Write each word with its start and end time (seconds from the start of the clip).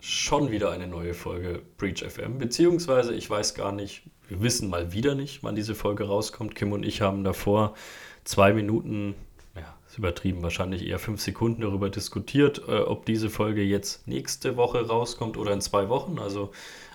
schon 0.00 0.50
wieder 0.50 0.70
eine 0.70 0.86
neue 0.86 1.14
Folge 1.14 1.62
Breach 1.78 2.04
FM, 2.04 2.38
beziehungsweise 2.38 3.14
ich 3.14 3.28
weiß 3.28 3.54
gar 3.54 3.72
nicht, 3.72 4.02
wir 4.28 4.42
wissen 4.42 4.68
mal 4.68 4.92
wieder 4.92 5.14
nicht, 5.14 5.42
wann 5.42 5.56
diese 5.56 5.74
Folge 5.74 6.04
rauskommt. 6.04 6.54
Kim 6.54 6.72
und 6.72 6.84
ich 6.84 7.00
haben 7.00 7.24
davor 7.24 7.74
zwei 8.24 8.52
Minuten, 8.52 9.14
ja, 9.54 9.74
ist 9.88 9.98
übertrieben, 9.98 10.42
wahrscheinlich 10.42 10.86
eher 10.86 10.98
fünf 10.98 11.20
Sekunden 11.20 11.62
darüber 11.62 11.90
diskutiert, 11.90 12.62
äh, 12.68 12.80
ob 12.80 13.06
diese 13.06 13.30
Folge 13.30 13.62
jetzt 13.62 14.06
nächste 14.08 14.56
Woche 14.56 14.86
rauskommt 14.86 15.36
oder 15.36 15.52
in 15.52 15.60
zwei 15.60 15.88
Wochen. 15.88 16.18
Also 16.18 16.50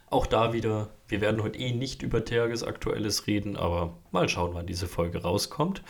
auch 0.09 0.25
da 0.25 0.51
wieder, 0.51 0.89
wir 1.07 1.21
werden 1.21 1.41
heute 1.41 1.57
eh 1.57 1.71
nicht 1.71 2.01
über 2.01 2.23
Tagesaktuelles 2.25 3.27
reden, 3.27 3.55
aber 3.55 3.97
mal 4.11 4.27
schauen, 4.27 4.53
wann 4.53 4.67
diese 4.67 4.87
Folge 4.87 5.21
rauskommt. 5.21 5.81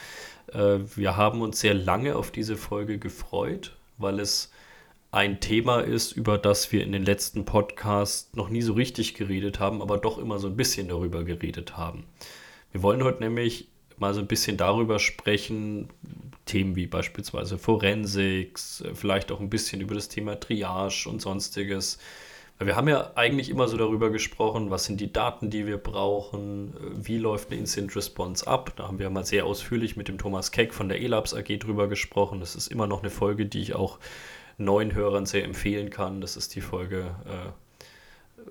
Äh, 0.53 0.79
wir 0.95 1.17
haben 1.17 1.41
uns 1.41 1.59
sehr 1.59 1.73
lange 1.73 2.15
auf 2.15 2.31
diese 2.31 2.55
Folge 2.55 2.99
gefreut, 2.99 3.75
weil 3.97 4.19
es 4.19 4.51
ein 5.11 5.41
Thema 5.41 5.81
ist, 5.81 6.13
über 6.13 6.37
das 6.37 6.71
wir 6.71 6.83
in 6.83 6.93
den 6.93 7.03
letzten 7.03 7.43
Podcasts 7.43 8.33
noch 8.33 8.49
nie 8.49 8.61
so 8.61 8.73
richtig 8.73 9.13
geredet 9.13 9.59
haben, 9.59 9.81
aber 9.81 9.97
doch 9.97 10.17
immer 10.17 10.39
so 10.39 10.47
ein 10.47 10.55
bisschen 10.55 10.87
darüber 10.87 11.25
geredet 11.25 11.75
haben. 11.75 12.05
Wir 12.71 12.81
wollen 12.81 13.03
heute 13.03 13.21
nämlich 13.21 13.67
mal 13.97 14.13
so 14.13 14.21
ein 14.21 14.27
bisschen 14.27 14.55
darüber 14.55 14.99
sprechen, 14.99 15.89
Themen 16.45 16.77
wie 16.77 16.87
beispielsweise 16.87 17.57
Forensik, 17.57 18.57
vielleicht 18.57 19.31
auch 19.31 19.41
ein 19.41 19.49
bisschen 19.49 19.81
über 19.81 19.95
das 19.95 20.07
Thema 20.07 20.39
Triage 20.39 21.07
und 21.07 21.21
sonstiges. 21.21 21.99
Wir 22.57 22.75
haben 22.75 22.87
ja 22.87 23.11
eigentlich 23.15 23.49
immer 23.49 23.67
so 23.67 23.75
darüber 23.75 24.11
gesprochen, 24.11 24.69
was 24.69 24.85
sind 24.85 25.01
die 25.01 25.11
Daten, 25.11 25.49
die 25.49 25.65
wir 25.65 25.77
brauchen, 25.77 26.73
wie 26.95 27.17
läuft 27.17 27.49
eine 27.49 27.59
Instant 27.59 27.95
Response 27.95 28.47
ab. 28.47 28.73
Da 28.75 28.87
haben 28.87 28.99
wir 28.99 29.09
mal 29.09 29.25
sehr 29.25 29.45
ausführlich 29.45 29.97
mit 29.97 30.07
dem 30.07 30.17
Thomas 30.17 30.51
Keck 30.51 30.73
von 30.73 30.87
der 30.87 31.01
ELABS 31.01 31.33
AG 31.33 31.57
drüber 31.59 31.87
gesprochen. 31.87 32.39
Das 32.39 32.55
ist 32.55 32.67
immer 32.67 32.87
noch 32.87 33.01
eine 33.01 33.09
Folge, 33.09 33.45
die 33.45 33.61
ich 33.61 33.75
auch 33.75 33.99
neuen 34.63 34.93
Hörern 34.93 35.25
sehr 35.25 35.43
empfehlen 35.43 35.89
kann. 35.89 36.21
Das 36.21 36.37
ist 36.37 36.55
die 36.55 36.61
Folge. 36.61 37.15
Äh, 37.25 37.51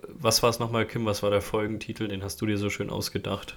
was 0.09 0.43
war 0.43 0.51
es 0.51 0.59
nochmal, 0.59 0.87
Kim? 0.87 1.07
Was 1.07 1.23
war 1.23 1.31
der 1.31 1.43
Folgentitel? 1.43 2.09
Den 2.09 2.23
hast 2.23 2.41
du 2.41 2.47
dir 2.47 2.59
so 2.59 2.71
schön 2.71 2.91
ausgedacht. 2.91 3.57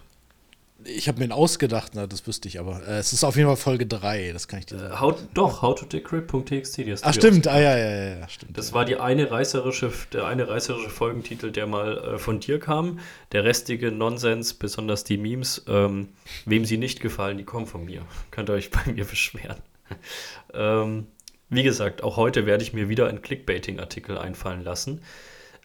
Ich 0.85 1.07
habe 1.07 1.19
mir 1.19 1.25
ihn 1.25 1.31
ausgedacht, 1.31 1.93
na, 1.95 2.07
das 2.07 2.27
wüsste 2.27 2.47
ich 2.47 2.59
aber. 2.59 2.85
Äh, 2.85 2.97
es 2.97 3.13
ist 3.13 3.23
auf 3.23 3.35
jeden 3.35 3.47
Fall 3.47 3.55
Folge 3.55 3.85
3, 3.85 4.31
das 4.33 4.47
kann 4.47 4.59
ich 4.59 4.65
dir 4.65 4.79
sagen. 4.79 4.93
Äh, 4.93 4.99
how, 4.99 5.15
doch, 5.33 5.61
howtodecrypt.txt. 5.61 7.03
Ach, 7.03 7.13
stimmt, 7.13 7.47
ah, 7.47 7.59
ja, 7.59 7.77
ja, 7.77 8.19
ja, 8.19 8.29
stimmt. 8.29 8.57
Das 8.57 8.69
ja. 8.69 8.75
war 8.75 8.85
die 8.85 8.97
eine 8.97 9.31
reißerische, 9.31 9.91
der 10.11 10.25
eine 10.25 10.47
reißerische 10.47 10.89
Folgentitel, 10.89 11.51
der 11.51 11.67
mal 11.67 11.97
äh, 11.97 12.17
von 12.17 12.39
dir 12.39 12.59
kam. 12.59 12.99
Der 13.31 13.45
restige 13.45 13.91
Nonsens, 13.91 14.55
besonders 14.55 15.03
die 15.03 15.17
Memes, 15.17 15.63
ähm, 15.67 16.09
wem 16.45 16.65
sie 16.65 16.77
nicht 16.77 16.99
gefallen, 16.99 17.37
die 17.37 17.45
kommen 17.45 17.67
von 17.67 17.85
mir. 17.85 18.01
Könnt 18.31 18.49
ihr 18.49 18.53
euch 18.53 18.69
bei 18.71 18.91
mir 18.91 19.05
beschweren. 19.05 19.57
ähm, 20.53 21.07
wie 21.53 21.63
gesagt, 21.63 22.03
auch 22.03 22.17
heute 22.17 22.45
werde 22.45 22.63
ich 22.63 22.73
mir 22.73 22.89
wieder 22.89 23.07
einen 23.07 23.21
Clickbaiting-Artikel 23.21 24.17
einfallen 24.17 24.63
lassen. 24.63 25.01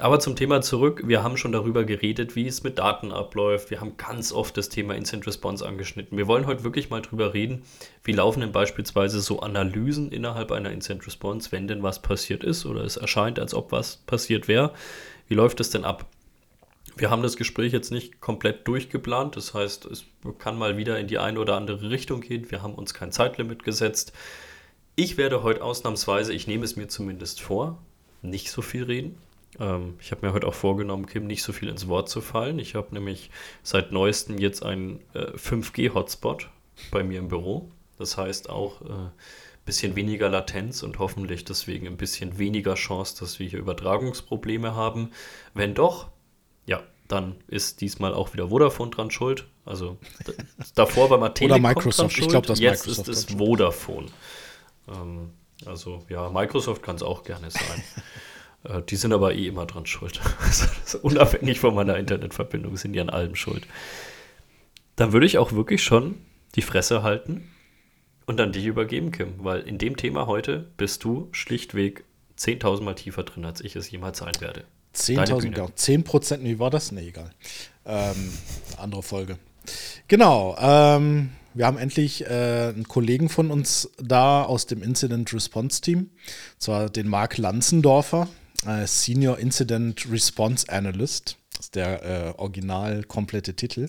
Aber 0.01 0.21
zum 0.21 0.37
Thema 0.37 0.61
zurück, 0.61 1.03
wir 1.07 1.25
haben 1.25 1.37
schon 1.37 1.51
darüber 1.51 1.83
geredet, 1.83 2.37
wie 2.37 2.47
es 2.47 2.63
mit 2.63 2.79
Daten 2.79 3.11
abläuft. 3.11 3.71
Wir 3.71 3.81
haben 3.81 3.97
ganz 3.97 4.33
oft 4.33 4.57
das 4.57 4.69
Thema 4.69 4.95
Instant 4.95 5.27
Response 5.27 5.67
angeschnitten. 5.67 6.17
Wir 6.17 6.29
wollen 6.29 6.47
heute 6.47 6.63
wirklich 6.63 6.89
mal 6.89 7.03
drüber 7.03 7.35
reden, 7.35 7.63
wie 8.05 8.13
laufen 8.13 8.41
denn 8.41 8.53
beispielsweise 8.53 9.21
so 9.21 9.41
Analysen 9.41 10.13
innerhalb 10.13 10.53
einer 10.53 10.71
Instant 10.71 11.05
Response, 11.05 11.51
wenn 11.51 11.67
denn 11.67 11.83
was 11.83 12.01
passiert 12.01 12.45
ist 12.45 12.65
oder 12.65 12.85
es 12.85 12.97
erscheint, 12.97 13.41
als 13.41 13.55
ob 13.55 13.73
was 13.73 13.97
passiert 14.07 14.47
wäre. 14.47 14.73
Wie 15.27 15.35
läuft 15.35 15.59
es 15.59 15.71
denn 15.71 15.85
ab? 15.85 16.07
Wir 16.97 17.11
haben 17.11 17.23
das 17.23 17.37
Gespräch 17.37 17.73
jetzt 17.73 17.91
nicht 17.91 18.21
komplett 18.21 18.69
durchgeplant, 18.69 19.37
das 19.37 19.53
heißt, 19.53 19.85
es 19.87 20.05
kann 20.39 20.59
mal 20.59 20.77
wieder 20.77 20.99
in 20.99 21.09
die 21.09 21.19
eine 21.19 21.41
oder 21.41 21.57
andere 21.57 21.91
Richtung 21.91 22.21
gehen. 22.21 22.51
Wir 22.51 22.63
haben 22.63 22.75
uns 22.75 22.95
kein 22.95 23.11
Zeitlimit 23.11 23.65
gesetzt. 23.65 24.13
Ich 25.01 25.17
werde 25.17 25.45
heute 25.45 25.63
ausnahmsweise, 25.63 26.33
ich 26.33 26.49
nehme 26.49 26.65
es 26.65 26.75
mir 26.75 26.89
zumindest 26.89 27.41
vor, 27.41 27.79
nicht 28.21 28.51
so 28.51 28.63
viel 28.63 28.83
reden. 28.83 29.17
Ähm, 29.61 29.95
ich 30.01 30.11
habe 30.11 30.27
mir 30.27 30.33
heute 30.33 30.49
auch 30.49 30.55
vorgenommen, 30.55 31.07
Kim 31.07 31.29
nicht 31.29 31.45
so 31.45 31.53
viel 31.53 31.69
ins 31.69 31.87
Wort 31.87 32.09
zu 32.09 32.21
fallen. 32.21 32.59
Ich 32.59 32.75
habe 32.75 32.93
nämlich 32.93 33.31
seit 33.63 33.93
neuestem 33.93 34.39
jetzt 34.39 34.65
einen 34.65 34.99
äh, 35.15 35.27
5G-Hotspot 35.37 36.49
bei 36.91 37.05
mir 37.05 37.21
im 37.21 37.29
Büro. 37.29 37.71
Das 37.97 38.17
heißt 38.17 38.51
auch 38.51 38.81
ein 38.81 38.89
äh, 38.89 39.11
bisschen 39.65 39.95
weniger 39.95 40.31
Latenz 40.31 40.83
und 40.83 40.99
hoffentlich 40.99 41.45
deswegen 41.45 41.87
ein 41.87 41.97
bisschen 41.97 42.37
weniger 42.37 42.75
Chance, 42.75 43.21
dass 43.21 43.39
wir 43.39 43.47
hier 43.47 43.61
Übertragungsprobleme 43.61 44.75
haben. 44.75 45.13
Wenn 45.55 45.75
doch, 45.75 46.09
ja, 46.67 46.83
dann 47.07 47.37
ist 47.47 47.83
diesmal 47.83 48.15
auch 48.15 48.33
wieder 48.33 48.49
Vodafone 48.49 48.91
dran 48.91 49.13
schuld. 49.13 49.47
Also 49.65 49.97
davor 50.75 51.09
war 51.09 51.19
mal 51.19 51.29
Telekom 51.29 51.61
Oder 51.61 51.69
Microsoft. 51.69 52.19
Ich 52.19 52.27
glaube, 52.27 52.49
das 52.49 52.59
Jetzt 52.59 52.85
Microsoft 52.89 53.09
ist 53.09 53.31
es 53.31 53.37
Vodafone. 53.37 54.09
Ähm, 54.89 55.31
also 55.67 56.05
ja, 56.09 56.29
Microsoft 56.31 56.83
kann 56.83 56.97
es 56.97 57.03
auch 57.03 57.23
gerne 57.23 57.51
sein. 57.51 57.83
Äh, 58.65 58.83
die 58.83 58.97
sind 58.97 59.13
aber 59.13 59.35
eh 59.35 59.47
immer 59.47 59.67
dran 59.67 59.87
schuld. 59.87 60.21
Also, 60.41 60.99
unabhängig 60.99 61.61
von 61.61 61.77
meiner 61.77 61.97
Internetverbindung 61.97 62.77
sind 62.77 62.93
die 62.93 63.01
an 63.01 63.09
allem 63.09 63.37
schuld. 63.37 63.69
Dann 64.97 65.13
würde 65.13 65.27
ich 65.27 65.39
auch 65.39 65.53
wirklich 65.53 65.85
schon 65.85 66.17
die 66.57 66.63
Fresse 66.63 67.05
halten 67.05 67.49
und 68.27 68.41
an 68.41 68.51
dich 68.51 68.67
übergeben, 68.67 69.13
Kim, 69.13 69.35
weil 69.39 69.61
in 69.61 69.79
dem 69.79 69.97
Thema 69.97 70.27
heute 70.27 70.67
bist 70.77 71.05
du 71.05 71.29
schlichtweg 71.31 72.05
10.000 72.37 72.83
Mal 72.83 72.95
tiefer 72.95 73.23
drin, 73.23 73.45
als 73.45 73.61
ich 73.61 73.77
es 73.77 73.91
jemals 73.91 74.19
sein 74.19 74.33
werde. 74.41 74.65
10.000, 74.95 75.51
genau. 75.51 75.69
10 75.75 76.03
Prozent, 76.03 76.45
wie 76.45 76.59
war 76.59 76.71
das? 76.71 76.91
Nee, 76.91 77.09
egal. 77.09 77.31
Ähm, 77.87 78.33
andere 78.77 79.03
Folge. 79.03 79.39
Genau. 80.09 80.57
Ähm, 80.59 81.31
wir 81.55 81.67
haben 81.67 81.79
endlich 81.79 82.25
äh, 82.27 82.73
einen 82.75 82.87
Kollegen 82.89 83.29
von 83.29 83.51
uns 83.51 83.91
da 83.99 84.43
aus 84.43 84.67
dem 84.67 84.83
Incident 84.83 85.33
Response 85.33 85.81
Team, 85.81 86.11
zwar 86.59 86.91
den 86.91 87.09
Marc 87.09 87.39
Lanzendorfer, 87.39 88.29
äh, 88.67 88.87
Senior 88.87 89.39
Incident 89.39 90.11
Response 90.11 90.69
Analyst. 90.69 91.37
Das 91.57 91.67
ist 91.67 91.75
der 91.75 92.03
äh, 92.03 92.39
original 92.39 93.03
komplette 93.05 93.55
Titel. 93.55 93.89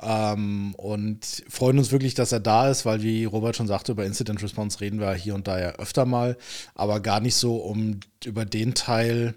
Ähm, 0.00 0.74
und 0.76 1.44
freuen 1.48 1.78
uns 1.78 1.92
wirklich, 1.92 2.14
dass 2.14 2.32
er 2.32 2.40
da 2.40 2.68
ist, 2.68 2.84
weil, 2.84 3.02
wie 3.02 3.24
Robert 3.24 3.56
schon 3.56 3.66
sagte, 3.66 3.92
über 3.92 4.04
Incident 4.04 4.42
Response 4.42 4.80
reden 4.80 5.00
wir 5.00 5.14
hier 5.14 5.34
und 5.34 5.46
da 5.46 5.58
ja 5.58 5.70
öfter 5.72 6.04
mal, 6.04 6.36
aber 6.74 7.00
gar 7.00 7.20
nicht 7.20 7.36
so 7.36 7.56
um 7.56 8.00
über 8.24 8.44
den 8.44 8.74
Teil, 8.74 9.34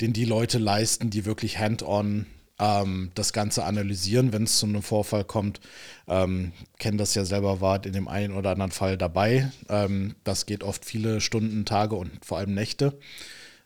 den 0.00 0.12
die 0.12 0.24
Leute 0.24 0.58
leisten, 0.58 1.10
die 1.10 1.24
wirklich 1.24 1.58
hand-on 1.58 2.26
ähm, 2.62 3.10
das 3.14 3.32
Ganze 3.32 3.64
analysieren, 3.64 4.32
wenn 4.32 4.44
es 4.44 4.58
zu 4.58 4.66
einem 4.66 4.82
Vorfall 4.82 5.24
kommt. 5.24 5.60
Ähm, 6.06 6.52
kennen 6.78 6.96
das 6.96 7.14
ja 7.14 7.24
selber, 7.24 7.60
wart 7.60 7.86
in 7.86 7.92
dem 7.92 8.06
einen 8.06 8.34
oder 8.34 8.50
anderen 8.50 8.70
Fall 8.70 8.96
dabei. 8.96 9.50
Ähm, 9.68 10.14
das 10.22 10.46
geht 10.46 10.62
oft 10.62 10.84
viele 10.84 11.20
Stunden, 11.20 11.64
Tage 11.64 11.96
und 11.96 12.24
vor 12.24 12.38
allem 12.38 12.54
Nächte. 12.54 12.98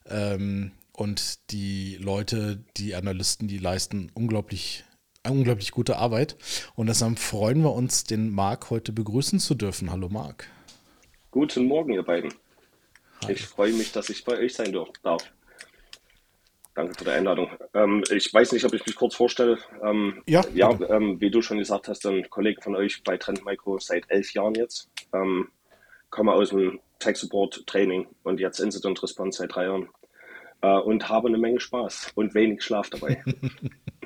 Ähm, 0.06 0.72
und 0.92 1.50
die 1.50 1.98
Leute, 2.00 2.64
die 2.78 2.94
Analysten, 2.94 3.48
die 3.48 3.58
leisten 3.58 4.10
unglaublich 4.14 4.84
unglaublich 5.28 5.72
gute 5.72 5.96
Arbeit. 5.96 6.36
Und 6.76 6.86
deshalb 6.86 7.18
freuen 7.18 7.60
wir 7.62 7.72
uns, 7.72 8.04
den 8.04 8.30
Marc 8.30 8.70
heute 8.70 8.92
begrüßen 8.92 9.40
zu 9.40 9.56
dürfen. 9.56 9.90
Hallo 9.90 10.08
Marc. 10.08 10.48
Guten 11.32 11.66
Morgen, 11.66 11.92
ihr 11.92 12.04
beiden. 12.04 12.32
Hi. 13.24 13.32
Ich 13.32 13.42
freue 13.42 13.72
mich, 13.72 13.90
dass 13.90 14.08
ich 14.08 14.24
bei 14.24 14.38
euch 14.38 14.54
sein 14.54 14.72
darf. 15.02 15.32
Danke 16.76 16.92
für 16.94 17.04
die 17.04 17.10
Einladung. 17.10 17.50
Ähm, 17.72 18.04
ich 18.10 18.32
weiß 18.32 18.52
nicht, 18.52 18.66
ob 18.66 18.74
ich 18.74 18.84
mich 18.84 18.96
kurz 18.96 19.14
vorstelle. 19.14 19.58
Ähm, 19.82 20.22
ja, 20.26 20.42
ja 20.52 20.70
ähm, 20.90 21.18
wie 21.22 21.30
du 21.30 21.40
schon 21.40 21.56
gesagt 21.56 21.88
hast, 21.88 22.06
ein 22.06 22.28
Kollege 22.28 22.60
von 22.60 22.76
euch 22.76 23.02
bei 23.02 23.16
Trend 23.16 23.46
Micro 23.46 23.78
seit 23.78 24.04
elf 24.10 24.34
Jahren 24.34 24.54
jetzt. 24.54 24.90
Ähm, 25.14 25.48
komme 26.10 26.32
aus 26.32 26.50
dem 26.50 26.78
Tech 26.98 27.16
Support 27.16 27.66
Training 27.66 28.06
und 28.24 28.40
jetzt 28.40 28.60
Incident 28.60 29.02
Response 29.02 29.38
seit 29.38 29.54
drei 29.54 29.64
Jahren. 29.64 29.88
Äh, 30.60 30.78
und 30.78 31.08
habe 31.08 31.28
eine 31.28 31.38
Menge 31.38 31.60
Spaß 31.60 32.12
und 32.14 32.34
wenig 32.34 32.62
Schlaf 32.62 32.90
dabei. 32.90 33.24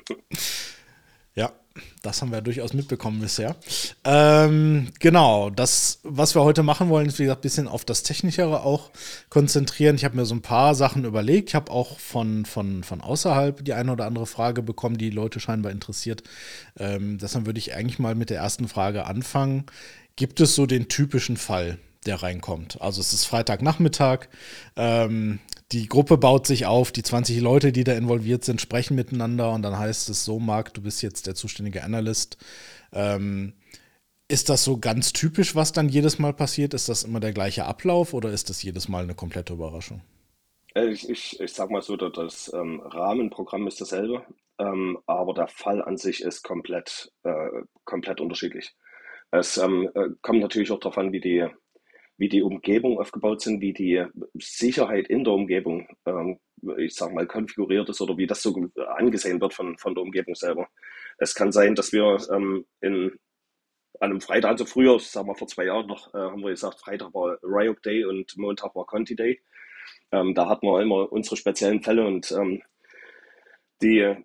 ja, 1.35 1.51
das 2.01 2.21
haben 2.21 2.31
wir 2.31 2.41
durchaus 2.41 2.73
mitbekommen 2.73 3.21
bisher. 3.21 3.55
Ähm, 4.03 4.89
genau, 4.99 5.49
das, 5.49 5.99
was 6.03 6.35
wir 6.35 6.43
heute 6.43 6.63
machen 6.63 6.89
wollen, 6.89 7.07
ist 7.07 7.19
wie 7.19 7.23
gesagt 7.23 7.39
ein 7.39 7.43
bisschen 7.43 7.67
auf 7.67 7.85
das 7.85 8.03
Technischere 8.03 8.63
auch 8.63 8.89
konzentrieren. 9.29 9.95
Ich 9.95 10.03
habe 10.03 10.15
mir 10.15 10.25
so 10.25 10.35
ein 10.35 10.41
paar 10.41 10.75
Sachen 10.75 11.05
überlegt. 11.05 11.49
Ich 11.49 11.55
habe 11.55 11.71
auch 11.71 11.99
von, 11.99 12.45
von, 12.45 12.83
von 12.83 13.01
außerhalb 13.01 13.63
die 13.63 13.73
eine 13.73 13.91
oder 13.91 14.05
andere 14.05 14.25
Frage 14.25 14.61
bekommen, 14.61 14.97
die 14.97 15.09
Leute 15.09 15.39
scheinbar 15.39 15.71
interessiert. 15.71 16.23
Ähm, 16.77 17.17
deshalb 17.19 17.45
würde 17.45 17.59
ich 17.59 17.73
eigentlich 17.73 17.99
mal 17.99 18.15
mit 18.15 18.29
der 18.29 18.37
ersten 18.37 18.67
Frage 18.67 19.05
anfangen. 19.05 19.65
Gibt 20.15 20.41
es 20.41 20.55
so 20.55 20.65
den 20.65 20.89
typischen 20.89 21.37
Fall, 21.37 21.77
der 22.05 22.21
reinkommt? 22.21 22.81
Also 22.81 22.99
es 22.99 23.13
ist 23.13 23.25
Freitagnachmittag. 23.25 24.27
Ähm, 24.75 25.39
die 25.71 25.87
Gruppe 25.87 26.17
baut 26.17 26.47
sich 26.47 26.65
auf, 26.65 26.91
die 26.91 27.03
20 27.03 27.39
Leute, 27.39 27.71
die 27.71 27.83
da 27.83 27.93
involviert 27.93 28.43
sind, 28.43 28.59
sprechen 28.59 28.95
miteinander 28.95 29.51
und 29.51 29.61
dann 29.61 29.77
heißt 29.77 30.09
es 30.09 30.25
so, 30.25 30.39
Marc, 30.39 30.73
du 30.73 30.81
bist 30.81 31.01
jetzt 31.01 31.27
der 31.27 31.35
zuständige 31.35 31.83
Analyst. 31.83 32.37
Ähm, 32.91 33.53
ist 34.27 34.49
das 34.49 34.63
so 34.63 34.77
ganz 34.77 35.13
typisch, 35.13 35.55
was 35.55 35.71
dann 35.73 35.89
jedes 35.89 36.19
Mal 36.19 36.33
passiert? 36.33 36.73
Ist 36.73 36.89
das 36.89 37.03
immer 37.03 37.19
der 37.19 37.33
gleiche 37.33 37.65
Ablauf 37.65 38.13
oder 38.13 38.31
ist 38.31 38.49
das 38.49 38.63
jedes 38.63 38.87
Mal 38.87 39.03
eine 39.03 39.15
komplette 39.15 39.53
Überraschung? 39.53 40.01
Äh, 40.73 40.87
ich, 40.87 41.09
ich, 41.09 41.39
ich 41.39 41.53
sag 41.53 41.69
mal 41.69 41.81
so, 41.81 41.95
das 41.95 42.51
ähm, 42.53 42.81
Rahmenprogramm 42.81 43.67
ist 43.67 43.81
dasselbe, 43.81 44.25
ähm, 44.57 44.99
aber 45.05 45.33
der 45.33 45.47
Fall 45.47 45.81
an 45.81 45.97
sich 45.97 46.21
ist 46.21 46.43
komplett, 46.43 47.11
äh, 47.23 47.49
komplett 47.85 48.21
unterschiedlich. 48.21 48.73
Es 49.31 49.57
ähm, 49.57 49.89
äh, 49.95 50.09
kommt 50.21 50.41
natürlich 50.41 50.71
auch 50.71 50.79
darauf 50.79 50.97
an, 50.97 51.13
wie 51.13 51.21
die, 51.21 51.47
wie 52.17 52.29
die 52.29 52.43
Umgebung 52.43 52.99
aufgebaut 52.99 53.41
sind, 53.41 53.61
wie 53.61 53.73
die 53.73 54.05
Sicherheit 54.35 55.07
in 55.07 55.23
der 55.23 55.33
Umgebung. 55.33 55.87
Ähm, 56.05 56.39
ich 56.77 56.93
sag 56.93 57.11
mal, 57.13 57.25
konfiguriert 57.25 57.89
ist 57.89 58.01
oder 58.01 58.17
wie 58.17 58.27
das 58.27 58.41
so 58.43 58.55
angesehen 58.95 59.41
wird 59.41 59.53
von, 59.53 59.77
von 59.77 59.95
der 59.95 60.03
Umgebung 60.03 60.35
selber. 60.35 60.67
Es 61.17 61.33
kann 61.33 61.51
sein, 61.51 61.73
dass 61.73 61.91
wir 61.91 62.19
ähm, 62.31 62.65
in 62.81 63.17
an 63.99 64.11
einem 64.11 64.21
Freitag, 64.21 64.51
also 64.51 64.65
früher, 64.65 64.99
sagen 64.99 65.27
wir 65.27 65.35
vor 65.35 65.47
zwei 65.47 65.65
Jahren 65.65 65.87
noch, 65.87 66.13
äh, 66.13 66.17
haben 66.17 66.41
wir 66.41 66.49
gesagt, 66.49 66.79
Freitag 66.79 67.13
war 67.13 67.37
Ryok 67.43 67.83
Day 67.83 68.05
und 68.05 68.35
Montag 68.37 68.75
war 68.75 68.85
Conti 68.85 69.15
Day. 69.15 69.41
Ähm, 70.11 70.33
da 70.33 70.47
hatten 70.47 70.65
wir 70.65 70.81
immer 70.81 71.11
unsere 71.11 71.37
speziellen 71.37 71.83
Fälle 71.83 72.05
und 72.05 72.31
ähm, 72.31 72.63
die, 73.81 74.15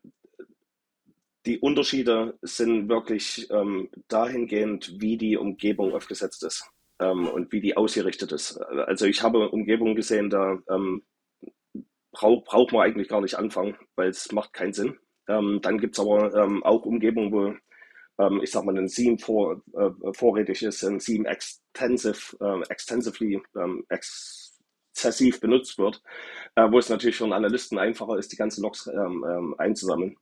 die 1.45 1.59
Unterschiede 1.59 2.39
sind 2.43 2.89
wirklich 2.89 3.51
ähm, 3.51 3.91
dahingehend, 4.09 5.01
wie 5.01 5.17
die 5.17 5.37
Umgebung 5.37 5.95
aufgesetzt 5.95 6.43
ist 6.43 6.71
ähm, 7.01 7.29
und 7.29 7.53
wie 7.53 7.61
die 7.61 7.77
ausgerichtet 7.77 8.33
ist. 8.33 8.59
Also 8.59 9.07
ich 9.07 9.23
habe 9.23 9.49
Umgebungen 9.51 9.97
gesehen, 9.97 10.31
da 10.31 10.59
ähm, 10.71 11.03
braucht 12.13 12.45
braucht 12.47 12.73
man 12.73 12.83
eigentlich 12.83 13.09
gar 13.09 13.21
nicht 13.21 13.37
anfangen, 13.37 13.77
weil 13.97 14.09
es 14.09 14.33
macht 14.33 14.53
keinen 14.53 14.73
Sinn. 14.73 14.99
Ähm, 15.29 15.61
dann 15.63 15.79
gibt 15.79 15.97
es 15.97 16.01
aber 16.01 16.35
ähm, 16.35 16.63
auch 16.63 16.85
Umgebungen, 16.85 17.33
wo 17.33 17.55
ähm, 18.19 18.41
ich 18.43 18.51
sag 18.51 18.65
mal, 18.65 18.77
ein 18.77 18.89
Seam 18.89 19.19
vor, 19.19 19.63
äh, 19.75 19.91
vorrätig 20.13 20.63
ist, 20.63 20.83
ein 20.85 21.01
Seam 21.01 21.27
extensive, 21.27 22.37
äh, 22.41 22.63
extensively, 22.71 23.43
ähm, 23.57 23.85
exzessiv 23.89 25.41
benutzt 25.41 25.79
wird, 25.79 26.03
äh, 26.55 26.71
wo 26.71 26.79
es 26.79 26.89
natürlich 26.89 27.17
für 27.17 27.25
einen 27.25 27.33
Analysten 27.35 27.79
einfacher 27.79 28.17
ist, 28.19 28.33
die 28.33 28.37
ganzen 28.37 28.63
Logs 28.63 28.87
ähm, 28.87 29.25
ähm, 29.29 29.55
einzusammeln. 29.59 30.17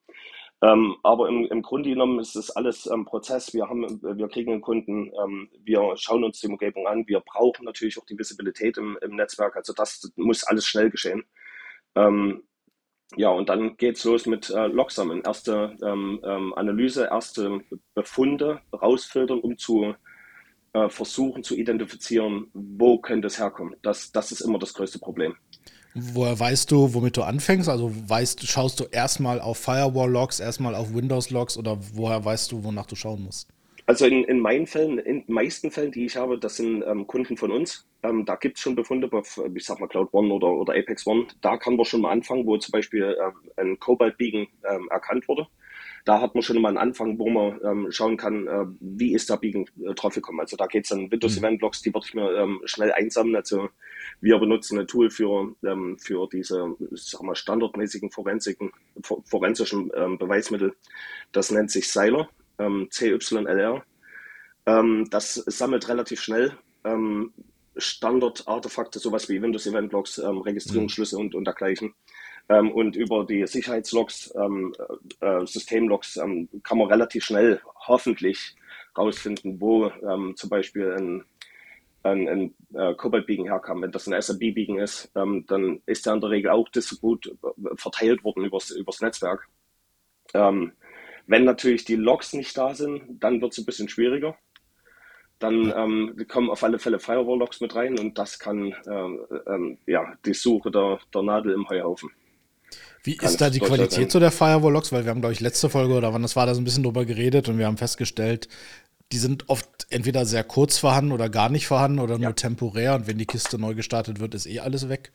Ähm, 0.62 0.96
aber 1.02 1.28
im, 1.28 1.44
im 1.46 1.62
Grunde 1.62 1.90
genommen 1.90 2.20
ist 2.20 2.36
es 2.36 2.50
alles 2.50 2.86
ähm, 2.86 3.04
Prozess. 3.04 3.52
Wir 3.52 3.68
haben, 3.68 4.00
wir 4.02 4.28
kriegen 4.28 4.52
einen 4.52 4.60
Kunden, 4.62 5.12
ähm, 5.22 5.50
wir 5.62 5.94
schauen 5.96 6.24
uns 6.24 6.40
die 6.40 6.46
Umgebung 6.46 6.86
an. 6.86 7.06
Wir 7.06 7.20
brauchen 7.20 7.64
natürlich 7.64 7.98
auch 7.98 8.06
die 8.06 8.18
Visibilität 8.18 8.78
im, 8.78 8.98
im 9.02 9.16
Netzwerk. 9.16 9.56
Also 9.56 9.72
das 9.72 10.12
muss 10.16 10.44
alles 10.44 10.66
schnell 10.66 10.90
geschehen. 10.90 11.24
Ähm, 11.96 12.44
ja, 13.16 13.28
und 13.28 13.48
dann 13.48 13.76
geht's 13.76 14.04
los 14.04 14.26
mit 14.26 14.50
äh, 14.50 14.66
Logsammeln. 14.66 15.22
Erste 15.22 15.76
ähm, 15.82 16.20
ähm, 16.24 16.54
Analyse, 16.54 17.08
erste 17.10 17.60
Befunde 17.94 18.60
rausfiltern, 18.72 19.40
um 19.40 19.58
zu 19.58 19.94
äh, 20.72 20.88
versuchen 20.88 21.44
zu 21.44 21.56
identifizieren, 21.56 22.50
wo 22.52 22.98
könnte 22.98 23.28
es 23.28 23.38
herkommen. 23.38 23.76
Das, 23.82 24.12
das 24.12 24.32
ist 24.32 24.40
immer 24.40 24.58
das 24.58 24.74
größte 24.74 24.98
Problem. 24.98 25.36
Woher 25.94 26.38
weißt 26.38 26.70
du, 26.72 26.92
womit 26.92 27.16
du 27.16 27.22
anfängst? 27.22 27.68
Also 27.68 27.92
weißt, 28.08 28.46
schaust 28.46 28.80
du 28.80 28.84
erstmal 28.90 29.40
auf 29.40 29.58
Firewall-Logs, 29.58 30.40
erstmal 30.40 30.74
auf 30.74 30.92
Windows-Logs 30.92 31.56
oder 31.56 31.78
woher 31.94 32.24
weißt 32.24 32.50
du, 32.50 32.64
wonach 32.64 32.86
du 32.86 32.96
schauen 32.96 33.22
musst? 33.22 33.48
Also 33.86 34.06
in, 34.06 34.24
in 34.24 34.40
meinen 34.40 34.66
Fällen, 34.66 34.98
in 34.98 35.24
den 35.26 35.34
meisten 35.34 35.70
Fällen, 35.70 35.92
die 35.92 36.06
ich 36.06 36.16
habe, 36.16 36.38
das 36.38 36.56
sind 36.56 36.82
ähm, 36.86 37.06
Kunden 37.06 37.36
von 37.36 37.52
uns. 37.52 37.86
Ähm, 38.02 38.24
da 38.24 38.34
gibt 38.36 38.56
es 38.56 38.62
schon 38.62 38.74
Befunde, 38.74 39.10
ich 39.54 39.64
sag 39.64 39.78
mal 39.78 39.88
Cloud 39.88 40.08
One 40.12 40.32
oder, 40.32 40.48
oder 40.48 40.74
Apex 40.74 41.06
One. 41.06 41.26
Da 41.42 41.58
kann 41.58 41.76
man 41.76 41.84
schon 41.84 42.00
mal 42.00 42.10
anfangen, 42.10 42.46
wo 42.46 42.56
zum 42.56 42.72
Beispiel 42.72 43.02
äh, 43.04 43.60
ein 43.60 43.78
Cobalt 43.78 44.16
Beacon 44.16 44.48
ähm, 44.68 44.88
erkannt 44.90 45.28
wurde. 45.28 45.46
Da 46.06 46.20
hat 46.20 46.34
man 46.34 46.42
schon 46.42 46.60
mal 46.60 46.68
einen 46.68 46.78
Anfang, 46.78 47.18
wo 47.18 47.28
man 47.28 47.60
ähm, 47.62 47.86
schauen 47.90 48.16
kann, 48.16 48.46
äh, 48.46 48.64
wie 48.80 49.14
ist 49.14 49.28
der 49.28 49.36
Beacon 49.36 49.66
äh, 49.82 49.94
drauf 49.94 50.14
gekommen. 50.14 50.40
Also 50.40 50.56
da 50.56 50.66
geht 50.66 50.84
es 50.84 50.90
dann 50.90 51.10
Windows 51.10 51.38
mhm. 51.38 51.44
Event 51.44 51.62
Logs, 51.62 51.82
die 51.82 51.92
würde 51.92 52.06
ich 52.06 52.14
mir 52.14 52.34
ähm, 52.36 52.60
schnell 52.64 52.92
einsammeln. 52.92 53.36
Also 53.36 53.68
wir 54.20 54.38
benutzen 54.38 54.78
ein 54.78 54.86
Tool 54.86 55.10
für, 55.10 55.54
ähm, 55.64 55.98
für 55.98 56.28
diese, 56.32 56.74
sag 56.92 57.22
mal, 57.22 57.34
standardmäßigen 57.34 58.10
Forensiken, 58.10 58.72
forensischen 59.02 59.90
ähm, 59.94 60.18
Beweismittel. 60.18 60.74
Das 61.32 61.50
nennt 61.50 61.70
sich 61.70 61.90
Seiler 61.90 62.28
ähm, 62.58 62.88
CYLR. 62.90 63.84
Ähm, 64.66 65.08
das 65.10 65.34
sammelt 65.34 65.88
relativ 65.88 66.20
schnell 66.20 66.56
ähm, 66.84 67.32
Standard-Artefakte, 67.76 68.98
sowas 68.98 69.28
wie 69.28 69.42
Windows 69.42 69.66
Event 69.66 69.92
Logs, 69.92 70.18
ähm, 70.18 70.38
Registrierungsschlüsse 70.38 71.18
und, 71.18 71.34
und 71.34 71.44
dergleichen. 71.44 71.94
Ähm, 72.48 72.70
und 72.72 72.94
über 72.94 73.24
die 73.24 73.46
Sicherheitslogs, 73.46 74.32
ähm, 74.36 74.74
äh, 75.20 75.26
äh, 75.26 75.46
Systemlogs 75.46 76.16
ähm, 76.16 76.48
kann 76.62 76.78
man 76.78 76.88
relativ 76.88 77.24
schnell 77.24 77.60
hoffentlich 77.86 78.54
rausfinden, 78.96 79.60
wo 79.60 79.90
ähm, 80.08 80.34
zum 80.36 80.50
Beispiel 80.50 80.92
ein, 80.92 81.24
ein, 82.04 82.28
ein 82.28 82.54
äh, 82.74 82.94
Cobalt-Beacon 82.94 83.46
herkam. 83.46 83.82
Wenn 83.82 83.90
das 83.90 84.06
ein 84.06 84.20
SMB-Beacon 84.20 84.78
ist, 84.78 85.10
ähm, 85.16 85.44
dann 85.48 85.80
ist 85.86 86.06
der 86.06 86.14
in 86.14 86.20
der 86.20 86.30
Regel 86.30 86.50
auch 86.50 86.68
gut 87.00 87.26
äh, 87.26 87.76
verteilt 87.76 88.22
worden 88.22 88.44
übers, 88.44 88.70
übers 88.70 89.00
Netzwerk. 89.00 89.48
Ähm, 90.34 90.72
wenn 91.26 91.44
natürlich 91.44 91.84
die 91.84 91.96
Logs 91.96 92.34
nicht 92.34 92.56
da 92.56 92.74
sind, 92.74 93.22
dann 93.22 93.40
wird 93.40 93.52
es 93.52 93.58
ein 93.58 93.64
bisschen 93.64 93.88
schwieriger. 93.88 94.36
Dann 95.38 95.72
ähm, 95.76 96.26
kommen 96.28 96.50
auf 96.50 96.62
alle 96.62 96.78
Fälle 96.78 96.98
Firewall-Logs 96.98 97.60
mit 97.60 97.74
rein 97.74 97.98
und 97.98 98.18
das 98.18 98.38
kann 98.38 98.74
ähm, 98.86 99.26
ähm, 99.46 99.78
ja, 99.86 100.14
die 100.24 100.34
Suche 100.34 100.70
der, 100.70 101.00
der 101.12 101.22
Nadel 101.22 101.52
im 101.52 101.68
Heuhaufen. 101.68 102.10
Wie 103.02 103.16
ist 103.20 103.40
da 103.40 103.50
die 103.50 103.60
Qualität 103.60 104.10
so 104.10 104.18
der 104.18 104.30
Firewall-Logs? 104.30 104.92
Weil 104.92 105.04
wir 105.04 105.10
haben, 105.10 105.20
glaube 105.20 105.34
ich, 105.34 105.40
letzte 105.40 105.68
Folge 105.68 105.94
oder 105.94 106.14
wann 106.14 106.22
das 106.22 106.36
war, 106.36 106.46
da 106.46 106.54
so 106.54 106.60
ein 106.60 106.64
bisschen 106.64 106.82
drüber 106.82 107.04
geredet 107.04 107.48
und 107.48 107.58
wir 107.58 107.66
haben 107.66 107.76
festgestellt, 107.76 108.48
die 109.14 109.18
sind 109.20 109.48
oft 109.48 109.86
entweder 109.90 110.26
sehr 110.26 110.42
kurz 110.42 110.76
vorhanden 110.76 111.12
oder 111.12 111.28
gar 111.28 111.48
nicht 111.48 111.68
vorhanden 111.68 112.00
oder 112.00 112.18
nur 112.18 112.30
ja. 112.30 112.32
temporär 112.32 112.96
und 112.96 113.06
wenn 113.06 113.16
die 113.16 113.26
Kiste 113.26 113.60
neu 113.60 113.76
gestartet 113.76 114.18
wird, 114.18 114.34
ist 114.34 114.46
eh 114.46 114.58
alles 114.58 114.88
weg. 114.88 115.12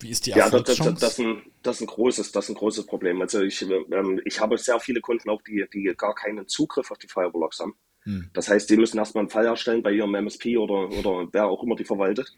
Wie 0.00 0.10
ist 0.10 0.26
die 0.26 0.30
Ja, 0.30 0.50
das, 0.50 0.64
das, 0.64 0.76
das, 0.78 1.12
ist 1.12 1.20
ein, 1.20 1.42
das, 1.62 1.76
ist 1.76 1.82
ein 1.82 1.86
großes, 1.86 2.32
das 2.32 2.46
ist 2.46 2.50
ein 2.50 2.56
großes 2.56 2.86
Problem. 2.86 3.20
Also 3.20 3.40
ich, 3.42 3.62
ähm, 3.62 4.20
ich 4.24 4.40
habe 4.40 4.58
sehr 4.58 4.80
viele 4.80 5.00
Kunden 5.00 5.30
auch, 5.30 5.40
die, 5.42 5.64
die 5.72 5.94
gar 5.96 6.16
keinen 6.16 6.48
Zugriff 6.48 6.90
auf 6.90 6.98
die 6.98 7.06
Firewall-Logs 7.06 7.60
haben. 7.60 7.76
Hm. 8.02 8.28
Das 8.32 8.48
heißt, 8.48 8.68
die 8.70 8.76
müssen 8.76 8.98
erstmal 8.98 9.22
einen 9.22 9.30
Fall 9.30 9.46
erstellen 9.46 9.84
bei 9.84 9.92
ihrem 9.92 10.16
MSP 10.16 10.58
oder, 10.58 10.88
oder 10.90 11.28
wer 11.30 11.46
auch 11.46 11.62
immer 11.62 11.76
die 11.76 11.84
verwaltet, 11.84 12.36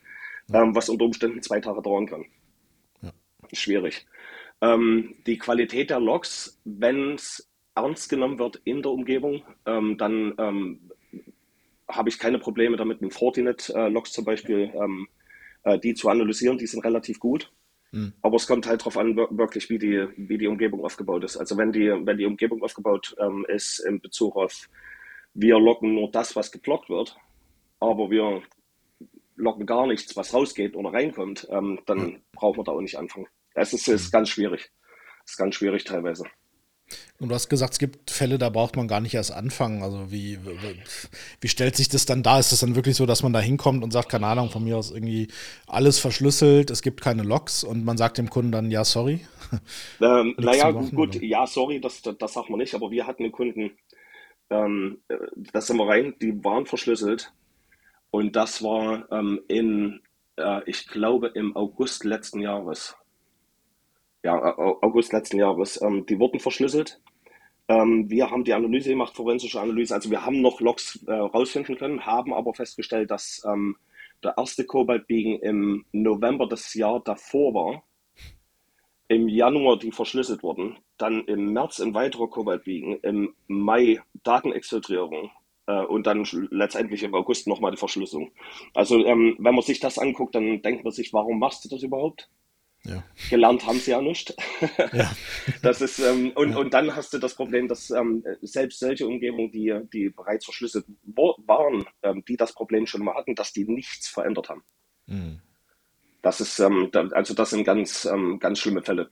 ja. 0.49 0.63
ähm, 0.63 0.75
was 0.75 0.91
unter 0.91 1.07
Umständen 1.07 1.43
zwei 1.43 1.61
Tage 1.61 1.81
dauern 1.81 2.07
kann. 2.07 2.27
Ja. 3.01 3.13
Schwierig. 3.55 4.07
Ähm, 4.61 5.15
die 5.27 5.39
Qualität 5.39 5.89
der 5.89 6.01
Logs, 6.01 6.61
wenn 6.65 7.15
es 7.15 7.51
ernst 7.75 8.11
genommen 8.11 8.39
wird 8.39 8.61
in 8.65 8.83
der 8.83 8.91
Umgebung, 8.93 9.43
ähm, 9.65 9.97
dann 9.97 10.35
ähm, 10.39 10.90
habe 11.93 12.09
ich 12.09 12.19
keine 12.19 12.39
Probleme 12.39 12.77
damit, 12.77 13.01
mit 13.01 13.15
Fortinet-Logs 13.15 14.13
zum 14.13 14.25
Beispiel 14.25 14.73
ähm, 14.75 15.09
äh, 15.65 15.79
die 15.79 15.95
zu 15.95 16.09
analysieren, 16.09 16.59
die 16.59 16.67
sind 16.67 16.85
relativ 16.85 17.21
gut. 17.21 17.53
Mhm. 17.93 18.13
Aber 18.23 18.37
es 18.37 18.47
kommt 18.47 18.67
halt 18.67 18.81
darauf 18.81 18.97
an, 18.97 19.17
wirklich, 19.17 19.69
wie 19.69 19.79
die, 19.79 20.07
wie 20.17 20.39
die 20.39 20.47
Umgebung 20.47 20.85
aufgebaut 20.85 21.25
ist. 21.25 21.37
Also 21.37 21.57
wenn 21.57 21.73
die, 21.73 21.89
wenn 21.89 22.19
die 22.19 22.27
Umgebung 22.27 22.63
aufgebaut 22.63 23.15
ähm, 23.19 23.45
ist 23.49 23.81
in 23.81 24.01
Bezug 24.01 24.37
auf, 24.37 24.69
wir 25.35 25.59
locken 25.59 25.95
nur 25.95 26.11
das, 26.11 26.37
was 26.37 26.53
geblockt 26.53 26.89
wird, 26.89 27.17
aber 27.79 28.11
wir 28.11 28.43
locken 29.37 29.67
gar 29.67 29.87
nichts, 29.87 30.17
was 30.17 30.35
rausgeht 30.35 30.77
oder 30.77 30.93
reinkommt, 30.93 31.49
ähm, 31.51 31.81
dann 31.87 31.99
mhm. 31.99 32.23
brauchen 32.33 32.59
wir 32.59 32.65
da 32.65 32.73
auch 32.73 32.81
nicht 32.81 32.99
anfangen. 32.99 33.27
Es 33.55 33.73
ist, 33.73 33.89
ist 33.89 34.07
hm. 34.07 34.11
ganz 34.13 34.29
schwierig. 34.29 34.71
Es 35.25 35.33
ist 35.33 35.37
ganz 35.37 35.57
schwierig 35.57 35.85
teilweise. 35.85 36.25
Und 37.21 37.29
du 37.29 37.35
hast 37.35 37.51
gesagt, 37.51 37.75
es 37.75 37.79
gibt 37.79 38.11
Fälle, 38.11 38.39
da 38.39 38.49
braucht 38.49 38.77
man 38.77 38.89
gar 38.89 39.01
nicht 39.01 39.13
erst 39.13 39.31
anfangen. 39.31 39.83
Also 39.83 40.11
wie, 40.11 40.39
wie 41.43 41.49
stellt 41.49 41.77
sich 41.77 41.91
das 41.91 42.07
dann 42.07 42.23
dar? 42.23 42.41
Ist 42.41 42.51
es 42.51 42.61
dann 42.61 42.75
wirklich 42.77 42.97
so, 42.97 43.05
dass 43.05 43.23
man 43.23 43.35
da 43.35 43.41
hinkommt 43.41 43.85
und 43.85 43.91
sagt, 43.91 44.09
keine 44.09 44.27
Ahnung, 44.27 44.49
von 44.49 44.65
mir 44.65 44.79
aus 44.79 44.91
irgendwie 44.91 45.29
alles 45.67 45.99
verschlüsselt, 45.99 46.71
es 46.71 46.81
gibt 46.81 47.03
keine 47.03 47.23
Logs 47.23 47.63
und 47.63 47.85
man 47.85 47.99
sagt 47.99 48.17
dem 48.17 48.31
Kunden 48.31 48.53
dann, 48.53 48.71
ja, 48.71 48.85
sorry? 48.85 49.21
Ähm, 50.01 50.35
naja, 50.39 50.71
gut, 50.71 51.17
oder? 51.17 51.25
ja, 51.25 51.47
sorry, 51.47 51.79
das, 51.79 52.01
das, 52.01 52.17
das 52.17 52.33
sagt 52.33 52.49
man 52.49 52.59
nicht, 52.59 52.75
aber 52.75 52.91
wir 52.91 53.07
hatten 53.07 53.25
einen 53.25 53.33
Kunden, 53.33 53.73
ähm, 54.49 55.03
da 55.53 55.61
sind 55.61 55.77
wir 55.77 55.89
rein, 55.89 56.15
die 56.23 56.43
waren 56.43 56.65
verschlüsselt 56.65 57.35
und 58.11 58.35
das 58.35 58.63
war 58.63 59.07
ähm, 59.13 59.41
in, 59.47 60.01
äh, 60.37 60.63
ich 60.65 60.87
glaube, 60.87 61.33
im 61.35 61.55
August 61.55 62.05
letzten 62.05 62.41
Jahres 62.41 62.97
ja, 64.23 64.59
August 64.59 65.13
letzten 65.13 65.39
Jahres. 65.39 65.81
Ähm, 65.81 66.07
die 66.07 66.19
wurden 66.19 66.41
verschlüsselt. 66.41 67.01
Ähm, 67.71 68.11
wir 68.11 68.29
haben 68.29 68.43
die 68.43 68.53
Analyse 68.53 68.91
gemacht, 68.91 69.15
forensische 69.15 69.61
Analyse. 69.61 69.95
Also 69.95 70.11
wir 70.11 70.27
haben 70.27 70.41
noch 70.41 70.61
Logs 70.61 71.05
äh, 71.07 71.13
rausfinden 71.13 71.79
können, 71.79 72.05
haben 72.05 72.35
aber 72.35 72.53
festgestellt, 72.53 73.13
dass 73.13 73.47
ähm, 73.47 73.77
der 74.25 74.35
erste 74.37 74.65
Kobaltbiegen 74.65 75.39
im 75.39 75.85
November 75.93 76.49
des 76.49 76.75
Jahr 76.75 77.01
davor 77.01 77.55
war, 77.55 77.83
im 79.07 79.29
Januar 79.29 79.79
die 79.79 79.93
verschlüsselt 79.93 80.43
wurden, 80.43 80.79
dann 80.99 81.25
im 81.27 81.53
März 81.53 81.79
ein 81.79 81.95
weiterer 81.95 82.29
Kobaltbiegen, 82.29 82.99
im 83.03 83.35
Mai 83.47 84.01
Datenexfiltrierung 84.25 85.31
äh, 85.67 85.85
und 85.85 86.09
dann 86.09 86.27
letztendlich 86.51 87.05
im 87.05 87.15
August 87.15 87.47
nochmal 87.47 87.71
die 87.71 87.77
Verschlüsselung. 87.77 88.33
Also 88.75 89.05
ähm, 89.07 89.37
wenn 89.39 89.55
man 89.55 89.63
sich 89.63 89.79
das 89.79 89.97
anguckt, 89.97 90.35
dann 90.35 90.61
denkt 90.63 90.83
man 90.83 90.93
sich, 90.93 91.13
warum 91.13 91.39
machst 91.39 91.65
du 91.65 91.69
das 91.69 91.85
überhaupt? 91.85 92.29
Ja. 92.85 93.05
Gelernt 93.29 93.67
haben 93.67 93.79
sie 93.79 93.91
ja 93.91 94.01
nicht. 94.01 94.35
Ja. 94.93 95.11
Das 95.63 95.81
ist, 95.81 95.99
ähm, 95.99 96.33
und, 96.35 96.53
ja. 96.53 96.59
und 96.59 96.73
dann 96.73 96.97
hast 96.97 97.13
du 97.13 97.19
das 97.19 97.35
Problem, 97.35 97.69
dass 97.69 97.91
ähm, 97.91 98.25
selbst 98.41 98.79
solche 98.79 99.07
Umgebungen, 99.07 99.53
die, 99.53 99.79
die 99.93 100.09
bereits 100.09 100.47
verschlüsselt 100.47 100.87
waren, 101.47 101.85
ähm, 102.03 102.25
die 102.27 102.37
das 102.37 102.55
Problem 102.55 102.87
schon 102.87 103.05
mal 103.05 103.15
hatten, 103.15 103.35
dass 103.35 103.53
die 103.53 103.65
nichts 103.65 104.09
verändert 104.09 104.49
haben. 104.49 104.63
Mhm. 105.07 105.41
Das 106.23 106.41
ist, 106.41 106.59
ähm, 106.61 106.91
also 107.13 107.35
das 107.35 107.51
sind 107.51 107.65
ganz, 107.65 108.05
ähm, 108.05 108.39
ganz 108.39 108.59
schlimme 108.59 108.83
Fälle. 108.83 109.11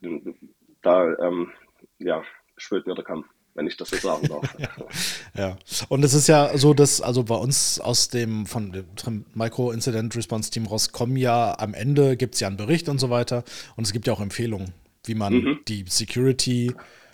Da 0.82 1.14
ähm, 1.18 1.52
ja, 1.98 2.22
schwört 2.56 2.86
mir 2.86 2.94
der 2.94 3.04
Kamm 3.04 3.24
wenn 3.58 3.66
ich 3.66 3.76
das 3.76 3.90
so 3.90 3.96
sagen 3.96 4.28
darf. 4.28 4.56
ja, 5.36 5.58
und 5.88 6.04
es 6.04 6.14
ist 6.14 6.28
ja 6.28 6.56
so, 6.56 6.72
dass 6.72 7.00
also 7.00 7.24
bei 7.24 7.34
uns 7.34 7.80
aus 7.80 8.08
dem 8.08 8.46
von 8.46 8.72
dem 8.72 9.24
Micro-Incident 9.34 10.16
Response 10.16 10.50
Team 10.50 10.66
raus 10.66 10.92
kommen 10.92 11.16
ja 11.16 11.58
am 11.58 11.74
Ende 11.74 12.16
gibt 12.16 12.34
es 12.34 12.40
ja 12.40 12.48
einen 12.48 12.56
Bericht 12.56 12.88
und 12.88 12.98
so 12.98 13.10
weiter 13.10 13.44
und 13.76 13.86
es 13.86 13.92
gibt 13.92 14.06
ja 14.06 14.12
auch 14.12 14.20
Empfehlungen 14.20 14.72
wie 15.04 15.14
man 15.14 15.34
mhm. 15.34 15.58
die 15.66 15.84
Security 15.88 16.72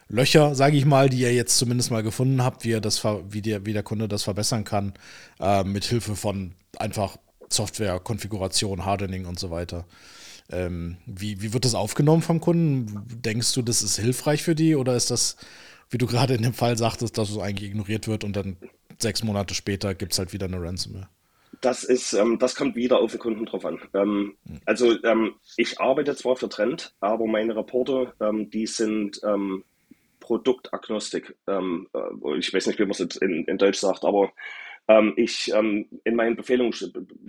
Löcher, 0.09 0.55
sage 0.55 0.77
ich 0.77 0.85
mal, 0.85 1.09
die 1.09 1.21
ihr 1.21 1.33
jetzt 1.33 1.57
zumindest 1.57 1.91
mal 1.91 2.03
gefunden 2.03 2.43
habt, 2.43 2.65
wie, 2.65 2.71
ihr 2.71 2.81
das, 2.81 3.03
wie, 3.05 3.41
der, 3.41 3.65
wie 3.65 3.73
der 3.73 3.83
Kunde 3.83 4.07
das 4.07 4.25
verbessern 4.25 4.65
kann, 4.65 4.93
äh, 5.41 5.65
mit 5.65 5.85
Hilfe 5.85 6.15
von 6.15 6.53
einfach 6.77 7.17
Software, 7.49 7.99
Konfiguration, 8.01 8.85
Hardening 8.85 9.25
und 9.25 9.39
so 9.39 9.51
weiter. 9.51 9.87
Ähm, 10.51 10.99
wie, 11.07 11.41
wie 11.41 11.55
wird 11.55 11.65
das 11.65 11.75
aufgenommen 11.75 12.21
vom 12.21 12.41
Kunden? 12.41 13.07
Denkst 13.25 13.55
du, 13.55 13.63
das 13.63 13.83
ist 13.83 13.99
hilfreich 13.99 14.43
für 14.43 14.55
die 14.55 14.77
oder 14.77 14.95
ist 14.95 15.11
das, 15.11 15.37
wie 15.91 15.99
du 15.99 16.07
gerade 16.07 16.35
in 16.35 16.43
dem 16.43 16.55
Fall 16.55 16.77
sagtest, 16.77 17.19
dass 17.19 17.31
es 17.31 17.39
eigentlich 17.39 17.71
ignoriert 17.71 18.09
wird 18.09 18.25
und 18.25 18.35
dann 18.35 18.57
sechs 18.99 19.23
Monate 19.23 19.55
später 19.55 19.95
gibt 19.95 20.13
es 20.13 20.19
halt 20.19 20.33
wieder 20.33 20.47
eine 20.47 20.61
Ransomware? 20.61 21.09
Das 21.61 21.85
ist, 21.85 22.13
ähm, 22.13 22.39
das 22.39 22.57
kommt 22.57 22.77
wieder 22.77 22.99
auf 22.99 23.13
den 23.13 23.21
Kunden 23.21 23.47
drauf 23.47 23.65
an. 23.65 23.81
Ähm, 23.95 24.37
hm. 24.47 24.61
also 24.67 25.03
ähm, 25.05 25.35
ich 25.57 25.81
arbeite 25.81 26.15
zwar 26.15 26.37
für 26.37 26.49
Trend, 26.49 26.95
aber 27.01 27.27
meine 27.27 27.57
Reporte, 27.57 28.13
ähm, 28.21 28.51
die 28.51 28.67
sind 28.67 29.21
ähm, 29.25 29.65
Produktagnostik. 30.21 31.35
Ähm, 31.47 31.89
äh, 31.95 32.39
ich 32.39 32.53
weiß 32.53 32.67
nicht, 32.67 32.79
wie 32.79 32.85
man 32.85 32.91
es 32.91 33.01
in, 33.01 33.45
in 33.45 33.59
Deutsch 33.59 33.79
sagt, 33.79 34.05
aber 34.05 34.33
ich 35.17 35.51
ähm, 35.55 35.87
in 36.05 36.15
meinen 36.15 36.37
Befehlungen 36.37 36.75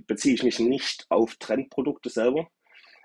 beziehe 0.08 0.36
ich 0.36 0.44
mich 0.44 0.60
nicht 0.60 1.06
auf 1.08 1.38
Trendprodukte 1.38 2.10
selber, 2.10 2.50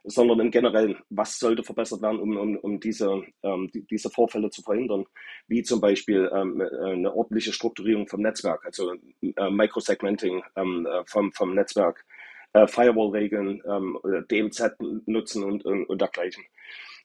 sondern 0.05 0.41
im 0.41 0.51
Generellen, 0.51 0.97
was 1.11 1.39
sollte 1.39 1.63
verbessert 1.63 2.03
werden, 2.03 2.21
um, 2.21 2.37
um, 2.37 2.57
um 2.57 2.81
diese, 2.81 3.23
ähm, 3.43 3.71
die, 3.73 3.87
diese 3.87 4.11
Vorfälle 4.11 4.51
zu 4.51 4.63
verhindern, 4.63 5.05
wie 5.49 5.63
zum 5.63 5.81
Beispiel 5.81 6.31
ähm, 6.35 6.61
äh, 6.61 6.93
eine 6.93 7.15
ordentliche 7.15 7.53
Strukturierung 7.53 8.09
vom 8.09 8.23
Netzwerk, 8.23 8.65
also 8.65 8.93
äh, 9.23 9.51
Microsegmenting 9.51 10.43
ähm, 10.57 10.87
äh, 10.87 11.05
vom, 11.07 11.33
vom 11.33 11.55
Netzwerk, 11.55 12.05
äh, 12.53 12.67
Firewall-Regeln, 12.67 13.63
ähm, 13.67 13.99
DMZ 14.31 14.77
nutzen 15.07 15.45
und, 15.45 15.65
und, 15.65 15.85
und 15.85 16.01
dergleichen. 16.01 16.45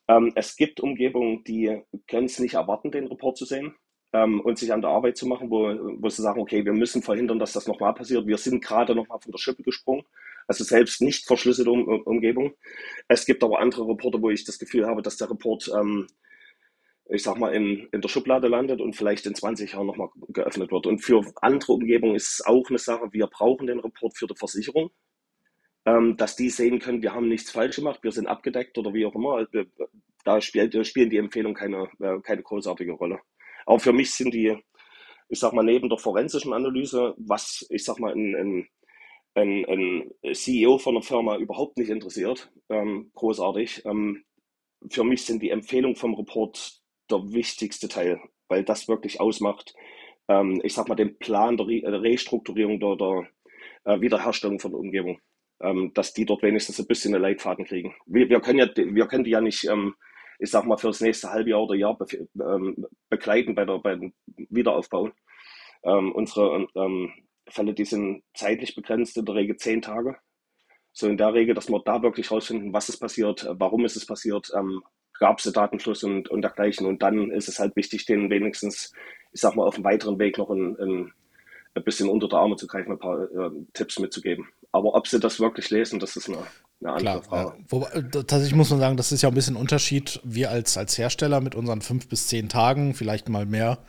Ähm, 0.07 0.31
es 0.35 0.55
gibt 0.55 0.79
Umgebungen, 0.79 1.43
die 1.43 1.81
können 2.07 2.25
es 2.25 2.39
nicht 2.39 2.55
erwarten, 2.55 2.91
den 2.91 3.07
Report 3.07 3.37
zu 3.37 3.45
sehen 3.45 3.75
ähm, 4.13 4.39
und 4.41 4.57
sich 4.57 4.71
an 4.71 4.81
der 4.81 4.91
Arbeit 4.91 5.17
zu 5.17 5.27
machen, 5.27 5.49
wo, 5.49 5.67
wo 6.01 6.09
sie 6.09 6.21
sagen, 6.21 6.39
okay, 6.39 6.63
wir 6.63 6.73
müssen 6.73 7.01
verhindern, 7.01 7.39
dass 7.39 7.53
das 7.53 7.67
nochmal 7.67 7.93
passiert. 7.93 8.27
Wir 8.27 8.37
sind 8.37 8.63
gerade 8.63 8.95
nochmal 8.95 9.19
von 9.19 9.31
der 9.31 9.39
Schippe 9.39 9.63
gesprungen. 9.63 10.03
Also 10.47 10.63
selbst 10.63 11.01
nicht 11.01 11.25
verschlüsselte 11.25 11.71
um, 11.71 11.87
Umgebung. 12.03 12.53
Es 13.07 13.25
gibt 13.25 13.43
aber 13.43 13.59
andere 13.59 13.87
Reporte, 13.87 14.21
wo 14.21 14.29
ich 14.29 14.43
das 14.45 14.59
Gefühl 14.59 14.85
habe, 14.85 15.01
dass 15.01 15.17
der 15.17 15.29
Report, 15.29 15.69
ähm, 15.77 16.07
ich 17.09 17.23
sag 17.23 17.37
mal, 17.37 17.53
in, 17.53 17.87
in 17.91 18.01
der 18.01 18.09
Schublade 18.09 18.47
landet 18.47 18.81
und 18.81 18.95
vielleicht 18.95 19.25
in 19.25 19.35
20 19.35 19.73
Jahren 19.73 19.87
nochmal 19.87 20.09
geöffnet 20.29 20.71
wird. 20.71 20.87
Und 20.87 20.99
für 20.99 21.23
andere 21.41 21.73
Umgebungen 21.73 22.15
ist 22.15 22.39
es 22.39 22.45
auch 22.45 22.69
eine 22.69 22.79
Sache, 22.79 23.11
wir 23.11 23.27
brauchen 23.27 23.67
den 23.67 23.79
Report 23.79 24.17
für 24.17 24.27
die 24.27 24.35
Versicherung, 24.35 24.91
ähm, 25.85 26.17
dass 26.17 26.35
die 26.35 26.49
sehen 26.49 26.79
können, 26.79 27.01
wir 27.01 27.13
haben 27.13 27.27
nichts 27.27 27.51
falsch 27.51 27.77
gemacht, 27.77 27.99
wir 28.03 28.11
sind 28.11 28.27
abgedeckt 28.27 28.77
oder 28.77 28.93
wie 28.93 29.05
auch 29.05 29.15
immer. 29.15 29.45
Da 30.23 30.41
spielt, 30.41 30.87
spielen 30.87 31.11
die 31.11 31.17
Empfehlungen 31.17 31.55
keine, 31.55 31.89
äh, 31.99 32.19
keine 32.21 32.41
großartige 32.41 32.93
Rolle. 32.93 33.19
Aber 33.65 33.79
für 33.79 33.93
mich 33.93 34.13
sind 34.13 34.33
die, 34.33 34.57
ich 35.29 35.39
sag 35.39 35.53
mal, 35.53 35.63
neben 35.63 35.89
der 35.89 35.99
forensischen 35.99 36.53
Analyse, 36.53 37.13
was, 37.17 37.65
ich 37.69 37.83
sag 37.83 37.99
mal, 37.99 38.13
ein, 38.13 38.35
ein, 38.35 38.67
ein, 39.35 39.65
ein 39.65 40.33
CEO 40.33 40.77
von 40.77 40.95
einer 40.95 41.03
Firma 41.03 41.37
überhaupt 41.37 41.77
nicht 41.77 41.89
interessiert, 41.89 42.51
ähm, 42.69 43.11
großartig. 43.13 43.83
Ähm, 43.85 44.23
für 44.89 45.03
mich 45.03 45.25
sind 45.25 45.43
die 45.43 45.49
Empfehlungen 45.49 45.95
vom 45.95 46.15
Report 46.15 46.79
der 47.11 47.19
wichtigste 47.33 47.87
Teil, 47.87 48.19
weil 48.47 48.63
das 48.63 48.87
wirklich 48.87 49.19
ausmacht, 49.19 49.75
ähm, 50.27 50.61
ich 50.63 50.73
sag 50.73 50.87
mal, 50.87 50.95
den 50.95 51.17
Plan 51.19 51.57
der, 51.57 51.67
Re 51.67 51.81
der 51.81 52.01
Restrukturierung 52.01 52.79
der, 52.79 52.95
der 52.95 53.27
äh, 53.83 54.01
Wiederherstellung 54.01 54.59
von 54.59 54.71
der 54.71 54.79
Umgebung. 54.79 55.19
Ähm, 55.61 55.91
dass 55.93 56.13
die 56.13 56.25
dort 56.25 56.43
wenigstens 56.43 56.79
ein 56.79 56.87
bisschen 56.87 57.13
einen 57.13 57.23
Leitfaden 57.23 57.63
kriegen. 57.63 57.95
Wir, 58.05 58.29
wir 58.29 58.41
können 58.41 58.59
ja, 58.59 58.67
wir 58.75 59.07
können 59.07 59.23
die 59.23 59.31
ja 59.31 59.39
nicht 59.39 59.63
ähm, 59.65 59.95
ich 60.37 60.51
sag 60.51 60.65
mal, 60.65 60.77
für 60.77 60.87
das 60.87 60.99
nächste 60.99 61.29
Halbjahr 61.29 61.63
oder 61.63 61.75
Jahr 61.75 61.97
be 61.97 62.27
ähm, 62.41 62.85
begleiten 63.09 63.55
bei, 63.55 63.63
der, 63.63 63.79
beim 63.79 64.13
Wiederaufbau. 64.49 65.11
Unsere 65.81 66.67
Fälle, 67.47 67.73
die 67.73 67.85
sind 67.85 68.23
zeitlich 68.33 68.75
begrenzt, 68.75 69.17
in 69.17 69.25
der 69.25 69.35
Regel 69.35 69.57
zehn 69.57 69.81
Tage. 69.81 70.17
So 70.91 71.07
in 71.07 71.17
der 71.17 71.33
Regel, 71.33 71.53
dass 71.53 71.69
wir 71.69 71.81
da 71.83 72.01
wirklich 72.01 72.31
rausfinden, 72.31 72.73
was 72.73 72.89
ist 72.89 72.99
passiert, 72.99 73.47
warum 73.57 73.85
ist 73.85 73.97
es 73.97 74.05
passiert, 74.05 74.51
ähm, 74.55 74.81
gab 75.19 75.39
es 75.39 75.51
Datenfluss 75.51 76.03
und, 76.03 76.29
und 76.29 76.41
dergleichen. 76.41 76.87
Und 76.87 77.01
dann 77.01 77.31
ist 77.31 77.47
es 77.47 77.59
halt 77.59 77.75
wichtig, 77.75 78.05
denen 78.05 78.29
wenigstens, 78.29 78.93
ich 79.31 79.41
sag 79.41 79.55
mal, 79.55 79.67
auf 79.67 79.75
dem 79.75 79.83
weiteren 79.83 80.19
Weg 80.19 80.37
noch 80.37 80.49
ein, 80.49 80.77
ein, 80.79 81.13
ein 81.75 81.83
bisschen 81.83 82.09
unter 82.09 82.27
der 82.27 82.39
Arme 82.39 82.55
zu 82.55 82.67
greifen, 82.67 82.93
ein 82.93 82.99
paar 82.99 83.23
äh, 83.23 83.51
Tipps 83.73 83.99
mitzugeben. 83.99 84.47
Aber 84.71 84.93
ob 84.93 85.07
sie 85.07 85.19
das 85.19 85.39
wirklich 85.39 85.69
lesen, 85.69 85.99
das 85.99 86.15
ist 86.15 86.29
eine, 86.29 86.45
eine 86.81 86.93
andere 86.93 87.01
Klar, 87.01 87.23
Frage. 87.23 87.57
Ja. 87.57 87.65
Wobei, 87.69 87.87
äh, 87.87 88.03
tatsächlich 88.09 88.55
muss 88.55 88.69
man 88.69 88.79
sagen, 88.79 88.97
das 88.97 89.11
ist 89.11 89.21
ja 89.21 89.29
ein 89.29 89.35
bisschen 89.35 89.55
ein 89.55 89.61
Unterschied. 89.61 90.19
Wir 90.23 90.51
als, 90.51 90.77
als 90.77 90.97
Hersteller 90.97 91.41
mit 91.41 91.55
unseren 91.55 91.81
fünf 91.81 92.07
bis 92.07 92.27
zehn 92.27 92.49
Tagen, 92.49 92.93
vielleicht 92.93 93.29
mal 93.29 93.45
mehr, 93.45 93.79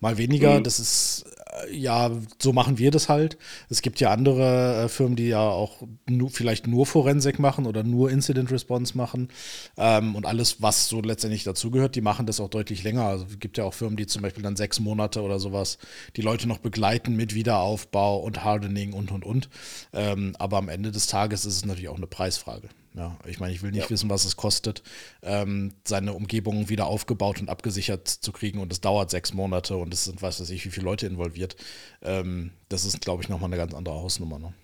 mal 0.00 0.18
weniger, 0.18 0.58
mhm. 0.58 0.64
das 0.64 0.78
ist 0.78 1.24
ja, 1.70 2.10
so 2.40 2.52
machen 2.52 2.78
wir 2.78 2.90
das 2.90 3.08
halt. 3.08 3.38
Es 3.68 3.82
gibt 3.82 4.00
ja 4.00 4.10
andere 4.10 4.84
äh, 4.84 4.88
Firmen, 4.88 5.16
die 5.16 5.28
ja 5.28 5.40
auch 5.40 5.82
nu 6.08 6.28
vielleicht 6.28 6.66
nur 6.66 6.86
Forensik 6.86 7.38
machen 7.38 7.66
oder 7.66 7.82
nur 7.82 8.10
Incident 8.10 8.50
Response 8.50 8.96
machen. 8.96 9.28
Ähm, 9.76 10.14
und 10.16 10.26
alles, 10.26 10.62
was 10.62 10.88
so 10.88 11.00
letztendlich 11.00 11.44
dazugehört, 11.44 11.94
die 11.94 12.00
machen 12.00 12.26
das 12.26 12.40
auch 12.40 12.48
deutlich 12.48 12.82
länger. 12.82 13.04
Also 13.04 13.26
es 13.30 13.38
gibt 13.38 13.56
ja 13.56 13.64
auch 13.64 13.74
Firmen, 13.74 13.96
die 13.96 14.06
zum 14.06 14.22
Beispiel 14.22 14.42
dann 14.42 14.56
sechs 14.56 14.80
Monate 14.80 15.22
oder 15.22 15.38
sowas 15.38 15.78
die 16.16 16.22
Leute 16.22 16.48
noch 16.48 16.58
begleiten 16.58 17.14
mit 17.14 17.34
Wiederaufbau 17.34 18.18
und 18.18 18.44
Hardening 18.44 18.92
und 18.92 19.12
und 19.12 19.24
und. 19.24 19.48
Ähm, 19.92 20.34
aber 20.38 20.58
am 20.58 20.68
Ende 20.68 20.90
des 20.90 21.06
Tages 21.06 21.44
ist 21.44 21.56
es 21.56 21.64
natürlich 21.64 21.88
auch 21.88 21.96
eine 21.96 22.06
Preisfrage. 22.38 22.68
Ja, 22.94 23.16
ich 23.26 23.40
meine, 23.40 23.52
ich 23.52 23.62
will 23.62 23.72
nicht 23.72 23.84
ja. 23.84 23.90
wissen, 23.90 24.08
was 24.08 24.24
es 24.24 24.36
kostet, 24.36 24.82
ähm, 25.22 25.72
seine 25.84 26.12
Umgebung 26.12 26.68
wieder 26.68 26.86
aufgebaut 26.86 27.40
und 27.40 27.48
abgesichert 27.48 28.06
zu 28.06 28.30
kriegen 28.30 28.60
und 28.60 28.72
es 28.72 28.80
dauert 28.80 29.10
sechs 29.10 29.34
Monate 29.34 29.76
und 29.76 29.92
es 29.92 30.04
sind, 30.04 30.22
weiß 30.22 30.40
weiß 30.40 30.50
ich, 30.50 30.64
wie 30.64 30.70
viele 30.70 30.84
Leute 30.84 31.06
involviert. 31.06 31.56
Ähm, 32.02 32.52
das 32.68 32.84
ist, 32.84 33.00
glaube 33.00 33.22
ich, 33.22 33.28
nochmal 33.28 33.48
eine 33.48 33.56
ganz 33.56 33.74
andere 33.74 33.96
Hausnummer. 33.96 34.38
Ne? 34.38 34.54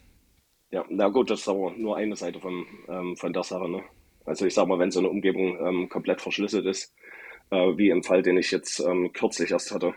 Ja, 0.70 0.84
na 0.88 1.08
gut, 1.08 1.30
das 1.30 1.40
ist 1.40 1.48
aber 1.48 1.72
nur 1.72 1.96
eine 1.96 2.14
Seite 2.14 2.38
von, 2.38 2.66
ähm, 2.88 3.16
von 3.16 3.32
der 3.32 3.42
Sache. 3.42 3.68
Ne? 3.68 3.82
Also 4.24 4.46
ich 4.46 4.54
sage 4.54 4.68
mal, 4.68 4.78
wenn 4.78 4.92
so 4.92 5.00
eine 5.00 5.08
Umgebung 5.08 5.58
ähm, 5.66 5.88
komplett 5.88 6.20
verschlüsselt 6.20 6.66
ist, 6.66 6.94
äh, 7.50 7.76
wie 7.76 7.90
im 7.90 8.04
Fall, 8.04 8.22
den 8.22 8.36
ich 8.36 8.52
jetzt 8.52 8.78
ähm, 8.78 9.12
kürzlich 9.12 9.50
erst 9.50 9.72
hatte, 9.72 9.94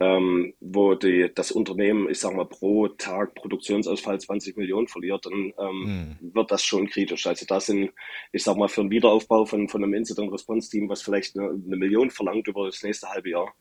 ähm, 0.00 0.54
wo 0.60 0.94
die, 0.94 1.30
das 1.34 1.52
Unternehmen, 1.52 2.08
ich 2.08 2.18
sag 2.18 2.34
mal, 2.34 2.46
pro 2.46 2.88
Tag 2.88 3.34
Produktionsausfall 3.34 4.18
20 4.18 4.56
Millionen 4.56 4.88
verliert, 4.88 5.26
dann 5.26 5.52
ähm, 5.58 6.16
mhm. 6.20 6.34
wird 6.34 6.50
das 6.50 6.64
schon 6.64 6.88
kritisch. 6.88 7.26
Also 7.26 7.44
da 7.46 7.60
sind, 7.60 7.92
ich 8.32 8.42
sag 8.42 8.56
mal, 8.56 8.68
für 8.68 8.80
einen 8.80 8.90
Wiederaufbau 8.90 9.44
von, 9.44 9.68
von 9.68 9.84
einem 9.84 9.92
Incident-Response-Team, 9.92 10.88
was 10.88 11.02
vielleicht 11.02 11.38
eine, 11.38 11.50
eine, 11.50 11.76
Million 11.76 12.10
verlangt 12.10 12.48
über 12.48 12.64
das 12.64 12.82
nächste 12.82 13.10
halbe 13.10 13.28
Jahr, 13.28 13.52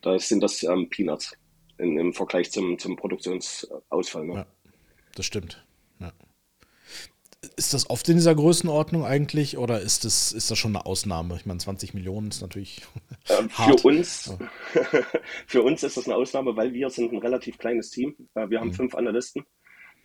da 0.00 0.18
sind 0.18 0.42
das 0.42 0.62
ähm, 0.62 0.88
Peanuts 0.88 1.36
in, 1.76 1.98
im 1.98 2.14
Vergleich 2.14 2.50
zum, 2.50 2.78
zum 2.78 2.96
Produktionsausfall. 2.96 4.24
Ne? 4.24 4.34
Ja, 4.34 4.46
das 5.14 5.26
stimmt. 5.26 5.62
Ja. 7.44 7.50
Ist 7.56 7.74
das 7.74 7.90
oft 7.90 8.08
in 8.08 8.16
dieser 8.16 8.34
Größenordnung 8.34 9.04
eigentlich 9.04 9.58
oder 9.58 9.80
ist 9.80 10.04
das, 10.04 10.32
ist 10.32 10.50
das 10.50 10.58
schon 10.58 10.76
eine 10.76 10.86
Ausnahme? 10.86 11.36
Ich 11.36 11.46
meine, 11.46 11.58
20 11.58 11.92
Millionen 11.94 12.28
ist 12.28 12.40
natürlich. 12.40 12.82
Ähm, 13.28 13.50
für, 13.50 13.86
uns, 13.86 14.36
für 15.46 15.62
uns 15.62 15.82
ist 15.82 15.96
das 15.96 16.06
eine 16.06 16.16
Ausnahme, 16.16 16.56
weil 16.56 16.72
wir 16.72 16.90
sind 16.90 17.12
ein 17.12 17.18
relativ 17.18 17.58
kleines 17.58 17.90
Team. 17.90 18.14
Äh, 18.34 18.48
wir 18.50 18.60
haben 18.60 18.68
mhm. 18.68 18.74
fünf 18.74 18.94
Analysten 18.94 19.44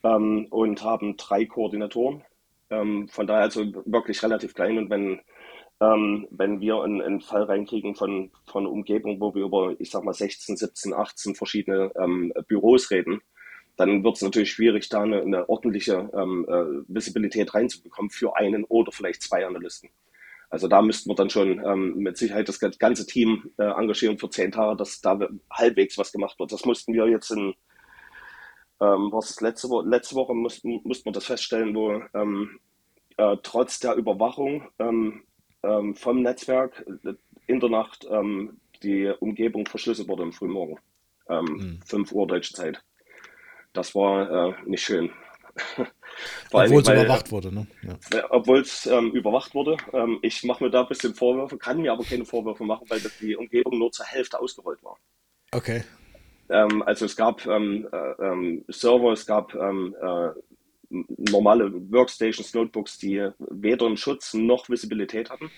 ähm, 0.04 0.48
und 0.50 0.84
haben 0.84 1.16
drei 1.18 1.46
Koordinatoren. 1.46 2.24
Ähm, 2.70 3.08
von 3.10 3.28
daher 3.28 3.44
also 3.44 3.66
wirklich 3.86 4.22
relativ 4.24 4.54
klein. 4.54 4.78
Und 4.78 4.90
wenn, 4.90 5.22
ähm, 5.80 6.28
wenn 6.32 6.60
wir 6.60 6.82
einen, 6.82 7.02
einen, 7.02 7.22
Fall 7.22 7.44
reinkriegen 7.44 7.96
von, 7.96 8.32
von 8.46 8.66
Umgebung, 8.66 9.22
wo 9.22 9.34
wir 9.36 9.46
über, 9.46 9.76
ich 9.80 9.92
sag 9.92 10.04
mal, 10.04 10.14
16, 10.14 10.58
17, 10.58 10.94
18 10.94 11.36
verschiedene 11.36 11.92
ähm, 11.98 12.34
Büros 12.48 12.92
reden, 12.92 13.22
dann 13.78 14.04
wird 14.04 14.16
es 14.16 14.22
natürlich 14.22 14.52
schwierig, 14.52 14.90
da 14.90 15.02
eine, 15.02 15.22
eine 15.22 15.48
ordentliche 15.48 16.10
ähm, 16.14 16.46
äh, 16.50 16.84
Visibilität 16.94 17.54
reinzubekommen 17.54 18.10
für 18.10 18.36
einen 18.36 18.64
oder 18.66 18.92
vielleicht 18.92 19.22
zwei 19.22 19.46
Analysten. 19.46 19.90
Also 20.50 20.68
da 20.68 20.82
müssten 20.82 21.10
wir 21.10 21.16
dann 21.16 21.30
schon 21.30 21.64
ähm, 21.64 21.98
mit 21.98 22.18
Sicherheit 22.18 22.48
das 22.48 22.60
ganze 22.60 23.06
Team 23.06 23.52
äh, 23.58 23.64
engagieren 23.64 24.18
für 24.18 24.30
zehn 24.30 24.52
Tage, 24.52 24.78
dass 24.78 25.02
da 25.02 25.20
halbwegs 25.52 25.98
was 25.98 26.12
gemacht 26.12 26.40
wird. 26.40 26.52
Das 26.52 26.66
mussten 26.66 26.94
wir 26.94 27.08
jetzt 27.08 27.32
in, 27.32 27.54
ähm, 28.80 29.10
was 29.12 29.30
ist 29.30 29.42
letzte 29.42 29.70
Woche, 29.70 29.88
letzte 29.88 30.16
Woche 30.16 30.34
mussten, 30.34 30.82
mussten 30.84 31.06
wir 31.06 31.12
das 31.12 31.26
feststellen, 31.26 31.76
wo 31.76 32.02
ähm, 32.14 32.60
äh, 33.18 33.36
trotz 33.44 33.80
der 33.80 33.96
Überwachung 33.96 34.70
ähm, 34.80 35.24
ähm, 35.64 35.96
vom 35.96 36.22
Netzwerk 36.22 36.86
äh, 37.04 37.14
in 37.48 37.60
der 37.60 37.70
Nacht 37.70 38.08
ähm, 38.10 38.60
die 38.84 39.12
Umgebung 39.20 39.66
verschlüsselt 39.68 40.08
wurde 40.08 40.24
im 40.24 40.34
Frühmorgen. 40.34 40.80
Ähm, 41.30 41.46
mhm. 41.46 41.80
5 41.86 42.12
Uhr 42.14 42.26
deutsche 42.26 42.54
Zeit. 42.54 42.82
Das 43.78 43.94
war 43.94 44.50
äh, 44.50 44.54
nicht 44.66 44.84
schön. 44.84 45.12
Obwohl 46.52 46.82
es 46.82 46.90
überwacht 46.90 47.32
wurde, 47.32 47.54
ne? 47.54 47.68
Ja. 47.84 48.26
Obwohl 48.32 48.62
es 48.62 48.88
ähm, 48.88 49.12
überwacht 49.12 49.54
wurde. 49.54 49.78
Ähm, 49.94 50.18
ich 50.24 50.44
mache 50.44 50.64
mir 50.64 50.72
da 50.72 50.82
ein 50.82 50.88
bisschen 50.88 51.14
Vorwürfe, 51.14 51.60
kann 51.60 51.80
mir 51.80 51.92
aber 51.92 52.04
keine 52.04 52.26
Vorwürfe 52.26 52.64
machen, 52.64 52.90
weil 52.90 53.00
die 53.22 53.36
Umgebung 53.36 53.78
nur 53.78 53.92
zur 53.92 54.08
Hälfte 54.08 54.40
ausgerollt 54.40 54.84
war. 54.84 54.98
Okay. 55.52 55.84
Ähm, 56.50 56.82
also 56.82 57.06
es 57.06 57.16
gab 57.16 57.46
ähm, 57.46 57.88
äh, 57.92 58.24
ähm, 58.24 58.66
Server, 58.68 59.12
es 59.12 59.28
gab 59.28 59.54
ähm, 59.54 59.96
äh, 60.02 60.30
normale 61.30 61.72
Workstations, 61.92 62.56
Notebooks, 62.56 62.98
die 62.98 63.30
weder 63.38 63.86
einen 63.86 63.98
Schutz 63.98 64.34
noch 64.34 64.70
Visibilität 64.70 65.30
hatten. 65.30 65.52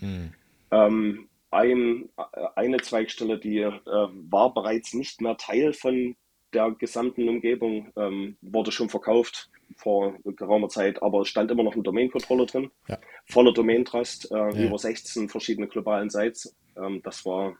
Mhm. 0.00 1.28
Ein, 1.52 2.08
eine 2.54 2.78
Zweigstelle, 2.78 3.38
die 3.38 3.58
äh, 3.58 3.72
war 3.84 4.54
bereits 4.54 4.94
nicht 4.94 5.20
mehr 5.20 5.36
Teil 5.36 5.72
von 5.72 6.16
der 6.52 6.70
gesamten 6.72 7.28
Umgebung, 7.28 7.92
ähm, 7.96 8.36
wurde 8.40 8.72
schon 8.72 8.88
verkauft 8.88 9.50
vor 9.76 10.14
geraumer 10.24 10.68
Zeit, 10.68 11.02
aber 11.02 11.22
es 11.22 11.28
stand 11.28 11.50
immer 11.50 11.62
noch 11.62 11.74
ein 11.74 11.82
Domain-Controller 11.82 12.46
drin. 12.46 12.70
Ja. 12.88 12.98
Voller 13.26 13.52
Domain-Trust, 13.52 14.30
äh, 14.30 14.36
ja. 14.36 14.66
über 14.66 14.78
16 14.78 15.28
verschiedene 15.28 15.68
globalen 15.68 16.10
Sites. 16.10 16.54
Ähm, 16.76 17.00
das, 17.04 17.24
war, 17.24 17.56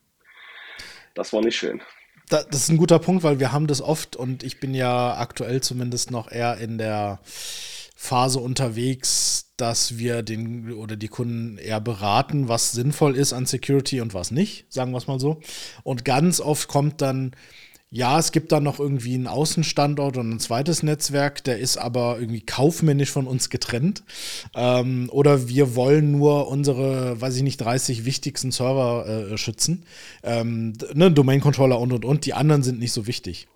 das 1.15 1.33
war 1.33 1.41
nicht 1.41 1.57
schön. 1.57 1.81
das 2.29 2.47
ist 2.51 2.69
ein 2.69 2.77
guter 2.77 2.99
Punkt, 2.99 3.23
weil 3.23 3.41
wir 3.41 3.53
haben 3.53 3.67
das 3.67 3.81
oft 3.81 4.17
und 4.17 4.43
ich 4.43 4.61
bin 4.61 4.75
ja 4.75 5.17
aktuell 5.17 5.61
zumindest 5.61 6.11
noch 6.11 6.31
eher 6.31 6.59
in 6.59 6.79
der 6.79 7.21
Phase 8.03 8.41
unterwegs, 8.41 9.53
dass 9.59 9.99
wir 9.99 10.23
den 10.23 10.73
oder 10.73 10.97
die 10.97 11.09
Kunden 11.09 11.59
eher 11.59 11.81
beraten, 11.81 12.49
was 12.49 12.73
sinnvoll 12.73 13.15
ist 13.15 13.35
an 13.35 13.45
Security 13.45 14.01
und 14.01 14.15
was 14.15 14.31
nicht, 14.31 14.65
sagen 14.73 14.93
wir 14.93 14.99
es 14.99 15.07
mal 15.07 15.21
so. 15.21 15.41
Und 15.83 16.07
ganz 16.07 16.41
oft 16.41 16.67
kommt 16.67 17.03
dann, 17.03 17.33
ja, 17.93 18.21
es 18.21 18.31
gibt 18.31 18.53
da 18.53 18.61
noch 18.61 18.79
irgendwie 18.79 19.15
einen 19.15 19.27
Außenstandort 19.27 20.17
und 20.17 20.31
ein 20.31 20.39
zweites 20.39 20.85
Netzwerk, 20.85 21.43
der 21.43 21.59
ist 21.59 21.77
aber 21.77 22.19
irgendwie 22.21 22.41
kaufmännisch 22.41 23.11
von 23.11 23.27
uns 23.27 23.51
getrennt. 23.51 24.05
Ähm, 24.55 25.09
oder 25.11 25.49
wir 25.49 25.75
wollen 25.75 26.13
nur 26.13 26.47
unsere, 26.47 27.21
weiß 27.21 27.37
ich 27.37 27.43
nicht, 27.43 27.61
30 27.61 28.05
wichtigsten 28.05 28.53
Server 28.53 29.33
äh, 29.33 29.37
schützen. 29.37 29.85
Ähm, 30.23 30.75
ne, 30.95 31.11
Domain 31.11 31.41
Controller 31.41 31.81
und 31.81 31.93
und 31.93 32.05
und. 32.05 32.27
Die 32.27 32.35
anderen 32.35 32.63
sind 32.63 32.79
nicht 32.79 32.93
so 32.93 33.09
wichtig. 33.09 33.49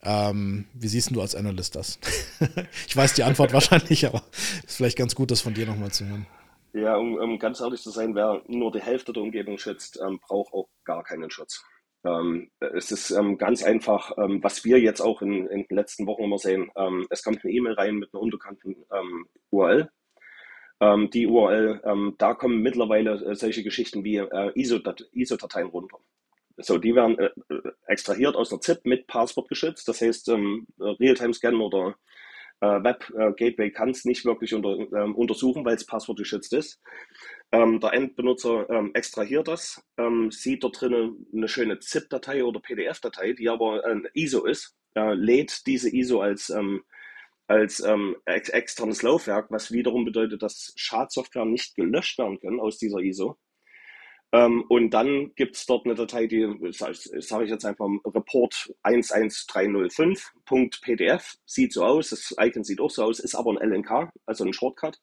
Ähm, 0.00 0.66
wie 0.72 0.86
siehst 0.86 1.10
du 1.10 1.20
als 1.20 1.34
Analyst 1.34 1.74
das? 1.74 1.98
ich 2.86 2.96
weiß 2.96 3.14
die 3.14 3.24
Antwort 3.24 3.52
wahrscheinlich, 3.52 4.06
aber 4.06 4.22
es 4.64 4.70
ist 4.70 4.76
vielleicht 4.76 4.96
ganz 4.96 5.16
gut, 5.16 5.32
das 5.32 5.40
von 5.40 5.54
dir 5.54 5.66
nochmal 5.66 5.90
zu 5.90 6.06
hören. 6.06 6.26
Ja, 6.72 6.94
um, 6.94 7.14
um, 7.14 7.38
ganz 7.40 7.60
ehrlich 7.60 7.82
zu 7.82 7.90
sein, 7.90 8.14
wer 8.14 8.42
nur 8.46 8.70
die 8.70 8.82
Hälfte 8.82 9.12
der 9.12 9.24
Umgebung 9.24 9.58
schützt, 9.58 9.98
ähm, 10.06 10.20
braucht 10.20 10.52
auch 10.52 10.68
gar 10.84 11.02
keinen 11.02 11.30
Schutz. 11.30 11.64
Ähm, 12.06 12.50
es 12.60 12.92
ist 12.92 13.10
ähm, 13.10 13.36
ganz 13.36 13.62
einfach, 13.62 14.16
ähm, 14.16 14.42
was 14.42 14.64
wir 14.64 14.78
jetzt 14.78 15.00
auch 15.00 15.22
in, 15.22 15.46
in, 15.48 15.66
den 15.66 15.76
letzten 15.76 16.06
Wochen 16.06 16.24
immer 16.24 16.38
sehen. 16.38 16.70
Es 17.10 17.22
kommt 17.22 17.44
eine 17.44 17.52
E-Mail 17.52 17.74
rein 17.74 17.96
mit 17.96 18.12
einer 18.12 18.22
unbekannten 18.22 18.76
URL. 19.50 19.90
die 21.12 21.26
URL, 21.26 22.14
da 22.18 22.34
kommen 22.34 22.62
mittlerweile 22.62 23.12
äh, 23.24 23.34
solche 23.34 23.62
Geschichten 23.62 24.04
wie 24.04 24.16
äh, 24.16 24.52
ISO-Dateien 24.54 25.68
runter. 25.68 25.98
So, 26.58 26.78
die 26.78 26.94
werden 26.94 27.18
äh, 27.18 27.30
extrahiert 27.86 28.36
aus 28.36 28.52
einer 28.52 28.60
ZIP 28.60 28.84
mit 28.84 29.06
Passwort 29.06 29.48
geschützt. 29.48 29.88
Das 29.88 30.00
heißt, 30.00 30.30
Realtime-Scan 30.78 31.56
oder 31.56 31.96
äh, 32.60 32.82
Web 32.82 33.10
äh, 33.16 33.32
Gateway 33.32 33.70
kann 33.70 33.90
es 33.90 34.04
nicht 34.04 34.24
wirklich 34.24 34.54
unter, 34.54 34.78
ähm, 34.78 35.14
untersuchen, 35.14 35.64
weil 35.64 35.76
es 35.76 35.86
Passwort 35.86 36.18
geschützt 36.18 36.52
ist. 36.52 36.80
Ähm, 37.52 37.80
der 37.80 37.92
Endbenutzer 37.92 38.68
ähm, 38.70 38.90
extrahiert 38.94 39.48
das, 39.48 39.82
ähm, 39.98 40.30
sieht 40.30 40.64
dort 40.64 40.80
drinnen 40.80 41.26
eine 41.34 41.48
schöne 41.48 41.78
ZIP-Datei 41.78 42.44
oder 42.44 42.60
PDF-Datei, 42.60 43.34
die 43.34 43.48
aber 43.48 43.84
ein 43.84 44.06
ISO 44.14 44.44
ist, 44.44 44.76
äh, 44.94 45.14
lädt 45.14 45.66
diese 45.66 45.94
ISO 45.94 46.20
als 46.20 46.50
ähm, 46.50 46.82
als 47.48 47.80
ähm, 47.80 48.16
ex 48.24 48.48
externes 48.48 49.02
Laufwerk, 49.02 49.50
was 49.50 49.70
wiederum 49.70 50.04
bedeutet, 50.04 50.42
dass 50.42 50.72
Schadsoftware 50.76 51.44
nicht 51.44 51.76
gelöscht 51.76 52.18
werden 52.18 52.40
können 52.40 52.60
aus 52.60 52.78
dieser 52.78 52.98
ISO. 52.98 53.38
Ähm, 54.32 54.64
und 54.68 54.90
dann 54.90 55.32
gibt 55.36 55.54
es 55.56 55.64
dort 55.66 55.86
eine 55.86 55.94
Datei, 55.94 56.26
die 56.26 56.52
sage 56.72 56.98
sag 57.20 57.42
ich 57.42 57.50
jetzt 57.50 57.64
einfach 57.64 57.86
Report 58.04 58.74
11305.pdf. 58.82 61.36
Sieht 61.44 61.72
so 61.72 61.84
aus, 61.84 62.10
das 62.10 62.34
Icon 62.38 62.64
sieht 62.64 62.80
auch 62.80 62.90
so 62.90 63.04
aus, 63.04 63.20
ist 63.20 63.36
aber 63.36 63.52
ein 63.52 63.58
LNK, 63.70 64.10
also 64.26 64.44
ein 64.44 64.52
Shortcut. 64.52 65.00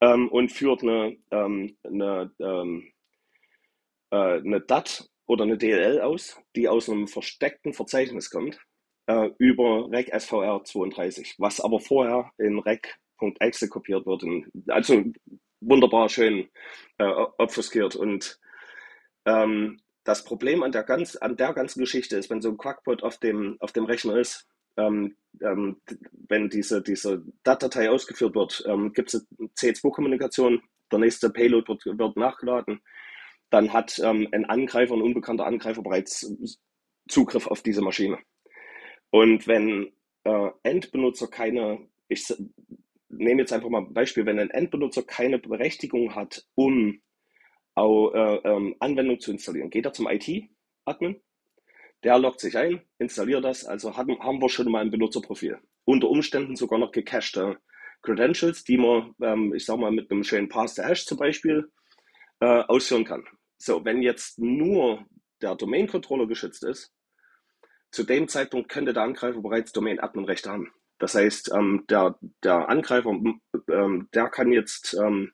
Ähm, 0.00 0.28
und 0.28 0.52
führt 0.52 0.82
eine, 0.82 1.16
ähm, 1.30 1.76
eine, 1.82 2.32
ähm, 2.40 2.90
äh, 4.10 4.38
eine 4.38 4.60
DAT 4.60 5.08
oder 5.26 5.44
eine 5.44 5.58
DLL 5.58 6.00
aus, 6.00 6.40
die 6.56 6.68
aus 6.68 6.88
einem 6.88 7.08
versteckten 7.08 7.74
Verzeichnis 7.74 8.30
kommt, 8.30 8.58
äh, 9.06 9.30
über 9.38 9.90
rec 9.90 10.08
SVR 10.18 10.64
32, 10.64 11.34
was 11.38 11.60
aber 11.60 11.80
vorher 11.80 12.30
in 12.38 12.58
rec.exe 12.60 13.68
kopiert 13.68 14.06
wird. 14.06 14.24
also 14.68 15.04
wunderbar 15.60 16.08
schön 16.08 16.48
äh, 16.98 17.10
obfuskiert. 17.38 17.96
Und 17.96 18.38
ähm, 19.28 19.80
das 20.04 20.24
Problem 20.24 20.62
an 20.62 20.72
der, 20.72 20.84
ganz, 20.84 21.16
an 21.16 21.36
der 21.36 21.52
ganzen 21.52 21.80
Geschichte 21.80 22.16
ist, 22.16 22.30
wenn 22.30 22.40
so 22.40 22.48
ein 22.48 22.56
Quackpot 22.56 23.02
auf 23.02 23.18
dem, 23.18 23.56
auf 23.60 23.72
dem 23.72 23.84
Rechner 23.84 24.16
ist, 24.16 24.48
ähm, 24.78 25.16
ähm, 25.42 25.80
wenn 26.28 26.48
diese, 26.48 26.80
diese 26.80 27.22
Datei 27.42 27.90
ausgeführt 27.90 28.34
wird, 28.34 28.64
ähm, 28.66 28.92
gibt 28.92 29.12
es 29.12 29.26
eine 29.38 29.48
C2-Kommunikation, 29.48 30.62
der 30.90 30.98
nächste 31.00 31.28
Payload 31.28 31.68
wird, 31.68 31.98
wird 31.98 32.16
nachgeladen, 32.16 32.80
dann 33.50 33.72
hat 33.72 34.00
ähm, 34.02 34.28
ein 34.32 34.46
Angreifer, 34.46 34.94
ein 34.94 35.02
unbekannter 35.02 35.46
Angreifer 35.46 35.82
bereits 35.82 36.32
Zugriff 37.08 37.46
auf 37.46 37.62
diese 37.62 37.82
Maschine. 37.82 38.18
Und 39.10 39.46
wenn 39.46 39.92
äh, 40.24 40.50
Endbenutzer 40.62 41.28
keine, 41.28 41.86
ich 42.08 42.32
nehme 43.08 43.42
jetzt 43.42 43.52
einfach 43.52 43.68
mal 43.68 43.82
ein 43.82 43.94
Beispiel, 43.94 44.26
wenn 44.26 44.38
ein 44.38 44.50
Endbenutzer 44.50 45.02
keine 45.02 45.38
Berechtigung 45.38 46.14
hat, 46.14 46.46
um 46.54 47.00
auch, 47.78 48.12
äh, 48.12 48.36
ähm, 48.44 48.76
Anwendung 48.80 49.20
zu 49.20 49.30
installieren, 49.30 49.70
geht 49.70 49.86
er 49.86 49.92
zum 49.92 50.08
IT-Admin, 50.08 51.20
der 52.04 52.18
loggt 52.18 52.40
sich 52.40 52.56
ein, 52.56 52.82
installiert 52.98 53.44
das, 53.44 53.64
also 53.64 53.96
haben, 53.96 54.18
haben 54.20 54.40
wir 54.40 54.48
schon 54.48 54.70
mal 54.70 54.80
ein 54.80 54.90
Benutzerprofil. 54.90 55.58
Unter 55.84 56.08
Umständen 56.10 56.56
sogar 56.56 56.78
noch 56.78 56.92
gecachte 56.92 57.58
Credentials, 58.02 58.64
die 58.64 58.78
man, 58.78 59.14
ähm, 59.22 59.54
ich 59.54 59.64
sag 59.64 59.78
mal, 59.78 59.90
mit 59.90 60.10
einem 60.10 60.22
schönen 60.22 60.48
Pass-to-Hash 60.48 61.06
zum 61.06 61.18
Beispiel 61.18 61.70
äh, 62.40 62.62
ausführen 62.62 63.04
kann. 63.04 63.24
So, 63.56 63.84
wenn 63.84 64.02
jetzt 64.02 64.38
nur 64.38 65.04
der 65.42 65.56
Domain-Controller 65.56 66.26
geschützt 66.26 66.64
ist, 66.64 66.92
zu 67.90 68.04
dem 68.04 68.28
Zeitpunkt 68.28 68.68
könnte 68.68 68.92
der 68.92 69.02
Angreifer 69.02 69.40
bereits 69.40 69.72
Domain-Admin-Rechte 69.72 70.50
haben. 70.50 70.70
Das 70.98 71.14
heißt, 71.14 71.52
ähm, 71.54 71.84
der, 71.88 72.18
der 72.42 72.68
Angreifer, 72.68 73.10
ähm, 73.70 74.08
der 74.12 74.28
kann 74.28 74.52
jetzt, 74.52 74.94
ähm, 74.94 75.32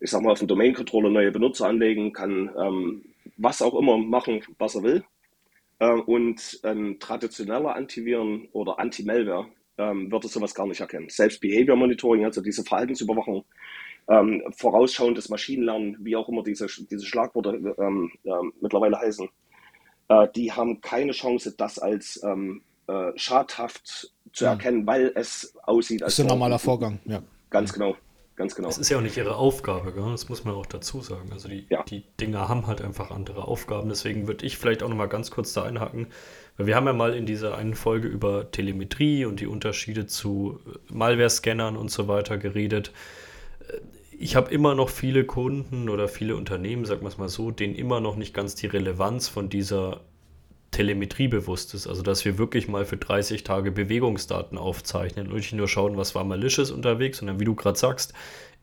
ich 0.00 0.10
sag 0.10 0.22
mal, 0.22 0.32
auf 0.32 0.38
dem 0.38 0.48
Domain-Controller 0.48 1.10
neue 1.10 1.32
Benutzer 1.32 1.66
anlegen, 1.66 2.12
kann 2.12 2.50
ähm, 2.58 3.04
was 3.36 3.62
auch 3.62 3.74
immer 3.74 3.98
machen, 3.98 4.42
was 4.58 4.74
er 4.74 4.82
will. 4.82 5.04
Äh, 5.78 5.92
und 5.92 6.60
ein 6.62 6.98
traditioneller 6.98 7.74
Antiviren 7.74 8.48
oder 8.52 8.78
Anti-Malware 8.78 9.46
ähm, 9.78 10.10
wird 10.10 10.24
sowas 10.24 10.54
gar 10.54 10.66
nicht 10.66 10.80
erkennen. 10.80 11.08
Selbst 11.08 11.40
Behavior 11.40 11.76
Monitoring, 11.76 12.24
also 12.24 12.40
diese 12.40 12.64
Verhaltensüberwachung, 12.64 13.44
ähm, 14.08 14.42
vorausschauendes 14.56 15.28
Maschinenlernen, 15.28 15.96
wie 16.00 16.16
auch 16.16 16.28
immer 16.28 16.42
diese, 16.42 16.66
diese 16.66 17.06
Schlagworte 17.06 17.74
ähm, 17.78 18.10
äh, 18.24 18.30
mittlerweile 18.60 18.98
heißen, 18.98 19.28
äh, 20.08 20.28
die 20.34 20.50
haben 20.52 20.80
keine 20.80 21.12
Chance, 21.12 21.54
das 21.56 21.78
als 21.78 22.20
ähm, 22.24 22.62
äh, 22.86 23.12
schadhaft 23.16 24.12
zu 24.32 24.44
ja. 24.44 24.52
erkennen, 24.52 24.86
weil 24.86 25.12
es 25.14 25.54
aussieht 25.62 26.02
als. 26.02 26.16
Das 26.16 26.24
ist 26.24 26.24
ein 26.24 26.28
normaler 26.28 26.58
Vorgang, 26.58 26.98
ja. 27.04 27.22
Ganz 27.50 27.72
genau. 27.72 27.96
Ganz 28.38 28.54
genau. 28.54 28.68
Das 28.68 28.78
ist 28.78 28.88
ja 28.88 28.98
auch 28.98 29.02
nicht 29.02 29.16
ihre 29.16 29.34
Aufgabe, 29.34 29.92
gell? 29.92 30.12
das 30.12 30.28
muss 30.28 30.44
man 30.44 30.54
auch 30.54 30.64
dazu 30.64 31.00
sagen. 31.00 31.32
Also 31.32 31.48
die, 31.48 31.66
ja. 31.70 31.82
die 31.82 32.04
Dinger 32.20 32.48
haben 32.48 32.68
halt 32.68 32.80
einfach 32.80 33.10
andere 33.10 33.48
Aufgaben. 33.48 33.88
Deswegen 33.88 34.28
würde 34.28 34.46
ich 34.46 34.58
vielleicht 34.58 34.84
auch 34.84 34.88
noch 34.88 34.96
mal 34.96 35.08
ganz 35.08 35.32
kurz 35.32 35.52
da 35.54 35.64
einhaken. 35.64 36.06
Weil 36.56 36.68
wir 36.68 36.76
haben 36.76 36.86
ja 36.86 36.92
mal 36.92 37.14
in 37.14 37.26
dieser 37.26 37.58
einen 37.58 37.74
Folge 37.74 38.06
über 38.06 38.52
Telemetrie 38.52 39.24
und 39.24 39.40
die 39.40 39.48
Unterschiede 39.48 40.06
zu 40.06 40.60
äh, 40.66 40.92
Malware-Scannern 40.94 41.76
und 41.76 41.90
so 41.90 42.06
weiter 42.06 42.38
geredet. 42.38 42.92
Äh, 43.68 43.78
ich 44.16 44.36
habe 44.36 44.52
immer 44.52 44.76
noch 44.76 44.88
viele 44.88 45.24
Kunden 45.24 45.88
oder 45.88 46.06
viele 46.06 46.36
Unternehmen, 46.36 46.84
sagen 46.84 47.02
wir 47.02 47.08
es 47.08 47.18
mal 47.18 47.28
so, 47.28 47.50
denen 47.50 47.74
immer 47.74 47.98
noch 47.98 48.14
nicht 48.14 48.34
ganz 48.34 48.54
die 48.54 48.68
Relevanz 48.68 49.26
von 49.26 49.48
dieser 49.48 50.02
Telemetrie 50.70 51.28
bewusst 51.28 51.74
ist. 51.74 51.86
Also, 51.86 52.02
dass 52.02 52.24
wir 52.24 52.38
wirklich 52.38 52.68
mal 52.68 52.84
für 52.84 52.96
30 52.96 53.44
Tage 53.44 53.72
Bewegungsdaten 53.72 54.58
aufzeichnen 54.58 55.28
und 55.28 55.36
nicht 55.36 55.52
nur 55.52 55.68
schauen, 55.68 55.96
was 55.96 56.14
war 56.14 56.24
malicious 56.24 56.70
unterwegs, 56.70 57.18
sondern 57.18 57.40
wie 57.40 57.44
du 57.44 57.54
gerade 57.54 57.78
sagst, 57.78 58.12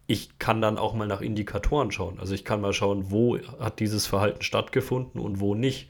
ich 0.08 0.38
kann 0.38 0.62
dann 0.62 0.78
auch 0.78 0.94
mal 0.94 1.08
nach 1.08 1.22
Indikatoren 1.22 1.91
schauen. 1.91 2.20
Also, 2.20 2.34
ich 2.34 2.46
kann 2.46 2.62
mal 2.62 2.74
schauen, 2.74 3.10
wo 3.10 3.38
hat 3.60 3.80
dieses 3.80 4.06
Verhalten 4.06 4.44
stattgefunden 4.44 5.20
und 5.20 5.39
wo 5.39 5.56
nicht. 5.56 5.89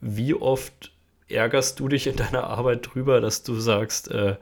Wie 0.00 0.34
oft 0.34 0.92
ärgerst 1.28 1.80
du 1.80 1.88
dich 1.88 2.06
in 2.06 2.16
deiner 2.16 2.44
Arbeit 2.44 2.88
drüber, 2.94 3.20
dass 3.20 3.42
du 3.42 3.54
sagst, 3.54 4.10
äh, 4.10 4.36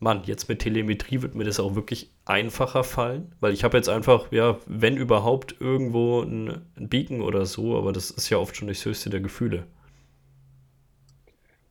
Mann, 0.00 0.22
jetzt 0.24 0.48
mit 0.48 0.58
Telemetrie 0.58 1.22
wird 1.22 1.36
mir 1.36 1.44
das 1.44 1.60
auch 1.60 1.76
wirklich 1.76 2.10
einfacher 2.24 2.82
fallen, 2.82 3.30
weil 3.38 3.52
ich 3.52 3.62
habe 3.62 3.76
jetzt 3.76 3.88
einfach, 3.88 4.32
ja, 4.32 4.58
wenn 4.66 4.96
überhaupt 4.96 5.54
irgendwo 5.60 6.22
ein, 6.22 6.62
ein 6.76 6.88
Beacon 6.88 7.20
oder 7.20 7.46
so, 7.46 7.78
aber 7.78 7.92
das 7.92 8.10
ist 8.10 8.28
ja 8.28 8.38
oft 8.38 8.56
schon 8.56 8.66
das 8.66 8.84
höchste 8.84 9.10
der 9.10 9.20
Gefühle. 9.20 9.64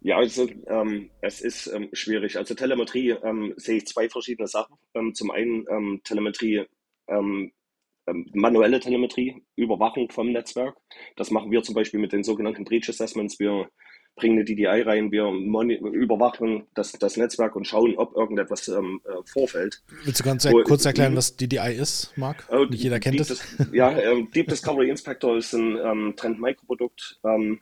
Ja, 0.04 0.18
also 0.18 0.50
ähm, 0.68 1.12
es 1.22 1.42
ist 1.42 1.68
ähm, 1.68 1.90
schwierig. 1.94 2.38
Also 2.38 2.56
Telemetrie 2.56 3.12
ähm, 3.24 3.54
sehe 3.58 3.78
ich 3.78 3.88
zwei 3.88 4.10
verschiedene 4.10 4.48
Sachen. 4.48 4.76
Ähm, 4.96 5.14
zum 5.14 5.30
einen 5.30 5.66
ähm, 5.70 6.02
Telemetrie, 6.04 6.66
ähm, 7.08 7.52
manuelle 8.34 8.80
Telemetrie, 8.80 9.44
Überwachung 9.56 10.10
vom 10.10 10.32
Netzwerk. 10.32 10.76
Das 11.18 11.30
machen 11.30 11.52
wir 11.52 11.62
zum 11.62 11.76
Beispiel 11.76 12.00
mit 12.00 12.14
den 12.14 12.24
sogenannten 12.24 12.66
Breach 12.66 12.90
Assessments. 12.90 13.40
Wir 13.40 13.70
bringen 14.16 14.38
eine 14.38 14.44
DDI 14.44 14.82
rein, 14.82 15.12
wir 15.12 15.30
überwachen 15.30 16.68
das, 16.74 16.92
das 16.94 17.16
Netzwerk 17.16 17.56
und 17.56 17.66
schauen, 17.66 17.96
ob 17.96 18.16
irgendetwas 18.16 18.68
ähm, 18.68 19.02
äh, 19.06 19.24
vorfällt. 19.26 19.84
Willst 20.04 20.20
du 20.20 20.24
ganz 20.24 20.46
Wo, 20.46 20.64
kurz 20.64 20.84
erklären, 20.84 21.16
was 21.16 21.38
DDI 21.38 21.76
ist, 21.80 22.12
Marc? 22.18 22.48
Äh, 22.50 22.66
Nicht 22.66 22.84
jeder 22.84 23.00
kennt 23.00 23.20
es. 23.20 23.42
Ja, 23.72 23.92
äh, 23.92 24.24
Deep 24.34 24.48
Discovery 24.48 24.90
Inspector 24.90 25.38
ist 25.38 25.54
ein 25.54 25.78
ähm, 25.78 26.14
Trend-Microprodukt. 26.18 27.20
Ähm, 27.24 27.62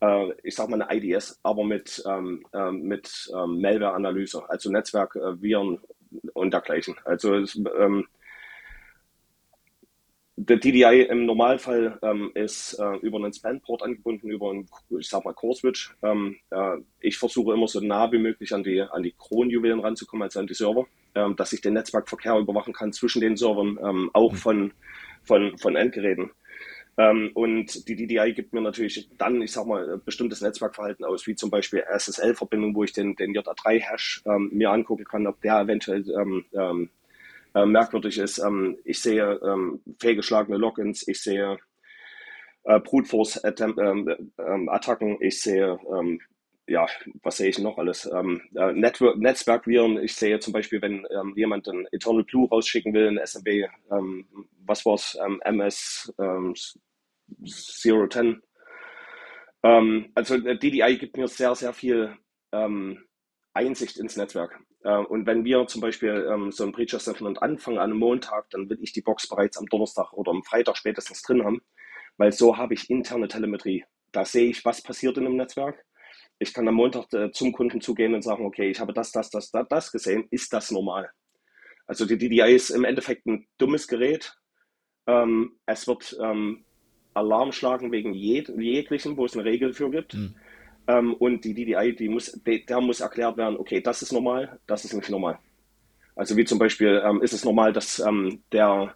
äh, 0.00 0.32
ich 0.42 0.54
sag 0.54 0.68
mal 0.68 0.80
eine 0.80 0.96
IDS, 0.96 1.38
aber 1.42 1.64
mit, 1.64 2.02
ähm, 2.06 2.44
ähm, 2.52 2.82
mit 2.82 3.30
ähm, 3.34 3.60
Malware-Analyse, 3.60 4.48
also 4.48 4.70
Netzwerk, 4.70 5.16
äh, 5.16 5.40
Viren 5.40 5.78
und 6.34 6.52
dergleichen. 6.52 6.96
Also 7.04 7.34
es, 7.36 7.56
ähm, 7.78 8.06
der 10.42 10.56
DDI 10.56 11.02
im 11.02 11.26
Normalfall 11.26 11.98
ähm, 12.02 12.30
ist 12.34 12.74
äh, 12.78 12.96
über 13.02 13.18
einen 13.18 13.32
Span-Port 13.32 13.82
angebunden, 13.82 14.30
über 14.30 14.50
einen, 14.50 14.68
ich 14.98 15.08
sag 15.08 15.24
mal, 15.24 15.34
Core-Switch. 15.34 15.94
Ähm, 16.02 16.36
äh, 16.50 16.78
ich 17.00 17.18
versuche 17.18 17.52
immer 17.52 17.68
so 17.68 17.80
nah 17.80 18.10
wie 18.10 18.18
möglich 18.18 18.54
an 18.54 18.62
die, 18.62 18.80
an 18.80 19.02
die 19.02 19.12
Kronjuwelen 19.12 19.80
ranzukommen, 19.80 20.22
also 20.22 20.40
an 20.40 20.46
die 20.46 20.54
Server, 20.54 20.86
ähm, 21.14 21.36
dass 21.36 21.52
ich 21.52 21.60
den 21.60 21.74
Netzwerkverkehr 21.74 22.38
überwachen 22.38 22.72
kann 22.72 22.92
zwischen 22.92 23.20
den 23.20 23.36
Servern, 23.36 23.78
ähm, 23.82 24.10
auch 24.14 24.32
mhm. 24.32 24.36
von, 24.36 24.72
von, 25.24 25.58
von 25.58 25.76
Endgeräten. 25.76 26.30
Ähm, 27.00 27.30
und 27.32 27.88
die 27.88 27.96
DDI 27.96 28.34
gibt 28.34 28.52
mir 28.52 28.60
natürlich 28.60 29.08
dann, 29.16 29.40
ich 29.40 29.52
sag 29.52 29.64
mal, 29.66 29.96
bestimmtes 30.04 30.42
Netzwerkverhalten 30.42 31.06
aus, 31.06 31.26
wie 31.26 31.34
zum 31.34 31.48
Beispiel 31.48 31.82
SSL-Verbindung, 31.88 32.74
wo 32.74 32.84
ich 32.84 32.92
den, 32.92 33.16
den 33.16 33.32
JA3-Hash 33.34 34.22
ähm, 34.26 34.50
mir 34.52 34.70
angucken 34.70 35.06
kann, 35.06 35.26
ob 35.26 35.40
der 35.40 35.60
eventuell 35.60 36.04
ähm, 36.10 36.44
ähm, 36.52 36.90
äh, 37.54 37.64
merkwürdig 37.64 38.18
ist. 38.18 38.38
Ähm, 38.38 38.76
ich 38.84 39.00
sehe 39.00 39.40
ähm, 39.42 39.80
fehlgeschlagene 39.98 40.58
Logins, 40.58 41.08
ich 41.08 41.22
sehe 41.22 41.56
äh, 42.64 42.80
Brute 42.80 43.08
Force 43.08 43.42
Attacken, 43.42 45.16
ich 45.20 45.40
sehe 45.40 45.78
ja, 46.66 46.86
was 47.24 47.38
sehe 47.38 47.48
ich 47.48 47.58
noch 47.58 47.78
alles? 47.78 48.08
Ähm, 48.14 48.42
äh, 48.54 48.72
Netzwerkviren. 48.72 49.98
Ich 50.04 50.14
sehe 50.14 50.38
zum 50.38 50.52
Beispiel, 50.52 50.80
wenn 50.80 51.04
ähm, 51.10 51.32
jemand 51.34 51.66
ein 51.66 51.88
Eternal 51.90 52.22
Blue 52.22 52.48
rausschicken 52.48 52.94
will, 52.94 53.08
ein 53.08 53.18
SMB, 53.18 53.48
ähm, 53.90 54.24
was 54.66 54.86
war's, 54.86 55.18
ähm, 55.20 55.40
MS 55.44 56.12
ähm, 57.38 58.08
010. 58.10 58.42
Ähm, 59.62 60.12
also 60.14 60.34
äh, 60.36 60.58
DDI 60.58 60.96
gibt 60.98 61.16
mir 61.16 61.28
sehr, 61.28 61.54
sehr 61.54 61.72
viel 61.72 62.16
ähm, 62.52 63.04
Einsicht 63.54 63.98
ins 63.98 64.16
Netzwerk. 64.16 64.58
Äh, 64.84 64.96
und 64.96 65.26
wenn 65.26 65.44
wir 65.44 65.66
zum 65.66 65.80
Beispiel 65.80 66.28
ähm, 66.32 66.50
so 66.50 66.64
ein 66.64 66.72
Breach 66.72 66.94
Assessment 66.94 67.42
anfangen 67.42 67.78
an 67.78 67.92
Montag, 67.92 68.48
dann 68.50 68.68
will 68.70 68.78
ich 68.80 68.92
die 68.92 69.02
Box 69.02 69.28
bereits 69.28 69.58
am 69.58 69.66
Donnerstag 69.66 70.12
oder 70.12 70.30
am 70.30 70.42
Freitag 70.44 70.76
spätestens 70.76 71.22
drin 71.22 71.44
haben, 71.44 71.60
weil 72.16 72.32
so 72.32 72.56
habe 72.56 72.74
ich 72.74 72.88
interne 72.90 73.28
Telemetrie. 73.28 73.84
Da 74.12 74.24
sehe 74.24 74.50
ich, 74.50 74.64
was 74.64 74.82
passiert 74.82 75.18
in 75.18 75.26
einem 75.26 75.36
Netzwerk 75.36 75.84
ich 76.40 76.54
kann 76.54 76.66
am 76.66 76.74
Montag 76.74 77.12
äh, 77.12 77.30
zum 77.30 77.52
Kunden 77.52 77.80
zugehen 77.80 78.14
und 78.14 78.22
sagen, 78.22 78.46
okay, 78.46 78.70
ich 78.70 78.80
habe 78.80 78.94
das, 78.94 79.12
das, 79.12 79.30
das, 79.30 79.50
das, 79.50 79.68
das 79.68 79.92
gesehen, 79.92 80.26
ist 80.30 80.52
das 80.52 80.70
normal? 80.70 81.10
Also 81.86 82.06
die 82.06 82.16
DDI 82.16 82.54
ist 82.54 82.70
im 82.70 82.84
Endeffekt 82.84 83.26
ein 83.26 83.46
dummes 83.58 83.86
Gerät. 83.86 84.34
Ähm, 85.06 85.58
es 85.66 85.86
wird 85.86 86.16
ähm, 86.20 86.64
Alarm 87.14 87.52
schlagen 87.52 87.92
wegen 87.92 88.14
jeg 88.14 88.48
jeglichen, 88.48 89.16
wo 89.16 89.24
es 89.24 89.34
eine 89.34 89.44
Regel 89.44 89.72
für 89.72 89.90
gibt. 89.90 90.14
Mhm. 90.14 90.34
Ähm, 90.86 91.14
und 91.14 91.44
die 91.44 91.54
DDI, 91.54 91.94
die 91.94 92.08
muss, 92.08 92.32
die, 92.46 92.64
der 92.64 92.80
muss 92.80 93.00
erklärt 93.00 93.36
werden, 93.36 93.56
okay, 93.56 93.80
das 93.80 94.02
ist 94.02 94.12
normal, 94.12 94.58
das 94.66 94.84
ist 94.84 94.94
nicht 94.94 95.10
normal. 95.10 95.38
Also 96.16 96.36
wie 96.36 96.44
zum 96.44 96.58
Beispiel 96.58 97.00
ähm, 97.04 97.22
ist 97.22 97.32
es 97.32 97.44
normal, 97.44 97.72
dass 97.72 97.98
ähm, 98.00 98.42
der 98.52 98.94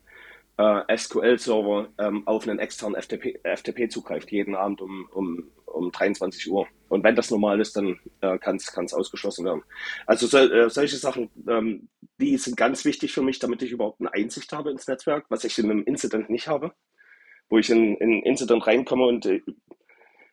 äh, 0.57 0.97
SQL-Server 0.97 1.89
ähm, 1.99 2.27
auf 2.27 2.47
einen 2.47 2.59
externen 2.59 3.01
FTP, 3.01 3.41
FTP 3.43 3.89
zugreift, 3.91 4.31
jeden 4.31 4.55
Abend 4.55 4.81
um, 4.81 5.09
um, 5.13 5.51
um 5.67 5.91
23 5.91 6.51
Uhr. 6.51 6.67
Und 6.89 7.03
wenn 7.03 7.17
das 7.17 7.31
normal 7.31 7.61
ist, 7.61 7.77
dann 7.77 7.99
äh, 8.21 8.39
kann 8.39 8.57
es 8.57 8.95
ausgeschlossen 8.95 9.45
werden. 9.45 9.63
Also 10.07 10.27
so, 10.27 10.39
äh, 10.39 10.71
solche 10.71 10.97
Sachen, 10.97 11.31
ähm, 11.49 11.89
die 12.21 12.37
sind 12.37 12.57
ganz 12.57 12.85
wichtig 12.85 13.13
für 13.13 13.23
mich, 13.23 13.39
damit 13.39 13.63
ich 13.63 13.73
überhaupt 13.73 14.01
eine 14.01 14.13
Einsicht 14.13 14.53
habe 14.53 14.71
ins 14.71 14.87
Netzwerk, 14.87 15.25
was 15.29 15.45
ich 15.45 15.59
in 15.59 15.71
einem 15.71 15.83
Incident 15.85 16.31
nicht 16.31 16.47
habe. 16.49 16.73
Wo 17.49 17.59
ich 17.59 17.71
in, 17.71 17.97
in 17.97 18.23
Incident 18.23 18.67
reinkomme 18.67 19.07
und 19.07 19.27
äh, 19.27 19.43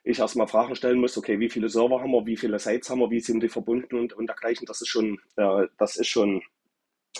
ich 0.03 0.19
erstmal 0.19 0.47
Fragen 0.47 0.75
stellen 0.75 0.99
muss, 0.99 1.17
okay, 1.17 1.39
wie 1.39 1.49
viele 1.49 1.69
Server 1.69 2.01
haben 2.01 2.11
wir, 2.11 2.25
wie 2.25 2.37
viele 2.37 2.57
Sites 2.57 2.89
haben 2.89 2.99
wir, 2.99 3.11
wie 3.11 3.19
sind 3.19 3.41
die 3.41 3.49
verbunden 3.49 3.95
und, 3.97 4.13
und 4.13 4.27
dergleichen. 4.27 4.65
Das 4.65 4.81
ist 4.81 4.87
schon, 4.87 5.19
äh, 5.35 5.67
das 5.77 5.95
ist 5.95 6.07
schon 6.07 6.41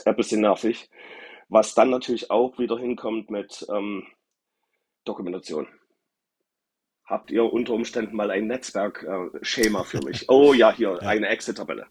ein 0.05 0.15
bisschen 0.15 0.41
nervig. 0.41 0.89
Was 1.49 1.75
dann 1.75 1.89
natürlich 1.89 2.31
auch 2.31 2.57
wieder 2.57 2.79
hinkommt 2.79 3.29
mit 3.29 3.65
ähm, 3.69 4.07
Dokumentation. 5.03 5.67
Habt 7.05 7.29
ihr 7.29 7.43
unter 7.43 7.73
Umständen 7.73 8.15
mal 8.15 8.31
ein 8.31 8.47
Netzwerkschema 8.47 9.81
äh, 9.81 9.85
für 9.85 10.01
mich? 10.01 10.25
Oh 10.29 10.53
ja, 10.53 10.73
hier, 10.73 10.97
ja. 11.01 11.09
eine 11.09 11.27
Exit-Tabelle. 11.27 11.87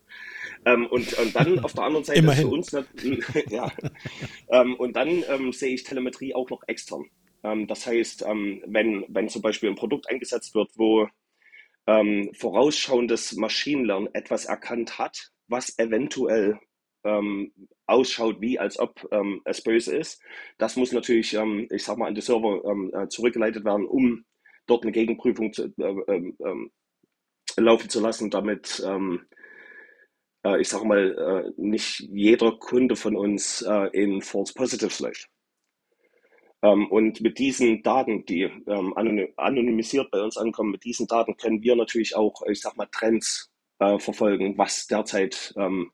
Ähm, 0.64 0.86
und, 0.86 1.12
und 1.18 1.36
dann 1.36 1.58
auf 1.60 1.74
der 1.74 1.84
anderen 1.84 2.04
Seite 2.04 2.20
Immerhin. 2.20 2.48
für 2.48 2.54
uns, 2.54 2.70
ja, 3.50 3.70
ähm, 4.48 4.76
und 4.76 4.96
dann 4.96 5.22
ähm, 5.28 5.52
sehe 5.52 5.74
ich 5.74 5.84
Telemetrie 5.84 6.34
auch 6.34 6.48
noch 6.48 6.62
extern. 6.66 7.04
Ähm, 7.42 7.66
das 7.66 7.86
heißt, 7.86 8.24
ähm, 8.26 8.62
wenn, 8.66 9.04
wenn 9.08 9.28
zum 9.28 9.42
Beispiel 9.42 9.68
ein 9.70 9.76
Produkt 9.76 10.08
eingesetzt 10.08 10.54
wird, 10.54 10.70
wo 10.76 11.08
ähm, 11.86 12.30
vorausschauendes 12.34 13.36
Maschinenlernen 13.36 14.14
etwas 14.14 14.44
erkannt 14.44 14.98
hat, 14.98 15.30
was 15.48 15.78
eventuell 15.78 16.58
ausschaut, 17.86 18.42
wie 18.42 18.58
als 18.58 18.78
ob 18.78 19.08
es 19.46 19.62
böse 19.62 19.96
ist. 19.96 20.22
Das 20.58 20.76
muss 20.76 20.92
natürlich, 20.92 21.34
ich 21.34 21.82
sag 21.82 21.96
mal, 21.96 22.08
an 22.08 22.14
die 22.14 22.20
Server 22.20 22.60
äh, 22.92 23.08
zurückgeleitet 23.08 23.64
werden, 23.64 23.86
um 23.86 24.26
dort 24.66 24.82
eine 24.82 24.92
Gegenprüfung 24.92 25.50
zu, 25.54 25.72
äh, 25.78 26.32
laufen 27.56 27.88
zu 27.88 28.00
lassen, 28.00 28.28
damit 28.28 28.84
äh, 28.84 30.60
ich 30.60 30.68
sag 30.68 30.84
mal, 30.84 31.54
nicht 31.56 32.00
jeder 32.00 32.52
Kunde 32.58 32.96
von 32.96 33.16
uns 33.16 33.66
in 33.92 34.20
False 34.20 34.52
Positives 34.52 35.00
läuft. 35.00 35.30
Und 36.62 37.20
mit 37.22 37.38
diesen 37.38 37.82
Daten, 37.82 38.26
die 38.26 38.48
anonymisiert 38.66 40.10
bei 40.10 40.20
uns 40.20 40.36
ankommen, 40.36 40.72
mit 40.72 40.84
diesen 40.84 41.06
Daten 41.06 41.36
können 41.36 41.62
wir 41.62 41.74
natürlich 41.74 42.14
auch, 42.16 42.42
ich 42.46 42.60
sag 42.60 42.76
mal, 42.76 42.88
Trends 42.92 43.50
äh, 43.78 43.98
verfolgen, 43.98 44.58
was 44.58 44.86
derzeit 44.86 45.54
ähm, 45.56 45.90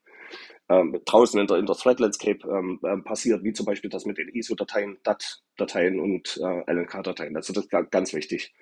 ähm, 0.69 1.01
draußen 1.05 1.41
in 1.41 1.47
der, 1.47 1.59
in 1.59 1.67
der 1.67 1.77
Thread 1.77 2.01
Landscape 2.01 2.47
ähm, 2.49 2.81
ähm, 2.85 3.05
passiert, 3.05 3.45
wie 3.45 3.53
zum 3.53 3.67
Beispiel 3.67 3.91
das 3.91 4.05
mit 4.05 4.19
den 4.19 4.29
ISO-Dateien, 4.29 4.99
DAT-Dateien 5.05 6.01
und 6.01 6.41
äh, 6.43 6.73
LNK-Dateien. 6.73 7.37
Also 7.37 7.53
das 7.53 7.67
ist 7.67 7.91
ganz 7.91 8.13
wichtig. 8.13 8.53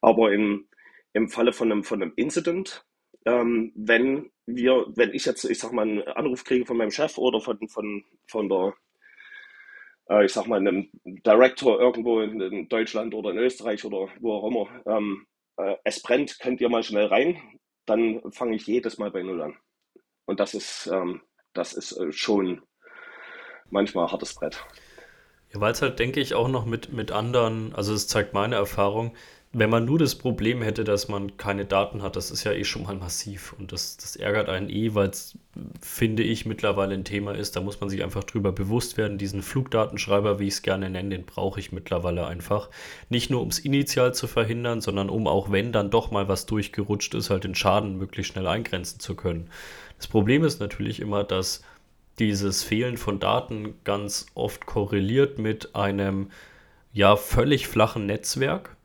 Aber 0.00 0.32
im, 0.32 0.68
im 1.12 1.28
Falle 1.28 1.52
von 1.52 1.72
einem, 1.72 1.84
von 1.84 2.02
einem 2.02 2.12
Incident, 2.16 2.86
ähm, 3.26 3.72
wenn 3.74 4.30
wir, 4.46 4.86
wenn 4.94 5.12
ich 5.12 5.26
jetzt, 5.26 5.44
ich 5.44 5.58
sag 5.58 5.72
mal, 5.72 5.82
einen 5.82 6.02
Anruf 6.02 6.44
kriege 6.44 6.66
von 6.66 6.76
meinem 6.76 6.92
Chef 6.92 7.18
oder 7.18 7.40
von, 7.40 7.68
von, 7.68 8.04
von 8.26 8.48
der, 8.48 8.74
äh, 10.10 10.24
ich 10.24 10.32
sag 10.32 10.46
mal, 10.46 10.58
einem 10.58 10.90
Director 11.04 11.80
irgendwo 11.80 12.20
in, 12.20 12.40
in, 12.40 12.68
Deutschland 12.68 13.14
oder 13.14 13.30
in 13.30 13.38
Österreich 13.38 13.84
oder 13.84 14.08
wo 14.20 14.34
auch 14.34 14.48
immer, 14.48 14.96
ähm, 14.96 15.26
äh, 15.56 15.76
es 15.84 16.02
brennt, 16.02 16.38
könnt 16.40 16.60
ihr 16.60 16.68
mal 16.68 16.82
schnell 16.82 17.06
rein, 17.06 17.40
dann 17.86 18.20
fange 18.32 18.56
ich 18.56 18.66
jedes 18.66 18.98
Mal 18.98 19.10
bei 19.10 19.22
Null 19.22 19.40
an. 19.40 19.56
Und 20.26 20.40
das 20.40 20.54
ist, 20.54 20.88
ähm, 20.92 21.22
das 21.54 21.72
ist 21.72 21.92
äh, 21.92 22.12
schon 22.12 22.62
manchmal 23.70 24.06
ein 24.06 24.12
hartes 24.12 24.34
Brett. 24.34 24.64
Ja, 25.52 25.60
weil 25.60 25.72
es 25.72 25.82
halt, 25.82 25.98
denke 25.98 26.20
ich, 26.20 26.34
auch 26.34 26.48
noch 26.48 26.66
mit, 26.66 26.92
mit 26.92 27.10
anderen, 27.10 27.74
also 27.74 27.92
es 27.92 28.06
zeigt 28.06 28.34
meine 28.34 28.56
Erfahrung, 28.56 29.16
wenn 29.52 29.68
man 29.68 29.84
nur 29.84 29.98
das 29.98 30.14
Problem 30.14 30.62
hätte, 30.62 30.84
dass 30.84 31.08
man 31.08 31.36
keine 31.36 31.64
Daten 31.64 32.02
hat, 32.02 32.14
das 32.14 32.30
ist 32.30 32.44
ja 32.44 32.52
eh 32.52 32.62
schon 32.62 32.84
mal 32.84 32.94
massiv 32.94 33.52
und 33.58 33.72
das, 33.72 33.96
das 33.96 34.14
ärgert 34.14 34.48
einen 34.48 34.70
eh, 34.70 34.94
weil 34.94 35.08
es, 35.08 35.36
finde 35.80 36.22
ich, 36.22 36.46
mittlerweile 36.46 36.94
ein 36.94 37.02
Thema 37.02 37.34
ist. 37.34 37.56
Da 37.56 37.60
muss 37.60 37.80
man 37.80 37.90
sich 37.90 38.04
einfach 38.04 38.22
drüber 38.22 38.52
bewusst 38.52 38.96
werden. 38.96 39.18
Diesen 39.18 39.42
Flugdatenschreiber, 39.42 40.38
wie 40.38 40.46
ich 40.46 40.54
es 40.54 40.62
gerne 40.62 40.88
nenne, 40.88 41.16
den 41.16 41.26
brauche 41.26 41.58
ich 41.58 41.72
mittlerweile 41.72 42.28
einfach. 42.28 42.70
Nicht 43.08 43.28
nur, 43.30 43.40
um 43.42 43.48
es 43.48 43.58
initial 43.58 44.14
zu 44.14 44.28
verhindern, 44.28 44.80
sondern 44.80 45.10
um 45.10 45.26
auch, 45.26 45.50
wenn 45.50 45.72
dann 45.72 45.90
doch 45.90 46.12
mal 46.12 46.28
was 46.28 46.46
durchgerutscht 46.46 47.14
ist, 47.14 47.30
halt 47.30 47.42
den 47.42 47.56
Schaden 47.56 47.98
möglichst 47.98 48.32
schnell 48.32 48.46
eingrenzen 48.46 49.00
zu 49.00 49.16
können. 49.16 49.50
Das 49.96 50.06
Problem 50.06 50.44
ist 50.44 50.60
natürlich 50.60 51.00
immer, 51.00 51.24
dass 51.24 51.62
dieses 52.20 52.62
Fehlen 52.62 52.96
von 52.96 53.18
Daten 53.18 53.74
ganz 53.82 54.26
oft 54.34 54.66
korreliert 54.66 55.40
mit 55.40 55.74
einem 55.74 56.30
ja 56.92 57.16
völlig 57.16 57.66
flachen 57.66 58.06
Netzwerk 58.06 58.76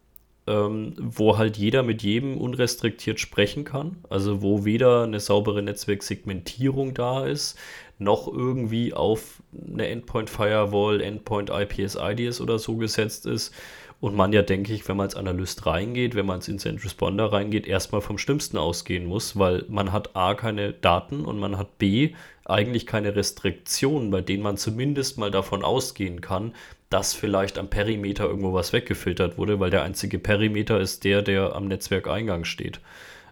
ähm, 0.47 0.93
wo 0.97 1.37
halt 1.37 1.57
jeder 1.57 1.83
mit 1.83 2.03
jedem 2.03 2.37
unrestriktiert 2.37 3.19
sprechen 3.19 3.63
kann. 3.63 3.97
Also 4.09 4.41
wo 4.41 4.65
weder 4.65 5.03
eine 5.03 5.19
saubere 5.19 5.61
Netzwerksegmentierung 5.61 6.93
da 6.93 7.25
ist, 7.25 7.57
noch 7.97 8.27
irgendwie 8.27 8.93
auf 8.93 9.41
eine 9.71 9.87
Endpoint 9.87 10.29
Firewall, 10.29 11.01
Endpoint 11.01 11.49
IPS 11.49 11.95
IDS 11.95 12.41
oder 12.41 12.59
so 12.59 12.75
gesetzt 12.75 13.25
ist. 13.25 13.53
Und 14.01 14.15
man 14.15 14.33
ja, 14.33 14.41
denke 14.41 14.73
ich, 14.73 14.87
wenn 14.87 14.97
man 14.97 15.05
als 15.05 15.15
Analyst 15.15 15.65
reingeht, 15.65 16.15
wenn 16.15 16.25
man 16.25 16.35
als 16.35 16.47
Incident 16.47 16.83
Responder 16.83 17.31
reingeht, 17.31 17.65
erstmal 17.65 18.01
vom 18.01 18.17
Schlimmsten 18.17 18.57
ausgehen 18.57 19.05
muss, 19.05 19.39
weil 19.39 19.65
man 19.69 19.93
hat 19.93 20.15
A 20.15 20.35
keine 20.35 20.73
Daten 20.73 21.23
und 21.23 21.39
man 21.39 21.57
hat 21.57 21.77
B 21.77 22.13
eigentlich 22.43 22.85
keine 22.85 23.15
Restriktionen, 23.15 24.11
bei 24.11 24.21
denen 24.21 24.43
man 24.43 24.57
zumindest 24.57 25.17
mal 25.17 25.31
davon 25.31 25.63
ausgehen 25.63 26.21
kann, 26.21 26.53
dass 26.95 27.13
vielleicht 27.13 27.57
am 27.57 27.69
Perimeter 27.69 28.23
irgendwo 28.23 28.53
was 28.53 28.71
weggefiltert 28.71 29.37
wurde, 29.37 29.59
weil 29.59 29.69
der 29.69 29.83
einzige 29.83 30.17
Perimeter 30.17 30.79
ist 30.79 31.03
der, 31.03 31.21
der 31.21 31.53
am 31.53 31.67
Netzwerkeingang 31.67 32.45
steht. 32.45 32.79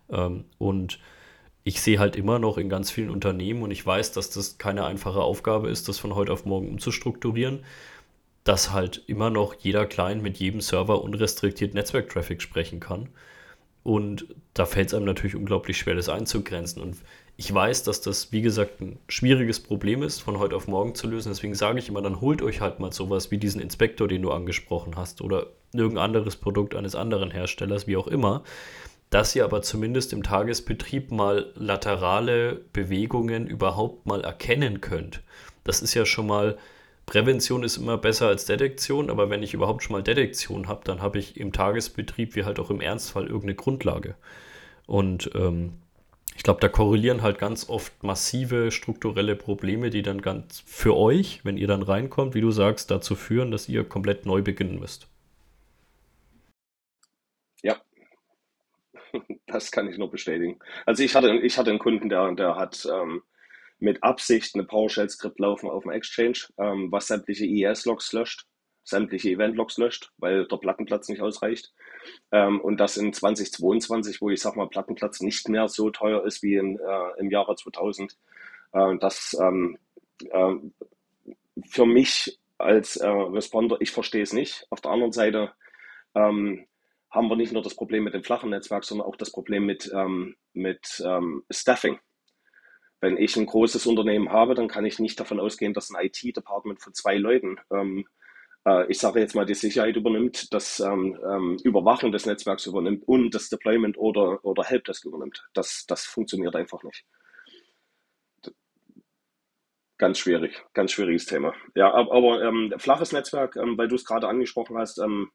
Ähm, 0.09 0.43
und 0.57 0.99
ich 1.63 1.79
sehe 1.79 1.97
halt 1.97 2.17
immer 2.17 2.39
noch 2.39 2.57
in 2.57 2.67
ganz 2.67 2.91
vielen 2.91 3.09
Unternehmen 3.09 3.63
und 3.63 3.71
ich 3.71 3.85
weiß, 3.85 4.11
dass 4.11 4.29
das 4.29 4.57
keine 4.57 4.83
einfache 4.83 5.21
Aufgabe 5.21 5.69
ist, 5.69 5.87
das 5.87 5.97
von 5.97 6.13
heute 6.13 6.33
auf 6.33 6.43
morgen 6.43 6.67
umzustrukturieren, 6.67 7.63
dass 8.43 8.73
halt 8.73 9.01
immer 9.07 9.29
noch 9.29 9.55
jeder 9.57 9.85
Client 9.85 10.21
mit 10.21 10.39
jedem 10.39 10.59
Server 10.59 11.01
unrestriktiert 11.01 11.73
Netzwerktraffic 11.73 12.41
sprechen 12.41 12.81
kann. 12.81 13.07
Und 13.81 14.25
da 14.53 14.65
fällt 14.65 14.89
es 14.89 14.93
einem 14.93 15.05
natürlich 15.05 15.37
unglaublich 15.37 15.77
schwer, 15.77 15.95
das 15.95 16.09
einzugrenzen. 16.09 16.81
Und 16.81 16.97
ich 17.35 17.51
weiß, 17.51 17.83
dass 17.83 18.01
das, 18.01 18.31
wie 18.31 18.41
gesagt, 18.41 18.79
ein 18.81 18.99
schwieriges 19.07 19.59
Problem 19.59 20.03
ist, 20.03 20.21
von 20.21 20.37
heute 20.37 20.55
auf 20.55 20.67
morgen 20.67 20.93
zu 20.93 21.07
lösen. 21.07 21.29
Deswegen 21.29 21.55
sage 21.55 21.79
ich 21.79 21.89
immer, 21.89 22.01
dann 22.01 22.21
holt 22.21 22.41
euch 22.41 22.61
halt 22.61 22.79
mal 22.79 22.93
sowas 22.93 23.31
wie 23.31 23.37
diesen 23.37 23.59
Inspektor, 23.59 24.07
den 24.07 24.21
du 24.21 24.31
angesprochen 24.31 24.95
hast, 24.95 25.21
oder 25.21 25.47
irgendein 25.73 26.05
anderes 26.05 26.35
Produkt 26.35 26.75
eines 26.75 26.95
anderen 26.95 27.31
Herstellers, 27.31 27.87
wie 27.87 27.97
auch 27.97 28.07
immer, 28.07 28.43
dass 29.09 29.35
ihr 29.35 29.45
aber 29.45 29.61
zumindest 29.61 30.13
im 30.13 30.23
Tagesbetrieb 30.23 31.11
mal 31.11 31.51
laterale 31.55 32.61
Bewegungen 32.71 33.47
überhaupt 33.47 34.05
mal 34.05 34.23
erkennen 34.23 34.81
könnt. 34.81 35.21
Das 35.63 35.81
ist 35.81 35.93
ja 35.93 36.05
schon 36.05 36.27
mal 36.27 36.57
Prävention 37.05 37.63
ist 37.63 37.77
immer 37.77 37.97
besser 37.97 38.27
als 38.27 38.45
Detektion, 38.45 39.09
aber 39.09 39.29
wenn 39.29 39.43
ich 39.43 39.53
überhaupt 39.53 39.83
schon 39.83 39.93
mal 39.93 40.03
Detektion 40.03 40.67
habe, 40.67 40.81
dann 40.85 41.01
habe 41.01 41.19
ich 41.19 41.37
im 41.37 41.51
Tagesbetrieb 41.51 42.35
wie 42.35 42.45
halt 42.45 42.59
auch 42.59 42.69
im 42.69 42.79
Ernstfall 42.79 43.25
irgendeine 43.25 43.55
Grundlage. 43.55 44.15
Und 44.85 45.29
ähm, 45.35 45.73
ich 46.35 46.43
glaube, 46.43 46.59
da 46.59 46.69
korrelieren 46.69 47.21
halt 47.21 47.37
ganz 47.37 47.69
oft 47.69 48.03
massive 48.03 48.71
strukturelle 48.71 49.35
Probleme, 49.35 49.89
die 49.89 50.01
dann 50.01 50.21
ganz 50.21 50.63
für 50.65 50.95
euch, 50.95 51.43
wenn 51.43 51.57
ihr 51.57 51.67
dann 51.67 51.83
reinkommt, 51.83 52.35
wie 52.35 52.41
du 52.41 52.51
sagst, 52.51 52.91
dazu 52.91 53.15
führen, 53.15 53.51
dass 53.51 53.69
ihr 53.69 53.83
komplett 53.83 54.25
neu 54.25 54.41
beginnen 54.41 54.79
müsst. 54.79 55.07
Ja, 57.61 57.81
das 59.47 59.71
kann 59.71 59.87
ich 59.87 59.97
nur 59.97 60.09
bestätigen. 60.09 60.59
Also 60.85 61.03
ich 61.03 61.15
hatte, 61.15 61.31
ich 61.37 61.57
hatte 61.57 61.69
einen 61.69 61.79
Kunden, 61.79 62.09
der, 62.09 62.33
der 62.33 62.55
hat 62.55 62.87
ähm, 62.91 63.21
mit 63.79 64.01
Absicht 64.01 64.55
eine 64.55 64.63
PowerShell-Skript 64.63 65.39
laufen 65.39 65.69
auf 65.69 65.83
dem 65.83 65.91
Exchange, 65.91 66.39
ähm, 66.57 66.91
was 66.91 67.07
sämtliche 67.07 67.45
IES-Logs 67.45 68.13
löscht, 68.13 68.45
sämtliche 68.83 69.29
Event-Logs 69.29 69.77
löscht, 69.77 70.11
weil 70.17 70.47
der 70.47 70.57
Plattenplatz 70.57 71.09
nicht 71.09 71.21
ausreicht. 71.21 71.73
Ähm, 72.31 72.61
und 72.61 72.77
das 72.79 72.97
in 72.97 73.13
2022, 73.13 74.21
wo 74.21 74.29
ich 74.29 74.41
sag 74.41 74.55
mal, 74.55 74.67
Plattenplatz 74.67 75.21
nicht 75.21 75.49
mehr 75.49 75.67
so 75.67 75.89
teuer 75.89 76.25
ist 76.25 76.43
wie 76.43 76.55
in, 76.55 76.79
äh, 76.79 77.19
im 77.19 77.29
Jahre 77.29 77.55
2000. 77.55 78.17
Äh, 78.73 78.97
das 78.99 79.37
ähm, 79.39 79.77
äh, 80.29 80.55
für 81.67 81.85
mich 81.85 82.39
als 82.57 82.97
äh, 82.97 83.07
Responder, 83.07 83.77
ich 83.79 83.91
verstehe 83.91 84.23
es 84.23 84.33
nicht. 84.33 84.65
Auf 84.69 84.81
der 84.81 84.91
anderen 84.91 85.11
Seite 85.11 85.51
ähm, 86.15 86.65
haben 87.09 87.29
wir 87.29 87.35
nicht 87.35 87.53
nur 87.53 87.61
das 87.61 87.75
Problem 87.75 88.03
mit 88.03 88.13
dem 88.13 88.23
flachen 88.23 88.49
Netzwerk, 88.49 88.83
sondern 88.83 89.07
auch 89.07 89.15
das 89.15 89.31
Problem 89.31 89.65
mit, 89.65 89.91
ähm, 89.93 90.35
mit 90.53 91.03
ähm, 91.05 91.43
Staffing. 91.51 91.99
Wenn 93.01 93.17
ich 93.17 93.35
ein 93.35 93.45
großes 93.45 93.85
Unternehmen 93.85 94.31
habe, 94.31 94.55
dann 94.55 94.67
kann 94.67 94.85
ich 94.85 94.97
nicht 94.97 95.19
davon 95.19 95.39
ausgehen, 95.39 95.73
dass 95.73 95.91
ein 95.91 96.05
IT-Department 96.05 96.81
von 96.81 96.93
zwei 96.93 97.17
Leuten, 97.17 97.59
ähm, 97.71 98.07
äh, 98.65 98.85
ich 98.89 98.99
sage 98.99 99.19
jetzt 99.19 99.35
mal, 99.35 99.45
die 99.45 99.53
Sicherheit 99.53 99.95
übernimmt, 99.95 100.53
das 100.53 100.79
ähm, 100.79 101.19
ähm, 101.25 101.57
Überwachen 101.63 102.11
des 102.11 102.25
Netzwerks 102.25 102.65
übernimmt 102.65 103.07
und 103.07 103.31
das 103.31 103.49
Deployment 103.49 103.97
oder, 103.97 104.43
oder 104.45 104.63
Helpdesk 104.63 105.05
übernimmt. 105.05 105.45
Das, 105.53 105.85
das 105.87 106.05
funktioniert 106.05 106.55
einfach 106.55 106.83
nicht. 106.83 107.05
Ganz 109.97 110.17
schwierig, 110.17 110.63
ganz 110.73 110.91
schwieriges 110.91 111.25
Thema. 111.25 111.53
Ja, 111.75 111.93
aber, 111.93 112.11
aber 112.13 112.43
ähm, 112.43 112.73
flaches 112.77 113.11
Netzwerk, 113.11 113.55
ähm, 113.55 113.77
weil 113.77 113.87
du 113.87 113.95
es 113.95 114.05
gerade 114.05 114.27
angesprochen 114.27 114.77
hast, 114.77 114.97
ähm, 114.97 115.31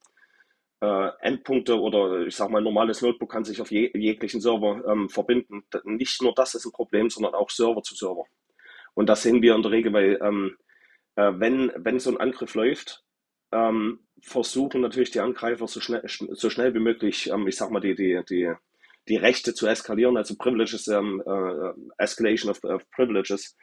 äh, 0.81 1.11
Endpunkte 1.21 1.81
oder 1.81 2.27
ich 2.27 2.37
sage 2.37 2.53
mal, 2.53 2.61
normales 2.61 3.03
Notebook 3.03 3.31
kann 3.31 3.45
sich 3.45 3.61
auf 3.61 3.71
je, 3.71 3.91
jeglichen 3.95 4.41
Server 4.41 4.85
ähm, 4.87 5.09
verbinden. 5.09 5.65
Nicht 5.85 6.23
nur 6.23 6.35
das 6.35 6.55
ist 6.55 6.67
ein 6.67 6.73
Problem, 6.73 7.09
sondern 7.09 7.35
auch 7.35 7.51
Server 7.51 7.83
zu 7.83 7.95
Server. 7.95 8.25
Und 8.95 9.09
das 9.09 9.23
sehen 9.23 9.43
wir 9.43 9.55
in 9.55 9.63
der 9.63 9.73
Regel, 9.73 9.93
weil 9.93 10.19
ähm, 10.23 10.57
äh, 11.17 11.33
wenn, 11.37 11.73
wenn 11.77 11.99
so 11.99 12.11
ein 12.11 12.19
Angriff 12.19 12.55
läuft, 12.55 13.05
ähm, 13.53 14.01
versuchen 14.21 14.81
natürlich 14.81 15.11
die 15.11 15.21
Angreifer 15.21 15.67
so 15.67 15.81
schnell, 15.81 16.03
so 16.07 16.51
schnell 16.51 16.75
wie 16.75 16.81
möglich, 16.81 17.31
ähm, 17.31 17.47
ich 17.47 17.57
sag 17.57 17.71
mal, 17.71 17.81
die, 17.81 17.95
die, 17.95 18.21
die, 18.29 18.53
die 19.09 19.17
Rechte 19.17 19.55
zu 19.55 19.67
eskalieren, 19.67 20.17
also 20.17 20.37
Privileges, 20.37 20.89
ähm, 20.89 21.23
äh, 21.25 22.03
Escalation 22.03 22.51
of, 22.51 22.63
of 22.65 22.91
Privileges. 22.91 23.57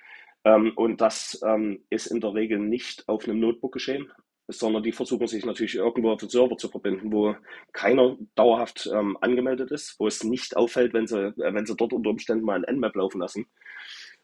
Ähm, 0.44 0.74
und 0.76 1.02
das 1.02 1.42
ähm, 1.46 1.84
ist 1.90 2.08
in 2.08 2.22
der 2.22 2.34
Regel 2.34 2.60
nicht 2.60 3.08
auf 3.08 3.26
einem 3.26 3.40
Notebook 3.40 3.74
geschehen, 3.74 4.12
sondern 4.48 4.84
die 4.84 4.92
versuchen 4.92 5.28
sich 5.28 5.46
natürlich 5.46 5.76
irgendwo 5.76 6.12
auf 6.12 6.20
den 6.20 6.30
Server 6.30 6.58
zu 6.58 6.70
verbinden, 6.70 7.12
wo 7.12 7.36
keiner 7.74 8.16
dauerhaft 8.36 8.90
ähm, 8.94 9.18
angemeldet 9.22 9.72
ist, 9.72 10.00
wo 10.00 10.08
es 10.08 10.24
nicht 10.24 10.56
auffällt, 10.56 10.94
wenn 10.94 11.08
sie, 11.08 11.28
äh, 11.28 11.54
wenn 11.54 11.66
sie 11.66 11.76
dort 11.76 11.94
unter 11.94 12.12
Umständen 12.12 12.46
mal 12.46 12.64
ein 12.64 12.76
Nmap 12.76 12.96
laufen 12.96 13.20
lassen. 13.20 13.48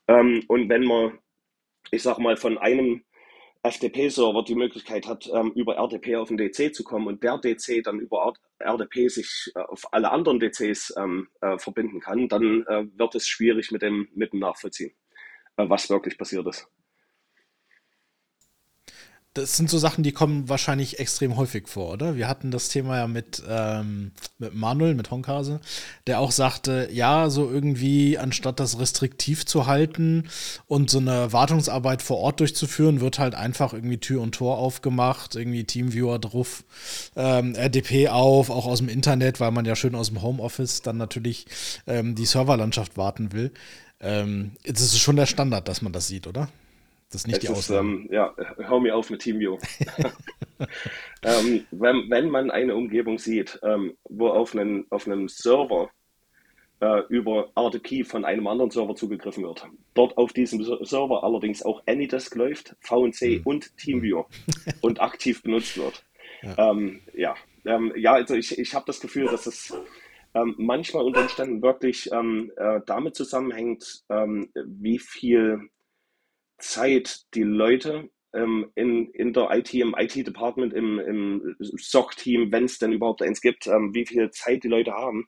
Ähm, 0.08 0.44
und 0.48 0.70
wenn 0.70 0.84
man, 0.84 1.20
ich 1.90 2.04
sage 2.04 2.22
mal, 2.22 2.38
von 2.38 2.58
einem 2.58 3.04
FTP-Server 3.64 4.44
die 4.44 4.56
Möglichkeit 4.56 5.08
hat, 5.08 5.30
ähm, 5.34 5.52
über 5.54 5.76
RDP 5.76 6.16
auf 6.16 6.30
den 6.30 6.38
DC 6.38 6.74
zu 6.74 6.84
kommen 6.84 7.08
und 7.08 7.24
der 7.24 7.38
DC 7.38 7.84
dann 7.84 8.00
über 8.00 8.34
RDP 8.60 9.08
sich 9.08 9.52
äh, 9.56 9.60
auf 9.60 9.94
alle 9.94 10.12
anderen 10.12 10.40
DCs 10.40 10.96
ähm, 10.98 11.28
äh, 11.42 11.58
verbinden 11.58 12.00
kann, 12.00 12.28
dann 12.28 12.66
äh, 12.68 12.86
wird 12.96 13.16
es 13.16 13.28
schwierig 13.28 13.72
mit 13.72 13.82
dem, 13.82 14.08
mit 14.16 14.34
dem 14.34 14.40
Nachvollziehen, 14.40 14.94
was 15.58 15.90
wirklich 15.90 16.18
passiert 16.18 16.48
ist 16.48 16.68
das 19.34 19.56
sind 19.56 19.70
so 19.70 19.78
Sachen, 19.78 20.04
die 20.04 20.12
kommen 20.12 20.50
wahrscheinlich 20.50 21.00
extrem 21.00 21.38
häufig 21.38 21.70
vor, 21.70 21.94
oder? 21.94 22.18
Wir 22.18 22.28
hatten 22.28 22.52
das 22.52 22.68
Thema 22.68 22.98
ja 22.98 23.08
mit, 23.08 23.42
ähm, 23.48 24.12
mit 24.40 24.54
Manuel, 24.54 24.94
mit 24.94 25.10
Honkase, 25.10 25.62
der 26.06 26.20
auch 26.20 26.32
sagte, 26.32 26.90
ja, 26.92 27.30
so 27.30 27.50
irgendwie, 27.50 28.18
anstatt 28.18 28.60
das 28.60 28.78
restriktiv 28.78 29.46
zu 29.46 29.68
halten 29.68 30.28
und 30.68 30.90
so 30.90 31.00
eine 31.00 31.32
Wartungsarbeit 31.32 32.02
vor 32.02 32.18
Ort 32.18 32.42
durchzuführen, 32.42 33.00
wird 33.00 33.20
halt 33.20 33.34
einfach 33.34 33.74
irgendwie 33.74 34.00
Tür 34.00 34.22
und 34.22 34.36
Tor 34.36 34.58
aufgemacht, 34.58 35.36
irgendwie 35.36 35.64
Teamviewer 35.64 36.20
drauf, 36.20 36.66
ähm, 37.16 37.56
RDP 37.56 38.10
auf, 38.10 38.50
auch 38.50 38.66
aus 38.66 38.80
dem 38.80 38.90
Internet, 38.90 39.40
weil 39.40 39.52
man 39.52 39.64
ja 39.64 39.78
schön 39.78 39.96
aus 39.96 40.10
dem 40.10 40.22
Homeoffice 40.22 40.82
dann 40.82 40.98
natürlich 40.98 41.46
ähm, 41.88 42.16
die 42.16 42.26
Serverlandschaft 42.26 42.98
warten 42.98 43.32
will. 43.32 43.54
Ähm, 44.02 44.52
es 44.64 44.82
ist 44.82 45.00
schon 45.00 45.16
der 45.16 45.26
Standard, 45.26 45.70
dass 45.70 45.82
man 45.82 45.94
das 45.94 46.08
sieht, 46.08 46.28
oder? 46.28 46.50
Das 47.12 47.22
ist 47.22 47.28
nicht 47.28 47.38
es 47.38 47.42
die 47.42 47.50
Ausnahme. 47.50 47.90
ähm, 47.90 48.10
ja, 48.10 48.34
hör 48.58 48.80
mir 48.80 48.96
auf 48.96 49.10
mit 49.10 49.22
TeamViewer. 49.22 49.58
ähm, 51.24 51.66
wenn, 51.72 52.10
wenn 52.10 52.30
man 52.30 52.50
eine 52.50 52.76
Umgebung 52.76 53.20
sieht, 53.20 53.60
ähm, 53.64 53.98
wo 54.06 54.30
auf 54.30 54.56
einen, 54.56 54.86
auf 54.90 55.08
einem 55.08 55.28
Server 55.28 55.90
äh, 56.80 57.02
über 57.10 57.52
RDP 57.58 58.06
von 58.06 58.24
einem 58.24 58.48
anderen 58.48 58.72
Server 58.72 58.96
zugegriffen 58.96 59.44
wird, 59.44 59.68
dort 59.94 60.18
auf 60.18 60.32
diesem 60.32 60.64
Server 60.64 61.24
allerdings 61.24 61.64
auch 61.64 61.84
AnyDesk 61.86 62.34
läuft, 62.36 62.78
VNC 62.80 63.22
mhm. 63.22 63.42
und 63.44 63.78
TeamViewer 63.78 64.26
und 64.80 65.02
aktiv 65.02 65.44
benutzt 65.44 65.78
wird. 65.78 66.06
Ja, 66.44 66.72
ähm, 66.72 67.02
ja. 67.14 67.36
Ähm, 67.66 67.92
ja, 67.98 68.14
also 68.14 68.36
ich, 68.36 68.58
ich 68.58 68.74
habe 68.74 68.86
das 68.88 69.02
Gefühl, 69.02 69.28
dass 69.28 69.48
es 69.48 69.74
ähm, 70.34 70.56
manchmal 70.58 71.04
unter 71.04 71.22
Umständen 71.22 71.62
wirklich 71.62 72.10
äh, 72.10 72.80
damit 72.86 73.16
zusammenhängt, 73.16 74.06
wie 74.08 74.98
viel 74.98 75.70
Zeit 76.62 77.22
die 77.34 77.44
Leute 77.44 78.10
ähm, 78.34 78.72
in, 78.76 79.10
in 79.12 79.34
der 79.34 79.50
IT, 79.52 79.74
im 79.74 79.96
IT-Department, 79.98 80.74
im, 80.74 81.00
im 81.00 81.56
SOC-Team, 81.60 82.52
wenn 82.52 82.66
es 82.66 82.80
denn 82.80 82.94
überhaupt 82.94 83.22
eins 83.22 83.42
gibt, 83.42 83.68
ähm, 83.68 83.94
wie 83.94 84.06
viel 84.06 84.30
Zeit 84.32 84.64
die 84.64 84.70
Leute 84.70 84.94
haben. 84.94 85.28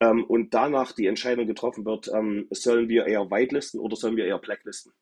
Ähm, 0.00 0.24
und 0.24 0.54
danach 0.54 0.92
die 0.92 1.06
Entscheidung 1.06 1.46
getroffen 1.46 1.84
wird, 1.84 2.08
ähm, 2.14 2.46
sollen 2.50 2.88
wir 2.88 3.06
eher 3.06 3.30
whitelisten 3.30 3.80
oder 3.80 3.96
sollen 3.96 4.16
wir 4.16 4.26
eher 4.26 4.38
blacklisten? 4.38 4.92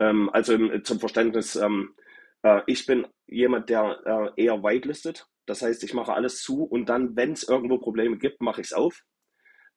Ähm, 0.00 0.30
also 0.32 0.78
zum 0.80 1.00
Verständnis, 1.00 1.56
ähm, 1.56 1.94
äh, 2.42 2.62
ich 2.66 2.86
bin 2.86 3.06
jemand, 3.26 3.68
der 3.68 4.32
äh, 4.36 4.42
eher 4.42 4.62
whitelistet. 4.62 5.26
Das 5.46 5.62
heißt, 5.62 5.84
ich 5.84 5.94
mache 5.94 6.14
alles 6.14 6.42
zu 6.42 6.64
und 6.64 6.88
dann, 6.88 7.14
wenn 7.16 7.32
es 7.32 7.48
irgendwo 7.48 7.78
Probleme 7.78 8.18
gibt, 8.18 8.40
mache 8.40 8.60
ich 8.60 8.68
es 8.68 8.72
auf. 8.72 9.02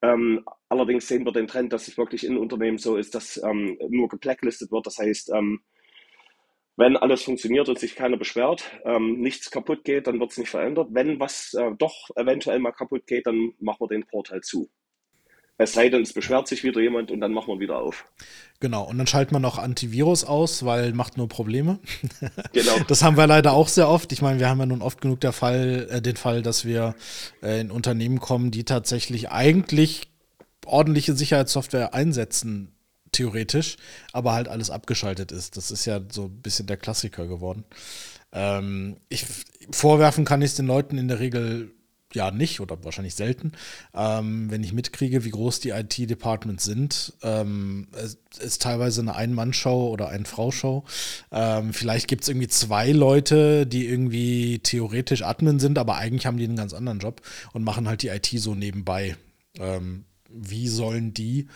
Ähm, 0.02 0.46
allerdings 0.70 1.08
sehen 1.08 1.26
wir 1.26 1.32
den 1.32 1.48
Trend, 1.48 1.74
dass 1.74 1.88
es 1.88 1.98
wirklich 1.98 2.26
in 2.26 2.38
Unternehmen 2.38 2.78
so 2.78 2.96
ist, 2.98 3.16
dass 3.16 3.42
ähm, 3.44 3.78
nur 3.90 4.08
geblacklistet 4.08 4.72
wird. 4.72 4.86
Das 4.86 4.98
heißt, 4.98 5.32
ähm, 5.34 5.62
wenn 6.78 6.96
alles 6.96 7.24
funktioniert 7.24 7.68
und 7.68 7.78
sich 7.78 7.96
keiner 7.96 8.16
beschwert, 8.16 8.64
ähm, 8.86 9.20
nichts 9.20 9.52
kaputt 9.52 9.84
geht, 9.84 10.08
dann 10.08 10.20
wird 10.20 10.32
es 10.32 10.38
nicht 10.38 10.50
verändert. 10.50 10.88
Wenn 10.92 11.20
was 11.20 11.54
äh, 11.54 11.72
doch 11.78 12.10
eventuell 12.16 12.60
mal 12.60 12.72
kaputt 12.72 13.06
geht, 13.06 13.28
dann 13.28 13.54
machen 13.60 13.82
wir 13.82 13.88
den 13.90 14.08
Port 14.08 14.32
halt 14.32 14.46
zu. 14.46 14.70
Es 15.62 15.74
sei 15.74 15.90
denn, 15.90 16.02
es 16.02 16.14
beschwert 16.14 16.48
sich 16.48 16.64
wieder 16.64 16.80
jemand 16.80 17.12
und 17.12 17.20
dann 17.20 17.34
machen 17.34 17.54
wir 17.54 17.60
wieder 17.60 17.80
auf. 17.80 18.06
Genau, 18.62 18.84
und 18.84 18.98
dann 18.98 19.08
schaltet 19.08 19.34
man 19.34 19.42
noch 19.42 19.58
Antivirus 19.58 20.24
aus, 20.24 20.64
weil 20.64 20.94
macht 20.94 21.18
nur 21.18 21.28
Probleme. 21.28 21.80
Genau. 22.54 22.80
Das 22.88 23.04
haben 23.04 23.18
wir 23.18 23.28
leider 23.28 23.54
auch 23.54 23.68
sehr 23.68 23.90
oft. 23.90 24.12
Ich 24.14 24.22
meine, 24.22 24.40
wir 24.40 24.50
haben 24.50 24.60
ja 24.60 24.66
nun 24.66 24.82
oft 24.82 25.02
genug 25.02 25.20
der 25.20 25.34
Fall, 25.34 25.88
äh, 25.92 26.02
den 26.02 26.16
Fall, 26.16 26.42
dass 26.42 26.64
wir 26.64 26.96
äh, 27.44 27.60
in 27.60 27.72
Unternehmen 27.72 28.20
kommen, 28.20 28.52
die 28.52 28.64
tatsächlich 28.64 29.32
eigentlich 29.32 30.08
ordentliche 30.66 31.14
Sicherheitssoftware 31.14 31.94
einsetzen, 31.94 32.72
theoretisch, 33.12 33.76
aber 34.14 34.34
halt 34.34 34.48
alles 34.48 34.70
abgeschaltet 34.70 35.34
ist. 35.34 35.58
Das 35.58 35.72
ist 35.72 35.86
ja 35.86 36.00
so 36.10 36.26
ein 36.26 36.42
bisschen 36.42 36.68
der 36.68 36.78
Klassiker 36.78 37.28
geworden. 37.28 37.66
Ähm, 38.32 38.98
ich, 39.10 39.26
vorwerfen 39.72 40.24
kann 40.24 40.42
ich 40.42 40.52
es 40.52 40.56
den 40.56 40.68
Leuten 40.68 40.98
in 40.98 41.10
der 41.10 41.20
Regel 41.20 41.72
Jahr 42.16 42.32
nicht 42.32 42.60
oder 42.60 42.84
wahrscheinlich 42.84 43.16
selten, 43.16 43.52
ähm, 43.94 44.50
wenn 44.50 44.64
ich 44.64 44.74
mitkriege, 44.74 45.24
wie 45.24 45.30
groß 45.30 45.60
die 45.60 45.70
IT-Departments 45.70 46.64
sind. 46.64 47.14
Ähm, 47.22 47.88
es 47.94 48.18
ist 48.40 48.62
teilweise 48.62 49.02
eine 49.02 49.16
Ein-Mann-Show 49.16 49.90
oder 49.90 50.10
Ein-Frau-Show. 50.10 50.84
Ähm, 51.32 51.74
vielleicht 51.74 52.08
gibt 52.08 52.24
es 52.24 52.30
irgendwie 52.30 52.48
zwei 52.48 52.92
Leute, 52.92 53.68
die 53.68 53.88
irgendwie 53.88 54.60
theoretisch 54.60 55.24
Admin 55.24 55.60
sind, 55.60 55.78
aber 55.78 55.98
eigentlich 55.98 56.26
haben 56.26 56.38
die 56.38 56.46
einen 56.46 56.56
ganz 56.56 56.74
anderen 56.74 57.00
Job 57.00 57.22
und 57.54 57.64
machen 57.64 57.88
halt 57.88 58.02
die 58.02 58.10
IT 58.10 58.28
so 58.36 58.56
nebenbei. 58.56 59.16
Ähm, 59.58 60.06
wie 60.30 60.68
sollen 60.68 61.14
die 61.14 61.48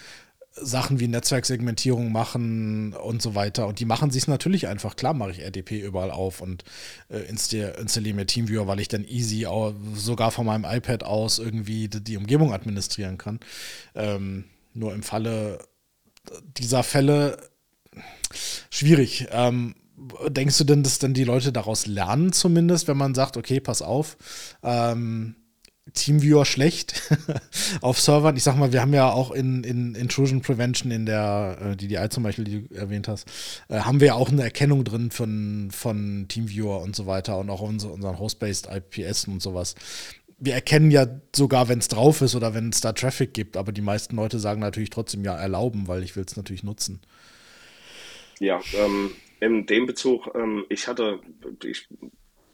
Sachen 0.55 0.99
wie 0.99 1.07
Netzwerksegmentierung 1.07 2.11
machen 2.11 2.93
und 2.93 3.21
so 3.21 3.33
weiter. 3.35 3.67
Und 3.67 3.79
die 3.79 3.85
machen 3.85 4.11
sich 4.11 4.27
natürlich 4.27 4.67
einfach. 4.67 4.95
Klar 4.95 5.13
mache 5.13 5.31
ich 5.31 5.39
RDP 5.39 5.79
überall 5.79 6.11
auf 6.11 6.41
und 6.41 6.63
äh, 7.09 7.19
installiere 7.27 8.15
mir 8.15 8.25
Teamviewer, 8.25 8.67
weil 8.67 8.79
ich 8.79 8.87
dann 8.87 9.03
easy 9.03 9.45
auch, 9.45 9.73
sogar 9.95 10.31
von 10.31 10.45
meinem 10.45 10.65
iPad 10.65 11.03
aus 11.03 11.39
irgendwie 11.39 11.87
die, 11.87 12.03
die 12.03 12.17
Umgebung 12.17 12.53
administrieren 12.53 13.17
kann. 13.17 13.39
Ähm, 13.95 14.45
nur 14.73 14.93
im 14.93 15.03
Falle 15.03 15.59
dieser 16.57 16.83
Fälle 16.83 17.37
schwierig. 18.69 19.27
Ähm, 19.31 19.75
denkst 20.27 20.57
du 20.57 20.63
denn, 20.63 20.83
dass 20.83 20.99
dann 20.99 21.13
die 21.13 21.23
Leute 21.23 21.51
daraus 21.51 21.85
lernen 21.85 22.33
zumindest, 22.33 22.87
wenn 22.87 22.97
man 22.97 23.15
sagt, 23.15 23.37
okay, 23.37 23.59
pass 23.59 23.81
auf, 23.81 24.17
ähm, 24.63 25.35
Teamviewer 25.91 26.46
schlecht 26.46 27.12
auf 27.82 28.00
Servern. 28.00 28.38
Ich 28.38 28.43
sag 28.43 28.58
mal, 28.58 28.72
wir 28.72 28.82
haben 28.82 28.93
ja 28.93 29.12
auch 29.12 29.32
in, 29.32 29.63
in 29.63 29.96
Intrusion 29.96 30.41
Prevention 30.41 30.91
in 30.91 31.06
der 31.06 31.58
äh, 31.62 31.76
DDI 31.76 32.08
zum 32.10 32.24
Beispiel, 32.24 32.46
die 32.46 32.67
du 32.67 32.76
erwähnt 32.76 33.08
hast, 33.10 33.28
äh, 33.67 33.80
haben 33.80 34.00
wir 34.00 34.08
ja 34.08 34.13
auch 34.13 34.30
eine 34.30 34.43
Erkennung 34.43 34.86
drin 34.86 35.12
von, 35.12 35.69
von 35.72 36.26
Teamviewer 36.30 36.82
und 36.82 36.96
so 36.96 37.06
weiter 37.06 37.38
und 37.38 37.50
auch 37.50 37.62
unsere, 37.62 37.91
unseren 37.91 38.17
Host-Based 38.17 38.69
IPS 38.72 39.28
und 39.28 39.41
sowas. 39.41 39.76
Wir 40.39 40.54
erkennen 40.54 40.89
ja 40.89 41.06
sogar, 41.36 41.67
wenn 41.67 41.80
es 41.80 41.89
drauf 41.89 42.22
ist 42.22 42.36
oder 42.36 42.54
wenn 42.54 42.69
es 42.69 42.82
da 42.82 42.93
Traffic 42.93 43.34
gibt, 43.34 43.58
aber 43.58 43.72
die 43.72 43.82
meisten 43.82 44.15
Leute 44.15 44.39
sagen 44.39 44.62
natürlich 44.62 44.89
trotzdem 44.89 45.24
ja 45.24 45.36
erlauben, 45.36 45.88
weil 45.88 46.04
ich 46.04 46.15
will 46.15 46.24
es 46.26 46.36
natürlich 46.38 46.63
nutzen. 46.63 47.02
Ja, 48.39 48.60
ähm, 48.74 49.12
in 49.41 49.65
dem 49.65 49.86
Bezug, 49.86 50.34
ähm, 50.34 50.65
ich 50.69 50.88
hatte, 50.88 51.19
ich, 51.63 51.88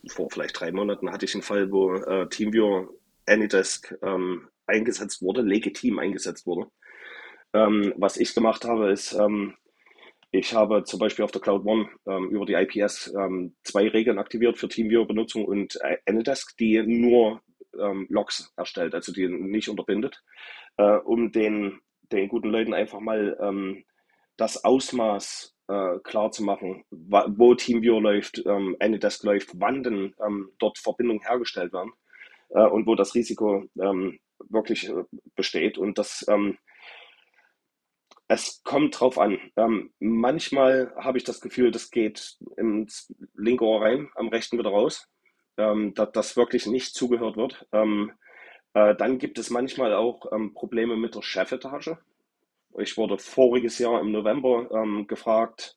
vor 0.07 0.29
vielleicht 0.31 0.59
drei 0.59 0.71
Monaten 0.71 1.11
hatte 1.11 1.25
ich 1.25 1.33
einen 1.35 1.43
Fall, 1.43 1.71
wo 1.71 1.93
äh, 1.95 2.27
Teamviewer 2.27 2.89
Anydesk 3.29 3.95
ähm, 4.01 4.49
eingesetzt 4.67 5.21
wurde, 5.21 5.41
legitim 5.41 5.99
eingesetzt 5.99 6.45
wurde. 6.45 6.69
Ähm, 7.53 7.93
was 7.97 8.17
ich 8.17 8.35
gemacht 8.35 8.65
habe, 8.65 8.91
ist, 8.91 9.13
ähm, 9.13 9.55
ich 10.31 10.53
habe 10.53 10.83
zum 10.83 10.99
Beispiel 10.99 11.25
auf 11.25 11.31
der 11.31 11.41
Cloud 11.41 11.65
One 11.65 11.89
ähm, 12.07 12.29
über 12.29 12.45
die 12.45 12.53
IPS 12.53 13.13
ähm, 13.15 13.55
zwei 13.63 13.87
Regeln 13.87 14.19
aktiviert 14.19 14.59
für 14.59 14.67
TeamViewer-Benutzung 14.67 15.45
und 15.45 15.79
äh, 15.81 15.97
Anydesk, 16.05 16.55
die 16.57 16.81
nur 16.83 17.41
ähm, 17.79 18.05
Logs 18.09 18.53
erstellt, 18.55 18.93
also 18.93 19.11
die 19.11 19.27
nicht 19.27 19.69
unterbindet, 19.69 20.23
äh, 20.77 20.97
um 20.97 21.31
den, 21.31 21.79
den 22.11 22.27
guten 22.27 22.49
Leuten 22.49 22.73
einfach 22.73 22.99
mal 22.99 23.83
das 24.37 24.63
Ausmaß 24.63 25.55
äh, 25.67 25.99
klar 26.03 26.31
zu 26.31 26.43
machen, 26.43 26.85
wo 26.89 27.55
TeamViewer 27.55 28.01
läuft, 28.01 28.41
ähm, 28.45 28.77
Anydesk 28.79 29.23
läuft, 29.23 29.49
wann 29.55 29.83
denn 29.83 30.15
dort 30.59 30.77
Verbindungen 30.77 31.21
hergestellt 31.21 31.73
werden 31.73 31.91
äh, 32.49 32.65
und 32.65 32.87
wo 32.87 32.95
das 32.95 33.15
Risiko 33.15 33.65
ähm, 33.79 34.19
wirklich 34.49 34.89
äh, 34.89 35.03
besteht. 35.35 35.77
Und 35.77 35.97
das, 35.97 36.25
ähm, 36.27 36.57
es 38.27 38.61
kommt 38.63 38.99
drauf 38.99 39.17
an. 39.17 39.39
Ähm, 39.55 39.91
manchmal 39.99 40.93
habe 40.97 41.17
ich 41.17 41.23
das 41.23 41.41
Gefühl, 41.41 41.71
das 41.71 41.91
geht 41.91 42.37
ins 42.57 43.13
linke 43.35 43.65
Ohr 43.65 43.81
rein, 43.81 44.09
am 44.15 44.29
rechten 44.29 44.57
wieder 44.57 44.69
raus, 44.69 45.09
ähm, 45.57 45.93
dass 45.93 46.11
das 46.11 46.37
wirklich 46.37 46.67
nicht 46.67 46.93
zugehört 46.93 47.37
wird. 47.37 47.67
Ähm, 47.71 48.11
äh, 48.73 48.95
dann 48.95 49.17
gibt 49.17 49.39
es 49.39 49.49
manchmal 49.49 49.93
auch 49.93 50.31
ähm, 50.31 50.53
Probleme 50.53 50.95
mit 50.95 51.15
der 51.15 51.23
Chefetage. 51.23 51.97
Ich 52.77 52.97
wurde 52.97 53.17
voriges 53.17 53.79
Jahr 53.79 53.99
im 53.99 54.11
November 54.11 54.69
ähm, 54.71 55.07
gefragt, 55.07 55.75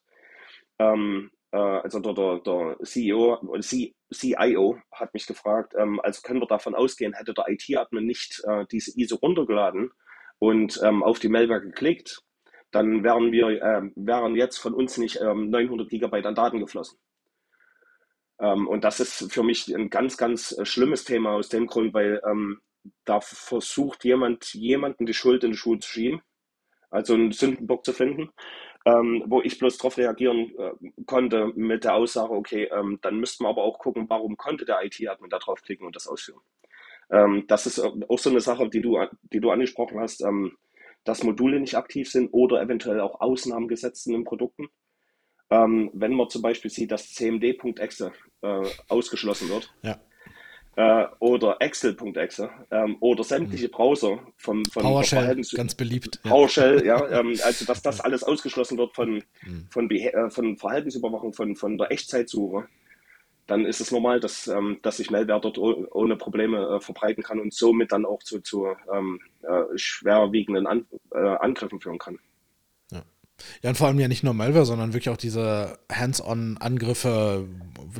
ähm, 0.78 1.30
äh, 1.30 1.41
also 1.56 2.00
der, 2.00 2.14
der, 2.14 2.38
der 2.40 2.76
CEO, 2.82 3.58
C, 3.60 3.94
CIO 4.12 4.78
hat 4.90 5.12
mich 5.12 5.26
gefragt, 5.26 5.74
ähm, 5.76 6.00
also 6.00 6.22
können 6.22 6.40
wir 6.40 6.46
davon 6.46 6.74
ausgehen, 6.74 7.12
hätte 7.12 7.34
der 7.34 7.48
IT-Admin 7.48 8.06
nicht 8.06 8.42
äh, 8.46 8.64
diese 8.70 8.98
ISO 8.98 9.16
runtergeladen 9.16 9.90
und 10.38 10.80
ähm, 10.82 11.02
auf 11.02 11.18
die 11.18 11.28
Mailware 11.28 11.60
geklickt, 11.60 12.22
dann 12.70 13.04
wären 13.04 13.32
wir, 13.32 13.48
äh, 13.48 13.82
wären 13.96 14.34
jetzt 14.34 14.58
von 14.58 14.72
uns 14.72 14.96
nicht 14.96 15.20
ähm, 15.20 15.50
900 15.50 15.88
Gigabyte 15.90 16.26
an 16.26 16.34
Daten 16.34 16.58
geflossen. 16.58 16.98
Ähm, 18.40 18.66
und 18.66 18.82
das 18.84 19.00
ist 19.00 19.32
für 19.32 19.42
mich 19.42 19.68
ein 19.74 19.90
ganz, 19.90 20.16
ganz 20.16 20.52
äh, 20.52 20.64
schlimmes 20.64 21.04
Thema 21.04 21.32
aus 21.32 21.50
dem 21.50 21.66
Grund, 21.66 21.92
weil 21.92 22.22
ähm, 22.26 22.60
da 23.04 23.20
versucht 23.20 24.04
jemand, 24.04 24.54
jemanden 24.54 25.06
die 25.06 25.14
Schuld 25.14 25.44
in 25.44 25.52
die 25.52 25.56
Schuhe 25.56 25.78
zu 25.78 25.88
schieben, 25.88 26.22
also 26.90 27.14
einen 27.14 27.32
Sündenbock 27.32 27.84
zu 27.84 27.92
finden 27.92 28.30
ähm, 28.84 29.22
wo 29.26 29.40
ich 29.42 29.58
bloß 29.58 29.78
darauf 29.78 29.96
reagieren 29.96 30.52
äh, 30.58 31.02
konnte 31.06 31.52
mit 31.54 31.84
der 31.84 31.94
Aussage, 31.94 32.32
okay, 32.32 32.64
ähm, 32.72 32.98
dann 33.02 33.18
müssten 33.18 33.44
wir 33.44 33.48
aber 33.48 33.62
auch 33.62 33.78
gucken, 33.78 34.06
warum 34.08 34.36
konnte 34.36 34.64
der 34.64 34.84
IT-Admin 34.84 35.30
da 35.30 35.38
draufklicken 35.38 35.86
und 35.86 35.94
das 35.94 36.08
ausführen. 36.08 36.40
Ähm, 37.10 37.44
das 37.46 37.66
ist 37.66 37.78
auch 37.80 38.18
so 38.18 38.30
eine 38.30 38.40
Sache, 38.40 38.68
die 38.68 38.80
du, 38.80 38.98
die 39.32 39.40
du 39.40 39.50
angesprochen 39.50 40.00
hast, 40.00 40.22
ähm, 40.22 40.56
dass 41.04 41.24
Module 41.24 41.60
nicht 41.60 41.76
aktiv 41.76 42.10
sind 42.10 42.30
oder 42.32 42.62
eventuell 42.62 43.00
auch 43.00 43.20
Ausnahmen 43.20 43.68
gesetzt 43.68 44.04
sind 44.04 44.14
in 44.14 44.24
Produkten. 44.24 44.68
Ähm, 45.50 45.90
wenn 45.92 46.14
man 46.14 46.30
zum 46.30 46.42
Beispiel 46.42 46.70
sieht, 46.70 46.90
dass 46.90 47.12
cmd.exe 47.12 48.12
äh, 48.42 48.66
ausgeschlossen 48.88 49.48
wird, 49.48 49.74
ja 49.82 50.00
äh, 50.76 51.06
oder 51.18 51.56
Excel.exe 51.60 52.50
ähm, 52.70 52.96
oder 53.00 53.24
sämtliche 53.24 53.66
mhm. 53.66 53.72
Browser 53.72 54.18
von, 54.36 54.64
von 54.66 54.82
PowerShell, 54.82 55.42
ganz 55.54 55.74
beliebt. 55.74 56.22
PowerShell, 56.22 56.84
ja, 56.84 57.08
ähm, 57.20 57.36
also 57.44 57.64
dass 57.64 57.82
das 57.82 58.00
alles 58.00 58.24
ausgeschlossen 58.24 58.78
wird 58.78 58.94
von, 58.94 59.22
mhm. 59.42 59.66
von, 59.70 59.90
äh, 59.90 60.30
von 60.30 60.56
Verhaltensüberwachung, 60.56 61.32
von, 61.32 61.56
von 61.56 61.76
der 61.76 61.92
Echtzeitsuche, 61.92 62.66
dann 63.46 63.66
ist 63.66 63.80
es 63.80 63.90
normal, 63.90 64.20
dass, 64.20 64.46
ähm, 64.48 64.78
dass 64.82 64.96
sich 64.96 65.10
Malware 65.10 65.40
dort 65.40 65.58
ohne 65.58 66.16
Probleme 66.16 66.76
äh, 66.76 66.80
verbreiten 66.80 67.22
kann 67.22 67.40
und 67.40 67.52
somit 67.52 67.92
dann 67.92 68.06
auch 68.06 68.22
zu, 68.22 68.40
zu 68.40 68.68
ähm, 68.92 69.20
äh, 69.42 69.62
schwerwiegenden 69.76 70.66
An 70.66 70.86
äh, 71.12 71.18
Angriffen 71.18 71.80
führen 71.80 71.98
kann. 71.98 72.18
Ja, 73.62 73.70
und 73.70 73.76
vor 73.76 73.88
allem 73.88 73.98
ja 73.98 74.08
nicht 74.08 74.22
nur 74.22 74.34
Malware, 74.34 74.66
sondern 74.66 74.92
wirklich 74.92 75.10
auch 75.10 75.16
diese 75.16 75.78
Hands-on-Angriffe, 75.90 77.48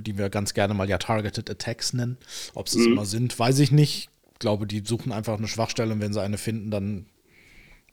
die 0.00 0.18
wir 0.18 0.30
ganz 0.30 0.54
gerne 0.54 0.74
mal 0.74 0.88
ja 0.88 0.98
Targeted 0.98 1.50
Attacks 1.50 1.92
nennen. 1.92 2.18
Ob 2.54 2.68
sie 2.68 2.80
es 2.80 2.86
mhm. 2.86 2.92
immer 2.92 3.04
sind, 3.04 3.38
weiß 3.38 3.58
ich 3.58 3.72
nicht. 3.72 4.10
Ich 4.32 4.38
glaube, 4.38 4.66
die 4.66 4.82
suchen 4.84 5.12
einfach 5.12 5.38
eine 5.38 5.48
Schwachstelle 5.48 5.92
und 5.92 6.00
wenn 6.00 6.12
sie 6.12 6.22
eine 6.22 6.38
finden, 6.38 6.70
dann 6.70 7.06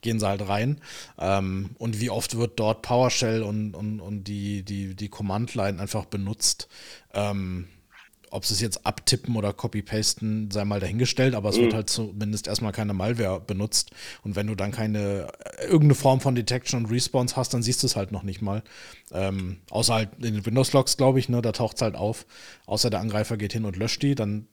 gehen 0.02 0.19
sie 0.19 0.28
halt 0.28 0.47
rein. 0.47 0.80
Ähm, 1.17 1.71
und 1.78 1.99
wie 1.99 2.10
oft 2.10 2.38
wird 2.38 2.60
dort 2.60 2.82
PowerShell 2.82 3.43
und, 3.43 3.75
und, 3.75 3.99
und 3.99 4.23
die, 4.25 4.63
die, 4.63 4.95
die 4.95 5.10
Command-Line 5.10 5.80
einfach 5.82 6.06
benutzt? 6.06 6.67
Ähm, 7.13 7.67
ob 8.31 8.45
sie 8.45 8.53
es 8.53 8.61
jetzt 8.61 8.85
abtippen 8.85 9.35
oder 9.35 9.53
copy-pasten, 9.53 10.51
sei 10.51 10.65
mal 10.65 10.79
dahingestellt, 10.79 11.35
aber 11.35 11.49
es 11.49 11.57
mhm. 11.57 11.61
wird 11.61 11.73
halt 11.73 11.89
zumindest 11.89 12.47
erstmal 12.47 12.71
keine 12.71 12.93
Malware 12.93 13.39
benutzt. 13.39 13.91
Und 14.23 14.35
wenn 14.35 14.47
du 14.47 14.55
dann 14.55 14.71
keine, 14.71 15.27
äh, 15.57 15.65
irgendeine 15.65 15.95
Form 15.95 16.21
von 16.21 16.35
Detection 16.35 16.83
und 16.83 16.91
Response 16.91 17.35
hast, 17.35 17.53
dann 17.53 17.63
siehst 17.63 17.83
du 17.83 17.87
es 17.87 17.95
halt 17.95 18.11
noch 18.11 18.23
nicht 18.23 18.41
mal. 18.41 18.63
Ähm, 19.11 19.57
außer 19.69 19.93
halt 19.93 20.09
in 20.21 20.33
den 20.33 20.45
Windows-Logs, 20.45 20.97
glaube 20.97 21.19
ich, 21.19 21.29
ne, 21.29 21.41
da 21.41 21.51
taucht 21.51 21.77
es 21.77 21.81
halt 21.81 21.95
auf. 21.95 22.25
Außer 22.65 22.89
der 22.89 22.99
Angreifer 22.99 23.37
geht 23.37 23.53
hin 23.53 23.65
und 23.65 23.75
löscht 23.75 24.01
die, 24.01 24.15
dann 24.15 24.47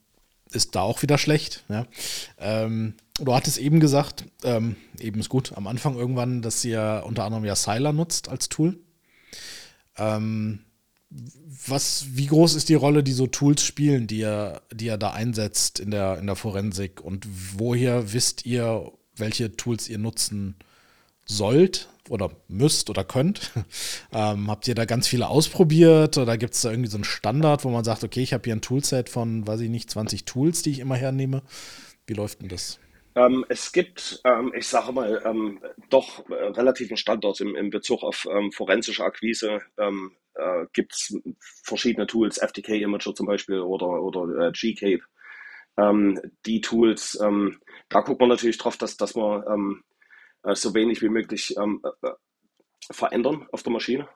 ist 0.50 0.74
da 0.74 0.82
auch 0.82 1.02
wieder 1.02 1.18
schlecht. 1.18 1.64
Ja. 1.68 1.86
Ähm, 2.38 2.94
du 3.18 3.34
hattest 3.34 3.58
eben 3.58 3.80
gesagt, 3.80 4.24
ähm, 4.44 4.76
eben 5.00 5.20
ist 5.20 5.28
gut, 5.28 5.52
am 5.56 5.66
Anfang 5.66 5.96
irgendwann, 5.96 6.42
dass 6.42 6.64
ihr 6.64 7.02
unter 7.04 7.24
anderem 7.24 7.44
ja 7.44 7.56
Sylar 7.56 7.92
nutzt 7.92 8.28
als 8.28 8.48
Tool. 8.48 8.78
Ähm, 9.98 10.60
was, 11.10 12.06
wie 12.10 12.26
groß 12.26 12.54
ist 12.54 12.68
die 12.68 12.74
Rolle, 12.74 13.02
die 13.02 13.12
so 13.12 13.26
Tools 13.26 13.62
spielen, 13.62 14.06
die 14.06 14.18
ihr, 14.18 14.60
die 14.72 14.86
ihr 14.86 14.96
da 14.96 15.10
einsetzt 15.10 15.78
in 15.78 15.90
der, 15.90 16.18
in 16.18 16.26
der 16.26 16.36
Forensik? 16.36 17.00
Und 17.00 17.26
woher 17.56 18.12
wisst 18.12 18.44
ihr, 18.44 18.92
welche 19.16 19.56
Tools 19.56 19.88
ihr 19.88 19.98
nutzen 19.98 20.56
sollt 21.24 21.88
oder 22.08 22.30
müsst 22.48 22.90
oder 22.90 23.04
könnt? 23.04 23.52
ähm, 24.12 24.50
habt 24.50 24.66
ihr 24.68 24.74
da 24.74 24.84
ganz 24.84 25.06
viele 25.06 25.28
ausprobiert 25.28 26.18
oder 26.18 26.36
gibt 26.36 26.54
es 26.54 26.62
da 26.62 26.70
irgendwie 26.70 26.90
so 26.90 26.96
einen 26.96 27.04
Standard, 27.04 27.64
wo 27.64 27.70
man 27.70 27.84
sagt, 27.84 28.02
okay, 28.04 28.22
ich 28.22 28.32
habe 28.32 28.44
hier 28.44 28.56
ein 28.56 28.62
Toolset 28.62 29.08
von, 29.08 29.46
weiß 29.46 29.60
ich 29.60 29.70
nicht, 29.70 29.90
20 29.90 30.24
Tools, 30.24 30.62
die 30.62 30.70
ich 30.70 30.78
immer 30.80 30.96
hernehme? 30.96 31.42
Wie 32.06 32.14
läuft 32.14 32.42
denn 32.42 32.48
das? 32.48 32.78
Ähm, 33.14 33.46
es 33.48 33.72
gibt, 33.72 34.20
ähm, 34.24 34.52
ich 34.54 34.66
sage 34.66 34.92
mal, 34.92 35.22
ähm, 35.24 35.60
doch 35.88 36.28
äh, 36.28 36.34
relativen 36.34 36.98
Standard 36.98 37.40
im, 37.40 37.56
im 37.56 37.70
Bezug 37.70 38.02
auf 38.02 38.28
ähm, 38.30 38.52
forensische 38.52 39.04
Akquise. 39.04 39.62
Äh, 40.38 40.66
gibt 40.72 40.92
es 40.92 41.18
verschiedene 41.64 42.06
Tools, 42.06 42.38
FTK 42.38 42.80
Imager 42.80 43.14
zum 43.14 43.26
Beispiel 43.26 43.60
oder, 43.60 44.02
oder 44.02 44.48
äh, 44.48 44.52
GCape. 44.52 45.02
Ähm, 45.78 46.20
die 46.44 46.60
Tools, 46.60 47.18
ähm, 47.22 47.60
da 47.88 48.00
guckt 48.00 48.20
man 48.20 48.28
natürlich 48.28 48.58
drauf, 48.58 48.76
dass, 48.76 48.96
dass 48.96 49.14
man 49.14 49.44
ähm, 49.48 49.84
äh, 50.42 50.54
so 50.54 50.74
wenig 50.74 51.02
wie 51.02 51.08
möglich 51.08 51.54
ähm, 51.58 51.82
äh, 52.02 52.10
verändern 52.90 53.46
auf 53.52 53.62
der 53.62 53.72
Maschine. 53.72 54.08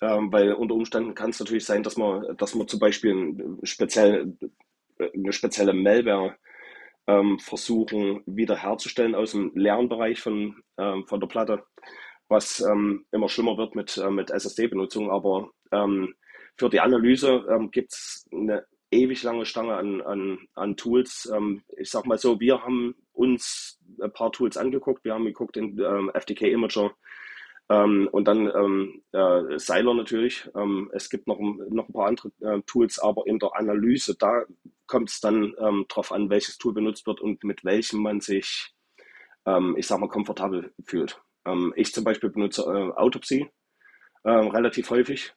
Ähm, 0.00 0.32
weil 0.32 0.52
unter 0.52 0.74
Umständen 0.74 1.14
kann 1.14 1.30
es 1.30 1.40
natürlich 1.40 1.64
sein, 1.64 1.82
dass 1.82 1.96
man, 1.96 2.36
dass 2.36 2.54
man 2.54 2.68
zum 2.68 2.78
Beispiel 2.78 3.12
ein 3.12 3.58
speziell, 3.64 4.36
eine 4.98 5.32
spezielle 5.32 5.72
Malware 5.72 6.36
ähm, 7.08 7.40
versuchen 7.40 8.22
wiederherzustellen 8.26 9.16
aus 9.16 9.32
dem 9.32 9.50
Lernbereich 9.56 10.20
von, 10.20 10.62
von 10.76 11.20
der 11.20 11.26
Platte, 11.26 11.64
was 12.28 12.60
ähm, 12.60 13.06
immer 13.12 13.28
schlimmer 13.28 13.56
wird 13.56 13.74
mit, 13.74 13.96
äh, 13.96 14.10
mit 14.10 14.30
SSD-Benutzung. 14.30 15.10
Aber 15.10 15.50
ähm, 15.72 16.14
für 16.56 16.68
die 16.68 16.80
Analyse 16.80 17.46
ähm, 17.50 17.70
gibt 17.70 17.92
es 17.92 18.26
eine 18.32 18.66
ewig 18.90 19.22
lange 19.22 19.44
Stange 19.44 19.74
an, 19.74 20.00
an, 20.02 20.38
an 20.54 20.76
Tools. 20.76 21.30
Ähm, 21.34 21.62
ich 21.76 21.90
sag 21.90 22.06
mal 22.06 22.18
so, 22.18 22.40
wir 22.40 22.62
haben 22.62 22.94
uns 23.12 23.78
ein 24.00 24.12
paar 24.12 24.32
Tools 24.32 24.56
angeguckt. 24.56 25.04
Wir 25.04 25.14
haben 25.14 25.24
geguckt 25.24 25.56
in 25.56 25.78
ähm, 25.78 26.10
FDK 26.14 26.42
Imager 26.52 26.92
ähm, 27.70 28.08
und 28.12 28.26
dann 28.26 28.50
ähm, 28.54 29.02
äh, 29.12 29.58
Seiler 29.58 29.94
natürlich. 29.94 30.48
Ähm, 30.54 30.90
es 30.94 31.10
gibt 31.10 31.26
noch, 31.26 31.38
noch 31.38 31.88
ein 31.88 31.92
paar 31.92 32.06
andere 32.06 32.30
äh, 32.40 32.60
Tools, 32.62 32.98
aber 32.98 33.26
in 33.26 33.38
der 33.38 33.54
Analyse, 33.54 34.16
da 34.18 34.44
kommt 34.86 35.10
es 35.10 35.20
dann 35.20 35.54
ähm, 35.58 35.84
darauf 35.88 36.12
an, 36.12 36.30
welches 36.30 36.58
Tool 36.58 36.72
benutzt 36.72 37.06
wird 37.06 37.20
und 37.20 37.44
mit 37.44 37.64
welchem 37.64 38.00
man 38.00 38.20
sich, 38.20 38.72
ähm, 39.46 39.76
ich 39.76 39.86
sag 39.86 40.00
mal, 40.00 40.08
komfortabel 40.08 40.72
fühlt. 40.84 41.20
Ähm, 41.48 41.72
ich 41.76 41.92
zum 41.92 42.04
Beispiel 42.04 42.30
benutze 42.30 42.62
äh, 42.62 42.92
Autopsy 42.98 43.48
äh, 44.24 44.30
relativ 44.30 44.90
häufig. 44.90 45.34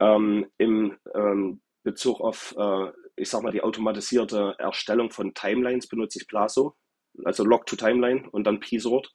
Ähm, 0.00 0.46
Im 0.58 0.96
ähm, 1.14 1.60
Bezug 1.82 2.20
auf, 2.20 2.54
äh, 2.58 2.92
ich 3.16 3.28
sag 3.30 3.42
mal, 3.42 3.52
die 3.52 3.62
automatisierte 3.62 4.54
Erstellung 4.58 5.10
von 5.10 5.34
Timelines 5.34 5.88
benutze 5.88 6.18
ich 6.20 6.26
Blaso, 6.26 6.76
also 7.24 7.44
Log 7.44 7.66
to 7.66 7.76
Timeline 7.76 8.28
und 8.30 8.46
dann 8.46 8.60
P-Sort 8.60 9.12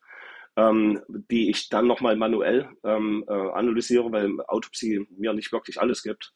ähm, 0.56 1.02
die 1.10 1.50
ich 1.50 1.70
dann 1.70 1.88
nochmal 1.88 2.16
manuell 2.16 2.70
ähm, 2.84 3.24
äh, 3.28 3.34
analysiere, 3.34 4.12
weil 4.12 4.40
Autopsy 4.48 5.06
mir 5.18 5.34
nicht 5.34 5.52
wirklich 5.52 5.80
alles 5.82 6.04
gibt. 6.04 6.34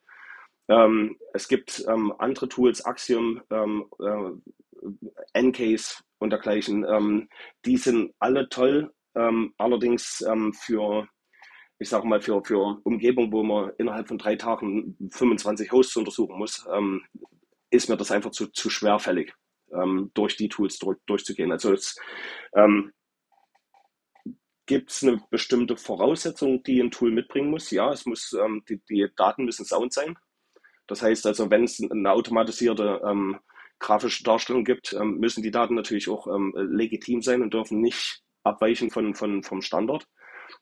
Ähm, 0.70 1.18
es 1.34 1.48
gibt 1.48 1.86
ähm, 1.88 2.14
andere 2.18 2.50
Tools, 2.50 2.84
Axiom, 2.84 3.42
ähm, 3.52 3.86
äh, 4.00 5.42
Ncase 5.42 6.02
und 6.20 6.32
dergleichen. 6.32 6.86
Ähm, 6.86 7.30
die 7.66 7.78
sind 7.78 8.14
alle 8.20 8.50
toll, 8.50 8.92
allerdings 9.58 10.24
für 10.54 11.08
ich 11.80 11.90
sage 11.90 12.08
mal, 12.08 12.22
für, 12.22 12.44
für 12.44 12.80
Umgebung, 12.84 13.32
wo 13.32 13.44
man 13.44 13.72
innerhalb 13.78 14.08
von 14.08 14.18
drei 14.18 14.36
Tagen 14.36 14.98
25 15.12 15.72
Hosts 15.72 15.98
untersuchen 15.98 16.38
muss, 16.38 16.66
ähm, 16.74 17.04
ist 17.70 17.90
mir 17.90 17.98
das 17.98 18.12
einfach 18.12 18.32
zu, 18.32 18.48
zu 18.48 18.70
schwerfällig, 18.70 19.34
ähm, 19.72 20.12
durch 20.14 20.38
die 20.38 20.50
Tools 20.50 20.80
durch, 20.80 20.98
durchzugehen. 21.06 21.52
Also 21.52 21.74
es, 21.74 21.96
ähm, 22.56 22.94
Gibt 24.66 24.92
es 24.92 25.02
eine 25.02 25.22
bestimmte 25.30 25.78
Voraussetzung, 25.78 26.62
die 26.62 26.82
ein 26.82 26.92
Tool 26.92 27.10
mitbringen 27.10 27.50
muss? 27.50 27.72
Ja, 27.72 27.90
es 27.94 28.06
muss, 28.06 28.34
ähm, 28.34 28.64
die, 28.68 28.82
die, 28.90 29.08
Daten 29.16 29.46
müssen 29.46 29.64
sound 29.64 29.94
sein. 29.94 30.18
Das 30.88 31.02
heißt 31.02 31.26
also, 31.26 31.50
wenn 31.50 31.64
es 31.64 31.82
eine 31.82 32.12
automatisierte 32.12 33.02
ähm, 33.08 33.40
grafische 33.80 34.26
Darstellung 34.26 34.66
gibt, 34.66 34.92
ähm, 34.92 35.20
müssen 35.20 35.42
die 35.42 35.52
Daten 35.52 35.74
natürlich 35.74 36.10
auch 36.10 36.28
ähm, 36.28 36.54
legitim 36.58 37.22
sein 37.22 37.42
und 37.42 37.54
dürfen 37.54 37.80
nicht 37.80 38.24
abweichen 38.48 38.90
von, 38.90 39.14
von, 39.14 39.44
vom 39.44 39.62
Standard. 39.62 40.08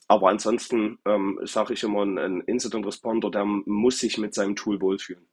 Aber 0.08 0.30
ansonsten 0.30 1.00
ähm, 1.06 1.40
sage 1.44 1.74
ich 1.74 1.84
immer, 1.84 2.04
ein 2.04 2.42
Incident 2.42 2.86
Responder, 2.86 3.32
der 3.32 3.46
muss 3.46 4.00
sich 4.00 4.18
mit 4.18 4.34
seinem 4.34 4.56
Tool 4.56 4.82
wohlfühlen. 4.82 5.26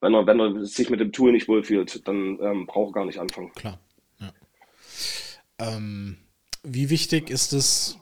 Wenn 0.00 0.14
er, 0.14 0.26
wenn 0.26 0.40
er 0.40 0.64
sich 0.64 0.90
mit 0.90 1.00
dem 1.00 1.12
Tool 1.12 1.32
nicht 1.32 1.48
wohlfühlt, 1.48 2.06
dann 2.06 2.38
ähm, 2.40 2.66
braucht 2.66 2.90
er 2.90 3.00
gar 3.00 3.06
nicht 3.06 3.18
anfangen. 3.18 3.52
Klar. 3.52 3.78
Ja. 4.20 4.32
Ähm, 5.58 6.18
wie 6.62 6.90
wichtig 6.90 7.30
ist 7.30 7.52
es, 7.52 7.98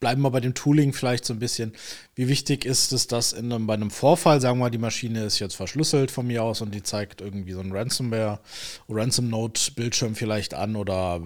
bleiben 0.00 0.22
wir 0.22 0.30
bei 0.30 0.40
dem 0.40 0.54
Tooling 0.54 0.92
vielleicht 0.92 1.24
so 1.24 1.32
ein 1.32 1.38
bisschen, 1.38 1.72
wie 2.14 2.28
wichtig 2.28 2.64
ist 2.64 2.92
es, 2.92 3.06
dass 3.06 3.32
in 3.32 3.52
einem, 3.52 3.66
bei 3.66 3.74
einem 3.74 3.90
Vorfall, 3.90 4.40
sagen 4.40 4.58
wir 4.58 4.64
mal, 4.64 4.70
die 4.70 4.78
Maschine 4.78 5.24
ist 5.24 5.38
jetzt 5.38 5.56
verschlüsselt 5.56 6.10
von 6.10 6.26
mir 6.26 6.42
aus 6.42 6.60
und 6.60 6.74
die 6.74 6.82
zeigt 6.82 7.20
irgendwie 7.20 7.52
so 7.52 7.60
ein 7.60 7.72
Ransomware, 7.72 8.40
Ransom 8.88 9.28
Note 9.28 9.72
Bildschirm 9.72 10.14
vielleicht 10.14 10.54
an 10.54 10.76
oder 10.76 11.22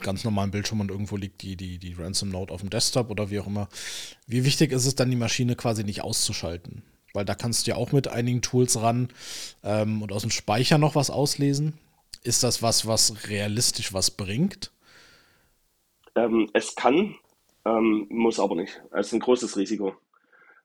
ganz 0.00 0.24
normalen 0.24 0.50
Bildschirm 0.50 0.80
und 0.80 0.90
irgendwo 0.90 1.16
liegt 1.16 1.42
die, 1.42 1.56
die, 1.56 1.78
die 1.78 1.94
Ransom 1.94 2.30
Note 2.30 2.52
auf 2.52 2.60
dem 2.60 2.70
Desktop 2.70 3.10
oder 3.10 3.30
wie 3.30 3.40
auch 3.40 3.46
immer. 3.46 3.68
Wie 4.26 4.44
wichtig 4.44 4.72
ist 4.72 4.86
es 4.86 4.94
dann, 4.94 5.10
die 5.10 5.16
Maschine 5.16 5.56
quasi 5.56 5.84
nicht 5.84 6.02
auszuschalten? 6.02 6.82
Weil 7.12 7.24
da 7.24 7.34
kannst 7.34 7.66
du 7.66 7.70
ja 7.70 7.76
auch 7.76 7.92
mit 7.92 8.08
einigen 8.08 8.42
Tools 8.42 8.80
ran 8.80 9.08
ähm, 9.62 10.02
und 10.02 10.12
aus 10.12 10.22
dem 10.22 10.30
Speicher 10.30 10.78
noch 10.78 10.96
was 10.96 11.10
auslesen. 11.10 11.78
Ist 12.24 12.42
das 12.42 12.62
was, 12.62 12.86
was 12.86 13.28
realistisch 13.28 13.92
was 13.92 14.10
bringt? 14.10 14.72
Ähm, 16.16 16.50
es 16.54 16.74
kann, 16.74 17.14
ähm, 17.64 18.06
muss 18.08 18.40
aber 18.40 18.56
nicht. 18.56 18.82
Es 18.92 19.08
ist 19.08 19.12
ein 19.12 19.20
großes 19.20 19.56
Risiko. 19.56 19.94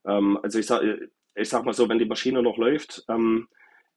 Ähm, 0.05 0.39
also 0.41 0.57
ich 0.57 0.65
sage 0.65 1.09
ich 1.35 1.49
sag 1.49 1.65
mal 1.65 1.73
so, 1.73 1.87
wenn 1.87 1.99
die 1.99 2.05
Maschine 2.05 2.41
noch 2.43 2.57
läuft, 2.57 3.05
ähm, 3.07 3.47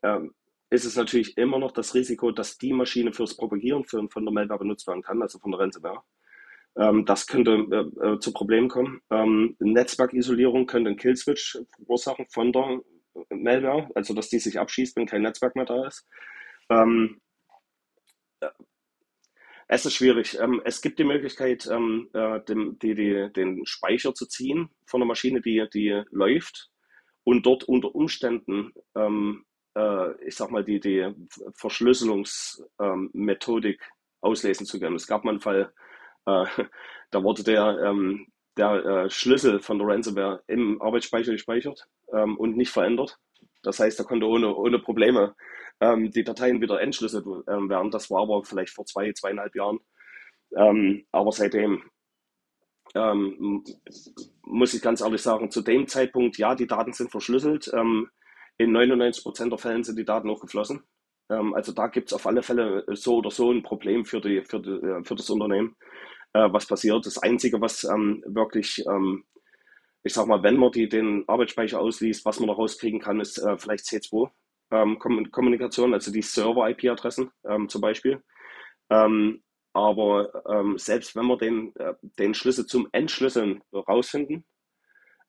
ähm, 0.03 0.33
ist 0.73 0.85
es 0.85 0.97
natürlich 0.97 1.37
immer 1.37 1.59
noch 1.59 1.73
das 1.73 1.95
Risiko, 1.95 2.31
dass 2.31 2.57
die 2.57 2.73
Maschine 2.73 3.13
fürs 3.13 3.37
Propagieren 3.37 3.85
für, 3.85 4.09
von 4.09 4.25
der 4.25 4.33
Malware 4.33 4.61
benutzt 4.61 4.87
werden 4.87 5.03
kann, 5.03 5.21
also 5.21 5.39
von 5.39 5.51
der 5.51 5.61
Ransomware. 5.61 6.03
Ähm, 6.77 7.05
das 7.05 7.27
könnte 7.27 7.51
äh, 7.71 8.07
äh, 8.07 8.19
zu 8.19 8.33
Problemen 8.33 8.69
kommen. 8.69 9.03
Netzwerkisolierung 9.59 10.67
könnte 10.67 10.89
einen 10.89 10.99
Killswitch 10.99 11.59
verursachen 11.77 12.27
von 12.31 12.53
der 12.53 12.81
Malware, 13.29 13.91
also 13.95 14.15
dass 14.15 14.31
die 14.31 14.39
sich 14.39 14.59
abschießt, 14.59 14.97
wenn 14.97 15.07
kein 15.07 15.23
Netzwerk 15.23 15.55
mehr 15.57 15.67
da 15.67 15.87
ist. 15.87 16.07
Es 19.69 19.87
ist 19.87 19.95
schwierig. 19.95 20.39
Ähm, 20.39 20.61
es 20.65 20.83
gibt 20.83 20.99
die 20.99 21.05
Möglichkeit, 21.05 21.67
ähm, 21.71 22.09
äh, 22.13 22.41
dem, 22.45 22.79
die, 22.79 22.95
die, 22.95 23.31
den 23.35 23.65
Speicher 23.65 24.15
zu 24.15 24.27
ziehen 24.27 24.69
von 24.87 25.01
der 25.01 25.07
Maschine, 25.07 25.41
die, 25.41 25.67
die 25.73 26.03
läuft 26.11 26.71
und 27.25 27.47
dort 27.47 27.65
unter 27.65 27.95
Umständen, 27.95 28.73
ähm, 28.95 29.45
äh, 29.75 30.13
ich 30.27 30.37
sag 30.37 30.51
mal, 30.51 30.65
die, 30.65 30.81
die 30.81 31.15
Verschlüsselungsmethodik 31.55 33.81
auslesen 34.21 34.67
zu 34.67 34.79
können. 34.79 34.97
Es 34.97 35.07
gab 35.07 35.25
mal 35.25 35.31
einen 35.33 35.41
Fall, 35.41 35.73
äh, 36.27 36.45
da 37.11 37.23
wurde 37.23 37.43
der, 37.43 37.95
der 38.57 39.11
Schlüssel 39.11 39.61
von 39.61 39.79
der 39.79 39.89
Ransomware 39.89 40.43
im 40.47 40.81
Arbeitsspeicher 40.81 41.33
gespeichert 41.33 41.87
und 42.07 42.57
nicht 42.57 42.71
verändert. 42.71 43.19
Das 43.63 43.81
heißt, 43.81 43.99
er 43.99 44.07
konnte 44.07 44.27
ohne, 44.27 44.55
ohne 44.55 44.79
Probleme 44.79 45.35
ähm, 45.83 46.11
die 46.11 46.25
Dateien 46.25 46.61
wieder 46.61 46.81
entschlüsselt 46.81 47.27
ähm, 47.49 47.69
werden. 47.69 47.91
Das 47.91 48.11
war 48.11 48.23
aber 48.23 48.45
vielleicht 48.45 48.73
vor 48.73 48.87
zwei, 48.87 49.13
zweieinhalb 49.13 49.55
Jahren. 49.55 49.81
Ähm, 50.57 51.05
aber 51.11 51.33
seitdem 51.33 51.83
ähm, 52.95 53.65
muss 54.43 54.75
ich 54.75 54.83
ganz 54.83 55.01
ehrlich 55.01 55.23
sagen, 55.23 55.51
zu 55.51 55.63
dem 55.63 55.89
Zeitpunkt, 55.89 56.39
ja, 56.39 56.55
die 56.55 56.67
Daten 56.67 56.93
sind 56.93 57.11
verschlüsselt. 57.11 57.71
Ähm, 57.75 58.09
in 58.59 58.73
99 58.73 59.23
Prozent 59.23 59.53
der 59.53 59.59
Fällen 59.59 59.85
sind 59.85 59.99
die 59.99 60.05
Daten 60.05 60.31
auch 60.31 60.41
geflossen. 60.41 60.83
Ähm, 61.31 61.55
also 61.55 61.73
da 61.73 61.89
gibt 61.89 62.09
es 62.09 62.13
auf 62.13 62.27
alle 62.27 62.43
Fälle 62.43 62.85
so 62.93 63.17
oder 63.17 63.31
so 63.31 63.51
ein 63.51 63.63
Problem 63.63 64.05
für, 64.05 64.21
die, 64.21 64.43
für, 64.45 64.61
die, 64.61 64.71
äh, 64.71 65.05
für 65.05 65.15
das 65.15 65.31
Unternehmen, 65.31 65.77
äh, 66.33 66.49
was 66.53 66.67
passiert. 66.67 67.05
Das 67.07 67.19
Einzige, 67.19 67.61
was 67.61 67.85
wirklich 67.85 68.85
ich 70.05 70.15
sag 70.15 70.27
mal, 70.27 70.43
wenn 70.43 70.57
man 70.57 70.73
die, 70.73 70.89
den 70.89 71.25
Arbeitsspeicher 71.29 71.81
ausliest, 71.81 72.25
was 72.25 72.41
man 72.41 72.49
da 72.49 72.55
rauskriegen 72.55 73.01
kann, 73.01 73.21
ist 73.21 73.39
äh, 73.39 73.57
vielleicht 73.57 73.85
C2 73.85 74.31
ähm, 74.73 74.99
Kommunikation, 74.99 75.95
also 75.95 76.11
die 76.11 76.23
Server-IP-Adressen 76.23 77.31
ähm, 77.49 77.69
zum 77.69 77.81
Beispiel. 77.81 78.23
Ähm, 78.91 79.43
aber 79.75 80.45
ähm, 80.49 80.77
selbst 80.77 81.15
wenn 81.17 81.27
wir 81.27 81.37
den, 81.39 81.75
äh, 81.77 81.95
den 82.19 82.35
Schlüssel 82.35 82.67
zum 82.67 82.89
Entschlüsseln 82.93 83.63
rausfinden, 83.73 84.45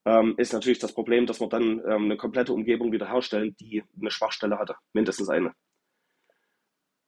ähm, 0.05 0.35
ist 0.37 0.53
natürlich 0.53 0.79
das 0.79 0.93
Problem, 0.93 1.25
dass 1.25 1.39
wir 1.39 1.47
dann 1.47 1.81
ähm, 1.87 2.05
eine 2.05 2.17
komplette 2.17 2.53
Umgebung 2.53 2.91
wiederherstellen, 2.91 3.55
die 3.59 3.83
eine 3.99 4.11
Schwachstelle 4.11 4.59
hatte, 4.59 4.75
mindestens 4.93 5.29
eine. 5.29 5.53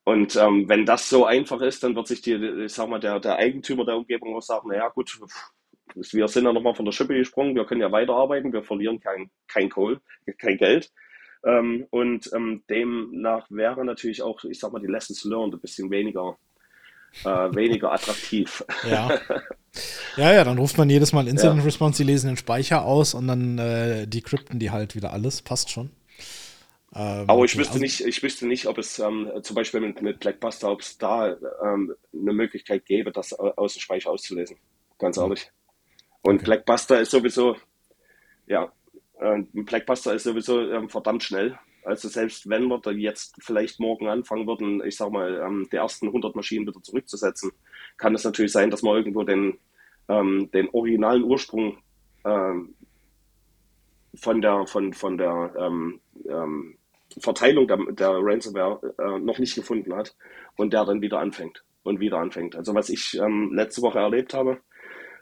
Und 0.05 0.35
ähm, 0.35 0.69
wenn 0.69 0.85
das 0.85 1.09
so 1.09 1.25
einfach 1.25 1.61
ist, 1.61 1.83
dann 1.83 1.95
wird 1.95 2.07
sich 2.07 2.21
die, 2.21 2.33
ich 2.35 2.73
sag 2.73 2.87
mal, 2.87 2.99
der, 2.99 3.19
der 3.19 3.37
Eigentümer 3.37 3.85
der 3.85 3.97
Umgebung 3.97 4.35
auch 4.35 4.41
sagen, 4.41 4.69
naja 4.69 4.89
gut, 4.89 5.19
wir 5.95 6.27
sind 6.27 6.45
ja 6.45 6.53
nochmal 6.53 6.75
von 6.75 6.85
der 6.85 6.91
Schippe 6.91 7.15
gesprungen, 7.15 7.55
wir 7.55 7.65
können 7.65 7.81
ja 7.81 7.91
weiterarbeiten, 7.91 8.53
wir 8.53 8.63
verlieren 8.63 8.99
kein, 8.99 9.31
kein 9.47 9.69
Kohl, 9.69 9.99
kein 10.37 10.57
Geld. 10.57 10.91
Ähm, 11.43 11.87
und 11.89 12.29
ähm, 12.33 12.63
demnach 12.69 13.47
wäre 13.49 13.83
natürlich 13.83 14.21
auch, 14.21 14.43
ich 14.43 14.59
sag 14.59 14.71
mal, 14.71 14.79
die 14.79 14.87
Lessons 14.87 15.23
learned 15.23 15.55
ein 15.55 15.61
bisschen 15.61 15.89
weniger, 15.89 16.37
äh, 17.24 17.55
weniger 17.55 17.91
attraktiv. 17.91 18.63
Ja. 18.89 19.09
ja, 20.18 20.34
ja, 20.34 20.43
dann 20.43 20.57
ruft 20.57 20.78
man 20.78 20.89
jedes 20.89 21.13
Mal 21.13 21.28
Incident 21.28 21.59
ja. 21.59 21.66
Response, 21.66 21.97
die 21.97 22.11
lesen 22.11 22.28
den 22.28 22.38
Speicher 22.38 22.86
aus 22.86 23.13
und 23.13 23.28
dann 23.28 23.57
äh, 23.57 24.07
decrypten 24.07 24.59
die 24.59 24.72
halt 24.72 24.95
wieder 24.95 25.13
alles, 25.13 25.41
passt 25.41 25.70
schon. 25.70 25.91
Ähm, 26.93 27.26
Aber 27.28 27.43
ich 27.43 27.57
wüsste 27.57 27.74
also, 27.74 27.84
nicht, 27.84 28.01
ich 28.01 28.24
wüsste 28.24 28.47
nicht, 28.47 28.68
ob 28.68 28.78
es 28.78 28.99
ähm, 28.99 29.30
zum 29.41 29.55
Beispiel 29.55 29.82
mit, 29.82 30.01
mit 30.01 30.20
Blackbuster, 30.20 30.72
ob 30.72 30.82
es 30.82 30.97
da 30.97 31.36
ähm, 31.63 31.93
eine 32.13 32.34
Möglichkeit 32.34 32.86
gäbe, 32.86 33.11
das 33.11 33.34
aus 33.34 33.74
dem 33.74 33.82
Speicher 33.82 34.11
auszulesen. 34.11 34.57
Ganz 34.97 35.18
ehrlich. 35.18 35.51
Und 36.22 36.36
okay. 36.36 36.45
Blackbuster 36.45 37.01
ist 37.01 37.11
sowieso, 37.11 37.57
ja, 38.47 38.72
ein 39.20 39.47
Blackbuster 39.51 40.13
ist 40.13 40.24
sowieso 40.24 40.61
ähm, 40.72 40.89
verdammt 40.89 41.24
schnell. 41.24 41.57
Also 41.86 42.09
selbst 42.09 42.49
wenn 42.49 42.67
wir 42.67 42.79
da 42.79 42.91
jetzt 42.91 43.36
vielleicht 43.39 43.79
morgen 43.79 44.07
anfangen 44.07 44.47
würden, 44.47 44.83
ich 44.83 44.97
sag 44.97 45.11
mal, 45.11 45.39
ähm, 45.45 45.67
die 45.71 45.77
ersten 45.77 46.07
100 46.07 46.36
Maschinen 46.36 46.65
wieder 46.67 46.81
zurückzusetzen, 46.81 47.51
kann 47.97 48.15
es 48.15 48.23
natürlich 48.23 48.51
sein, 48.51 48.71
dass 48.71 48.81
man 48.81 48.95
irgendwo 48.95 49.23
den, 49.23 49.59
ähm, 50.09 50.49
den 50.51 50.69
originalen 50.69 51.23
Ursprung 51.23 51.77
ähm, 52.25 52.73
von 54.15 54.41
der, 54.41 54.65
von, 54.65 54.93
von 54.93 55.17
der 55.17 55.53
ähm, 55.59 55.99
ähm, 56.27 56.77
Verteilung 57.19 57.67
der, 57.67 57.77
der 57.91 58.17
Ransomware 58.19 58.95
äh, 58.97 59.19
noch 59.19 59.38
nicht 59.38 59.55
gefunden 59.55 59.93
hat 59.95 60.15
und 60.57 60.73
der 60.73 60.86
dann 60.86 61.01
wieder 61.01 61.19
anfängt 61.19 61.63
und 61.83 61.99
wieder 61.99 62.17
anfängt. 62.17 62.55
Also 62.55 62.73
was 62.73 62.89
ich 62.89 63.15
ähm, 63.19 63.53
letzte 63.53 63.81
Woche 63.81 63.99
erlebt 63.99 64.33
habe, 64.33 64.59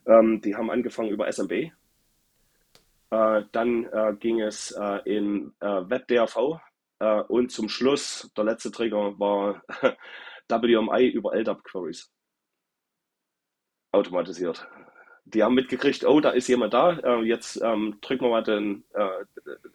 die 0.05 0.53
haben 0.53 0.69
angefangen 0.69 1.11
über 1.11 1.31
SMB. 1.31 1.71
Äh, 3.13 3.43
dann 3.51 3.85
äh, 3.85 4.15
ging 4.19 4.41
es 4.41 4.71
äh, 4.71 5.01
in 5.05 5.53
äh, 5.59 5.67
WebDRV 5.67 6.59
äh, 6.97 7.21
und 7.21 7.51
zum 7.51 7.69
Schluss, 7.69 8.31
der 8.35 8.43
letzte 8.43 8.71
Trigger 8.71 9.19
war 9.19 9.61
WMI 10.49 11.09
über 11.09 11.35
LDAP 11.35 11.63
Queries. 11.63 12.11
Automatisiert. 13.91 14.67
Die 15.25 15.43
haben 15.43 15.53
mitgekriegt, 15.53 16.03
oh, 16.05 16.21
da 16.21 16.31
ist 16.31 16.47
jemand 16.47 16.73
da, 16.73 16.97
äh, 16.97 17.21
jetzt 17.21 17.61
ähm, 17.61 17.99
drücken 18.01 18.25
wir 18.25 18.31
mal 18.31 18.43
den, 18.43 18.83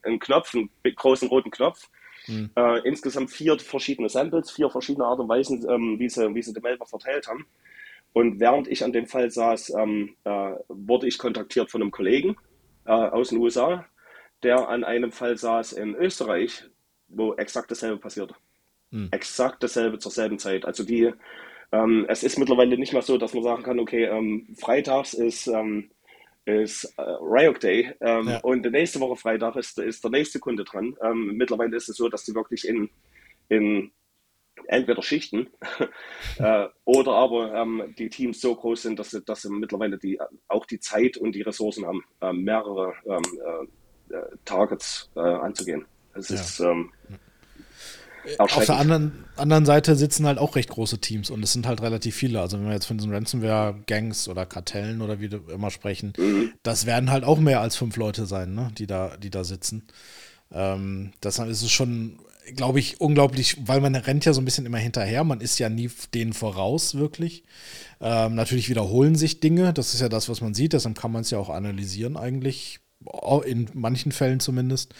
einen 0.02 0.18
Knopf, 0.18 0.54
einen 0.54 0.70
großen 0.82 1.28
roten 1.28 1.50
Knopf. 1.50 1.88
Mhm. 2.26 2.50
insgesamt 2.84 3.30
vier 3.30 3.58
verschiedene 3.58 4.08
Samples, 4.10 4.50
vier 4.50 4.68
verschiedene 4.68 5.06
Art 5.06 5.20
und 5.20 5.28
Weisen, 5.28 5.64
ähm, 5.70 5.98
wie, 5.98 6.10
sie, 6.10 6.34
wie 6.34 6.42
sie 6.42 6.52
die 6.52 6.60
Melder 6.60 6.84
verteilt 6.84 7.26
haben. 7.26 7.46
Und 8.12 8.40
während 8.40 8.68
ich 8.68 8.84
an 8.84 8.92
dem 8.92 9.06
Fall 9.06 9.30
saß, 9.30 9.70
ähm, 9.78 10.16
äh, 10.24 10.54
wurde 10.68 11.06
ich 11.06 11.16
kontaktiert 11.16 11.70
von 11.70 11.80
einem 11.80 11.92
Kollegen 11.92 12.36
äh, 12.88 12.90
aus 12.90 13.28
den 13.28 13.38
USA, 13.38 13.84
der 14.42 14.68
an 14.68 14.82
einem 14.82 15.12
Fall 15.12 15.36
saß 15.36 15.74
in 15.74 15.94
Österreich, 15.94 16.64
wo 17.08 17.34
exakt 17.34 17.70
dasselbe 17.70 17.98
passierte. 17.98 18.34
Hm. 18.90 19.08
Exakt 19.10 19.62
dasselbe 19.62 19.98
zur 19.98 20.10
selben 20.10 20.38
Zeit. 20.38 20.64
Also 20.64 20.84
die, 20.84 21.12
ähm, 21.70 22.06
es 22.08 22.22
ist 22.22 22.38
mittlerweile 22.38 22.78
nicht 22.78 22.94
mehr 22.94 23.02
so, 23.02 23.18
dass 23.18 23.34
man 23.34 23.42
sagen 23.42 23.62
kann, 23.62 23.78
okay, 23.78 24.04
ähm, 24.04 24.48
freitags 24.58 25.12
ist, 25.12 25.46
ähm, 25.48 25.90
ist 26.46 26.84
äh, 26.96 27.02
Ryok 27.02 27.60
Day 27.60 27.94
ähm, 28.00 28.28
ja. 28.28 28.38
und 28.38 28.64
nächste 28.70 29.00
Woche 29.00 29.16
Freitag 29.16 29.56
ist, 29.56 29.78
ist 29.78 30.02
der 30.02 30.10
nächste 30.10 30.38
Kunde 30.38 30.64
dran. 30.64 30.96
Ähm, 31.02 31.36
mittlerweile 31.36 31.76
ist 31.76 31.90
es 31.90 31.96
so, 31.96 32.08
dass 32.08 32.24
die 32.24 32.34
wirklich 32.34 32.66
in, 32.66 32.88
in 33.50 33.90
entweder 34.68 35.02
Schichten 35.02 35.48
äh, 36.38 36.66
oder 36.84 37.12
aber 37.12 37.54
ähm, 37.54 37.94
die 37.98 38.08
Teams 38.08 38.40
so 38.40 38.54
groß 38.54 38.82
sind, 38.82 38.98
dass 38.98 39.10
sie, 39.10 39.22
dass 39.22 39.42
sie 39.42 39.50
mittlerweile 39.50 39.98
die, 39.98 40.20
auch 40.46 40.66
die 40.66 40.78
Zeit 40.78 41.16
und 41.16 41.32
die 41.32 41.42
Ressourcen 41.42 41.86
haben, 41.86 42.04
äh, 42.20 42.32
mehrere 42.32 42.94
ähm, 43.06 43.22
äh, 44.10 44.14
äh, 44.14 44.22
Targets 44.44 45.10
äh, 45.16 45.20
anzugehen. 45.20 45.86
Es 46.14 46.28
ja. 46.28 46.36
ist 46.36 46.60
ähm, 46.60 46.92
auf 48.36 48.64
der 48.66 48.76
anderen, 48.76 49.24
anderen 49.36 49.64
Seite 49.64 49.96
sitzen 49.96 50.26
halt 50.26 50.38
auch 50.38 50.56
recht 50.56 50.68
große 50.68 50.98
Teams 50.98 51.30
und 51.30 51.42
es 51.42 51.52
sind 51.52 51.66
halt 51.66 51.80
relativ 51.80 52.14
viele. 52.14 52.40
Also 52.40 52.58
wenn 52.58 52.66
wir 52.66 52.74
jetzt 52.74 52.84
von 52.84 52.98
diesen 52.98 53.12
Ransomware-Gangs 53.12 54.28
oder 54.28 54.44
Kartellen 54.44 55.00
oder 55.00 55.20
wie 55.20 55.30
immer 55.52 55.70
sprechen, 55.70 56.12
mhm. 56.18 56.52
das 56.62 56.84
werden 56.84 57.10
halt 57.10 57.24
auch 57.24 57.38
mehr 57.38 57.62
als 57.62 57.76
fünf 57.76 57.96
Leute 57.96 58.26
sein, 58.26 58.54
ne, 58.54 58.70
die 58.76 58.86
da, 58.86 59.16
die 59.16 59.30
da 59.30 59.44
sitzen. 59.44 59.88
Ähm, 60.52 61.12
deshalb 61.22 61.48
ist 61.48 61.62
es 61.62 61.70
schon 61.70 62.18
glaube 62.56 62.78
ich, 62.78 63.00
unglaublich, 63.00 63.56
weil 63.66 63.80
man 63.80 63.94
rennt 63.94 64.24
ja 64.24 64.32
so 64.32 64.40
ein 64.40 64.44
bisschen 64.44 64.66
immer 64.66 64.78
hinterher. 64.78 65.24
Man 65.24 65.40
ist 65.40 65.58
ja 65.58 65.68
nie 65.68 65.90
denen 66.14 66.32
voraus, 66.32 66.94
wirklich. 66.94 67.44
Ähm, 68.00 68.34
natürlich 68.34 68.68
wiederholen 68.68 69.14
sich 69.14 69.40
Dinge. 69.40 69.72
Das 69.72 69.94
ist 69.94 70.00
ja 70.00 70.08
das, 70.08 70.28
was 70.28 70.40
man 70.40 70.54
sieht. 70.54 70.72
Deshalb 70.72 70.98
kann 70.98 71.12
man 71.12 71.22
es 71.22 71.30
ja 71.30 71.38
auch 71.38 71.50
analysieren, 71.50 72.16
eigentlich. 72.16 72.80
In 73.46 73.70
manchen 73.74 74.10
Fällen 74.10 74.40
zumindest. 74.40 74.92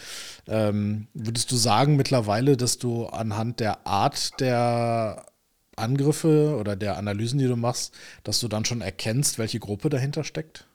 Ähm, 0.47 1.07
würdest 1.13 1.51
du 1.51 1.57
sagen 1.57 1.97
mittlerweile, 1.97 2.55
dass 2.55 2.77
du 2.77 3.05
anhand 3.07 3.59
der 3.59 3.85
Art 3.85 4.39
der 4.39 5.25
Angriffe 5.75 6.55
oder 6.57 6.77
der 6.77 6.97
Analysen, 6.97 7.39
die 7.39 7.47
du 7.47 7.57
machst, 7.57 7.93
dass 8.23 8.39
du 8.39 8.47
dann 8.47 8.63
schon 8.63 8.81
erkennst, 8.81 9.37
welche 9.37 9.59
Gruppe 9.59 9.89
dahinter 9.89 10.23
steckt? 10.23 10.68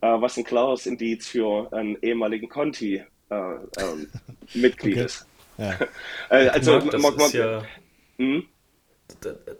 äh, 0.02 0.20
was 0.20 0.36
ein 0.36 0.44
klares 0.44 0.84
Indiz 0.86 1.26
für 1.26 1.72
einen 1.72 1.96
ehemaligen 2.02 2.50
Conti-Mitglied 2.50 4.96
äh, 4.96 5.00
ähm, 5.00 5.06
ist. 5.06 5.26
Ja. 5.58 5.78
Äh, 6.30 6.48
also, 6.48 6.78
das, 6.78 7.02
man, 7.02 7.16
man, 7.16 7.26
ist 7.26 7.34
ja, 7.34 7.64
hm? 8.18 8.44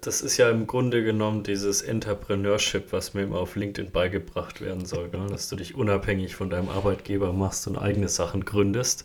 das 0.01 0.23
ist 0.23 0.37
ja 0.37 0.49
im 0.51 0.69
Grunde 0.69 1.03
genommen 1.03 1.43
dieses 1.43 1.83
Entrepreneurship, 1.83 2.93
was 2.93 3.13
mir 3.13 3.23
immer 3.23 3.41
auf 3.41 3.57
LinkedIn 3.57 3.91
beigebracht 3.91 4.61
werden 4.61 4.87
soll, 4.87 5.09
ne? 5.09 5.27
dass 5.29 5.49
du 5.49 5.57
dich 5.57 5.75
unabhängig 5.75 6.37
von 6.37 6.49
deinem 6.49 6.69
Arbeitgeber 6.69 7.33
machst 7.33 7.67
und 7.67 7.77
eigene 7.77 8.07
Sachen 8.09 8.45
gründest 8.45 9.05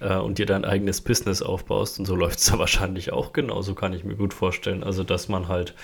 äh, 0.00 0.16
und 0.16 0.38
dir 0.38 0.46
dein 0.46 0.64
eigenes 0.64 1.00
Business 1.00 1.42
aufbaust. 1.42 1.98
Und 1.98 2.06
so 2.06 2.16
läuft 2.16 2.38
es 2.38 2.46
da 2.46 2.58
wahrscheinlich 2.58 3.12
auch 3.12 3.32
genauso, 3.32 3.74
kann 3.74 3.92
ich 3.92 4.04
mir 4.04 4.16
gut 4.16 4.34
vorstellen. 4.34 4.82
Also, 4.82 5.04
dass 5.04 5.28
man 5.28 5.48
halt, 5.48 5.74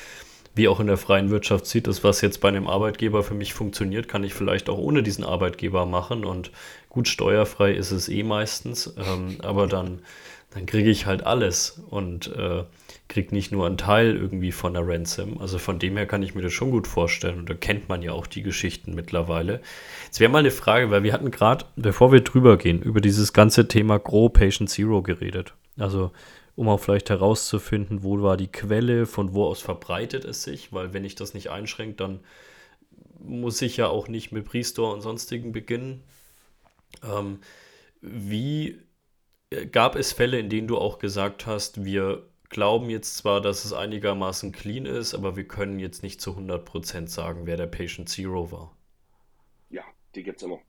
wie 0.55 0.69
auch 0.69 0.81
in 0.81 0.87
der 0.87 0.97
freien 0.97 1.31
Wirtschaft 1.31 1.67
sieht, 1.67 1.87
das, 1.87 2.05
was 2.05 2.21
jetzt 2.21 2.41
bei 2.41 2.49
einem 2.49 2.69
Arbeitgeber 2.69 3.23
für 3.23 3.35
mich 3.35 3.55
funktioniert, 3.55 4.09
kann 4.09 4.25
ich 4.25 4.35
vielleicht 4.35 4.69
auch 4.69 4.79
ohne 4.79 5.03
diesen 5.03 5.25
Arbeitgeber 5.25 5.87
machen. 5.87 6.25
Und 6.25 6.51
gut, 6.89 7.09
steuerfrei 7.09 7.73
ist 7.73 7.91
es 7.91 8.09
eh 8.09 8.23
meistens, 8.23 8.95
ähm, 8.99 9.39
aber 9.43 9.67
dann, 9.67 10.01
dann 10.51 10.67
kriege 10.67 10.91
ich 10.91 11.07
halt 11.07 11.25
alles. 11.25 11.83
Und 11.91 12.29
äh, 12.35 12.65
kriegt 13.09 13.33
nicht 13.33 13.53
nur 13.53 13.67
einen 13.67 13.77
Teil 13.77 14.17
irgendwie 14.17 14.53
von 14.53 14.75
der 14.75 14.87
Ransom. 14.87 15.39
Also 15.39 15.59
von 15.59 15.79
dem 15.79 15.97
her 15.97 16.07
kann 16.07 16.23
ich 16.23 16.35
mir 16.35 16.43
das 16.43 16.53
schon 16.53 16.71
gut 16.71 16.87
vorstellen. 16.87 17.39
Und 17.39 17.51
da 17.51 17.55
kennt 17.55 17.89
man 17.89 18.03
ja 18.03 18.13
auch 18.13 18.27
die 18.27 18.43
Geschichten 18.43 18.95
mittlerweile. 18.95 19.61
Jetzt 20.07 20.21
wäre 20.21 20.33
mal 20.33 20.39
eine 20.39 20.51
Frage, 20.51 20.91
weil 20.91 21.03
wir 21.03 21.13
hatten 21.13 21.31
gerade, 21.31 21.67
bevor 21.77 22.13
wir 22.13 22.21
drüber 22.21 22.57
gehen, 22.57 22.83
über 22.83 23.01
dieses 23.01 23.33
ganze 23.33 23.69
Thema 23.69 23.99
Grow 23.99 24.33
Patient 24.33 24.71
Zero 24.71 25.03
geredet. 25.03 25.55
Also 25.77 26.13
um 26.57 26.69
auch 26.69 26.79
vielleicht 26.79 27.11
herauszufinden, 27.11 28.03
wo 28.03 28.23
war 28.23 28.37
die 28.37 28.51
Quelle, 28.51 29.07
von 29.07 29.35
wo 29.35 29.45
aus 29.45 29.61
verbreitet 29.61 30.25
es 30.25 30.45
sich, 30.45 30.73
weil 30.73 30.93
wenn 30.93 31.05
ich 31.05 31.17
das 31.17 31.35
nicht 31.35 31.51
einschränke, 31.51 31.97
dann 31.97 32.21
muss 33.19 33.61
ich 33.61 33.77
ja 33.77 33.89
auch 33.89 34.09
nicht 34.09 34.33
mit 34.33 34.45
Priestore 34.45 34.95
und 34.95 35.01
sonstigen 35.01 35.53
beginnen. 35.53 36.05
Ähm, 37.03 37.41
wie 38.01 38.79
äh, 39.51 39.67
gab 39.67 39.97
es 39.97 40.13
Fälle, 40.13 40.39
in 40.39 40.49
denen 40.49 40.69
du 40.69 40.79
auch 40.79 40.99
gesagt 40.99 41.47
hast, 41.47 41.85
wir 41.85 42.23
glauben 42.55 42.89
jetzt 42.89 43.17
zwar, 43.17 43.41
dass 43.41 43.65
es 43.65 43.73
einigermaßen 43.73 44.53
clean 44.53 44.87
ist, 44.87 45.13
aber 45.13 45.35
wir 45.35 45.47
können 45.47 45.81
jetzt 45.81 46.05
nicht 46.05 46.21
zu 46.21 46.31
100% 46.31 47.09
sagen, 47.09 47.47
wer 47.47 47.57
der 47.57 47.67
Patient 47.67 48.09
Zero 48.09 48.53
war. 48.53 48.77
Ja, 49.71 49.83
die 50.15 50.23
gibt 50.23 50.37
es 50.37 50.45
immer. 50.45 50.61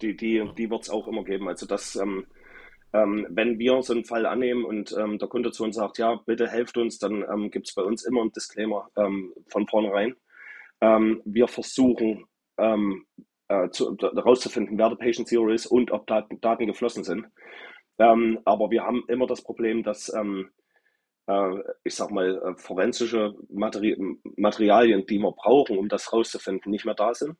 Die, 0.00 0.16
die, 0.16 0.36
ja. 0.36 0.50
die 0.52 0.70
wird 0.70 0.82
es 0.82 0.88
auch 0.88 1.06
immer 1.06 1.22
geben. 1.22 1.46
Also 1.46 1.66
das, 1.66 1.94
ähm, 1.96 2.26
ähm, 2.94 3.26
wenn 3.28 3.58
wir 3.58 3.82
so 3.82 3.92
einen 3.92 4.06
Fall 4.06 4.24
annehmen 4.24 4.64
und 4.64 4.96
ähm, 4.98 5.18
der 5.18 5.28
Kunde 5.28 5.52
zu 5.52 5.64
uns 5.64 5.76
sagt, 5.76 5.98
ja, 5.98 6.14
bitte 6.24 6.48
helft 6.48 6.78
uns, 6.78 6.98
dann 6.98 7.22
ähm, 7.30 7.50
gibt 7.50 7.68
es 7.68 7.74
bei 7.74 7.82
uns 7.82 8.02
immer 8.06 8.22
einen 8.22 8.32
Disclaimer 8.32 8.88
ähm, 8.96 9.34
von 9.48 9.68
vornherein. 9.68 10.16
Ähm, 10.80 11.20
wir 11.26 11.48
versuchen 11.48 12.24
ähm, 12.56 13.04
äh, 13.48 13.68
zu, 13.68 13.94
herauszufinden, 14.00 14.78
wer 14.78 14.88
der 14.88 14.96
Patient 14.96 15.28
Zero 15.28 15.50
ist 15.50 15.66
und 15.66 15.90
ob 15.90 16.06
Daten, 16.06 16.40
Daten 16.40 16.66
geflossen 16.66 17.04
sind. 17.04 17.26
Aber 17.96 18.72
wir 18.72 18.82
haben 18.82 19.04
immer 19.06 19.28
das 19.28 19.40
Problem, 19.40 19.84
dass, 19.84 20.12
ich 21.84 21.94
sag 21.94 22.10
mal, 22.10 22.36
äh, 22.36 22.54
forensische 22.56 23.34
Materi 23.48 23.96
Materialien, 24.36 25.06
die 25.06 25.18
wir 25.18 25.32
brauchen, 25.32 25.78
um 25.78 25.88
das 25.88 26.12
rauszufinden, 26.12 26.70
nicht 26.70 26.84
mehr 26.84 26.94
da 26.94 27.14
sind. 27.14 27.36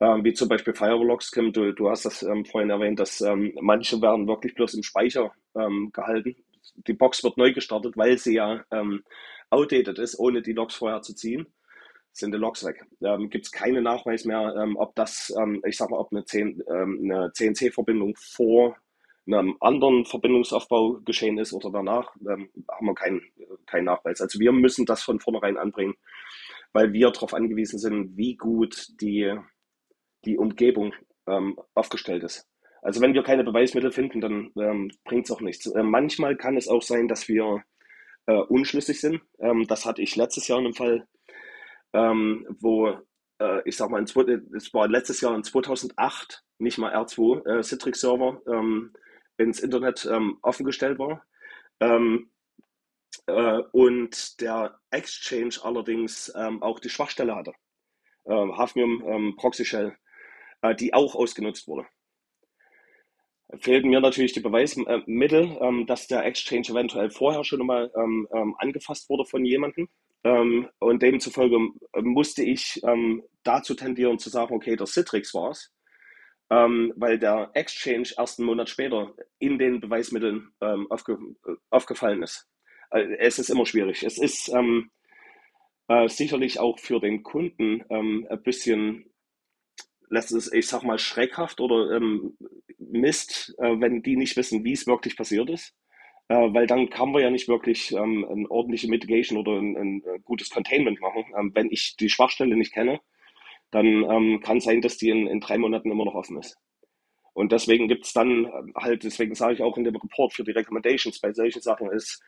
Ähm, 0.00 0.24
wie 0.24 0.32
zum 0.32 0.48
Beispiel 0.48 0.74
Firewallogs, 0.74 1.30
Kim, 1.30 1.52
du, 1.52 1.72
du 1.72 1.90
hast 1.90 2.06
das 2.06 2.22
ähm, 2.22 2.46
vorhin 2.46 2.70
erwähnt, 2.70 2.98
dass 2.98 3.20
ähm, 3.20 3.52
manche 3.60 4.00
werden 4.00 4.26
wirklich 4.26 4.54
bloß 4.54 4.74
im 4.74 4.82
Speicher 4.82 5.32
ähm, 5.54 5.90
gehalten. 5.92 6.36
Die 6.86 6.94
Box 6.94 7.22
wird 7.22 7.36
neu 7.36 7.52
gestartet, 7.52 7.98
weil 7.98 8.16
sie 8.16 8.36
ja 8.36 8.64
ähm, 8.70 9.04
outdated 9.50 9.98
ist, 9.98 10.18
ohne 10.18 10.40
die 10.40 10.54
Logs 10.54 10.74
vorher 10.76 11.02
zu 11.02 11.14
ziehen 11.14 11.46
sind 12.12 12.32
die 12.34 12.38
Logs 12.38 12.64
weg. 12.64 12.84
Ähm, 13.02 13.30
Gibt 13.30 13.46
es 13.46 13.52
keinen 13.52 13.84
Nachweis 13.84 14.24
mehr, 14.24 14.52
ob 14.76 14.96
das, 14.96 15.32
ich 15.64 15.76
sag 15.76 15.90
mal, 15.90 15.98
ob 15.98 16.10
eine, 16.12 16.24
ähm, 16.34 17.00
eine 17.04 17.30
CNC-Verbindung 17.32 18.16
vor 18.16 18.76
einem 19.34 19.56
anderen 19.60 20.04
Verbindungsaufbau 20.04 21.00
geschehen 21.04 21.38
ist 21.38 21.52
oder 21.52 21.70
danach, 21.70 22.14
ähm, 22.20 22.50
haben 22.70 22.86
wir 22.86 22.94
keinen 22.94 23.22
keinen 23.66 23.84
Nachweis. 23.84 24.20
Also 24.20 24.38
wir 24.40 24.52
müssen 24.52 24.86
das 24.86 25.02
von 25.02 25.20
vornherein 25.20 25.56
anbringen, 25.56 25.94
weil 26.72 26.92
wir 26.92 27.10
darauf 27.10 27.34
angewiesen 27.34 27.78
sind, 27.78 28.16
wie 28.16 28.36
gut 28.36 28.88
die, 29.00 29.34
die 30.24 30.38
Umgebung 30.38 30.94
ähm, 31.26 31.58
aufgestellt 31.74 32.24
ist. 32.24 32.46
Also 32.82 33.00
wenn 33.00 33.14
wir 33.14 33.22
keine 33.22 33.44
Beweismittel 33.44 33.92
finden, 33.92 34.20
dann 34.20 34.52
ähm, 34.58 34.90
bringt 35.04 35.26
es 35.26 35.30
auch 35.30 35.40
nichts. 35.40 35.66
Äh, 35.66 35.82
manchmal 35.82 36.36
kann 36.36 36.56
es 36.56 36.68
auch 36.68 36.82
sein, 36.82 37.08
dass 37.08 37.28
wir 37.28 37.62
äh, 38.26 38.32
unschlüssig 38.32 39.00
sind. 39.00 39.20
Ähm, 39.38 39.66
das 39.68 39.84
hatte 39.84 40.02
ich 40.02 40.16
letztes 40.16 40.48
Jahr 40.48 40.58
in 40.58 40.66
einem 40.66 40.74
Fall 40.74 41.06
ähm, 41.92 42.46
wo 42.60 42.88
äh, 43.38 43.62
ich 43.64 43.76
sag 43.76 43.90
mal, 43.90 44.02
es 44.02 44.14
war 44.16 44.88
letztes 44.88 45.20
Jahr 45.20 45.34
in 45.34 45.44
2008 45.44 46.44
nicht 46.58 46.78
mal 46.78 46.94
R2 46.94 47.46
äh, 47.46 47.62
Citrix-Server 47.62 48.42
ähm, 48.46 48.92
ins 49.40 49.60
Internet 49.60 50.06
ähm, 50.10 50.38
offengestellt 50.42 50.98
war. 50.98 51.24
Ähm, 51.80 52.30
äh, 53.26 53.62
und 53.72 54.40
der 54.40 54.78
Exchange 54.90 55.56
allerdings 55.62 56.32
ähm, 56.36 56.62
auch 56.62 56.78
die 56.78 56.90
Schwachstelle 56.90 57.34
hatte. 57.34 57.52
Ähm, 58.26 58.56
Hafnium 58.56 59.02
ähm, 59.06 59.36
Proxy 59.36 59.64
Shell, 59.64 59.96
äh, 60.62 60.74
die 60.74 60.94
auch 60.94 61.14
ausgenutzt 61.14 61.66
wurde. 61.66 61.86
Fehlten 63.58 63.90
mir 63.90 64.00
natürlich 64.00 64.32
die 64.32 64.40
Beweismittel, 64.40 65.58
ähm, 65.60 65.86
dass 65.86 66.06
der 66.06 66.24
Exchange 66.24 66.68
eventuell 66.68 67.10
vorher 67.10 67.42
schon 67.44 67.60
einmal 67.60 67.90
ähm, 67.96 68.28
ähm, 68.32 68.54
angefasst 68.58 69.08
wurde 69.08 69.24
von 69.24 69.44
jemandem. 69.44 69.88
Und 70.22 71.00
demzufolge 71.00 71.56
ähm, 71.56 71.72
musste 71.94 72.42
ich 72.42 72.82
dazu 73.42 73.74
tendieren 73.74 74.18
zu 74.18 74.28
sagen, 74.28 74.54
okay, 74.54 74.76
der 74.76 74.86
Citrix 74.86 75.32
war 75.32 75.52
es, 75.52 75.72
ähm, 76.50 76.92
weil 76.96 77.18
der 77.18 77.50
Exchange 77.54 78.10
erst 78.16 78.38
einen 78.38 78.46
Monat 78.46 78.68
später 78.68 79.14
in 79.38 79.58
den 79.58 79.80
Beweismitteln 79.80 80.52
ähm, 80.60 80.90
aufge 80.90 81.18
äh, 81.46 81.54
aufgefallen 81.70 82.22
ist. 82.22 82.48
Also 82.90 83.12
es 83.12 83.38
ist 83.38 83.50
immer 83.50 83.66
schwierig. 83.66 84.02
Es 84.02 84.18
ist 84.18 84.48
ähm, 84.48 84.90
äh, 85.88 86.08
sicherlich 86.08 86.58
auch 86.58 86.78
für 86.78 87.00
den 87.00 87.22
Kunden 87.22 87.84
ein 87.88 88.42
bisschen, 88.42 89.06
lässt 90.08 90.32
es, 90.32 90.52
ich 90.52 90.66
sag 90.66 90.82
mal, 90.82 90.98
schreckhaft 90.98 91.60
oder 91.60 92.00
Mist, 92.78 93.54
äh, 93.58 93.80
wenn 93.80 94.02
die 94.02 94.16
nicht 94.16 94.36
wissen, 94.36 94.64
wie 94.64 94.72
es 94.72 94.86
wirklich 94.86 95.16
passiert 95.16 95.50
ist 95.50 95.74
äh, 96.30 96.54
weil 96.54 96.66
dann 96.68 96.88
kann 96.90 97.10
man 97.10 97.22
ja 97.22 97.30
nicht 97.30 97.48
wirklich 97.48 97.92
ähm, 97.92 98.24
eine 98.24 98.50
ordentliche 98.50 98.88
Mitigation 98.88 99.36
oder 99.36 99.58
ein, 99.58 99.76
ein 99.76 100.02
gutes 100.22 100.48
Containment 100.48 101.00
machen. 101.00 101.24
Ähm, 101.36 101.50
wenn 101.54 101.70
ich 101.72 101.96
die 101.96 102.08
Schwachstelle 102.08 102.56
nicht 102.56 102.72
kenne, 102.72 103.00
dann 103.70 103.86
ähm, 103.86 104.40
kann 104.44 104.60
sein, 104.60 104.80
dass 104.80 104.96
die 104.96 105.10
in, 105.10 105.26
in 105.26 105.40
drei 105.40 105.58
Monaten 105.58 105.90
immer 105.90 106.04
noch 106.04 106.14
offen 106.14 106.38
ist. 106.38 106.56
Und 107.32 107.52
deswegen 107.52 107.88
gibt 107.88 108.06
es 108.06 108.12
dann 108.12 108.46
ähm, 108.46 108.72
halt, 108.76 109.04
deswegen 109.04 109.34
sage 109.34 109.54
ich 109.54 109.62
auch 109.62 109.76
in 109.76 109.84
dem 109.84 109.96
Report 109.96 110.32
für 110.32 110.44
die 110.44 110.50
Recommendations 110.50 111.20
bei 111.20 111.32
solchen 111.32 111.62
Sachen 111.62 111.90
ist, 111.90 112.22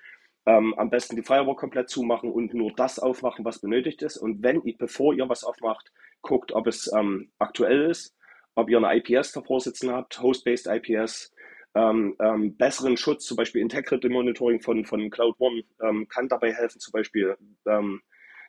ähm, 0.47 0.75
am 0.77 0.91
besten 0.91 1.17
die 1.17 1.23
Firewall 1.23 1.57
komplett 1.57 1.89
zumachen 1.89 2.31
und 2.31 2.55
nur 2.55 2.73
das 2.73 2.99
aufmachen, 2.99 3.45
was 3.45 3.61
benötigt 3.61 4.03
ist. 4.03 4.17
Und 4.17 4.43
wenn 4.43 4.63
ihr, 4.63 4.77
bevor 4.77 5.15
ihr 5.15 5.29
was 5.29 5.45
aufmacht, 5.45 5.93
guckt, 6.21 6.53
ob 6.53 6.67
es 6.67 6.91
ähm, 6.93 7.31
aktuell 7.39 7.91
ist, 7.91 8.17
ob 8.55 8.69
ihr 8.69 8.79
eine 8.79 8.97
IPS 8.97 9.33
davor 9.33 9.61
sitzen 9.61 9.91
habt, 9.91 10.21
Host-Based 10.21 10.67
IPS, 10.67 11.33
ähm, 11.75 12.17
ähm, 12.21 12.57
besseren 12.57 12.97
Schutz, 12.97 13.25
zum 13.25 13.37
Beispiel 13.37 13.63
Integrity 13.63 14.09
Monitoring 14.09 14.61
von, 14.61 14.85
von 14.85 15.11
Cloud 15.11 15.37
One, 15.39 15.63
ähm, 15.83 16.07
kann 16.09 16.29
dabei 16.29 16.53
helfen, 16.53 16.81
zum 16.81 16.93
Beispiel 16.93 17.37
ähm, 17.67 18.03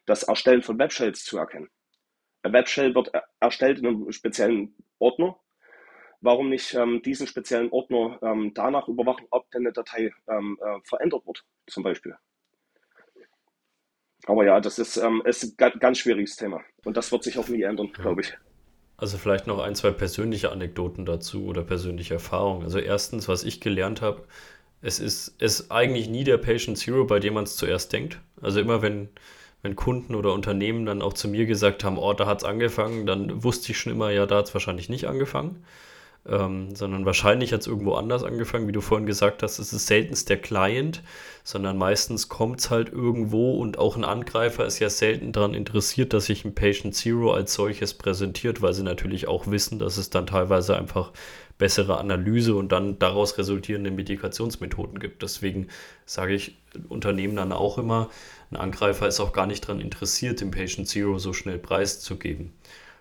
das 0.05 0.23
Erstellen 0.23 0.61
von 0.61 0.77
Webshells 0.77 1.23
zu 1.23 1.37
erkennen. 1.37 1.69
Webshell 2.43 2.93
wird 2.93 3.11
erstellt 3.39 3.79
in 3.79 3.87
einem 3.87 4.11
speziellen 4.11 4.75
Ordner. 4.99 5.39
Warum 6.21 6.49
nicht 6.49 6.73
ähm, 6.73 7.01
diesen 7.01 7.27
speziellen 7.27 7.71
Ordner 7.71 8.19
ähm, 8.21 8.53
danach 8.53 8.87
überwachen, 8.87 9.27
ob 9.29 9.49
denn 9.51 9.63
eine 9.63 9.73
Datei 9.73 10.13
äh, 10.25 10.41
verändert 10.85 11.25
wird, 11.25 11.43
zum 11.67 11.83
Beispiel? 11.83 12.15
Aber 14.25 14.45
ja, 14.45 14.61
das 14.61 14.79
ist, 14.79 14.97
ähm, 14.97 15.21
ist 15.25 15.59
ein 15.59 15.79
ganz 15.79 15.99
schwieriges 15.99 16.35
Thema. 16.37 16.61
Und 16.85 16.95
das 16.95 17.11
wird 17.11 17.23
sich 17.23 17.37
auch 17.37 17.49
nie 17.49 17.63
ändern, 17.63 17.91
glaube 17.91 18.21
ich. 18.21 18.33
Also 18.95 19.17
vielleicht 19.17 19.47
noch 19.47 19.59
ein, 19.59 19.75
zwei 19.75 19.91
persönliche 19.91 20.51
Anekdoten 20.51 21.05
dazu 21.05 21.45
oder 21.45 21.63
persönliche 21.63 22.13
Erfahrungen. 22.13 22.63
Also 22.63 22.79
erstens, 22.79 23.27
was 23.27 23.43
ich 23.43 23.59
gelernt 23.59 24.01
habe, 24.01 24.25
es 24.81 24.99
ist, 24.99 25.35
es 25.39 25.59
ist 25.59 25.71
eigentlich 25.71 26.07
nie 26.09 26.23
der 26.23 26.37
Patient 26.37 26.77
Zero, 26.77 27.05
bei 27.05 27.19
dem 27.19 27.33
man 27.33 27.43
es 27.43 27.57
zuerst 27.57 27.91
denkt. 27.91 28.19
Also 28.41 28.59
immer 28.59 28.81
wenn, 28.81 29.09
wenn 29.63 29.75
Kunden 29.75 30.13
oder 30.13 30.33
Unternehmen 30.33 30.85
dann 30.85 31.01
auch 31.01 31.13
zu 31.13 31.27
mir 31.27 31.47
gesagt 31.47 31.83
haben, 31.83 31.97
oh, 31.97 32.13
da 32.13 32.27
hat 32.27 32.39
es 32.39 32.43
angefangen, 32.43 33.07
dann 33.07 33.43
wusste 33.43 33.71
ich 33.71 33.79
schon 33.79 33.93
immer, 33.93 34.11
ja, 34.11 34.27
da 34.27 34.37
hat 34.37 34.47
es 34.47 34.53
wahrscheinlich 34.53 34.89
nicht 34.89 35.07
angefangen 35.07 35.63
ähm, 36.27 36.73
sondern 36.73 37.05
wahrscheinlich 37.05 37.51
hat 37.51 37.61
es 37.61 37.67
irgendwo 37.67 37.95
anders 37.95 38.23
angefangen, 38.23 38.67
wie 38.67 38.71
du 38.71 38.81
vorhin 38.81 39.05
gesagt 39.05 39.43
hast. 39.43 39.59
Es 39.59 39.73
ist 39.73 39.87
seltenst 39.87 40.29
der 40.29 40.37
Client, 40.37 41.03
sondern 41.43 41.77
meistens 41.77 42.29
kommt 42.29 42.61
es 42.61 42.69
halt 42.69 42.89
irgendwo 42.89 43.59
und 43.59 43.77
auch 43.77 43.97
ein 43.97 44.05
Angreifer 44.05 44.65
ist 44.65 44.79
ja 44.79 44.89
selten 44.89 45.33
daran 45.33 45.53
interessiert, 45.53 46.13
dass 46.13 46.25
sich 46.27 46.45
ein 46.45 46.55
Patient 46.55 46.95
Zero 46.95 47.33
als 47.33 47.53
solches 47.53 47.93
präsentiert, 47.93 48.61
weil 48.61 48.73
sie 48.73 48.83
natürlich 48.83 49.27
auch 49.27 49.47
wissen, 49.47 49.79
dass 49.79 49.97
es 49.97 50.09
dann 50.09 50.25
teilweise 50.25 50.77
einfach 50.77 51.11
bessere 51.63 51.97
Analyse 51.97 52.55
und 52.55 52.73
dann 52.73 52.99
daraus 52.99 53.37
resultierende 53.37 53.89
Mitigationsmethoden 53.89 54.99
gibt. 54.99 55.23
Deswegen 55.23 55.69
sage 56.05 56.33
ich 56.33 56.57
Unternehmen 56.89 57.37
dann 57.37 57.53
auch 57.53 57.77
immer, 57.77 58.09
ein 58.51 58.57
Angreifer 58.57 59.07
ist 59.07 59.21
auch 59.21 59.31
gar 59.31 59.47
nicht 59.47 59.63
daran 59.63 59.79
interessiert, 59.79 60.41
dem 60.41 60.51
Patient 60.51 60.89
Zero 60.89 61.19
so 61.19 61.31
schnell 61.31 61.57
preiszugeben 61.57 62.51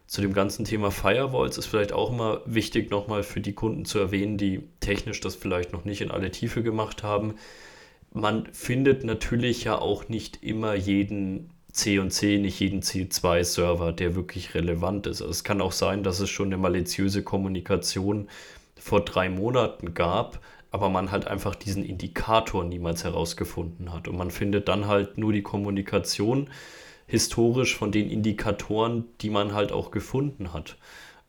zu 0.06 0.20
dem 0.20 0.34
ganzen 0.34 0.66
Thema 0.66 0.90
Firewalls 0.90 1.56
ist 1.56 1.66
vielleicht 1.66 1.92
auch 1.92 2.10
immer 2.12 2.42
wichtig, 2.44 2.90
nochmal 2.90 3.22
für 3.22 3.40
die 3.40 3.54
Kunden 3.54 3.86
zu 3.86 3.98
erwähnen, 3.98 4.36
die 4.36 4.62
technisch 4.80 5.20
das 5.20 5.36
vielleicht 5.36 5.72
noch 5.72 5.86
nicht 5.86 6.02
in 6.02 6.10
alle 6.10 6.30
Tiefe 6.30 6.62
gemacht 6.62 7.02
haben. 7.02 7.36
Man 8.12 8.46
findet 8.52 9.04
natürlich 9.04 9.64
ja 9.64 9.78
auch 9.78 10.10
nicht 10.10 10.42
immer 10.42 10.74
jeden 10.74 11.50
C&C, 11.72 12.38
nicht 12.38 12.60
jeden 12.60 12.82
C2-Server, 12.82 13.92
der 13.92 14.14
wirklich 14.14 14.54
relevant 14.54 15.06
ist. 15.06 15.22
Also 15.22 15.30
es 15.30 15.44
kann 15.44 15.60
auch 15.60 15.72
sein, 15.72 16.02
dass 16.02 16.20
es 16.20 16.28
schon 16.28 16.48
eine 16.48 16.58
maliziöse 16.58 17.22
Kommunikation 17.22 18.28
vor 18.76 19.04
drei 19.04 19.30
Monaten 19.30 19.94
gab, 19.94 20.40
aber 20.70 20.90
man 20.90 21.10
halt 21.10 21.26
einfach 21.26 21.54
diesen 21.54 21.84
Indikator 21.84 22.64
niemals 22.64 23.04
herausgefunden 23.04 23.92
hat. 23.92 24.06
Und 24.06 24.16
man 24.16 24.30
findet 24.30 24.68
dann 24.68 24.86
halt 24.86 25.16
nur 25.18 25.32
die 25.32 25.42
Kommunikation 25.42 26.50
historisch 27.06 27.76
von 27.76 27.90
den 27.90 28.10
Indikatoren, 28.10 29.04
die 29.20 29.30
man 29.30 29.54
halt 29.54 29.72
auch 29.72 29.90
gefunden 29.90 30.52
hat. 30.52 30.76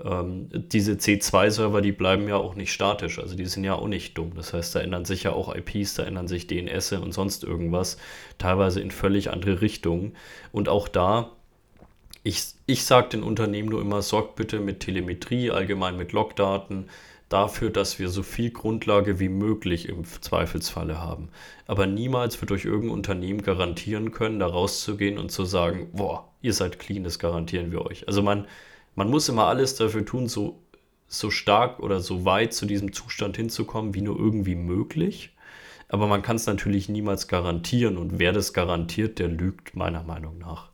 Ähm, 0.04 0.50
diese 0.52 0.94
C2-Server, 0.94 1.82
die 1.82 1.94
bleiben 1.94 2.28
ja 2.28 2.36
auch 2.36 2.56
nicht 2.56 2.74
statisch, 2.74 3.20
also 3.20 3.36
die 3.36 3.46
sind 3.46 3.64
ja 3.64 3.76
auch 3.76 3.88
nicht 3.88 4.18
dumm. 4.18 4.34
Das 4.36 4.54
heißt, 4.54 4.76
da 4.76 4.82
ändern 4.82 5.06
sich 5.06 5.24
ja 5.24 5.32
auch 5.32 5.56
IPs, 5.56 5.96
da 5.96 6.04
ändern 6.04 6.28
sich 6.28 6.48
DNS 6.48 6.94
und 6.94 7.14
sonst 7.14 7.44
irgendwas, 7.44 7.98
teilweise 8.38 8.82
in 8.82 8.92
völlig 8.92 9.32
andere 9.32 9.62
Richtungen. 9.62 10.14
Und 10.52 10.68
auch 10.68 10.88
da, 10.88 11.32
ich, 12.24 12.44
ich 12.66 12.84
sage 12.86 13.10
den 13.10 13.24
Unternehmen 13.24 13.70
nur 13.70 13.82
immer, 13.82 14.02
sorgt 14.02 14.36
bitte 14.36 14.60
mit 14.60 14.82
Telemetrie, 14.82 15.52
allgemein 15.52 15.96
mit 15.98 16.12
Logdaten, 16.12 16.90
dafür, 17.30 17.72
dass 17.72 17.98
wir 17.98 18.10
so 18.10 18.22
viel 18.22 18.52
Grundlage 18.52 19.20
wie 19.20 19.30
möglich 19.30 19.90
im 19.90 20.04
Zweifelsfalle 20.04 21.00
haben. 21.00 21.30
Aber 21.66 21.88
niemals 21.88 22.40
wird 22.42 22.52
euch 22.52 22.66
irgendein 22.66 22.92
Unternehmen 22.92 23.42
garantieren 23.42 24.12
können, 24.12 24.40
da 24.40 24.48
rauszugehen 24.48 25.18
und 25.18 25.32
zu 25.32 25.46
sagen, 25.46 25.90
boah, 25.94 26.30
ihr 26.42 26.54
seid 26.54 26.78
clean, 26.78 27.04
das 27.04 27.18
garantieren 27.18 27.72
wir 27.72 27.86
euch. 27.86 28.08
Also 28.08 28.22
man, 28.22 28.46
man 28.96 29.10
muss 29.10 29.30
immer 29.30 29.48
alles 29.48 29.76
dafür 29.76 30.06
tun, 30.06 30.28
so, 30.28 30.60
so 31.08 31.30
stark 31.30 31.80
oder 31.80 32.00
so 32.00 32.26
weit 32.26 32.54
zu 32.54 32.66
diesem 32.66 32.94
Zustand 32.94 33.38
hinzukommen, 33.38 33.94
wie 33.94 34.02
nur 34.02 34.18
irgendwie 34.18 34.56
möglich. 34.56 35.32
Aber 35.90 36.08
man 36.08 36.22
kann 36.22 36.38
es 36.38 36.48
natürlich 36.48 36.90
niemals 36.90 37.28
garantieren 37.28 37.98
und 37.98 38.18
wer 38.20 38.34
das 38.34 38.54
garantiert, 38.54 39.20
der 39.20 39.28
lügt 39.28 39.76
meiner 39.76 40.04
Meinung 40.04 40.38
nach. 40.40 40.70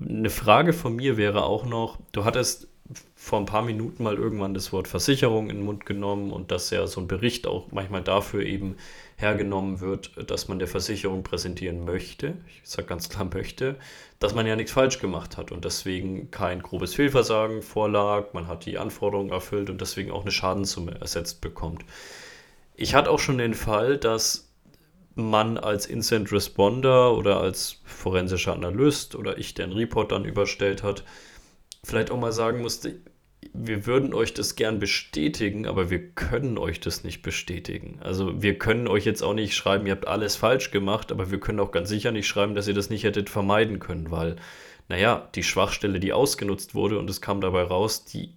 Eine 0.00 0.30
Frage 0.30 0.72
von 0.72 0.96
mir 0.96 1.16
wäre 1.16 1.44
auch 1.44 1.66
noch, 1.66 1.98
du 2.12 2.24
hattest 2.24 2.68
vor 3.14 3.38
ein 3.38 3.46
paar 3.46 3.62
Minuten 3.62 4.02
mal 4.02 4.16
irgendwann 4.16 4.54
das 4.54 4.72
Wort 4.72 4.88
Versicherung 4.88 5.48
in 5.48 5.56
den 5.56 5.64
Mund 5.64 5.86
genommen 5.86 6.30
und 6.30 6.50
dass 6.50 6.70
ja 6.70 6.86
so 6.86 7.00
ein 7.00 7.08
Bericht 7.08 7.46
auch 7.46 7.72
manchmal 7.72 8.02
dafür 8.02 8.42
eben 8.44 8.76
hergenommen 9.16 9.80
wird, 9.80 10.30
dass 10.30 10.48
man 10.48 10.58
der 10.58 10.68
Versicherung 10.68 11.22
präsentieren 11.22 11.84
möchte, 11.84 12.34
ich 12.46 12.68
sage 12.68 12.88
ganz 12.88 13.08
klar 13.08 13.28
möchte, 13.32 13.76
dass 14.18 14.34
man 14.34 14.46
ja 14.46 14.56
nichts 14.56 14.72
falsch 14.72 14.98
gemacht 14.98 15.36
hat 15.36 15.52
und 15.52 15.64
deswegen 15.64 16.30
kein 16.30 16.62
grobes 16.62 16.94
Fehlversagen 16.94 17.62
vorlag, 17.62 18.32
man 18.32 18.48
hat 18.48 18.66
die 18.66 18.78
Anforderungen 18.78 19.30
erfüllt 19.30 19.70
und 19.70 19.80
deswegen 19.80 20.10
auch 20.10 20.22
eine 20.22 20.32
Schadenssumme 20.32 21.00
ersetzt 21.00 21.40
bekommt. 21.40 21.84
Ich 22.74 22.94
hatte 22.94 23.10
auch 23.10 23.20
schon 23.20 23.38
den 23.38 23.54
Fall, 23.54 23.98
dass 23.98 24.52
man 25.14 25.58
als 25.58 25.86
Instant 25.86 26.32
Responder 26.32 27.16
oder 27.16 27.40
als 27.40 27.80
forensischer 27.84 28.52
Analyst 28.52 29.14
oder 29.14 29.38
ich, 29.38 29.54
der 29.54 29.66
einen 29.66 29.74
Report 29.74 30.10
dann 30.10 30.24
überstellt 30.24 30.82
hat, 30.82 31.04
vielleicht 31.84 32.10
auch 32.10 32.18
mal 32.18 32.32
sagen 32.32 32.62
musste, 32.62 32.96
wir 33.56 33.86
würden 33.86 34.12
euch 34.12 34.34
das 34.34 34.56
gern 34.56 34.80
bestätigen, 34.80 35.66
aber 35.66 35.88
wir 35.88 36.08
können 36.10 36.58
euch 36.58 36.80
das 36.80 37.04
nicht 37.04 37.22
bestätigen. 37.22 38.00
Also 38.00 38.42
wir 38.42 38.58
können 38.58 38.88
euch 38.88 39.04
jetzt 39.04 39.22
auch 39.22 39.32
nicht 39.32 39.54
schreiben, 39.54 39.86
ihr 39.86 39.92
habt 39.92 40.08
alles 40.08 40.34
falsch 40.34 40.72
gemacht, 40.72 41.12
aber 41.12 41.30
wir 41.30 41.38
können 41.38 41.60
auch 41.60 41.70
ganz 41.70 41.88
sicher 41.88 42.10
nicht 42.10 42.26
schreiben, 42.26 42.56
dass 42.56 42.66
ihr 42.66 42.74
das 42.74 42.90
nicht 42.90 43.04
hättet 43.04 43.30
vermeiden 43.30 43.78
können, 43.78 44.10
weil, 44.10 44.36
naja, 44.88 45.28
die 45.36 45.44
Schwachstelle, 45.44 46.00
die 46.00 46.12
ausgenutzt 46.12 46.74
wurde 46.74 46.98
und 46.98 47.08
es 47.08 47.20
kam 47.20 47.40
dabei 47.40 47.62
raus, 47.62 48.04
die 48.04 48.34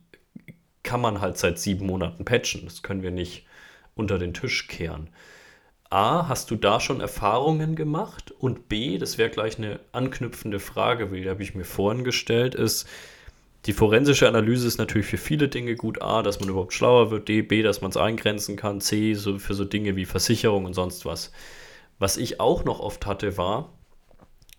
kann 0.83 1.01
man 1.01 1.19
halt 1.19 1.39
seit 1.39 1.57
sieben 1.57 1.87
Monaten 1.87 2.23
patchen. 2.23 2.65
Das 2.65 2.83
können 2.83 3.01
wir 3.01 3.11
nicht 3.11 3.47
unter 3.95 4.19
den 4.19 4.35
Tisch 4.35 4.67
kehren. 4.67 5.09
A, 5.89 6.27
hast 6.27 6.51
du 6.51 6.55
da 6.55 6.79
schon 6.79 7.01
Erfahrungen 7.01 7.75
gemacht? 7.75 8.31
Und 8.31 8.69
B, 8.69 8.99
das 8.99 9.17
wäre 9.17 9.31
gleich 9.31 9.57
eine 9.57 9.79
anknüpfende 9.93 10.59
Frage, 10.59 11.07
die 11.07 11.27
habe 11.27 11.41
ich 11.41 11.55
mir 11.55 11.63
vorhin 11.63 12.03
gestellt, 12.03 12.53
ist, 12.53 12.87
die 13.67 13.73
forensische 13.73 14.27
Analyse 14.27 14.65
ist 14.65 14.77
natürlich 14.77 15.07
für 15.07 15.17
viele 15.17 15.49
Dinge 15.49 15.75
gut. 15.75 16.01
A, 16.01 16.23
dass 16.23 16.39
man 16.39 16.49
überhaupt 16.49 16.73
schlauer 16.73 17.11
wird. 17.11 17.27
D, 17.27 17.41
B, 17.41 17.61
dass 17.61 17.81
man 17.81 17.91
es 17.91 17.97
eingrenzen 17.97 18.55
kann. 18.55 18.79
C, 18.79 19.13
so 19.13 19.37
für 19.39 19.53
so 19.53 19.65
Dinge 19.65 19.97
wie 19.97 20.05
Versicherung 20.05 20.65
und 20.65 20.73
sonst 20.73 21.05
was. 21.05 21.33
Was 21.99 22.15
ich 22.15 22.39
auch 22.39 22.63
noch 22.63 22.79
oft 22.79 23.05
hatte, 23.05 23.37
war 23.37 23.73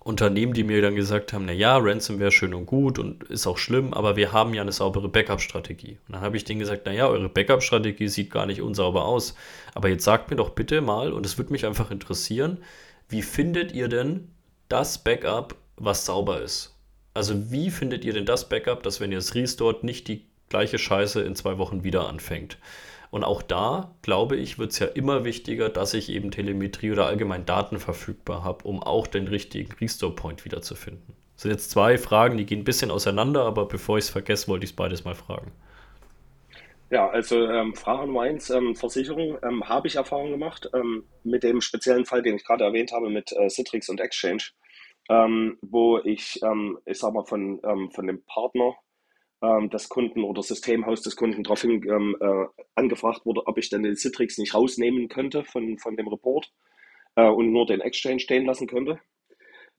Unternehmen, 0.01 0.53
die 0.53 0.65
mir 0.65 0.81
dann 0.83 0.95
gesagt 0.95 1.33
haben, 1.33 1.45
naja, 1.45 1.77
Ransomware 1.79 2.31
schön 2.31 2.55
und 2.55 2.67
gut 2.67 2.99
und 2.99 3.25
ist 3.25 3.47
auch 3.47 3.59
schlimm, 3.59 3.93
aber 3.93 4.17
wir 4.17 4.33
haben 4.33 4.55
ja 4.55 4.63
eine 4.63 4.73
saubere 4.73 5.09
Backup-Strategie. 5.09 5.99
Und 6.07 6.15
dann 6.15 6.23
habe 6.23 6.37
ich 6.37 6.45
denen 6.45 6.61
gesagt, 6.61 6.87
naja, 6.87 7.09
eure 7.09 7.29
Backup-Strategie 7.29 8.09
sieht 8.09 8.31
gar 8.31 8.47
nicht 8.47 8.63
unsauber 8.63 9.05
aus. 9.05 9.35
Aber 9.75 9.89
jetzt 9.89 10.05
sagt 10.05 10.31
mir 10.31 10.37
doch 10.37 10.51
bitte 10.51 10.81
mal, 10.81 11.13
und 11.13 11.27
es 11.27 11.37
würde 11.37 11.53
mich 11.53 11.67
einfach 11.67 11.91
interessieren, 11.91 12.59
wie 13.09 13.23
findet 13.23 13.73
ihr 13.73 13.89
denn 13.89 14.31
das 14.69 15.03
Backup, 15.03 15.57
was 15.77 16.07
sauber 16.07 16.41
ist? 16.41 16.78
Also 17.19 17.51
wie 17.51 17.73
findet 17.73 18.05
ihr 18.05 18.13
denn 18.13 18.27
das 18.27 18.49
Backup, 18.49 18.85
dass 18.85 19.01
wenn 19.01 19.11
ihr 19.11 19.19
es 19.19 19.35
restort, 19.35 19.83
nicht 19.83 20.07
die 20.07 20.25
gleiche 20.51 20.79
Scheiße 20.79 21.21
in 21.21 21.35
zwei 21.35 21.59
Wochen 21.59 21.83
wieder 21.83 22.09
anfängt? 22.09 22.59
Und 23.11 23.25
auch 23.25 23.43
da, 23.43 23.93
glaube 24.03 24.37
ich, 24.37 24.61
wird 24.61 24.71
es 24.71 24.79
ja 24.79 24.87
immer 24.87 25.25
wichtiger, 25.25 25.69
dass 25.69 25.95
ich 25.95 26.11
eben 26.11 26.31
Telemetrie 26.31 26.93
oder 26.93 27.07
allgemein 27.07 27.45
Daten 27.45 27.81
verfügbar 27.81 28.45
habe, 28.45 28.69
um 28.69 28.81
auch 28.81 29.09
den 29.09 29.27
richtigen 29.27 29.73
Restore-Point 29.73 30.45
wiederzufinden. 30.45 31.17
Das 31.35 31.43
sind 31.43 31.51
jetzt 31.51 31.73
zwei 31.73 31.99
Fragen, 31.99 32.37
die 32.37 32.47
gehen 32.47 32.61
ein 32.61 32.65
bisschen 32.65 32.93
auseinander, 32.93 33.43
aber 33.43 33.67
bevor 33.67 33.99
ich 33.99 34.05
es 34.05 34.11
vergesse, 34.11 34.47
wollte 34.47 34.63
ich 34.63 34.71
es 34.71 34.77
beides 34.77 35.05
mal 35.05 35.17
fragen. 35.17 35.51
Ja, 36.91 37.09
also 37.09 37.49
ähm, 37.49 37.75
Frage 37.75 38.07
Nummer 38.07 38.23
eins, 38.23 38.49
ähm, 38.49 38.77
Versicherung, 38.77 39.39
ähm, 39.43 39.69
habe 39.69 39.89
ich 39.89 39.97
Erfahrung 39.97 40.31
gemacht 40.31 40.71
ähm, 40.73 41.03
mit 41.25 41.43
dem 41.43 41.63
speziellen 41.63 42.05
Fall, 42.05 42.23
den 42.23 42.37
ich 42.37 42.45
gerade 42.45 42.63
erwähnt 42.63 42.93
habe 42.93 43.11
mit 43.11 43.33
äh, 43.33 43.49
Citrix 43.49 43.89
und 43.89 44.01
Exchange 44.01 44.53
ähm, 45.09 45.59
wo 45.63 45.99
ich, 45.99 46.41
ähm, 46.43 46.79
ich 46.85 46.99
sag 46.99 47.15
mal, 47.15 47.25
von, 47.25 47.61
ähm, 47.65 47.91
von 47.91 48.07
dem 48.07 48.23
Partner 48.25 48.75
ähm, 49.43 49.71
des 49.71 49.89
Kunden 49.89 50.23
oder 50.23 50.43
Systemhaus 50.43 51.03
des 51.03 51.17
Kunden 51.17 51.43
daraufhin 51.43 51.83
ähm, 51.89 52.17
äh, 52.21 52.47
angefragt 52.75 53.25
wurde, 53.25 53.47
ob 53.47 53.59
ich 53.59 53.71
denn 53.71 53.83
den 53.83 53.97
Citrix 53.97 54.39
nicht 54.39 54.55
rausnehmen 54.55 55.09
könnte 55.09 55.45
von, 55.45 55.79
von 55.79 55.97
dem 55.97 56.09
Report 56.09 56.53
äh, 57.17 57.29
und 57.29 57.53
nur 57.53 57.67
den 57.67 57.81
Exchange 57.81 58.21
stehen 58.21 58.47
lassen 58.47 58.67
könnte. 58.67 59.01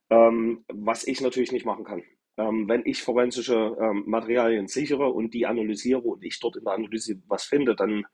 Ähm, 0.10 0.66
was 0.74 1.06
ich 1.06 1.22
natürlich 1.22 1.52
nicht 1.52 1.66
machen 1.66 1.84
kann. 1.84 2.04
Ähm, 2.38 2.68
wenn 2.68 2.86
ich 2.86 3.04
forensische 3.04 3.78
ähm, 3.80 4.04
Materialien 4.08 4.68
sichere 4.68 5.10
und 5.12 5.34
die 5.34 5.46
analysiere 5.46 6.02
und 6.02 6.24
ich 6.24 6.40
dort 6.40 6.56
in 6.56 6.64
der 6.64 6.74
Analyse 6.74 7.22
was 7.28 7.44
finde, 7.44 7.76
dann 7.76 8.06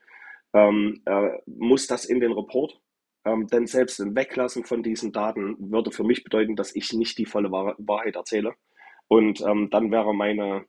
ähm, 0.53 1.01
äh, 1.05 1.37
muss 1.45 1.87
das 1.87 2.05
in 2.05 2.19
den 2.19 2.33
Report 2.33 2.81
ähm, 3.25 3.47
denn 3.47 3.67
selbst 3.67 3.99
ein 3.99 4.15
Weglassen 4.15 4.63
von 4.63 4.83
diesen 4.83 5.11
Daten 5.11 5.55
würde 5.71 5.91
für 5.91 6.03
mich 6.03 6.23
bedeuten, 6.23 6.55
dass 6.55 6.75
ich 6.75 6.93
nicht 6.93 7.17
die 7.17 7.25
volle 7.25 7.51
Wahrheit 7.51 8.15
erzähle. 8.15 8.53
Und 9.07 9.41
ähm, 9.41 9.69
dann 9.71 9.91
wäre 9.91 10.13
meine, 10.13 10.65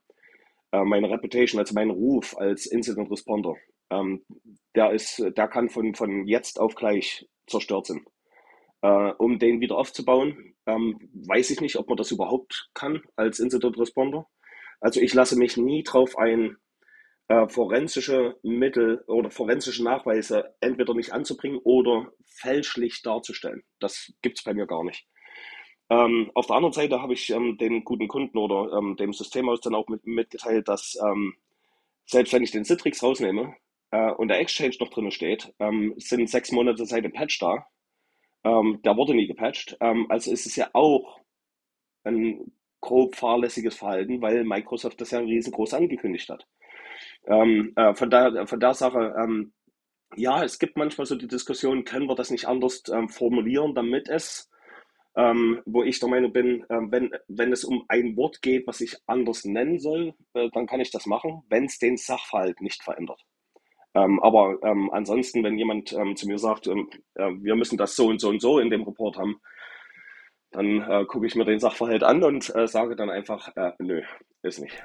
äh, 0.71 0.83
meine 0.83 1.09
Reputation, 1.09 1.59
also 1.59 1.73
mein 1.73 1.91
Ruf 1.91 2.35
als 2.37 2.65
Incident 2.65 3.09
Responder, 3.11 3.55
ähm, 3.89 4.23
der, 4.75 4.91
ist, 4.91 5.19
der 5.19 5.47
kann 5.47 5.69
von, 5.69 5.95
von 5.95 6.27
jetzt 6.27 6.59
auf 6.59 6.75
gleich 6.75 7.27
zerstört 7.47 7.87
sein. 7.87 8.05
Äh, 8.81 9.13
um 9.17 9.39
den 9.39 9.61
wieder 9.61 9.77
aufzubauen, 9.77 10.55
ähm, 10.65 10.99
weiß 11.27 11.49
ich 11.51 11.61
nicht, 11.61 11.77
ob 11.77 11.87
man 11.87 11.97
das 11.97 12.11
überhaupt 12.11 12.69
kann 12.73 13.01
als 13.15 13.39
Incident 13.39 13.77
Responder. 13.79 14.27
Also 14.79 14.99
ich 14.99 15.13
lasse 15.13 15.37
mich 15.37 15.57
nie 15.57 15.83
drauf 15.83 16.17
ein, 16.17 16.57
äh, 17.27 17.47
forensische 17.47 18.37
Mittel 18.43 19.03
oder 19.07 19.29
forensische 19.29 19.83
Nachweise 19.83 20.55
entweder 20.61 20.93
nicht 20.93 21.11
anzubringen 21.11 21.59
oder 21.63 22.11
fälschlich 22.25 23.01
darzustellen. 23.01 23.63
Das 23.79 24.13
gibt 24.21 24.37
es 24.37 24.43
bei 24.43 24.53
mir 24.53 24.67
gar 24.67 24.83
nicht. 24.83 25.07
Ähm, 25.89 26.31
auf 26.35 26.47
der 26.47 26.57
anderen 26.57 26.73
Seite 26.73 27.01
habe 27.01 27.13
ich 27.13 27.29
ähm, 27.29 27.57
den 27.57 27.83
guten 27.83 28.07
Kunden 28.07 28.37
oder 28.37 28.77
ähm, 28.77 28.95
dem 28.97 29.13
Systemhaus 29.13 29.61
dann 29.61 29.75
auch 29.75 29.87
mit, 29.87 30.05
mitgeteilt, 30.05 30.67
dass 30.67 30.97
ähm, 31.01 31.35
selbst 32.05 32.33
wenn 32.33 32.43
ich 32.43 32.51
den 32.51 32.65
Citrix 32.65 33.01
rausnehme 33.03 33.55
äh, 33.91 34.11
und 34.11 34.27
der 34.27 34.39
Exchange 34.39 34.75
noch 34.79 34.89
drin 34.89 35.11
steht, 35.11 35.53
ähm, 35.59 35.93
sind 35.97 36.29
sechs 36.29 36.51
Monate 36.51 36.85
seit 36.85 37.05
dem 37.05 37.13
Patch 37.13 37.39
da. 37.39 37.67
Ähm, 38.43 38.81
der 38.83 38.97
wurde 38.97 39.13
nie 39.15 39.27
gepatcht. 39.27 39.77
also 39.79 40.31
ist 40.31 40.45
es 40.45 40.55
ja 40.55 40.69
auch 40.73 41.19
ein 42.03 42.51
grob 42.79 43.15
fahrlässiges 43.15 43.75
Verhalten, 43.75 44.21
weil 44.21 44.43
Microsoft 44.43 45.01
das 45.01 45.11
ja 45.11 45.19
riesengroß 45.19 45.73
angekündigt 45.73 46.29
hat. 46.29 46.47
Ähm, 47.27 47.73
äh, 47.75 47.93
von, 47.93 48.09
der, 48.09 48.47
von 48.47 48.59
der 48.59 48.73
Sache, 48.73 49.13
ähm, 49.21 49.53
ja, 50.15 50.43
es 50.43 50.59
gibt 50.59 50.77
manchmal 50.77 51.05
so 51.05 51.15
die 51.15 51.27
Diskussion, 51.27 51.83
können 51.83 52.07
wir 52.07 52.15
das 52.15 52.31
nicht 52.31 52.47
anders 52.47 52.83
ähm, 52.91 53.09
formulieren, 53.09 53.75
damit 53.75 54.07
es, 54.07 54.49
ähm, 55.15 55.61
wo 55.65 55.83
ich 55.83 55.99
der 55.99 56.09
Meinung 56.09 56.31
bin, 56.31 56.63
äh, 56.69 56.79
wenn, 56.89 57.11
wenn 57.27 57.51
es 57.51 57.65
um 57.65 57.83
ein 57.89 58.15
Wort 58.15 58.41
geht, 58.41 58.65
was 58.65 58.79
ich 58.79 58.97
anders 59.07 59.43
nennen 59.43 59.79
soll, 59.79 60.13
äh, 60.33 60.49
dann 60.53 60.67
kann 60.67 60.79
ich 60.79 60.91
das 60.91 61.05
machen, 61.05 61.43
wenn 61.49 61.65
es 61.65 61.79
den 61.79 61.97
Sachverhalt 61.97 62.61
nicht 62.61 62.81
verändert. 62.81 63.21
Ähm, 63.93 64.21
aber 64.21 64.57
ähm, 64.63 64.89
ansonsten, 64.93 65.43
wenn 65.43 65.57
jemand 65.57 65.89
zu 65.89 66.27
mir 66.27 66.37
sagt, 66.37 66.67
äh, 66.67 66.75
wir 67.15 67.55
müssen 67.55 67.77
das 67.77 67.95
so 67.95 68.07
und 68.07 68.21
so 68.21 68.29
und 68.29 68.41
so 68.41 68.59
in 68.59 68.69
dem 68.69 68.83
Report 68.83 69.17
haben, 69.17 69.41
dann 70.51 70.81
äh, 70.81 71.05
gucke 71.05 71.25
ich 71.25 71.35
mir 71.35 71.45
den 71.45 71.59
Sachverhalt 71.59 72.03
an 72.03 72.23
und 72.23 72.53
äh, 72.55 72.67
sage 72.67 72.95
dann 72.95 73.09
einfach, 73.09 73.55
äh, 73.55 73.71
nö, 73.79 74.01
ist 74.43 74.59
nicht. 74.59 74.81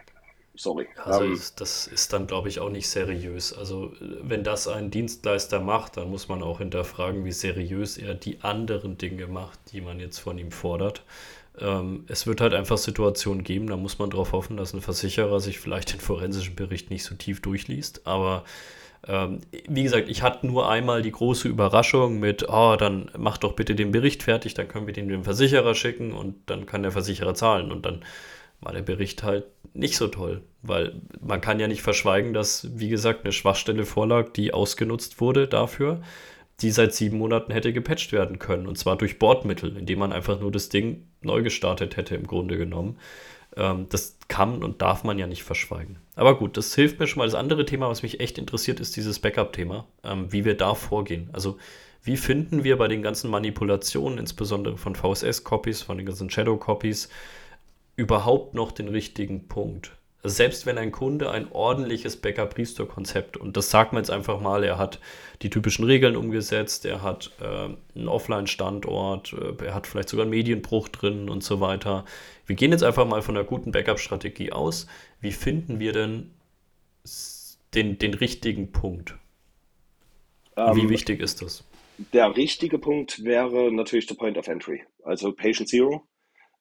Sorry. 0.54 0.86
Also 1.02 1.20
um, 1.20 1.32
ähm, 1.32 1.40
das 1.56 1.86
ist 1.86 2.12
dann, 2.12 2.26
glaube 2.26 2.48
ich, 2.48 2.60
auch 2.60 2.68
nicht 2.68 2.88
seriös. 2.88 3.56
Also 3.56 3.92
wenn 4.00 4.44
das 4.44 4.68
ein 4.68 4.90
Dienstleister 4.90 5.60
macht, 5.60 5.96
dann 5.96 6.10
muss 6.10 6.28
man 6.28 6.42
auch 6.42 6.58
hinterfragen, 6.58 7.24
wie 7.24 7.32
seriös 7.32 7.96
er 7.96 8.14
die 8.14 8.40
anderen 8.42 8.98
Dinge 8.98 9.26
macht, 9.26 9.58
die 9.72 9.80
man 9.80 9.98
jetzt 9.98 10.18
von 10.18 10.36
ihm 10.38 10.50
fordert. 10.50 11.04
Ähm, 11.58 12.04
es 12.08 12.26
wird 12.26 12.40
halt 12.40 12.54
einfach 12.54 12.78
Situationen 12.78 13.44
geben, 13.44 13.66
da 13.66 13.76
muss 13.76 13.98
man 13.98 14.10
darauf 14.10 14.32
hoffen, 14.32 14.56
dass 14.56 14.74
ein 14.74 14.80
Versicherer 14.80 15.40
sich 15.40 15.58
vielleicht 15.58 15.92
den 15.92 16.00
forensischen 16.00 16.54
Bericht 16.54 16.90
nicht 16.90 17.04
so 17.04 17.14
tief 17.14 17.40
durchliest. 17.40 18.06
Aber 18.06 18.44
ähm, 19.06 19.40
wie 19.68 19.82
gesagt, 19.82 20.08
ich 20.08 20.22
hatte 20.22 20.46
nur 20.46 20.68
einmal 20.68 21.02
die 21.02 21.12
große 21.12 21.48
Überraschung 21.48 22.20
mit, 22.20 22.48
oh, 22.48 22.76
dann 22.76 23.10
mach 23.16 23.38
doch 23.38 23.54
bitte 23.54 23.74
den 23.74 23.90
Bericht 23.90 24.22
fertig, 24.22 24.54
dann 24.54 24.68
können 24.68 24.86
wir 24.86 24.94
den 24.94 25.08
dem 25.08 25.24
Versicherer 25.24 25.74
schicken 25.74 26.12
und 26.12 26.36
dann 26.46 26.66
kann 26.66 26.82
der 26.82 26.92
Versicherer 26.92 27.34
zahlen. 27.34 27.72
Und 27.72 27.84
dann 27.84 28.04
war 28.62 28.72
der 28.72 28.82
Bericht 28.82 29.22
halt 29.22 29.44
nicht 29.74 29.96
so 29.96 30.08
toll, 30.08 30.42
weil 30.62 31.00
man 31.20 31.40
kann 31.40 31.60
ja 31.60 31.68
nicht 31.68 31.82
verschweigen, 31.82 32.32
dass, 32.32 32.68
wie 32.78 32.88
gesagt, 32.88 33.24
eine 33.24 33.32
Schwachstelle 33.32 33.84
vorlag, 33.84 34.32
die 34.32 34.54
ausgenutzt 34.54 35.20
wurde 35.20 35.48
dafür, 35.48 36.02
die 36.60 36.70
seit 36.70 36.94
sieben 36.94 37.18
Monaten 37.18 37.52
hätte 37.52 37.72
gepatcht 37.72 38.12
werden 38.12 38.38
können. 38.38 38.66
Und 38.66 38.78
zwar 38.78 38.96
durch 38.96 39.18
Bordmittel, 39.18 39.76
indem 39.76 39.98
man 39.98 40.12
einfach 40.12 40.40
nur 40.40 40.52
das 40.52 40.68
Ding 40.68 41.06
neu 41.20 41.42
gestartet 41.42 41.96
hätte, 41.96 42.14
im 42.14 42.26
Grunde 42.26 42.56
genommen. 42.56 42.98
Ähm, 43.56 43.86
das 43.88 44.16
kann 44.28 44.62
und 44.62 44.80
darf 44.80 45.04
man 45.04 45.18
ja 45.18 45.26
nicht 45.26 45.42
verschweigen. 45.42 45.98
Aber 46.14 46.38
gut, 46.38 46.56
das 46.56 46.74
hilft 46.74 47.00
mir 47.00 47.06
schon 47.06 47.18
mal. 47.18 47.26
Das 47.26 47.34
andere 47.34 47.64
Thema, 47.64 47.88
was 47.88 48.02
mich 48.02 48.20
echt 48.20 48.38
interessiert, 48.38 48.80
ist 48.80 48.96
dieses 48.96 49.18
Backup-Thema, 49.18 49.86
ähm, 50.04 50.32
wie 50.32 50.44
wir 50.44 50.56
da 50.56 50.74
vorgehen. 50.74 51.30
Also, 51.32 51.58
wie 52.04 52.16
finden 52.16 52.64
wir 52.64 52.78
bei 52.78 52.88
den 52.88 53.02
ganzen 53.02 53.30
Manipulationen, 53.30 54.18
insbesondere 54.18 54.76
von 54.76 54.94
VSS-Copies, 54.96 55.82
von 55.82 55.98
den 55.98 56.06
ganzen 56.06 56.30
Shadow-Copies, 56.30 57.08
überhaupt 57.96 58.54
noch 58.54 58.72
den 58.72 58.88
richtigen 58.88 59.48
Punkt. 59.48 59.92
Also 60.22 60.36
selbst 60.36 60.66
wenn 60.66 60.78
ein 60.78 60.92
Kunde 60.92 61.32
ein 61.32 61.50
ordentliches 61.50 62.16
Backup-Restore-Konzept, 62.16 63.36
und 63.36 63.56
das 63.56 63.70
sagt 63.70 63.92
man 63.92 64.02
jetzt 64.02 64.10
einfach 64.10 64.40
mal, 64.40 64.62
er 64.62 64.78
hat 64.78 65.00
die 65.42 65.50
typischen 65.50 65.84
Regeln 65.84 66.14
umgesetzt, 66.14 66.84
er 66.84 67.02
hat 67.02 67.32
äh, 67.40 67.70
einen 67.98 68.08
Offline-Standort, 68.08 69.32
äh, 69.32 69.64
er 69.64 69.74
hat 69.74 69.88
vielleicht 69.88 70.08
sogar 70.08 70.22
einen 70.22 70.30
Medienbruch 70.30 70.88
drin 70.88 71.28
und 71.28 71.42
so 71.42 71.60
weiter. 71.60 72.04
Wir 72.46 72.54
gehen 72.54 72.70
jetzt 72.70 72.84
einfach 72.84 73.04
mal 73.04 73.20
von 73.20 73.36
einer 73.36 73.44
guten 73.44 73.72
Backup-Strategie 73.72 74.52
aus. 74.52 74.86
Wie 75.20 75.32
finden 75.32 75.80
wir 75.80 75.92
denn 75.92 76.30
den, 77.74 77.98
den 77.98 78.14
richtigen 78.14 78.70
Punkt? 78.70 79.16
Ähm, 80.56 80.76
Wie 80.76 80.88
wichtig 80.88 81.20
ist 81.20 81.42
das? 81.42 81.64
Der 82.12 82.36
richtige 82.36 82.78
Punkt 82.78 83.24
wäre 83.24 83.72
natürlich 83.72 84.06
der 84.06 84.14
Point 84.14 84.38
of 84.38 84.46
Entry, 84.46 84.82
also 85.04 85.32
Patient 85.32 85.68
Zero. 85.68 86.06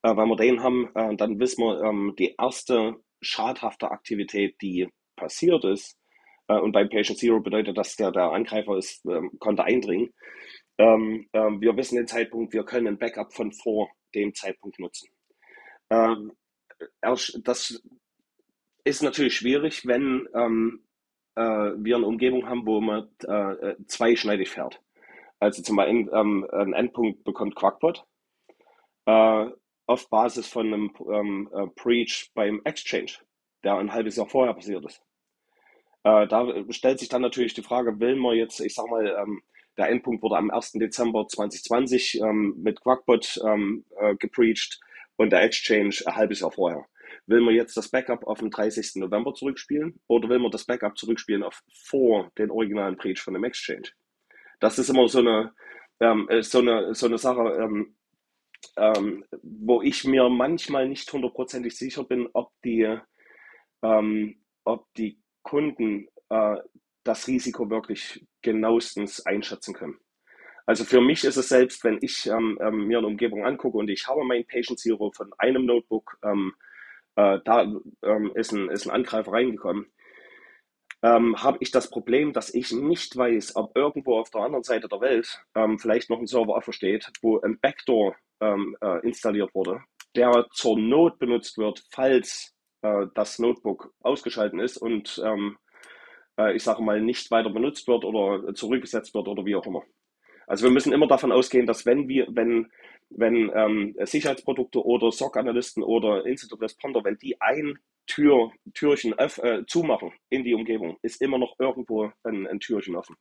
Äh, 0.03 0.15
wenn 0.17 0.29
wir 0.29 0.35
den 0.35 0.63
haben, 0.63 0.89
äh, 0.95 1.15
dann 1.15 1.39
wissen 1.39 1.63
wir, 1.63 1.81
ähm, 1.83 2.15
die 2.17 2.35
erste 2.37 2.95
schadhafte 3.21 3.91
Aktivität, 3.91 4.55
die 4.61 4.89
passiert 5.15 5.63
ist, 5.65 5.97
Äh, 6.47 6.59
und 6.59 6.71
beim 6.73 6.89
Patient 6.89 7.17
Zero 7.19 7.39
bedeutet 7.39 7.77
das, 7.77 7.95
der, 7.95 8.11
der 8.11 8.31
Angreifer 8.31 8.77
ist, 8.77 9.05
ähm, 9.05 9.31
konnte 9.39 9.63
eindringen. 9.63 10.13
Ähm, 10.77 11.27
ähm, 11.33 11.61
wir 11.61 11.75
wissen 11.77 11.95
den 11.95 12.07
Zeitpunkt, 12.07 12.53
wir 12.53 12.63
können 12.65 12.87
ein 12.87 12.97
Backup 12.97 13.33
von 13.33 13.51
vor 13.53 13.89
dem 14.15 14.33
Zeitpunkt 14.33 14.79
nutzen. 14.79 15.09
Ähm, 15.89 16.33
das 17.01 17.81
ist 18.83 19.03
natürlich 19.03 19.35
schwierig, 19.35 19.85
wenn 19.85 20.27
äh, 20.33 21.39
wir 21.77 21.95
eine 21.95 22.07
Umgebung 22.07 22.47
haben, 22.47 22.65
wo 22.65 22.81
man 22.81 23.07
äh, 23.23 23.75
zweischneidig 23.87 24.49
fährt. 24.49 24.81
Also 25.39 25.61
zum 25.61 25.75
Beispiel 25.75 26.09
ähm, 26.13 26.47
ein 26.51 26.73
Endpunkt 26.73 27.23
bekommt 27.23 27.55
Quackbot 27.55 28.03
äh, 29.05 29.45
auf 29.91 30.09
Basis 30.09 30.47
von 30.47 30.67
einem 30.67 30.91
ähm, 31.11 31.49
äh, 31.53 32.05
beim 32.33 32.61
Exchange, 32.63 33.11
der 33.63 33.75
ein 33.75 33.91
halbes 33.91 34.15
Jahr 34.15 34.27
vorher 34.27 34.53
passiert 34.53 34.85
ist. 34.85 35.01
Äh, 36.03 36.27
da 36.27 36.47
stellt 36.69 36.99
sich 36.99 37.09
dann 37.09 37.21
natürlich 37.21 37.53
die 37.53 37.61
Frage, 37.61 37.99
will 37.99 38.15
man 38.15 38.35
jetzt, 38.35 38.59
ich 38.61 38.73
sag 38.73 38.89
mal, 38.89 39.05
ähm, 39.21 39.43
der 39.77 39.89
Endpunkt 39.89 40.23
wurde 40.23 40.37
am 40.37 40.49
1. 40.49 40.73
Dezember 40.73 41.27
2020 41.27 42.21
ähm, 42.21 42.55
mit 42.57 42.81
Quackbot 42.81 43.39
ähm, 43.45 43.85
äh, 43.99 44.15
gepreacht 44.15 44.79
und 45.17 45.31
der 45.31 45.43
Exchange 45.43 45.95
ein 46.05 46.15
halbes 46.15 46.39
Jahr 46.39 46.51
vorher. 46.51 46.85
Will 47.27 47.41
man 47.41 47.53
jetzt 47.53 47.75
das 47.75 47.89
Backup 47.89 48.25
auf 48.25 48.39
den 48.39 48.49
30. 48.49 48.95
November 48.95 49.33
zurückspielen 49.33 49.99
oder 50.07 50.29
will 50.29 50.39
man 50.39 50.51
das 50.51 50.65
Backup 50.65 50.97
zurückspielen 50.97 51.43
auf 51.43 51.61
vor 51.71 52.31
den 52.37 52.49
originalen 52.49 52.95
Breach 52.95 53.19
von 53.19 53.33
dem 53.33 53.43
Exchange? 53.43 53.89
Das 54.59 54.79
ist 54.79 54.89
immer 54.89 55.07
so 55.07 55.19
eine, 55.19 55.53
ähm, 55.99 56.27
äh, 56.29 56.41
so 56.43 56.59
eine, 56.59 56.95
so 56.95 57.07
eine 57.07 57.17
Sache, 57.17 57.41
ähm, 57.61 57.95
ähm, 58.77 59.25
wo 59.41 59.81
ich 59.81 60.05
mir 60.05 60.29
manchmal 60.29 60.87
nicht 60.87 61.11
hundertprozentig 61.11 61.75
sicher 61.75 62.03
bin, 62.03 62.29
ob 62.33 62.51
die, 62.63 62.97
ähm, 63.81 64.41
ob 64.63 64.93
die 64.95 65.19
Kunden 65.43 66.07
äh, 66.29 66.57
das 67.03 67.27
Risiko 67.27 67.69
wirklich 67.69 68.25
genauestens 68.41 69.25
einschätzen 69.25 69.73
können. 69.73 69.97
Also 70.65 70.85
für 70.85 71.01
mich 71.01 71.23
ist 71.23 71.37
es 71.37 71.49
selbst, 71.49 71.83
wenn 71.83 71.97
ich 72.01 72.27
ähm, 72.27 72.57
ähm, 72.61 72.87
mir 72.87 72.99
eine 72.99 73.07
Umgebung 73.07 73.45
angucke 73.45 73.77
und 73.77 73.89
ich 73.89 74.07
habe 74.07 74.23
mein 74.23 74.45
Patient 74.45 74.79
Zero 74.79 75.11
von 75.11 75.33
einem 75.37 75.65
Notebook, 75.65 76.17
ähm, 76.23 76.53
äh, 77.15 77.39
da 77.43 77.63
ähm, 78.03 78.31
ist, 78.35 78.53
ein, 78.53 78.69
ist 78.69 78.85
ein 78.85 78.91
Angreifer 78.91 79.33
reingekommen, 79.33 79.91
ähm, 81.03 81.41
habe 81.41 81.57
ich 81.61 81.71
das 81.71 81.89
Problem, 81.89 82.31
dass 82.31 82.53
ich 82.53 82.71
nicht 82.71 83.17
weiß, 83.17 83.55
ob 83.55 83.75
irgendwo 83.75 84.19
auf 84.19 84.29
der 84.29 84.41
anderen 84.41 84.63
Seite 84.63 84.87
der 84.87 85.01
Welt 85.01 85.43
ähm, 85.55 85.79
vielleicht 85.79 86.09
noch 86.09 86.19
ein 86.19 86.27
Server 86.27 86.53
offen 86.53 86.73
steht, 86.73 87.11
wo 87.21 87.39
ein 87.41 87.59
Backdoor 87.59 88.15
äh, 88.41 89.05
installiert 89.05 89.53
wurde, 89.53 89.81
der 90.15 90.47
zur 90.51 90.77
Not 90.79 91.19
benutzt 91.19 91.57
wird, 91.57 91.83
falls 91.91 92.53
äh, 92.81 93.07
das 93.15 93.39
Notebook 93.39 93.93
ausgeschaltet 94.01 94.59
ist 94.61 94.77
und 94.77 95.21
äh, 96.37 96.55
ich 96.55 96.63
sage 96.63 96.81
mal, 96.81 97.01
nicht 97.01 97.29
weiter 97.31 97.49
benutzt 97.49 97.87
wird 97.87 98.03
oder 98.03 98.53
zurückgesetzt 98.53 99.13
wird 99.13 99.27
oder 99.27 99.45
wie 99.45 99.55
auch 99.55 99.65
immer. 99.65 99.83
Also 100.47 100.65
wir 100.65 100.71
müssen 100.71 100.91
immer 100.91 101.07
davon 101.07 101.31
ausgehen, 101.31 101.65
dass 101.65 101.85
wenn 101.85 102.07
wir, 102.07 102.27
wenn, 102.31 102.71
wenn 103.09 103.51
ähm, 103.55 103.95
Sicherheitsprodukte 104.01 104.83
oder 104.83 105.11
SOC-Analysten 105.11 105.83
oder 105.83 106.25
Incident 106.25 106.61
Responder, 106.61 107.03
wenn 107.03 107.17
die 107.17 107.39
ein 107.39 107.79
Tür, 108.07 108.51
Türchen 108.73 109.13
öff, 109.17 109.37
äh, 109.37 109.65
zumachen 109.67 110.11
in 110.29 110.43
die 110.43 110.53
Umgebung, 110.53 110.97
ist 111.01 111.21
immer 111.21 111.37
noch 111.37 111.55
irgendwo 111.59 112.11
ein, 112.23 112.47
ein 112.47 112.59
Türchen 112.59 112.95
offen. 112.95 113.15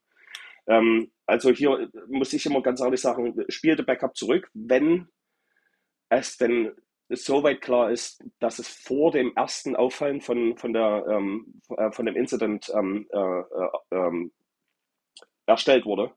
Ähm, 0.67 1.11
also 1.25 1.51
hier 1.51 1.89
muss 2.07 2.33
ich 2.33 2.45
immer 2.45 2.61
ganz 2.61 2.81
ehrlich 2.81 3.01
sagen, 3.01 3.35
spielte 3.49 3.83
Backup 3.83 4.15
zurück, 4.15 4.49
wenn 4.53 5.07
es 6.09 6.37
denn 6.37 6.71
soweit 7.09 7.61
klar 7.61 7.91
ist, 7.91 8.23
dass 8.39 8.59
es 8.59 8.67
vor 8.67 9.11
dem 9.11 9.33
ersten 9.35 9.75
Auffallen 9.75 10.21
von, 10.21 10.57
von, 10.57 10.73
der, 10.73 11.05
ähm, 11.09 11.61
äh, 11.77 11.91
von 11.91 12.05
dem 12.05 12.15
Incident 12.15 12.71
ähm, 12.73 13.07
äh, 13.11 13.39
äh, 13.39 13.69
ähm, 13.91 14.31
erstellt 15.45 15.85
wurde. 15.85 16.11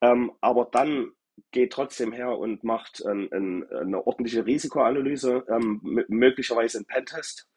Ähm, 0.00 0.32
aber 0.40 0.68
dann 0.70 1.12
geht 1.50 1.72
trotzdem 1.72 2.12
her 2.12 2.38
und 2.38 2.64
macht 2.64 3.04
ein, 3.04 3.30
ein, 3.32 3.70
eine 3.70 4.06
ordentliche 4.06 4.44
Risikoanalyse, 4.44 5.44
ähm, 5.48 5.80
möglicherweise 6.08 6.78
ein 6.78 6.84
Pentest, 6.86 7.48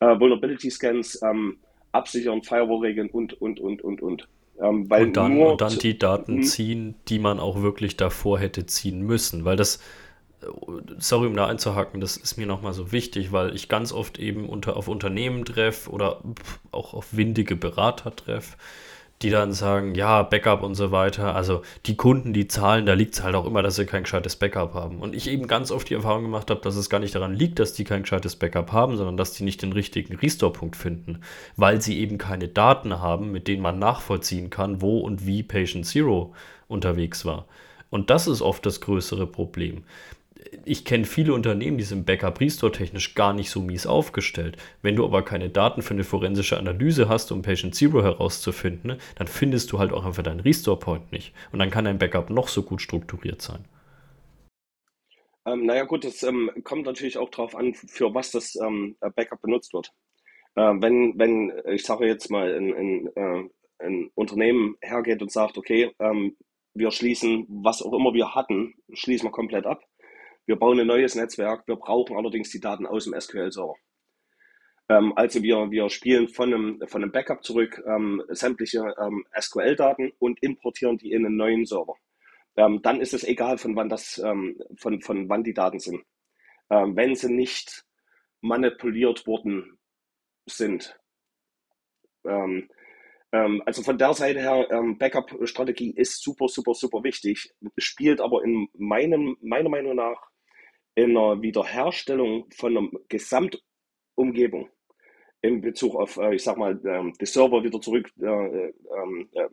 äh, 0.00 0.18
Vulnerability 0.18 0.70
Scans, 0.70 1.20
ähm, 1.22 1.60
absichern, 1.92 2.42
Firewall-Regeln 2.42 3.10
und, 3.10 3.34
und, 3.40 3.60
und, 3.60 3.82
und, 3.82 4.02
und. 4.02 4.28
Weil 4.62 5.06
und, 5.06 5.16
dann, 5.16 5.38
und 5.38 5.60
dann 5.60 5.78
die 5.78 5.98
Daten 5.98 6.36
hm? 6.36 6.42
ziehen, 6.44 6.94
die 7.08 7.18
man 7.18 7.40
auch 7.40 7.62
wirklich 7.62 7.96
davor 7.96 8.38
hätte 8.38 8.66
ziehen 8.66 9.02
müssen, 9.02 9.44
weil 9.44 9.56
das 9.56 9.80
sorry, 10.98 11.26
um 11.26 11.36
da 11.36 11.46
einzuhaken, 11.46 12.00
das 12.00 12.16
ist 12.16 12.36
mir 12.36 12.46
nochmal 12.46 12.72
so 12.72 12.92
wichtig, 12.92 13.32
weil 13.32 13.54
ich 13.54 13.68
ganz 13.68 13.92
oft 13.92 14.18
eben 14.18 14.48
unter, 14.48 14.76
auf 14.76 14.88
Unternehmen 14.88 15.44
treffe 15.44 15.90
oder 15.90 16.20
auch 16.70 16.94
auf 16.94 17.16
windige 17.16 17.56
Berater 17.56 18.14
treffe, 18.14 18.56
die 19.22 19.30
dann 19.30 19.52
sagen, 19.52 19.94
ja, 19.94 20.22
Backup 20.22 20.62
und 20.62 20.74
so 20.74 20.90
weiter. 20.90 21.34
Also 21.34 21.62
die 21.86 21.96
Kunden, 21.96 22.32
die 22.32 22.48
zahlen, 22.48 22.86
da 22.86 22.94
liegt 22.94 23.14
es 23.14 23.22
halt 23.22 23.34
auch 23.34 23.46
immer, 23.46 23.62
dass 23.62 23.76
sie 23.76 23.86
kein 23.86 24.02
gescheites 24.02 24.36
Backup 24.36 24.74
haben. 24.74 24.98
Und 24.98 25.14
ich 25.14 25.28
eben 25.28 25.46
ganz 25.46 25.70
oft 25.70 25.88
die 25.88 25.94
Erfahrung 25.94 26.22
gemacht 26.22 26.50
habe, 26.50 26.60
dass 26.60 26.76
es 26.76 26.90
gar 26.90 27.00
nicht 27.00 27.14
daran 27.14 27.34
liegt, 27.34 27.58
dass 27.58 27.72
die 27.72 27.84
kein 27.84 28.02
gescheites 28.02 28.36
Backup 28.36 28.72
haben, 28.72 28.96
sondern 28.96 29.16
dass 29.16 29.32
die 29.32 29.44
nicht 29.44 29.62
den 29.62 29.72
richtigen 29.72 30.16
Restore-Punkt 30.16 30.76
finden, 30.76 31.20
weil 31.56 31.80
sie 31.80 31.98
eben 31.98 32.18
keine 32.18 32.48
Daten 32.48 33.00
haben, 33.00 33.32
mit 33.32 33.48
denen 33.48 33.62
man 33.62 33.78
nachvollziehen 33.78 34.50
kann, 34.50 34.80
wo 34.82 34.98
und 35.00 35.26
wie 35.26 35.42
Patient 35.42 35.86
Zero 35.86 36.34
unterwegs 36.68 37.24
war. 37.24 37.46
Und 37.90 38.08
das 38.08 38.26
ist 38.26 38.40
oft 38.40 38.64
das 38.64 38.80
größere 38.80 39.26
Problem 39.26 39.84
ich 40.64 40.84
kenne 40.84 41.04
viele 41.04 41.34
Unternehmen, 41.34 41.78
die 41.78 41.84
sind 41.84 42.06
Backup 42.06 42.40
Restore 42.40 42.72
technisch 42.72 43.14
gar 43.14 43.32
nicht 43.32 43.50
so 43.50 43.60
mies 43.60 43.86
aufgestellt. 43.86 44.56
Wenn 44.82 44.96
du 44.96 45.04
aber 45.04 45.22
keine 45.22 45.50
Daten 45.50 45.82
für 45.82 45.94
eine 45.94 46.04
forensische 46.04 46.58
Analyse 46.58 47.08
hast, 47.08 47.32
um 47.32 47.42
Patient 47.42 47.74
Zero 47.74 48.02
herauszufinden, 48.02 48.98
dann 49.16 49.26
findest 49.26 49.72
du 49.72 49.78
halt 49.78 49.92
auch 49.92 50.04
einfach 50.04 50.22
deinen 50.22 50.40
Restore 50.40 50.78
Point 50.78 51.12
nicht. 51.12 51.32
Und 51.52 51.58
dann 51.58 51.70
kann 51.70 51.84
dein 51.84 51.98
Backup 51.98 52.30
noch 52.30 52.48
so 52.48 52.62
gut 52.62 52.80
strukturiert 52.80 53.42
sein. 53.42 53.64
Ähm, 55.44 55.66
naja 55.66 55.84
gut, 55.84 56.04
es 56.04 56.22
ähm, 56.22 56.50
kommt 56.62 56.86
natürlich 56.86 57.18
auch 57.18 57.30
darauf 57.30 57.56
an, 57.56 57.74
für 57.74 58.14
was 58.14 58.30
das 58.30 58.54
ähm, 58.56 58.96
Backup 59.00 59.42
benutzt 59.42 59.74
wird. 59.74 59.92
Äh, 60.54 60.74
wenn, 60.78 61.18
wenn, 61.18 61.52
ich 61.66 61.84
sage 61.84 62.06
jetzt 62.06 62.30
mal, 62.30 62.54
ein, 62.54 62.74
ein, 62.74 63.10
äh, 63.16 63.48
ein 63.78 64.10
Unternehmen 64.14 64.76
hergeht 64.80 65.20
und 65.20 65.32
sagt, 65.32 65.58
okay, 65.58 65.92
ähm, 65.98 66.36
wir 66.74 66.90
schließen, 66.90 67.46
was 67.48 67.82
auch 67.82 67.92
immer 67.92 68.14
wir 68.14 68.34
hatten, 68.34 68.74
schließen 68.92 69.26
wir 69.26 69.32
komplett 69.32 69.66
ab 69.66 69.82
wir 70.46 70.56
bauen 70.56 70.80
ein 70.80 70.86
neues 70.86 71.14
Netzwerk, 71.14 71.66
wir 71.66 71.76
brauchen 71.76 72.16
allerdings 72.16 72.50
die 72.50 72.60
Daten 72.60 72.86
aus 72.86 73.04
dem 73.04 73.18
SQL-Server. 73.18 73.74
Ähm, 74.88 75.12
also 75.16 75.42
wir, 75.42 75.70
wir 75.70 75.88
spielen 75.88 76.28
von 76.28 76.52
einem, 76.52 76.82
von 76.86 77.02
einem 77.02 77.12
Backup 77.12 77.44
zurück 77.44 77.82
ähm, 77.86 78.22
sämtliche 78.28 78.94
ähm, 79.00 79.24
SQL-Daten 79.38 80.12
und 80.18 80.42
importieren 80.42 80.98
die 80.98 81.12
in 81.12 81.24
einen 81.24 81.36
neuen 81.36 81.64
Server. 81.64 81.94
Ähm, 82.56 82.82
dann 82.82 83.00
ist 83.00 83.14
es 83.14 83.24
egal, 83.24 83.58
von 83.58 83.76
wann, 83.76 83.88
das, 83.88 84.18
ähm, 84.18 84.60
von, 84.76 85.00
von 85.00 85.28
wann 85.28 85.44
die 85.44 85.54
Daten 85.54 85.78
sind. 85.78 86.02
Ähm, 86.70 86.96
wenn 86.96 87.14
sie 87.14 87.32
nicht 87.32 87.84
manipuliert 88.40 89.26
worden 89.26 89.78
sind. 90.46 90.98
also 92.24 93.82
von 93.82 93.98
der 93.98 94.14
Seite 94.14 94.40
her, 94.40 94.66
Backup-Strategie 94.98 95.92
ist 95.94 96.20
super, 96.22 96.48
super, 96.48 96.74
super 96.74 97.04
wichtig, 97.04 97.54
spielt 97.78 98.20
aber 98.20 98.42
in 98.42 98.68
meinem, 98.74 99.36
meiner 99.40 99.68
Meinung 99.68 99.94
nach 99.94 100.31
in 100.94 101.14
der 101.14 101.40
Wiederherstellung 101.40 102.46
von 102.54 102.76
einer 102.76 102.88
Gesamtumgebung 103.08 104.68
in 105.42 105.60
Bezug 105.60 105.96
auf, 105.96 106.16
äh, 106.16 106.36
ich 106.36 106.44
sag 106.44 106.56
mal, 106.56 106.80
ähm, 106.86 107.12
die 107.20 107.26
Server 107.26 107.62
wieder 107.64 107.80
zurück, 107.80 108.10
äh, 108.20 108.26
ähm, 108.26 109.28
äh, 109.32 109.48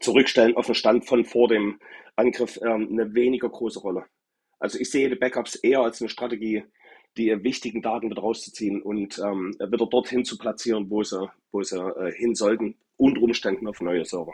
zurückstellen 0.00 0.56
auf 0.56 0.66
den 0.66 0.74
Stand 0.74 1.06
von 1.06 1.24
vor 1.24 1.48
dem 1.48 1.78
Angriff 2.16 2.58
ähm, 2.62 2.88
eine 2.90 3.14
weniger 3.14 3.48
große 3.48 3.80
Rolle. 3.80 4.06
Also 4.58 4.78
ich 4.78 4.90
sehe 4.90 5.10
die 5.10 5.16
Backups 5.16 5.56
eher 5.56 5.80
als 5.80 6.00
eine 6.00 6.08
Strategie, 6.08 6.64
die 7.18 7.44
wichtigen 7.44 7.82
Daten 7.82 8.10
wieder 8.10 8.22
rauszuziehen 8.22 8.80
und 8.82 9.18
ähm, 9.18 9.54
wieder 9.60 9.86
dorthin 9.86 10.24
zu 10.24 10.38
platzieren, 10.38 10.88
wo 10.90 11.02
sie, 11.02 11.30
wo 11.52 11.62
sie 11.62 12.12
hin 12.16 12.34
sollten, 12.34 12.76
unter 12.96 13.20
Umständen 13.22 13.68
auf 13.68 13.80
neue 13.80 14.04
Server. 14.04 14.32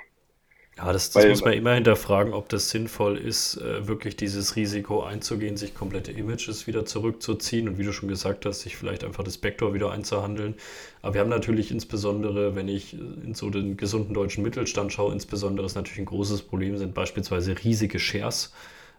Ja, 0.83 0.95
das, 0.95 1.11
das 1.11 1.23
Weil, 1.23 1.31
muss 1.31 1.45
man 1.45 1.53
immer 1.53 1.75
hinterfragen, 1.75 2.33
ob 2.33 2.49
das 2.49 2.71
sinnvoll 2.71 3.19
ist, 3.19 3.59
äh, 3.59 3.87
wirklich 3.87 4.17
dieses 4.17 4.57
Risiko 4.57 5.03
einzugehen, 5.03 5.59
sich 5.59 5.75
komplette 5.75 6.11
Images 6.11 6.67
wieder 6.67 6.87
zurückzuziehen 6.87 7.69
und 7.69 7.77
wie 7.77 7.83
du 7.85 7.93
schon 7.93 8.09
gesagt 8.09 8.47
hast, 8.47 8.61
sich 8.61 8.77
vielleicht 8.77 9.05
einfach 9.05 9.23
das 9.23 9.37
Backdoor 9.37 9.75
wieder 9.75 9.91
einzuhandeln. 9.91 10.55
Aber 11.03 11.15
wir 11.15 11.21
haben 11.21 11.29
natürlich 11.29 11.71
insbesondere, 11.71 12.55
wenn 12.55 12.69
ich 12.69 12.95
in 12.95 13.35
so 13.35 13.51
den 13.51 13.77
gesunden 13.77 14.15
deutschen 14.15 14.43
Mittelstand 14.43 14.91
schaue, 14.91 15.13
insbesondere 15.13 15.67
ist 15.67 15.75
natürlich 15.75 15.99
ein 15.99 16.07
großes 16.07 16.43
Problem, 16.43 16.79
sind 16.79 16.95
beispielsweise 16.95 17.63
riesige 17.63 17.99
Shares 17.99 18.55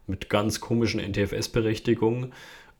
mit 0.06 0.30
ganz 0.30 0.60
komischen 0.60 1.00
NTFS-Berechtigungen. 1.00 2.32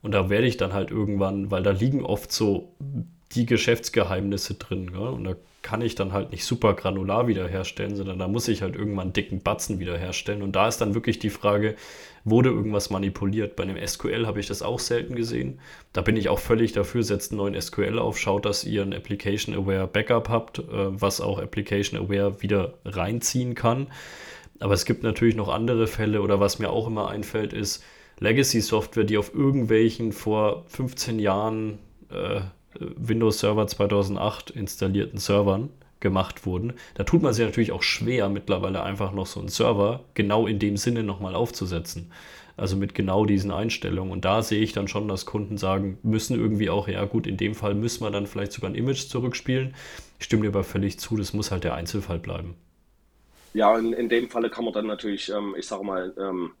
Und 0.02 0.12
da 0.12 0.30
werde 0.30 0.46
ich 0.46 0.58
dann 0.58 0.72
halt 0.72 0.92
irgendwann, 0.92 1.50
weil 1.50 1.64
da 1.64 1.72
liegen 1.72 2.04
oft 2.04 2.30
so 2.30 2.72
die 3.32 3.46
Geschäftsgeheimnisse 3.46 4.54
drin. 4.54 4.92
Gell? 4.92 5.08
Und 5.08 5.24
da 5.24 5.34
kann 5.62 5.80
ich 5.80 5.94
dann 5.94 6.12
halt 6.12 6.32
nicht 6.32 6.44
super 6.44 6.74
granular 6.74 7.28
wiederherstellen, 7.28 7.96
sondern 7.96 8.18
da 8.18 8.28
muss 8.28 8.48
ich 8.48 8.62
halt 8.62 8.74
irgendwann 8.74 9.06
einen 9.06 9.12
dicken 9.12 9.42
Batzen 9.42 9.78
wiederherstellen. 9.78 10.42
Und 10.42 10.56
da 10.56 10.68
ist 10.68 10.78
dann 10.78 10.94
wirklich 10.94 11.18
die 11.18 11.30
Frage, 11.30 11.76
wurde 12.24 12.50
irgendwas 12.50 12.90
manipuliert? 12.90 13.56
Bei 13.56 13.62
einem 13.62 13.84
SQL 13.84 14.26
habe 14.26 14.40
ich 14.40 14.46
das 14.46 14.62
auch 14.62 14.78
selten 14.78 15.14
gesehen. 15.14 15.60
Da 15.92 16.00
bin 16.00 16.16
ich 16.16 16.28
auch 16.28 16.38
völlig 16.38 16.72
dafür, 16.72 17.02
setzt 17.02 17.32
einen 17.32 17.38
neuen 17.38 17.60
SQL 17.60 17.98
auf, 17.98 18.18
schaut, 18.18 18.44
dass 18.44 18.64
ihr 18.64 18.82
ein 18.82 18.92
Application 18.92 19.54
Aware 19.54 19.86
Backup 19.86 20.28
habt, 20.28 20.58
äh, 20.58 20.62
was 20.68 21.20
auch 21.20 21.38
Application 21.38 21.98
Aware 21.98 22.42
wieder 22.42 22.74
reinziehen 22.84 23.54
kann. 23.54 23.88
Aber 24.60 24.74
es 24.74 24.84
gibt 24.84 25.02
natürlich 25.02 25.36
noch 25.36 25.48
andere 25.48 25.86
Fälle 25.86 26.22
oder 26.22 26.38
was 26.38 26.58
mir 26.58 26.70
auch 26.70 26.86
immer 26.86 27.08
einfällt, 27.08 27.52
ist 27.52 27.82
Legacy-Software, 28.20 29.04
die 29.04 29.18
auf 29.18 29.34
irgendwelchen 29.34 30.12
vor 30.12 30.64
15 30.68 31.18
Jahren 31.18 31.78
äh, 32.10 32.42
Windows 32.78 33.40
Server 33.40 33.66
2008 33.66 34.50
installierten 34.50 35.18
Servern 35.18 35.70
gemacht 36.00 36.44
wurden. 36.44 36.74
Da 36.94 37.04
tut 37.04 37.22
man 37.22 37.32
sich 37.32 37.46
natürlich 37.46 37.72
auch 37.72 37.82
schwer, 37.82 38.28
mittlerweile 38.28 38.82
einfach 38.82 39.12
noch 39.12 39.26
so 39.26 39.40
einen 39.40 39.48
Server 39.48 40.04
genau 40.14 40.46
in 40.46 40.58
dem 40.58 40.76
Sinne 40.76 41.02
nochmal 41.02 41.34
aufzusetzen. 41.34 42.12
Also 42.56 42.76
mit 42.76 42.94
genau 42.94 43.24
diesen 43.24 43.50
Einstellungen. 43.50 44.12
Und 44.12 44.26
da 44.26 44.42
sehe 44.42 44.60
ich 44.60 44.72
dann 44.72 44.86
schon, 44.86 45.08
dass 45.08 45.24
Kunden 45.24 45.56
sagen, 45.56 45.98
müssen 46.02 46.38
irgendwie 46.38 46.68
auch, 46.68 46.86
ja 46.86 47.04
gut, 47.06 47.26
in 47.26 47.38
dem 47.38 47.54
Fall 47.54 47.74
müssen 47.74 48.04
wir 48.04 48.10
dann 48.10 48.26
vielleicht 48.26 48.52
sogar 48.52 48.70
ein 48.70 48.74
Image 48.74 49.08
zurückspielen. 49.08 49.74
Ich 50.18 50.26
stimme 50.26 50.42
dir 50.42 50.48
aber 50.48 50.64
völlig 50.64 50.98
zu, 50.98 51.16
das 51.16 51.32
muss 51.32 51.50
halt 51.50 51.64
der 51.64 51.74
Einzelfall 51.74 52.18
bleiben. 52.18 52.54
Ja, 53.54 53.78
in, 53.78 53.92
in 53.92 54.08
dem 54.08 54.28
Falle 54.28 54.50
kann 54.50 54.64
man 54.64 54.74
dann 54.74 54.86
natürlich, 54.86 55.30
ähm, 55.30 55.54
ich 55.58 55.66
sage 55.66 55.84
mal, 55.84 56.14
ähm, 56.18 56.52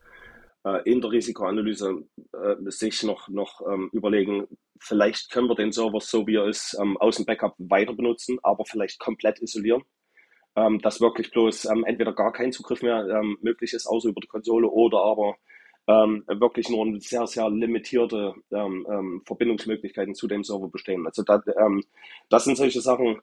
äh, 0.64 0.90
in 0.90 1.00
der 1.00 1.10
Risikoanalyse 1.10 2.02
äh, 2.32 2.70
sich 2.70 3.02
noch, 3.02 3.28
noch 3.28 3.62
ähm, 3.66 3.90
überlegen, 3.92 4.46
vielleicht 4.82 5.30
können 5.30 5.48
wir 5.48 5.54
den 5.54 5.72
Server 5.72 6.00
so 6.00 6.26
wie 6.26 6.36
er 6.36 6.46
ist 6.46 6.76
ähm, 6.80 6.96
aus 6.98 7.16
dem 7.16 7.24
Backup 7.24 7.54
weiter 7.58 7.94
benutzen, 7.94 8.38
aber 8.42 8.64
vielleicht 8.64 8.98
komplett 8.98 9.40
isolieren, 9.40 9.82
ähm, 10.56 10.80
dass 10.80 11.00
wirklich 11.00 11.30
bloß 11.30 11.66
ähm, 11.66 11.84
entweder 11.84 12.12
gar 12.12 12.32
kein 12.32 12.52
Zugriff 12.52 12.82
mehr 12.82 13.06
ähm, 13.08 13.38
möglich 13.42 13.72
ist, 13.72 13.86
außer 13.86 14.08
über 14.08 14.20
die 14.20 14.26
Konsole, 14.26 14.68
oder 14.68 15.02
aber 15.02 15.36
ähm, 15.88 16.24
wirklich 16.28 16.68
nur 16.68 17.00
sehr, 17.00 17.26
sehr 17.26 17.50
limitierte 17.50 18.34
Verbindungsmöglichkeiten 18.50 20.14
zu 20.14 20.28
dem 20.28 20.44
Server 20.44 20.68
bestehen. 20.68 21.04
Also 21.06 21.24
da, 21.24 21.42
das 22.28 22.44
sind 22.44 22.56
solche 22.56 22.80
Sachen, 22.80 23.20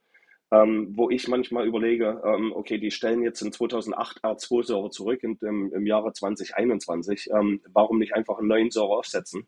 ähm, 0.52 0.90
wo 0.98 1.10
ich 1.10 1.28
manchmal 1.28 1.68
überlege, 1.68 2.22
ähm, 2.26 2.52
okay, 2.54 2.80
die 2.80 2.92
stellen 2.92 3.22
jetzt 3.22 3.42
in 3.42 3.54
2008 3.54 4.24
R2-Server 4.24 4.90
zurück 4.90 5.24
in, 5.24 5.38
im, 5.42 5.72
im 5.74 5.86
Jahre 5.86 6.12
2021. 6.12 7.30
Ähm, 7.32 7.62
warum 7.72 8.00
nicht 8.00 8.16
einfach 8.16 8.40
einen 8.40 8.48
neuen 8.48 8.72
Server 8.72 8.98
aufsetzen 8.98 9.48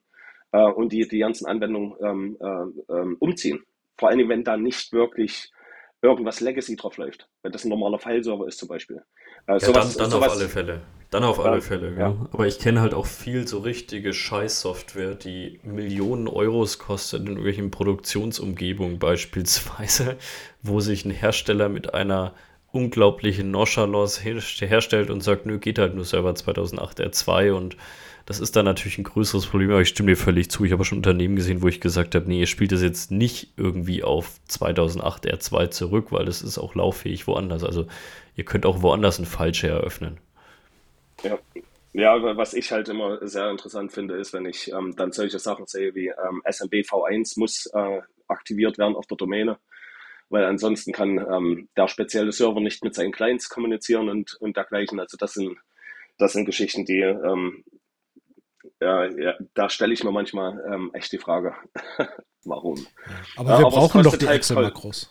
äh, 0.52 0.72
und 0.72 0.92
die, 0.92 1.08
die 1.08 1.20
ganzen 1.20 1.46
Anwendungen 1.46 1.96
ähm, 2.04 2.38
äh, 2.40 2.94
ähm, 2.94 3.18
umziehen? 3.20 3.64
Vor 3.98 4.10
allem, 4.10 4.30
wenn 4.30 4.44
da 4.44 4.58
nicht 4.58 4.94
wirklich 4.94 5.52
irgendwas 6.02 6.40
Legacy 6.40 6.76
drauf 6.76 6.98
läuft, 6.98 7.30
wenn 7.44 7.52
das 7.52 7.64
ein 7.64 7.70
normaler 7.70 8.00
File-Server 8.00 8.48
ist 8.48 8.58
zum 8.58 8.68
Beispiel. 8.68 9.04
Äh, 9.48 9.54
ja, 9.54 9.60
sowas, 9.60 9.96
dann, 9.96 10.04
dann 10.04 10.12
sowas, 10.12 10.32
auf 10.32 10.38
alle 10.38 10.50
Fälle. 10.50 10.82
Dann 11.12 11.24
auf 11.24 11.40
alle 11.40 11.62
Fälle, 11.62 11.92
ja. 11.92 12.10
ja. 12.10 12.28
Aber 12.32 12.48
ich 12.48 12.58
kenne 12.58 12.82
halt 12.82 12.94
auch 12.94 13.06
viel 13.06 13.48
so 13.48 13.60
richtige 13.60 14.14
Scheiß-Software, 14.14 15.16
die 15.16 15.60
Millionen 15.64 16.28
Euros 16.28 16.80
kostet 16.80 17.22
in 17.22 17.28
irgendwelchen 17.28 17.70
Produktionsumgebungen 17.70 18.98
beispielsweise, 18.98 20.18
wo 20.62 20.80
sich 20.80 21.06
ein 21.06 21.12
Hersteller 21.12 21.70
mit 21.70 21.94
einer 21.94 22.34
unglaublichen 22.72 23.52
Nonchalance 23.52 24.22
herstellt 24.24 25.10
und 25.10 25.22
sagt, 25.22 25.46
nö, 25.46 25.60
geht 25.60 25.78
halt 25.78 25.94
nur 25.94 26.06
Server 26.06 26.34
2008 26.34 27.02
R2 27.02 27.52
und 27.52 27.76
das 28.26 28.40
ist 28.40 28.56
dann 28.56 28.66
natürlich 28.66 28.98
ein 28.98 29.04
größeres 29.04 29.48
Problem, 29.48 29.72
aber 29.72 29.82
ich 29.82 29.90
stimme 29.90 30.12
dir 30.12 30.18
völlig 30.18 30.50
zu. 30.50 30.64
Ich 30.66 30.72
habe 30.72 30.86
schon 30.86 31.00
Unternehmen 31.00 31.36
gesehen, 31.36 31.62
wo 31.62 31.68
ich 31.68 31.82
gesagt 31.82 32.16
habe, 32.16 32.28
nee, 32.28 32.40
ihr 32.40 32.48
spielt 32.48 32.72
das 32.72 32.82
jetzt 32.82 33.12
nicht 33.12 33.54
irgendwie 33.58 34.04
auf 34.04 34.40
2008 34.48 35.26
R2 35.26 35.70
zurück, 35.70 36.12
weil 36.12 36.26
das 36.26 36.42
ist 36.42 36.58
auch 36.58 36.76
lauffähig 36.76 37.28
woanders. 37.28 37.64
Also 37.64 37.88
ihr 38.36 38.46
könnt 38.46 38.66
auch 38.66 38.82
woanders 38.82 39.18
einen 39.18 39.28
Fallshare 39.28 39.80
eröffnen. 39.80 40.20
Ja. 41.24 41.38
Ja, 41.94 42.38
was 42.38 42.54
ich 42.54 42.72
halt 42.72 42.88
immer 42.88 43.28
sehr 43.28 43.50
interessant 43.50 43.92
finde, 43.92 44.16
ist, 44.16 44.32
wenn 44.32 44.46
ich 44.46 44.72
ähm, 44.72 44.96
dann 44.96 45.12
solche 45.12 45.40
Sachen 45.40 45.68
sehe 45.68 45.94
wie 45.94 46.08
ähm, 46.08 46.42
SMB 46.50 46.74
V1 46.76 47.38
muss 47.38 47.66
äh, 47.74 48.00
aktiviert 48.30 48.78
werden 48.78 48.96
auf 48.96 49.08
der 49.08 49.18
Domäne, 49.18 49.60
weil 50.30 50.46
ansonsten 50.46 50.94
kann 50.94 51.18
ähm, 51.18 51.68
der 51.76 51.90
spezielle 51.90 52.32
Server 52.32 52.62
nicht 52.62 52.82
mit 52.86 52.96
seinen 52.96 53.12
Clients 53.12 53.50
kommunizieren 53.50 54.08
und, 54.08 54.36
und 54.40 54.56
dergleichen. 54.56 55.02
Also 55.02 55.18
das 55.18 55.34
sind, 55.34 55.58
das 56.18 56.32
sind 56.32 56.46
Geschichten, 56.46 56.86
die, 56.86 57.02
ähm, 57.02 57.66
ja, 58.82 59.06
ja, 59.06 59.34
da 59.54 59.70
stelle 59.70 59.94
ich 59.94 60.04
mir 60.04 60.12
manchmal 60.12 60.60
ähm, 60.72 60.92
echt 60.94 61.12
die 61.12 61.20
Frage, 61.20 61.54
warum. 62.44 62.86
Aber 63.38 63.50
wir 63.50 63.56
aber 63.68 63.70
brauchen 63.70 64.04
doch 64.04 64.18
die 64.18 64.28
halt 64.28 64.38
Excel-Makros. 64.38 65.10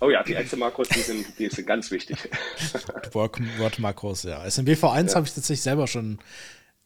Oh 0.00 0.10
ja, 0.10 0.22
die 0.22 0.34
Excel-Makros, 0.34 0.88
die 0.88 1.00
sind, 1.00 1.38
die 1.38 1.48
sind 1.48 1.66
ganz 1.66 1.90
wichtig. 1.90 2.30
Word-Makros, 3.12 4.22
ja. 4.22 4.42
SMBV1 4.42 5.08
ja. 5.08 5.14
habe 5.16 5.26
ich 5.26 5.34
tatsächlich 5.34 5.62
selber 5.62 5.86
schon 5.86 6.18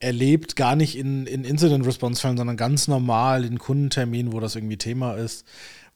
erlebt, 0.02 0.56
gar 0.56 0.76
nicht 0.76 0.96
in, 0.96 1.26
in 1.26 1.44
Incident-Response-Fällen, 1.44 2.36
sondern 2.36 2.56
ganz 2.56 2.88
normal 2.88 3.44
in 3.44 3.58
Kundenterminen, 3.58 4.32
wo 4.32 4.40
das 4.40 4.56
irgendwie 4.56 4.76
Thema 4.76 5.14
ist, 5.14 5.46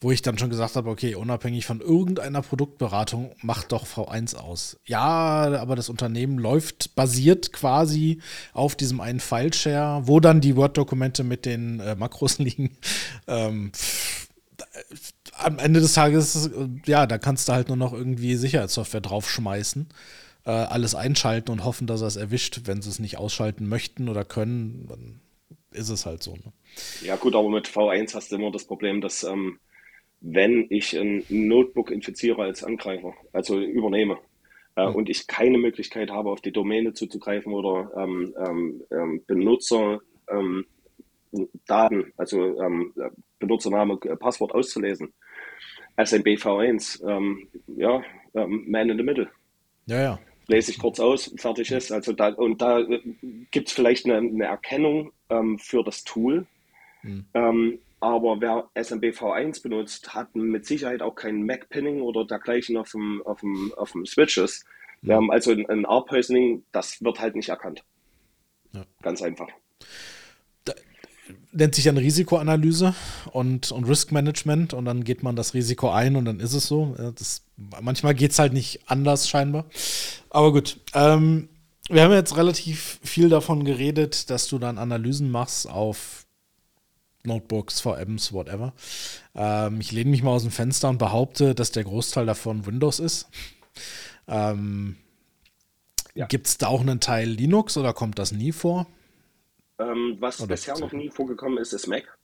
wo 0.00 0.10
ich 0.10 0.22
dann 0.22 0.38
schon 0.38 0.50
gesagt 0.50 0.76
habe, 0.76 0.90
okay, 0.90 1.14
unabhängig 1.14 1.66
von 1.66 1.80
irgendeiner 1.80 2.42
Produktberatung, 2.42 3.32
macht 3.42 3.72
doch 3.72 3.86
V1 3.86 4.36
aus. 4.36 4.78
Ja, 4.84 5.58
aber 5.58 5.74
das 5.74 5.88
Unternehmen 5.88 6.38
läuft, 6.38 6.94
basiert 6.94 7.52
quasi 7.52 8.20
auf 8.52 8.76
diesem 8.76 9.00
einen 9.00 9.20
File-Share, 9.20 10.06
wo 10.06 10.20
dann 10.20 10.40
die 10.40 10.54
Word-Dokumente 10.54 11.24
mit 11.24 11.46
den 11.46 11.80
äh, 11.80 11.96
Makros 11.96 12.38
liegen. 12.38 12.76
Ähm, 13.26 13.72
am 15.38 15.58
Ende 15.58 15.80
des 15.80 15.94
Tages, 15.94 16.50
ja, 16.86 17.06
da 17.06 17.18
kannst 17.18 17.48
du 17.48 17.52
halt 17.52 17.68
nur 17.68 17.76
noch 17.76 17.92
irgendwie 17.92 18.36
Sicherheitssoftware 18.36 19.00
draufschmeißen, 19.00 19.88
äh, 20.46 20.50
alles 20.50 20.94
einschalten 20.94 21.50
und 21.50 21.64
hoffen, 21.64 21.86
dass 21.86 22.00
er 22.00 22.06
es 22.06 22.16
erwischt. 22.16 22.62
Wenn 22.64 22.80
sie 22.80 22.88
es 22.88 22.98
nicht 22.98 23.18
ausschalten 23.18 23.68
möchten 23.68 24.08
oder 24.08 24.24
können, 24.24 24.86
dann 24.88 25.20
ist 25.72 25.90
es 25.90 26.06
halt 26.06 26.22
so. 26.22 26.32
Ne? 26.32 26.52
Ja, 27.02 27.16
gut, 27.16 27.34
aber 27.34 27.50
mit 27.50 27.68
V1 27.68 28.14
hast 28.14 28.32
du 28.32 28.36
immer 28.36 28.50
das 28.50 28.64
Problem, 28.64 29.00
dass 29.00 29.24
ähm, 29.24 29.58
wenn 30.20 30.66
ich 30.70 30.98
ein 30.98 31.24
Notebook 31.28 31.90
infiziere 31.90 32.42
als 32.42 32.64
Angreifer, 32.64 33.12
also 33.32 33.60
übernehme, 33.60 34.18
äh, 34.76 34.86
mhm. 34.88 34.94
und 34.94 35.08
ich 35.10 35.26
keine 35.26 35.58
Möglichkeit 35.58 36.10
habe, 36.10 36.30
auf 36.30 36.40
die 36.40 36.52
Domäne 36.52 36.94
zuzugreifen 36.94 37.52
oder 37.52 37.90
ähm, 37.96 38.34
ähm, 38.38 38.82
ähm 38.90 39.22
Benutzer 39.26 40.00
ähm, 40.30 40.64
Daten, 41.66 42.12
also 42.16 42.60
ähm, 42.60 42.94
Benutzername, 43.38 43.98
äh, 44.04 44.16
Passwort 44.16 44.52
auszulesen, 44.52 45.12
SMBV1, 45.96 47.06
ähm, 47.06 47.48
ja, 47.76 48.02
ähm, 48.34 48.64
Man 48.68 48.90
in 48.90 48.96
the 48.96 49.02
Middle. 49.02 49.28
Ja, 49.86 50.02
ja. 50.02 50.18
Lese 50.48 50.70
ich 50.70 50.78
kurz 50.78 51.00
aus, 51.00 51.32
fertig 51.36 51.72
ist. 51.72 51.90
Also 51.92 52.12
da, 52.12 52.28
und 52.28 52.62
da 52.62 52.80
äh, 52.80 53.00
gibt 53.50 53.68
es 53.68 53.74
vielleicht 53.74 54.06
eine, 54.06 54.18
eine 54.18 54.44
Erkennung 54.44 55.12
ähm, 55.28 55.58
für 55.58 55.82
das 55.82 56.04
Tool. 56.04 56.46
Mhm. 57.02 57.24
Ähm, 57.34 57.78
aber 57.98 58.40
wer 58.40 58.68
SMBV1 58.74 59.62
benutzt, 59.62 60.14
hat 60.14 60.34
mit 60.36 60.66
Sicherheit 60.66 61.02
auch 61.02 61.14
kein 61.14 61.44
Mac-Pinning 61.44 62.02
oder 62.02 62.24
dergleichen 62.24 62.76
auf 62.76 62.92
dem, 62.92 63.22
auf 63.24 63.40
dem, 63.40 63.72
auf 63.76 63.92
dem 63.92 64.06
Switches. 64.06 64.64
Mhm. 65.02 65.30
also 65.30 65.52
ein, 65.52 65.68
ein 65.68 65.84
R-Poisoning, 65.84 66.64
das 66.72 67.02
wird 67.02 67.20
halt 67.20 67.36
nicht 67.36 67.48
erkannt. 67.48 67.84
Ja. 68.72 68.84
Ganz 69.02 69.22
einfach 69.22 69.48
nennt 71.56 71.74
sich 71.74 71.84
dann 71.84 71.96
Risikoanalyse 71.96 72.94
und, 73.32 73.72
und 73.72 73.84
Risk 73.84 74.12
Management 74.12 74.74
und 74.74 74.84
dann 74.84 75.04
geht 75.04 75.22
man 75.22 75.36
das 75.36 75.54
Risiko 75.54 75.90
ein 75.90 76.16
und 76.16 76.24
dann 76.24 76.40
ist 76.40 76.52
es 76.52 76.66
so. 76.66 76.94
Das, 77.16 77.42
manchmal 77.80 78.14
geht 78.14 78.32
es 78.32 78.38
halt 78.38 78.52
nicht 78.52 78.80
anders 78.86 79.28
scheinbar. 79.28 79.66
Aber 80.30 80.52
gut. 80.52 80.78
Ähm, 80.94 81.48
wir 81.88 82.02
haben 82.02 82.12
jetzt 82.12 82.36
relativ 82.36 82.98
viel 83.04 83.28
davon 83.28 83.64
geredet, 83.64 84.28
dass 84.30 84.48
du 84.48 84.58
dann 84.58 84.76
Analysen 84.76 85.30
machst 85.30 85.70
auf 85.70 86.26
Notebooks, 87.22 87.80
VMs, 87.80 88.32
whatever. 88.32 88.72
Ähm, 89.34 89.80
ich 89.80 89.92
lehne 89.92 90.10
mich 90.10 90.22
mal 90.22 90.30
aus 90.30 90.42
dem 90.42 90.50
Fenster 90.50 90.88
und 90.88 90.98
behaupte, 90.98 91.54
dass 91.54 91.72
der 91.72 91.84
Großteil 91.84 92.26
davon 92.26 92.66
Windows 92.66 92.98
ist. 92.98 93.28
Ähm, 94.26 94.96
ja. 96.14 96.26
Gibt 96.26 96.46
es 96.46 96.58
da 96.58 96.68
auch 96.68 96.80
einen 96.80 97.00
Teil 97.00 97.28
Linux 97.28 97.76
oder 97.76 97.92
kommt 97.92 98.18
das 98.18 98.32
nie 98.32 98.52
vor? 98.52 98.86
Ähm, 99.78 100.16
was 100.20 100.40
Oder 100.40 100.48
bisher 100.48 100.78
noch 100.78 100.92
nie 100.92 101.10
vorgekommen 101.10 101.58
ist, 101.58 101.72
ist 101.72 101.86
Mac. 101.86 102.16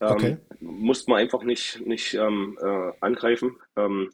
Ähm, 0.00 0.10
okay. 0.10 0.36
Muss 0.60 1.06
man 1.06 1.18
einfach 1.18 1.42
nicht, 1.42 1.80
nicht 1.86 2.14
ähm, 2.14 2.58
äh, 2.60 2.92
angreifen. 3.00 3.56
Ähm, 3.76 4.10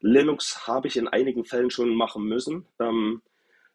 Linux 0.00 0.66
habe 0.66 0.88
ich 0.88 0.96
in 0.96 1.08
einigen 1.08 1.44
Fällen 1.44 1.70
schon 1.70 1.94
machen 1.94 2.24
müssen, 2.24 2.66
ähm, 2.78 3.22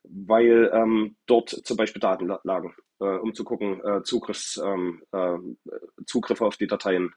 weil 0.03 0.71
ähm, 0.73 1.15
dort 1.25 1.49
zum 1.49 1.75
Beispiel 1.75 1.99
Daten 1.99 2.31
lagen, 2.43 2.75
äh, 2.99 3.05
um 3.05 3.33
zu 3.33 3.43
gucken, 3.43 3.83
äh, 3.83 4.03
Zugriffs, 4.03 4.57
äh, 4.57 5.37
Zugriffe 6.05 6.45
auf 6.45 6.57
die 6.57 6.67
Dateien. 6.67 7.13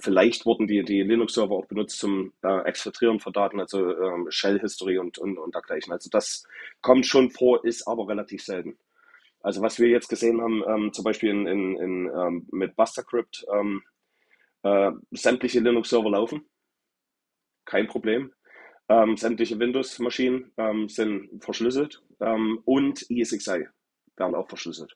vielleicht 0.00 0.44
wurden 0.44 0.66
die, 0.66 0.82
die 0.82 1.02
Linux-Server 1.02 1.54
auch 1.54 1.66
benutzt 1.66 2.00
zum 2.00 2.32
äh, 2.42 2.62
Exfiltrieren 2.64 3.20
von 3.20 3.32
Daten, 3.32 3.60
also 3.60 4.26
Shell-History 4.28 4.98
und, 4.98 5.18
und, 5.18 5.38
und 5.38 5.54
dergleichen. 5.54 5.92
Also 5.92 6.10
das 6.10 6.42
kommt 6.80 7.06
schon 7.06 7.30
vor, 7.30 7.64
ist 7.64 7.86
aber 7.86 8.08
relativ 8.08 8.42
selten. 8.42 8.76
Also 9.42 9.60
was 9.60 9.78
wir 9.80 9.88
jetzt 9.88 10.08
gesehen 10.08 10.40
haben, 10.40 10.62
ähm, 10.66 10.92
zum 10.92 11.04
Beispiel 11.04 11.30
in, 11.30 11.46
in, 11.46 11.76
in, 11.76 12.10
ähm, 12.16 12.48
mit 12.52 12.76
Bustercrypt, 12.76 13.44
ähm, 13.52 13.82
äh, 14.62 14.92
sämtliche 15.10 15.60
Linux-Server 15.60 16.10
laufen. 16.10 16.48
kein 17.64 17.86
Problem. 17.88 18.32
Ähm, 18.88 19.16
sämtliche 19.16 19.58
Windows-Maschinen 19.58 20.52
ähm, 20.56 20.88
sind 20.88 21.42
verschlüsselt 21.42 22.02
ähm, 22.20 22.60
und 22.64 23.04
ESXi 23.10 23.66
werden 24.16 24.34
auch 24.34 24.48
verschlüsselt. 24.48 24.94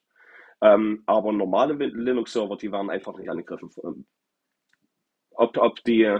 Aber 0.58 1.32
normale 1.32 1.74
Linux-Server, 1.74 2.56
die 2.56 2.72
werden 2.72 2.88
einfach 2.88 3.16
nicht 3.18 3.28
angegriffen. 3.28 3.70
Ob, 5.32 5.56
ob, 5.58 5.84
die, 5.84 6.18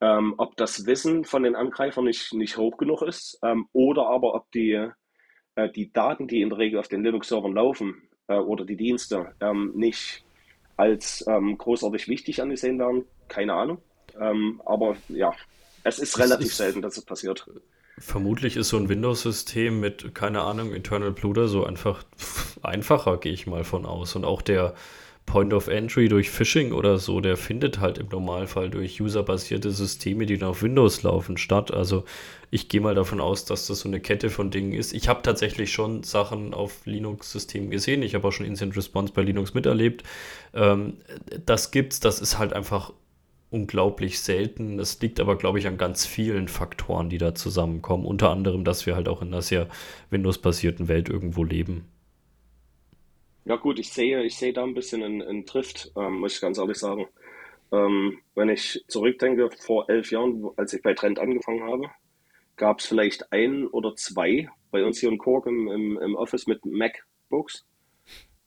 ob 0.00 0.56
das 0.56 0.84
Wissen 0.84 1.24
von 1.24 1.42
den 1.42 1.56
Angreifern 1.56 2.04
nicht, 2.04 2.34
nicht 2.34 2.58
hoch 2.58 2.76
genug 2.76 3.00
ist 3.00 3.40
oder 3.72 4.06
aber 4.08 4.34
ob 4.34 4.50
die, 4.52 4.86
äh, 5.54 5.68
die 5.70 5.92
Daten, 5.92 6.28
die 6.28 6.42
in 6.42 6.50
der 6.50 6.58
Regel 6.58 6.78
auf 6.78 6.88
den 6.88 7.02
Linux-Servern 7.02 7.52
laufen 7.52 8.02
äh, 8.28 8.34
oder 8.34 8.64
die 8.64 8.76
Dienste 8.76 9.34
nicht 9.74 10.24
als 10.76 11.24
großartig 11.26 12.08
wichtig 12.08 12.40
angesehen 12.42 12.78
werden, 12.78 13.04
keine 13.28 13.52
Ahnung. 13.52 13.78
aber 14.64 14.96
ja, 15.08 15.32
es 15.84 15.98
ist 15.98 16.18
relativ 16.18 16.48
ist, 16.48 16.56
selten, 16.56 16.82
dass 16.82 16.96
es 16.96 17.04
passiert. 17.04 17.46
Vermutlich 17.98 18.56
ist 18.56 18.70
so 18.70 18.78
ein 18.78 18.88
Windows-System 18.88 19.80
mit, 19.80 20.14
keine 20.14 20.40
Ahnung, 20.42 20.72
Internal 20.72 21.12
Blue 21.12 21.46
so 21.46 21.64
einfach 21.64 22.04
einfacher, 22.62 23.18
gehe 23.18 23.32
ich 23.32 23.46
mal 23.46 23.64
von 23.64 23.84
aus. 23.84 24.16
Und 24.16 24.24
auch 24.24 24.42
der 24.42 24.74
Point 25.26 25.52
of 25.54 25.68
Entry 25.68 26.08
durch 26.08 26.30
Phishing 26.30 26.72
oder 26.72 26.98
so, 26.98 27.20
der 27.20 27.36
findet 27.36 27.80
halt 27.80 27.98
im 27.98 28.08
Normalfall 28.08 28.70
durch 28.70 29.00
userbasierte 29.00 29.70
Systeme, 29.70 30.26
die 30.26 30.36
dann 30.36 30.50
auf 30.50 30.62
Windows 30.62 31.02
laufen, 31.02 31.36
statt. 31.36 31.72
Also 31.72 32.04
ich 32.50 32.68
gehe 32.68 32.80
mal 32.80 32.94
davon 32.94 33.20
aus, 33.20 33.44
dass 33.44 33.66
das 33.66 33.80
so 33.80 33.88
eine 33.88 34.00
Kette 34.00 34.28
von 34.28 34.50
Dingen 34.50 34.72
ist. 34.72 34.92
Ich 34.92 35.08
habe 35.08 35.22
tatsächlich 35.22 35.72
schon 35.72 36.02
Sachen 36.02 36.52
auf 36.52 36.84
Linux-Systemen 36.84 37.70
gesehen. 37.70 38.02
Ich 38.02 38.14
habe 38.14 38.28
auch 38.28 38.32
schon 38.32 38.46
Instant 38.46 38.76
Response 38.76 39.12
bei 39.12 39.22
Linux 39.22 39.54
miterlebt. 39.54 40.02
Ähm, 40.52 40.98
das 41.46 41.70
gibt's, 41.70 42.00
das 42.00 42.20
ist 42.20 42.38
halt 42.38 42.52
einfach 42.52 42.92
unglaublich 43.48 44.20
selten. 44.20 44.78
Das 44.78 45.00
liegt 45.00 45.20
aber, 45.20 45.36
glaube 45.36 45.58
ich, 45.58 45.66
an 45.66 45.78
ganz 45.78 46.04
vielen 46.04 46.48
Faktoren, 46.48 47.10
die 47.10 47.18
da 47.18 47.34
zusammenkommen. 47.34 48.06
Unter 48.06 48.30
anderem, 48.30 48.64
dass 48.64 48.86
wir 48.86 48.96
halt 48.96 49.08
auch 49.08 49.22
in 49.22 49.28
einer 49.28 49.42
sehr 49.42 49.68
Windows-basierten 50.10 50.88
Welt 50.88 51.08
irgendwo 51.08 51.44
leben. 51.44 51.86
Ja 53.44 53.56
gut, 53.56 53.78
ich 53.78 53.92
sehe, 53.92 54.22
ich 54.22 54.36
sehe 54.36 54.52
da 54.52 54.62
ein 54.62 54.74
bisschen 54.74 55.02
einen, 55.02 55.44
Drift, 55.44 55.92
ähm, 55.96 56.20
muss 56.20 56.34
ich 56.34 56.40
ganz 56.40 56.58
ehrlich 56.58 56.78
sagen. 56.78 57.06
Ähm, 57.72 58.18
wenn 58.34 58.48
ich 58.48 58.84
zurückdenke, 58.86 59.50
vor 59.58 59.88
elf 59.88 60.10
Jahren, 60.10 60.48
als 60.56 60.72
ich 60.72 60.82
bei 60.82 60.94
Trend 60.94 61.18
angefangen 61.18 61.64
habe, 61.64 61.90
gab 62.56 62.78
es 62.78 62.86
vielleicht 62.86 63.32
ein 63.32 63.66
oder 63.66 63.96
zwei 63.96 64.48
bei 64.70 64.84
uns 64.84 65.00
hier 65.00 65.08
in 65.08 65.18
Cork 65.18 65.46
im, 65.46 65.68
im, 65.68 65.98
im 65.98 66.14
Office 66.14 66.46
mit 66.46 66.64
MacBooks. 66.64 67.64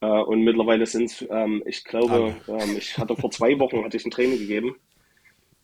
Äh, 0.00 0.06
und 0.06 0.42
mittlerweile 0.42 0.86
sind 0.86 1.10
es, 1.10 1.26
ähm, 1.30 1.62
ich 1.66 1.84
glaube, 1.84 2.34
ähm, 2.48 2.76
ich 2.76 2.96
hatte 2.96 3.16
vor 3.16 3.30
zwei 3.30 3.58
Wochen 3.58 3.84
hatte 3.84 3.96
ich 3.96 4.04
ein 4.04 4.10
Training 4.10 4.38
gegeben 4.38 4.76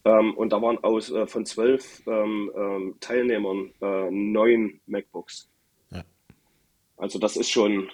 ähm, 0.04 0.34
und 0.34 0.52
da 0.52 0.60
waren 0.60 0.82
aus 0.82 1.10
äh, 1.10 1.26
von 1.26 1.46
zwölf 1.46 2.02
ähm, 2.06 2.50
ähm, 2.56 2.96
Teilnehmern 3.00 3.72
äh, 3.80 4.10
neun 4.10 4.80
MacBooks. 4.86 5.48
Ja. 5.90 6.02
Also 6.96 7.18
das 7.18 7.36
ist 7.36 7.50
schon, 7.50 7.90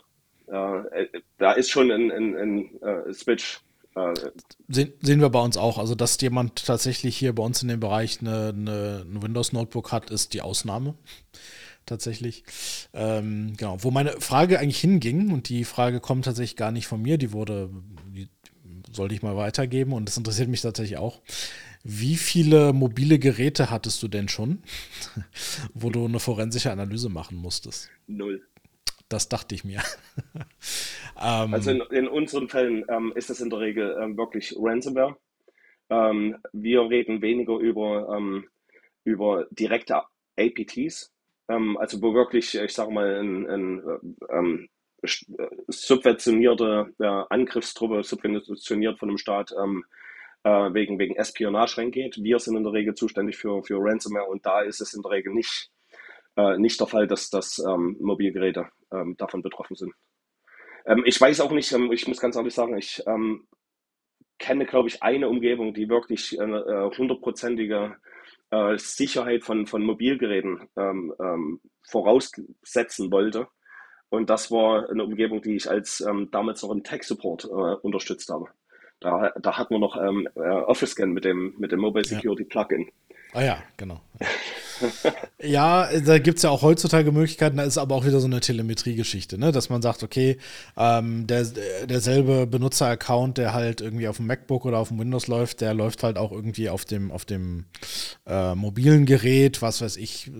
da 1.38 1.53
ist 1.53 1.70
schon 1.70 1.90
ein, 1.90 2.11
ein, 2.11 2.36
ein 2.36 2.82
äh, 2.82 3.12
Switch. 3.12 3.61
Äh, 3.94 4.14
sehen, 4.68 4.92
sehen 5.01 5.20
wir 5.20 5.30
bei 5.30 5.40
uns 5.40 5.57
auch. 5.57 5.78
Also 5.78 5.94
dass 5.94 6.20
jemand 6.20 6.66
tatsächlich 6.66 7.16
hier 7.16 7.34
bei 7.34 7.42
uns 7.42 7.62
in 7.62 7.68
dem 7.68 7.80
Bereich 7.80 8.20
eine, 8.20 8.49
eine, 8.49 9.05
ein 9.07 9.22
Windows 9.22 9.53
Notebook 9.53 9.92
hat, 9.92 10.11
ist 10.11 10.34
die 10.34 10.42
Ausnahme 10.42 10.94
tatsächlich. 11.86 12.44
Ähm, 12.92 13.55
genau, 13.57 13.82
wo 13.82 13.90
meine 13.90 14.12
Frage 14.20 14.59
eigentlich 14.59 14.80
hinging, 14.80 15.32
und 15.32 15.49
die 15.49 15.64
Frage 15.64 16.01
kommt 16.01 16.24
tatsächlich 16.24 16.57
gar 16.57 16.72
nicht 16.72 16.86
von 16.86 17.03
mir, 17.03 17.18
die 17.18 17.32
wurde, 17.32 17.70
die 18.07 18.28
sollte 18.92 19.14
ich 19.14 19.22
mal 19.22 19.36
weitergeben 19.36 19.92
und 19.92 20.09
das 20.09 20.16
interessiert 20.16 20.49
mich 20.49 20.62
tatsächlich 20.62 20.99
auch. 20.99 21.20
Wie 21.84 22.16
viele 22.16 22.72
mobile 22.72 23.18
Geräte 23.18 23.70
hattest 23.70 24.03
du 24.03 24.09
denn 24.09 24.28
schon, 24.28 24.62
wo 25.74 25.90
du 25.90 26.05
eine 26.05 26.20
forensische 26.20 26.72
Analyse 26.72 27.09
machen 27.09 27.36
musstest? 27.36 27.88
Null. 28.07 28.42
Das 29.09 29.28
dachte 29.28 29.54
ich 29.54 29.64
mir. 29.64 29.82
ähm, 31.20 31.54
also 31.54 31.70
in, 31.70 31.80
in, 31.90 32.09
unseren 32.09 32.48
Fällen 32.48 32.84
ähm, 32.88 33.12
ist 33.14 33.30
es 33.30 33.40
in 33.40 33.50
der 33.50 33.61
Regel 33.61 33.96
ähm, 34.00 34.16
wirklich 34.16 34.54
Ransomware. 34.59 35.16
Ähm, 35.90 36.36
wir 36.52 36.82
reden 36.82 37.22
weniger 37.22 37.56
über, 37.56 38.14
ähm, 38.14 38.48
über 39.04 39.46
direkte 39.50 40.02
APTs, 40.36 41.12
ähm, 41.48 41.78
also 41.78 42.02
wo 42.02 42.12
wirklich, 42.12 42.54
ich 42.54 42.74
sage 42.74 42.92
mal, 42.92 43.18
ein, 43.18 43.48
ein 43.48 44.16
ähm, 44.30 44.68
subventionierte 45.68 46.92
äh, 46.98 47.22
Angriffstruppe, 47.30 48.02
subventioniert 48.02 48.98
von 48.98 49.09
dem 49.09 49.16
Staat, 49.16 49.52
äh, 50.44 50.50
wegen, 50.74 50.98
wegen 50.98 51.16
Espionage 51.16 51.78
reingeht. 51.78 52.22
Wir 52.22 52.38
sind 52.38 52.56
in 52.56 52.64
der 52.64 52.72
Regel 52.72 52.94
zuständig 52.94 53.36
für, 53.36 53.62
für 53.62 53.78
Ransomware 53.78 54.26
und 54.26 54.44
da 54.44 54.61
ist 54.61 54.80
es 54.80 54.92
in 54.92 55.02
der 55.02 55.12
Regel 55.12 55.32
nicht, 55.32 55.70
äh, 56.36 56.59
nicht 56.59 56.78
der 56.78 56.86
Fall, 56.86 57.06
dass, 57.06 57.30
dass 57.30 57.59
ähm, 57.59 57.96
Mobilgeräte 58.00 58.68
ähm, 58.93 59.16
davon 59.16 59.43
betroffen 59.43 59.76
sind. 59.76 59.93
Ähm, 60.86 61.03
ich 61.05 61.20
weiß 61.20 61.41
auch 61.41 61.53
nicht, 61.53 61.72
ähm, 61.72 61.93
ich 61.93 62.07
muss 62.09 62.20
ganz 62.20 62.36
ehrlich 62.36 62.55
sagen, 62.55 62.76
ich 62.76 63.03
ähm, 63.07 63.47
kenne, 64.39 64.66
glaube 64.66 64.89
ich, 64.89 65.03
eine 65.03 65.28
Umgebung, 65.28 65.74
die 65.74 65.89
wirklich 65.89 66.39
äh, 66.39 66.43
äh, 66.43 66.91
hundertprozentige 66.97 67.97
äh, 68.51 68.78
Sicherheit 68.78 69.45
von, 69.45 69.66
von 69.66 69.82
Mobilgeräten 69.82 70.68
ähm, 70.76 71.61
voraussetzen 71.86 73.12
wollte. 73.12 73.49
Und 74.11 74.30
das 74.30 74.51
war 74.51 74.89
eine 74.89 75.05
Umgebung, 75.05 75.43
die 75.43 75.57
ich 75.57 75.68
als 75.68 76.03
damals 76.30 76.62
noch 76.62 76.70
im 76.70 76.82
Tech-Support 76.82 77.45
äh, 77.45 77.49
unterstützt 77.82 78.30
habe. 78.30 78.47
Da, 79.01 79.32
da 79.39 79.59
hat 79.59 79.70
man 79.70 79.80
noch 79.80 79.97
ähm, 79.97 80.28
äh, 80.34 80.41
Office 80.41 80.93
Scan 80.93 81.09
mit 81.09 81.24
dem, 81.24 81.55
mit 81.59 81.72
dem 81.72 81.80
Mobile 81.80 82.05
Security 82.05 82.45
ja. 82.45 82.49
Plugin. 82.49 82.91
Ah 83.32 83.43
ja, 83.43 83.62
genau. 83.76 84.01
ja, 85.43 85.89
da 86.01 86.18
gibt 86.18 86.39
es 86.39 86.43
ja 86.43 86.51
auch 86.51 86.62
heutzutage 86.62 87.12
Möglichkeiten, 87.12 87.57
da 87.57 87.64
ist 87.64 87.79
aber 87.79 87.95
auch 87.95 88.05
wieder 88.05 88.20
so 88.20 88.26
eine 88.26 88.41
Telemetrie-Geschichte, 88.41 89.39
ne? 89.39 89.53
dass 89.53 89.68
man 89.68 89.83
sagt, 89.83 90.03
okay, 90.03 90.39
ähm, 90.76 91.26
der, 91.26 91.47
derselbe 91.87 92.47
Benutzer-Account, 92.47 93.39
der 93.39 93.55
halt 93.55 93.81
irgendwie 93.81 94.09
auf 94.09 94.16
dem 94.16 94.26
MacBook 94.26 94.64
oder 94.64 94.79
auf 94.79 94.89
dem 94.89 94.99
Windows 94.99 95.26
läuft, 95.26 95.61
der 95.61 95.74
läuft 95.74 96.03
halt 96.03 96.18
auch 96.18 96.33
irgendwie 96.33 96.70
auf 96.70 96.85
dem, 96.85 97.11
auf 97.11 97.24
dem 97.24 97.66
äh, 98.26 98.55
mobilen 98.55 99.07
Gerät, 99.07 99.62
was 99.62 99.81
weiß 99.81 99.97
ich, 99.97 100.31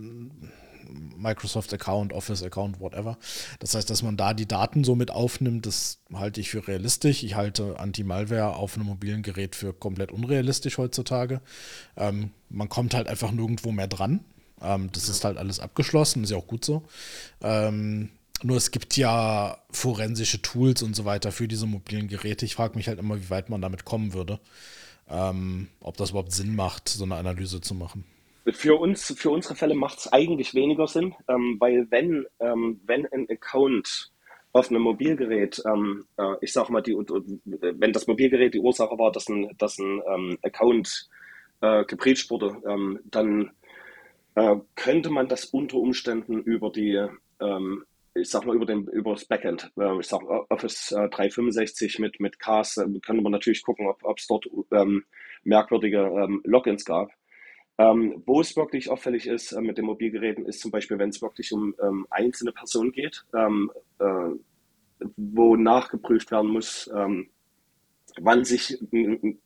Microsoft-Account, 1.19 2.13
Office-Account, 2.13 2.81
whatever. 2.81 3.19
Das 3.59 3.75
heißt, 3.75 3.89
dass 3.91 4.03
man 4.03 4.17
da 4.17 4.35
die 4.35 4.47
Daten 4.47 4.85
so 4.85 4.95
mit 4.95 5.11
aufnimmt, 5.11 5.67
das 5.67 5.99
halte 6.13 6.41
ich 6.41 6.51
für 6.51 6.67
realistisch. 6.67 7.23
Ich 7.23 7.35
halte 7.35 7.79
Anti-Malware 7.79 8.57
auf 8.57 8.77
einem 8.77 8.87
mobilen 8.87 9.23
Gerät 9.23 9.57
für 9.57 9.73
komplett 9.73 10.13
unrealistisch 10.13 10.79
heutzutage. 10.79 11.41
Ähm, 11.97 12.31
man 12.49 12.69
kommt 12.69 12.95
halt 12.95 13.09
einfach 13.09 13.31
nirgendwo 13.31 13.73
mehr 13.73 13.89
dran. 13.89 14.21
Ähm, 14.61 14.91
das 14.93 15.09
ist 15.09 15.25
halt 15.25 15.37
alles 15.37 15.61
abgeschlossen, 15.61 16.25
ist 16.25 16.31
ja 16.31 16.37
auch 16.37 16.47
gut 16.47 16.65
so. 16.65 16.85
Ähm, 17.41 18.11
nur 18.43 18.57
es 18.57 18.71
gibt 18.71 18.97
ja 18.97 19.59
forensische 19.71 20.41
Tools 20.43 20.83
und 20.83 20.95
so 20.95 21.05
weiter 21.05 21.33
für 21.33 21.49
diese 21.49 21.67
mobilen 21.67 22.09
Geräte. 22.09 22.45
Ich 22.45 22.55
frage 22.55 22.77
mich 22.77 22.89
halt 22.89 22.99
immer, 22.99 23.21
wie 23.21 23.31
weit 23.31 23.51
man 23.51 23.61
damit 23.61 23.85
kommen 23.85 24.13
würde. 24.13 24.39
Ähm, 25.11 25.69
ob 25.81 25.97
das 25.97 26.11
überhaupt 26.11 26.33
Sinn 26.33 26.55
macht, 26.55 26.89
so 26.89 27.05
eine 27.05 27.17
Analyse 27.17 27.61
zu 27.61 27.75
machen. 27.75 28.05
Für 28.53 28.79
uns, 28.79 29.15
für 29.19 29.31
unsere 29.31 29.57
Fälle 29.57 29.75
macht 29.75 29.99
es 29.99 30.13
eigentlich 30.13 30.55
weniger 30.55 30.87
Sinn, 30.87 31.15
ähm, 31.29 31.57
weil 31.59 31.87
wenn, 31.91 32.27
ähm, 32.41 32.81
wenn 32.85 33.07
ein 33.07 33.29
Account 33.29 34.13
auf 34.53 34.71
einem 34.71 34.83
Mobilgerät, 34.83 35.61
ähm, 35.67 36.07
äh, 36.17 36.35
ich 36.41 36.53
sage 36.53 36.73
mal, 36.73 36.83
die, 36.83 36.95
wenn 36.95 37.93
das 37.93 38.07
Mobilgerät 38.07 38.55
die 38.55 38.61
Ursache 38.61 38.99
war, 38.99 39.13
dass 39.13 39.29
ein, 39.29 39.51
dass 39.59 39.79
ein 39.79 40.03
ähm, 40.09 40.39
Account 40.43 41.09
äh, 41.61 41.85
gebreached 41.85 42.31
wurde, 42.31 42.57
ähm, 42.67 43.01
dann 43.05 43.51
äh, 44.35 44.57
könnte 44.77 45.11
man 45.11 45.29
das 45.29 45.47
unter 45.47 45.77
Umständen 45.77 46.43
über 46.43 46.71
die, 46.71 47.07
ähm, 47.41 47.85
ich 48.15 48.31
sag 48.31 48.47
mal, 48.47 48.57
über, 48.57 48.67
den, 48.67 48.87
über 48.87 49.13
das 49.13 49.27
Backend, 49.27 49.71
äh, 49.79 49.99
ich 49.99 50.07
sag 50.07 50.23
Office 50.49 50.93
äh, 50.93 51.09
365 51.09 51.99
mit, 51.99 52.21
mit 52.21 52.39
CAS, 52.39 52.79
äh, 52.79 52.87
könnte 53.05 53.23
man 53.23 53.33
natürlich 53.33 53.63
gucken, 53.63 53.87
ob 53.89 54.19
es 54.19 54.27
dort 54.27 54.47
merkwürdige 55.45 56.29
Logins 56.45 56.85
gab. 56.85 57.11
Ähm, 57.81 58.25
wo 58.27 58.41
es 58.41 58.57
wirklich 58.57 58.91
auffällig 58.91 59.29
ist 59.29 59.53
äh, 59.53 59.61
mit 59.61 59.79
den 59.79 59.85
Mobilgeräten, 59.85 60.47
ist 60.47 60.61
zum 60.61 60.73
Beispiel, 60.73 60.99
wenn 60.99 61.11
es 61.11 61.23
wirklich 61.23 61.53
um 61.53 61.77
ähm, 61.81 62.09
einzelne 62.11 62.51
Personen 62.51 62.91
geht, 62.91 63.25
ähm, 63.33 63.71
äh, 64.01 64.31
wo 65.17 65.55
nachgeprüft 65.55 66.33
werden 66.33 66.51
muss, 66.51 66.91
ähm, 66.93 67.31
wann 68.21 68.45
sich 68.45 68.77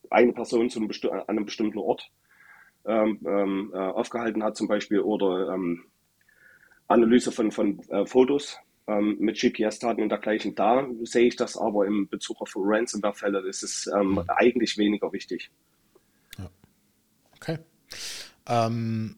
eine 0.09 0.33
Person 0.33 0.71
zu 0.71 0.81
einem 0.81 0.91
an 1.11 1.29
einem 1.29 1.45
bestimmten 1.45 1.77
Ort 1.77 2.11
ähm, 2.87 3.21
ähm, 3.27 3.71
äh, 3.75 3.77
aufgehalten 3.77 4.43
hat, 4.43 4.57
zum 4.57 4.67
Beispiel, 4.67 5.01
oder 5.01 5.59
Analyse 6.89 7.33
von, 7.33 7.51
von 7.51 7.81
äh, 7.91 8.07
Fotos 8.07 8.59
mit 8.87 9.39
GPS-Daten 9.39 10.03
und 10.03 10.09
dergleichen. 10.09 10.57
Da 10.57 10.89
sehe 11.05 11.29
ich 11.29 11.37
das 11.37 11.57
aber 11.57 11.87
im 11.87 12.09
Bezug 12.09 12.41
auf 12.41 12.53
Ransomware-Fälle, 12.57 13.47
ist 13.47 13.63
es 13.63 13.87
mhm. 13.87 14.25
eigentlich 14.27 14.77
weniger 14.77 15.13
wichtig. 15.13 15.53
Ja. 16.37 16.51
Okay. 17.37 17.59
Ähm, 18.47 19.17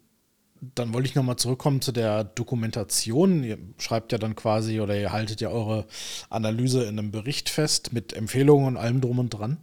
dann 0.75 0.95
wollte 0.95 1.09
ich 1.09 1.15
nochmal 1.15 1.37
zurückkommen 1.37 1.81
zu 1.81 1.93
der 1.93 2.25
Dokumentation. 2.25 3.45
Ihr 3.45 3.59
schreibt 3.79 4.13
ja 4.13 4.19
dann 4.19 4.35
quasi 4.35 4.81
oder 4.81 4.99
ihr 4.99 5.13
haltet 5.13 5.41
ja 5.41 5.51
eure 5.51 5.87
Analyse 6.31 6.85
in 6.85 6.99
einem 6.99 7.11
Bericht 7.11 7.51
fest 7.51 7.93
mit 7.93 8.13
Empfehlungen 8.13 8.67
und 8.67 8.77
allem 8.77 9.01
drum 9.01 9.19
und 9.19 9.31
dran. 9.31 9.59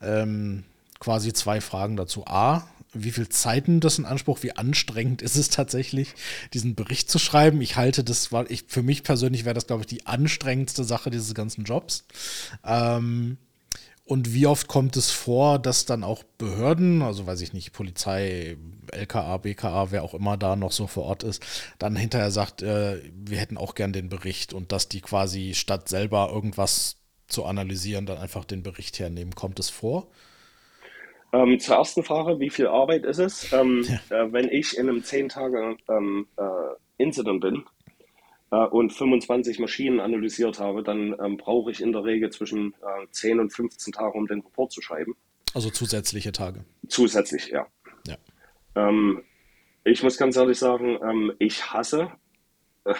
Ähm, 0.00 0.64
quasi 0.98 1.32
zwei 1.32 1.60
Fragen 1.60 1.96
dazu. 1.96 2.26
A, 2.26 2.66
wie 2.92 3.10
viel 3.10 3.28
Zeit 3.28 3.68
nimmt 3.68 3.84
das 3.84 3.98
in 3.98 4.04
Anspruch, 4.04 4.42
wie 4.42 4.56
anstrengend 4.56 5.22
ist 5.22 5.36
es 5.36 5.48
tatsächlich, 5.48 6.14
diesen 6.52 6.74
Bericht 6.74 7.10
zu 7.10 7.18
schreiben. 7.18 7.60
Ich 7.62 7.76
halte 7.76 8.04
das, 8.04 8.32
weil 8.32 8.50
ich, 8.50 8.64
für 8.68 8.82
mich 8.82 9.02
persönlich 9.02 9.44
wäre 9.44 9.54
das, 9.54 9.66
glaube 9.66 9.82
ich, 9.82 9.86
die 9.86 10.06
anstrengendste 10.06 10.84
Sache 10.84 11.10
dieses 11.10 11.34
ganzen 11.34 11.64
Jobs. 11.64 12.04
Ähm, 12.64 13.38
und 14.04 14.34
wie 14.34 14.46
oft 14.46 14.66
kommt 14.66 14.96
es 14.96 15.10
vor, 15.10 15.58
dass 15.58 15.86
dann 15.86 16.02
auch 16.02 16.24
Behörden, 16.36 17.02
also 17.02 17.26
weiß 17.26 17.40
ich 17.40 17.52
nicht, 17.52 17.72
Polizei, 17.72 18.56
LKA, 18.90 19.36
BKA, 19.36 19.92
wer 19.92 20.02
auch 20.02 20.14
immer 20.14 20.36
da 20.36 20.56
noch 20.56 20.72
so 20.72 20.86
vor 20.88 21.04
Ort 21.04 21.22
ist, 21.22 21.44
dann 21.78 21.94
hinterher 21.94 22.32
sagt, 22.32 22.62
äh, 22.62 23.00
wir 23.14 23.38
hätten 23.38 23.56
auch 23.56 23.74
gern 23.74 23.92
den 23.92 24.08
Bericht 24.08 24.54
und 24.54 24.72
dass 24.72 24.88
die 24.88 25.00
quasi 25.00 25.54
statt 25.54 25.88
selber 25.88 26.30
irgendwas 26.32 26.96
zu 27.28 27.44
analysieren, 27.44 28.04
dann 28.04 28.18
einfach 28.18 28.44
den 28.44 28.62
Bericht 28.62 28.98
hernehmen. 28.98 29.34
Kommt 29.34 29.60
es 29.60 29.70
vor? 29.70 30.08
Ähm, 31.32 31.58
zur 31.60 31.76
ersten 31.76 32.02
Frage, 32.02 32.40
wie 32.40 32.50
viel 32.50 32.66
Arbeit 32.66 33.04
ist 33.04 33.18
es? 33.18 33.52
Ähm, 33.52 33.86
ja. 34.10 34.24
äh, 34.24 34.32
wenn 34.32 34.48
ich 34.48 34.76
in 34.76 34.88
einem 34.88 35.04
10 35.04 35.28
Tage 35.28 35.76
ähm, 35.88 36.26
äh, 36.36 37.02
Incident 37.02 37.40
bin 37.40 37.64
und 38.56 38.92
25 38.92 39.58
Maschinen 39.58 40.00
analysiert 40.00 40.58
habe, 40.58 40.82
dann 40.82 41.16
ähm, 41.22 41.38
brauche 41.38 41.70
ich 41.70 41.80
in 41.80 41.92
der 41.92 42.04
Regel 42.04 42.30
zwischen 42.30 42.74
10 43.10 43.38
äh, 43.38 43.40
und 43.40 43.50
15 43.50 43.92
Tage, 43.92 44.16
um 44.16 44.26
den 44.26 44.40
Report 44.40 44.70
zu 44.70 44.82
schreiben. 44.82 45.16
Also 45.54 45.70
zusätzliche 45.70 46.32
Tage. 46.32 46.64
Zusätzlich, 46.88 47.48
ja. 47.48 47.66
ja. 48.06 48.16
Ähm, 48.74 49.22
ich 49.84 50.02
muss 50.02 50.18
ganz 50.18 50.36
ehrlich 50.36 50.58
sagen, 50.58 50.98
ähm, 51.02 51.32
ich 51.38 51.72
hasse 51.72 52.10
äh, 52.84 52.94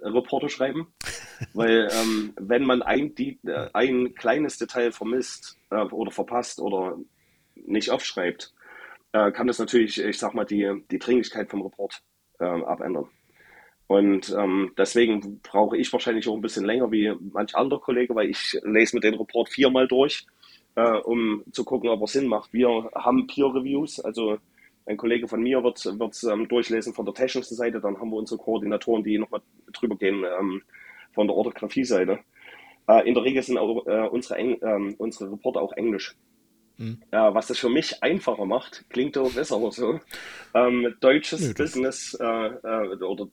Reporter 0.00 0.48
schreiben, 0.48 0.86
weil 1.52 1.88
wenn 2.40 2.64
man 2.64 2.82
ein, 2.82 3.14
die, 3.14 3.38
äh, 3.44 3.70
ein 3.72 4.14
kleines 4.14 4.58
Detail 4.58 4.92
vermisst 4.92 5.58
oder 5.70 6.10
verpasst 6.10 6.60
oder 6.60 6.96
nicht 7.54 7.90
aufschreibt, 7.90 8.52
äh, 9.12 9.30
kann 9.32 9.46
das 9.46 9.58
natürlich, 9.58 10.00
ich 10.00 10.18
sag 10.18 10.34
mal, 10.34 10.44
die, 10.44 10.82
die 10.90 10.98
Dringlichkeit 10.98 11.50
vom 11.50 11.62
Report 11.62 12.02
äh, 12.38 12.44
abändern. 12.44 13.08
Und 13.92 14.34
ähm, 14.38 14.72
deswegen 14.78 15.40
brauche 15.42 15.76
ich 15.76 15.92
wahrscheinlich 15.92 16.26
auch 16.26 16.34
ein 16.34 16.40
bisschen 16.40 16.64
länger 16.64 16.90
wie 16.90 17.12
manch 17.30 17.54
anderer 17.54 17.78
Kollege, 17.78 18.14
weil 18.14 18.30
ich 18.30 18.58
lese 18.64 18.96
mir 18.96 19.00
den 19.00 19.16
Report 19.16 19.50
viermal 19.50 19.86
durch, 19.86 20.24
äh, 20.76 20.96
um 21.00 21.44
zu 21.52 21.62
gucken, 21.62 21.90
ob 21.90 22.00
er 22.00 22.06
Sinn 22.06 22.26
macht. 22.26 22.54
Wir 22.54 22.90
haben 22.94 23.26
Peer 23.26 23.54
Reviews, 23.54 24.00
also 24.00 24.38
ein 24.86 24.96
Kollege 24.96 25.28
von 25.28 25.42
mir 25.42 25.62
wird 25.62 25.84
es 25.84 26.24
ähm, 26.24 26.48
durchlesen 26.48 26.94
von 26.94 27.04
der 27.04 27.12
technischen 27.12 27.54
Seite, 27.54 27.80
dann 27.80 28.00
haben 28.00 28.08
wir 28.08 28.16
unsere 28.16 28.40
Koordinatoren, 28.40 29.04
die 29.04 29.18
nochmal 29.18 29.42
drüber 29.74 29.96
gehen 29.96 30.24
ähm, 30.24 30.62
von 31.12 31.26
der 31.26 31.36
Orthographie-Seite. 31.36 32.20
Äh, 32.88 33.06
in 33.06 33.12
der 33.12 33.24
Regel 33.24 33.42
sind 33.42 33.58
auch, 33.58 33.86
äh, 33.86 34.08
unsere, 34.08 34.36
Eng 34.36 34.56
ähm, 34.62 34.94
unsere 34.96 35.32
Reporter 35.32 35.60
auch 35.60 35.74
Englisch. 35.74 36.16
Mhm. 36.82 36.98
Ja, 37.12 37.32
was 37.32 37.46
das 37.46 37.58
für 37.58 37.68
mich 37.68 38.02
einfacher 38.02 38.44
macht, 38.44 38.84
klingt 38.90 39.14
doch 39.14 39.32
besser 39.32 39.56
oder 39.58 39.70
so. 39.70 40.00
Ähm, 40.52 40.96
deutsches 41.00 41.40
Nö, 41.40 41.54
Business 41.54 42.14
äh, 42.20 42.24
äh 42.24 42.96
oder 43.04 43.28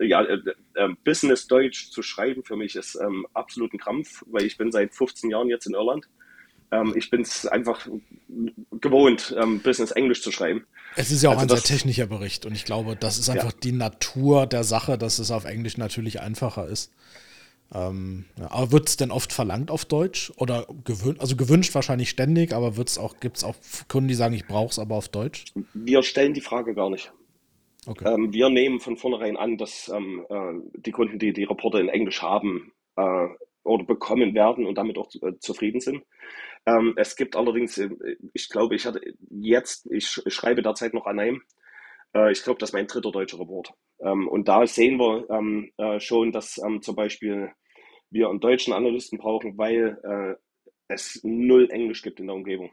äh, 0.00 0.06
ja, 0.06 0.22
äh, 0.22 0.40
äh, 0.74 0.88
Business 1.04 1.46
Deutsch 1.46 1.90
zu 1.90 2.02
schreiben 2.02 2.42
für 2.42 2.56
mich 2.56 2.74
ist 2.74 2.98
ähm, 3.00 3.24
absolut 3.34 3.72
ein 3.72 3.78
Krampf, 3.78 4.24
weil 4.26 4.44
ich 4.44 4.56
bin 4.56 4.72
seit 4.72 4.94
15 4.94 5.30
Jahren 5.30 5.48
jetzt 5.48 5.66
in 5.66 5.74
Irland. 5.74 6.08
Ähm, 6.72 6.92
ich 6.96 7.08
bin 7.08 7.20
es 7.20 7.46
einfach 7.46 7.86
gewohnt, 8.80 9.34
ähm, 9.38 9.60
Business 9.60 9.92
Englisch 9.92 10.22
zu 10.22 10.32
schreiben. 10.32 10.66
Es 10.96 11.12
ist 11.12 11.22
ja 11.22 11.30
auch 11.30 11.34
also 11.34 11.44
ein 11.44 11.48
das, 11.48 11.62
sehr 11.62 11.76
technischer 11.76 12.06
Bericht 12.06 12.46
und 12.46 12.52
ich 12.52 12.64
glaube, 12.64 12.96
das 12.96 13.18
ist 13.18 13.30
einfach 13.30 13.52
ja. 13.52 13.58
die 13.62 13.72
Natur 13.72 14.46
der 14.46 14.64
Sache, 14.64 14.98
dass 14.98 15.20
es 15.20 15.30
auf 15.30 15.44
Englisch 15.44 15.76
natürlich 15.76 16.20
einfacher 16.20 16.66
ist. 16.66 16.92
Ähm, 17.74 18.24
ja, 18.38 18.50
aber 18.50 18.72
wird 18.72 18.88
es 18.88 18.96
denn 18.96 19.10
oft 19.10 19.32
verlangt 19.32 19.70
auf 19.70 19.84
Deutsch? 19.84 20.32
Oder 20.36 20.66
gewünscht, 20.84 21.20
also 21.20 21.36
gewünscht 21.36 21.74
wahrscheinlich 21.74 22.08
ständig, 22.08 22.52
aber 22.52 22.72
auch, 22.98 23.20
gibt 23.20 23.36
es 23.36 23.44
auch 23.44 23.56
Kunden, 23.88 24.08
die 24.08 24.14
sagen, 24.14 24.34
ich 24.34 24.46
brauche 24.46 24.70
es 24.70 24.78
aber 24.78 24.96
auf 24.96 25.08
Deutsch? 25.08 25.46
Wir 25.74 26.02
stellen 26.02 26.32
die 26.32 26.40
Frage 26.40 26.74
gar 26.74 26.90
nicht. 26.90 27.12
Okay. 27.86 28.12
Ähm, 28.12 28.32
wir 28.32 28.48
nehmen 28.50 28.80
von 28.80 28.96
vornherein 28.96 29.36
an, 29.36 29.56
dass 29.56 29.88
ähm, 29.88 30.26
äh, 30.28 30.80
die 30.80 30.90
Kunden, 30.90 31.18
die 31.18 31.32
die 31.32 31.44
Reporte 31.44 31.78
in 31.78 31.88
Englisch 31.88 32.22
haben 32.22 32.72
äh, 32.96 33.28
oder 33.64 33.84
bekommen 33.84 34.34
werden 34.34 34.66
und 34.66 34.76
damit 34.76 34.98
auch 34.98 35.10
äh, 35.22 35.38
zufrieden 35.38 35.80
sind. 35.80 36.02
Ähm, 36.66 36.94
es 36.96 37.16
gibt 37.16 37.36
allerdings, 37.36 37.78
äh, 37.78 37.88
ich 38.32 38.48
glaube, 38.48 38.74
ich 38.74 38.84
hatte 38.84 39.00
jetzt, 39.30 39.86
ich, 39.90 40.20
ich 40.24 40.34
schreibe 40.34 40.62
derzeit 40.62 40.92
noch 40.92 41.06
an 41.06 41.18
einem, 41.18 41.42
äh, 42.14 42.32
ich 42.32 42.42
glaube, 42.42 42.58
das 42.58 42.70
ist 42.70 42.74
mein 42.74 42.86
dritter 42.86 43.10
deutscher 43.10 43.40
Report. 43.40 43.72
Ähm, 44.00 44.28
und 44.28 44.48
da 44.48 44.66
sehen 44.66 44.98
wir 44.98 45.28
ähm, 45.30 45.70
äh, 45.76 46.00
schon, 46.00 46.32
dass 46.32 46.58
ähm, 46.58 46.82
zum 46.82 46.96
Beispiel 46.96 47.52
wir 48.10 48.28
einen 48.28 48.40
deutschen 48.40 48.72
Analysten 48.72 49.18
brauchen, 49.18 49.58
weil 49.58 49.98
äh, 50.02 50.34
es 50.88 51.20
null 51.22 51.70
Englisch 51.70 52.02
gibt 52.02 52.20
in 52.20 52.26
der 52.26 52.36
Umgebung. 52.36 52.70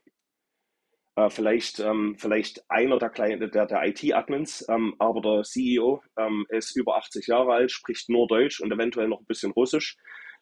Äh, 1.18 1.30
vielleicht, 1.30 1.80
ähm, 1.80 2.16
vielleicht 2.18 2.64
einer 2.70 2.98
der, 3.00 3.10
der, 3.10 3.66
der 3.66 3.88
IT-Admins, 3.88 4.66
ähm, 4.70 4.96
aber 5.00 5.22
der 5.22 5.44
CEO 5.44 6.02
ähm, 6.18 6.46
ist 6.50 6.76
über 6.76 6.98
80 6.98 7.28
Jahre 7.28 7.54
alt, 7.54 7.72
spricht 7.72 8.10
nur 8.10 8.28
Deutsch 8.28 8.62
und 8.62 8.72
eventuell 8.72 9.08
noch 9.08 9.22
ein 9.22 9.26
bisschen 9.26 9.52
Russisch. 9.52 9.98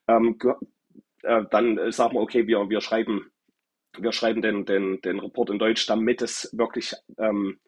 Äh, 0.07 1.45
dann 1.51 1.91
sagen 1.91 2.15
wir, 2.15 2.21
okay, 2.21 2.47
wir, 2.47 2.69
wir 2.69 2.81
schreiben, 2.81 3.31
wir 3.97 4.11
schreiben 4.11 4.41
den, 4.41 4.65
den, 4.65 4.99
den 5.01 5.19
Report 5.19 5.49
in 5.49 5.59
Deutsch, 5.59 5.85
damit 5.87 6.21
es 6.21 6.49
wirklich 6.57 6.93
ähm, 7.17 7.59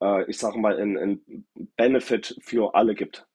äh, 0.00 0.28
ich 0.30 0.38
sage 0.38 0.58
mal, 0.58 0.78
einen 0.78 1.46
Benefit 1.76 2.36
für 2.40 2.74
alle 2.74 2.94
gibt. 2.94 3.26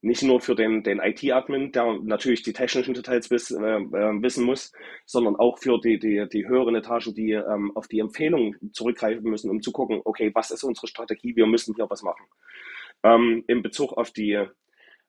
Nicht 0.00 0.22
nur 0.22 0.40
für 0.40 0.54
den, 0.54 0.84
den 0.84 1.00
IT-Admin, 1.00 1.72
der 1.72 1.98
natürlich 2.02 2.42
die 2.42 2.52
technischen 2.52 2.94
Details 2.94 3.30
wiss, 3.32 3.50
äh, 3.50 3.56
äh, 3.56 4.22
wissen 4.22 4.44
muss, 4.44 4.72
sondern 5.06 5.34
auch 5.34 5.58
für 5.58 5.80
die, 5.80 5.98
die, 5.98 6.28
die 6.32 6.46
höheren 6.46 6.76
Etagen, 6.76 7.14
die 7.14 7.32
ähm, 7.32 7.72
auf 7.76 7.88
die 7.88 7.98
Empfehlung 7.98 8.54
zurückgreifen 8.72 9.28
müssen, 9.28 9.50
um 9.50 9.60
zu 9.60 9.72
gucken, 9.72 10.00
okay, 10.04 10.30
was 10.34 10.52
ist 10.52 10.62
unsere 10.62 10.86
Strategie, 10.86 11.34
wir 11.34 11.46
müssen 11.46 11.74
hier 11.74 11.90
was 11.90 12.02
machen. 12.02 12.24
Ähm, 13.02 13.42
in 13.48 13.62
Bezug 13.62 13.92
auf 13.94 14.12
die, 14.12 14.46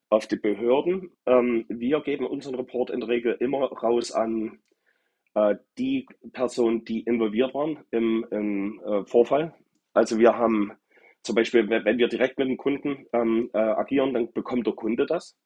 auf 0.10 0.26
die 0.26 0.38
Behörden, 0.38 1.12
ähm, 1.28 1.66
wir 1.70 2.02
geben 2.02 2.26
unseren 2.26 2.56
Report 2.56 2.90
in 2.90 3.00
der 3.00 3.10
Regel 3.10 3.38
immer 3.40 3.66
raus 3.72 4.12
an 4.12 4.58
äh, 5.36 5.56
die 5.78 6.08
Personen, 6.34 6.84
die 6.84 7.02
involviert 7.02 7.54
waren 7.54 7.78
im, 7.92 8.26
im 8.32 8.82
äh, 8.84 9.06
Vorfall. 9.06 9.54
Also 9.94 10.18
wir 10.18 10.38
haben 10.38 10.74
zum 11.24 11.36
Beispiel, 11.36 11.70
wenn 11.70 11.98
wir 11.98 12.08
direkt 12.08 12.38
mit 12.40 12.48
dem 12.48 12.58
Kunden 12.58 13.06
ähm, 13.14 13.50
äh, 13.54 13.58
agieren, 13.58 14.14
dann 14.14 14.32
bekommt 14.32 14.66
der 14.66 14.74
Kunde 14.74 15.06
das. 15.06 15.38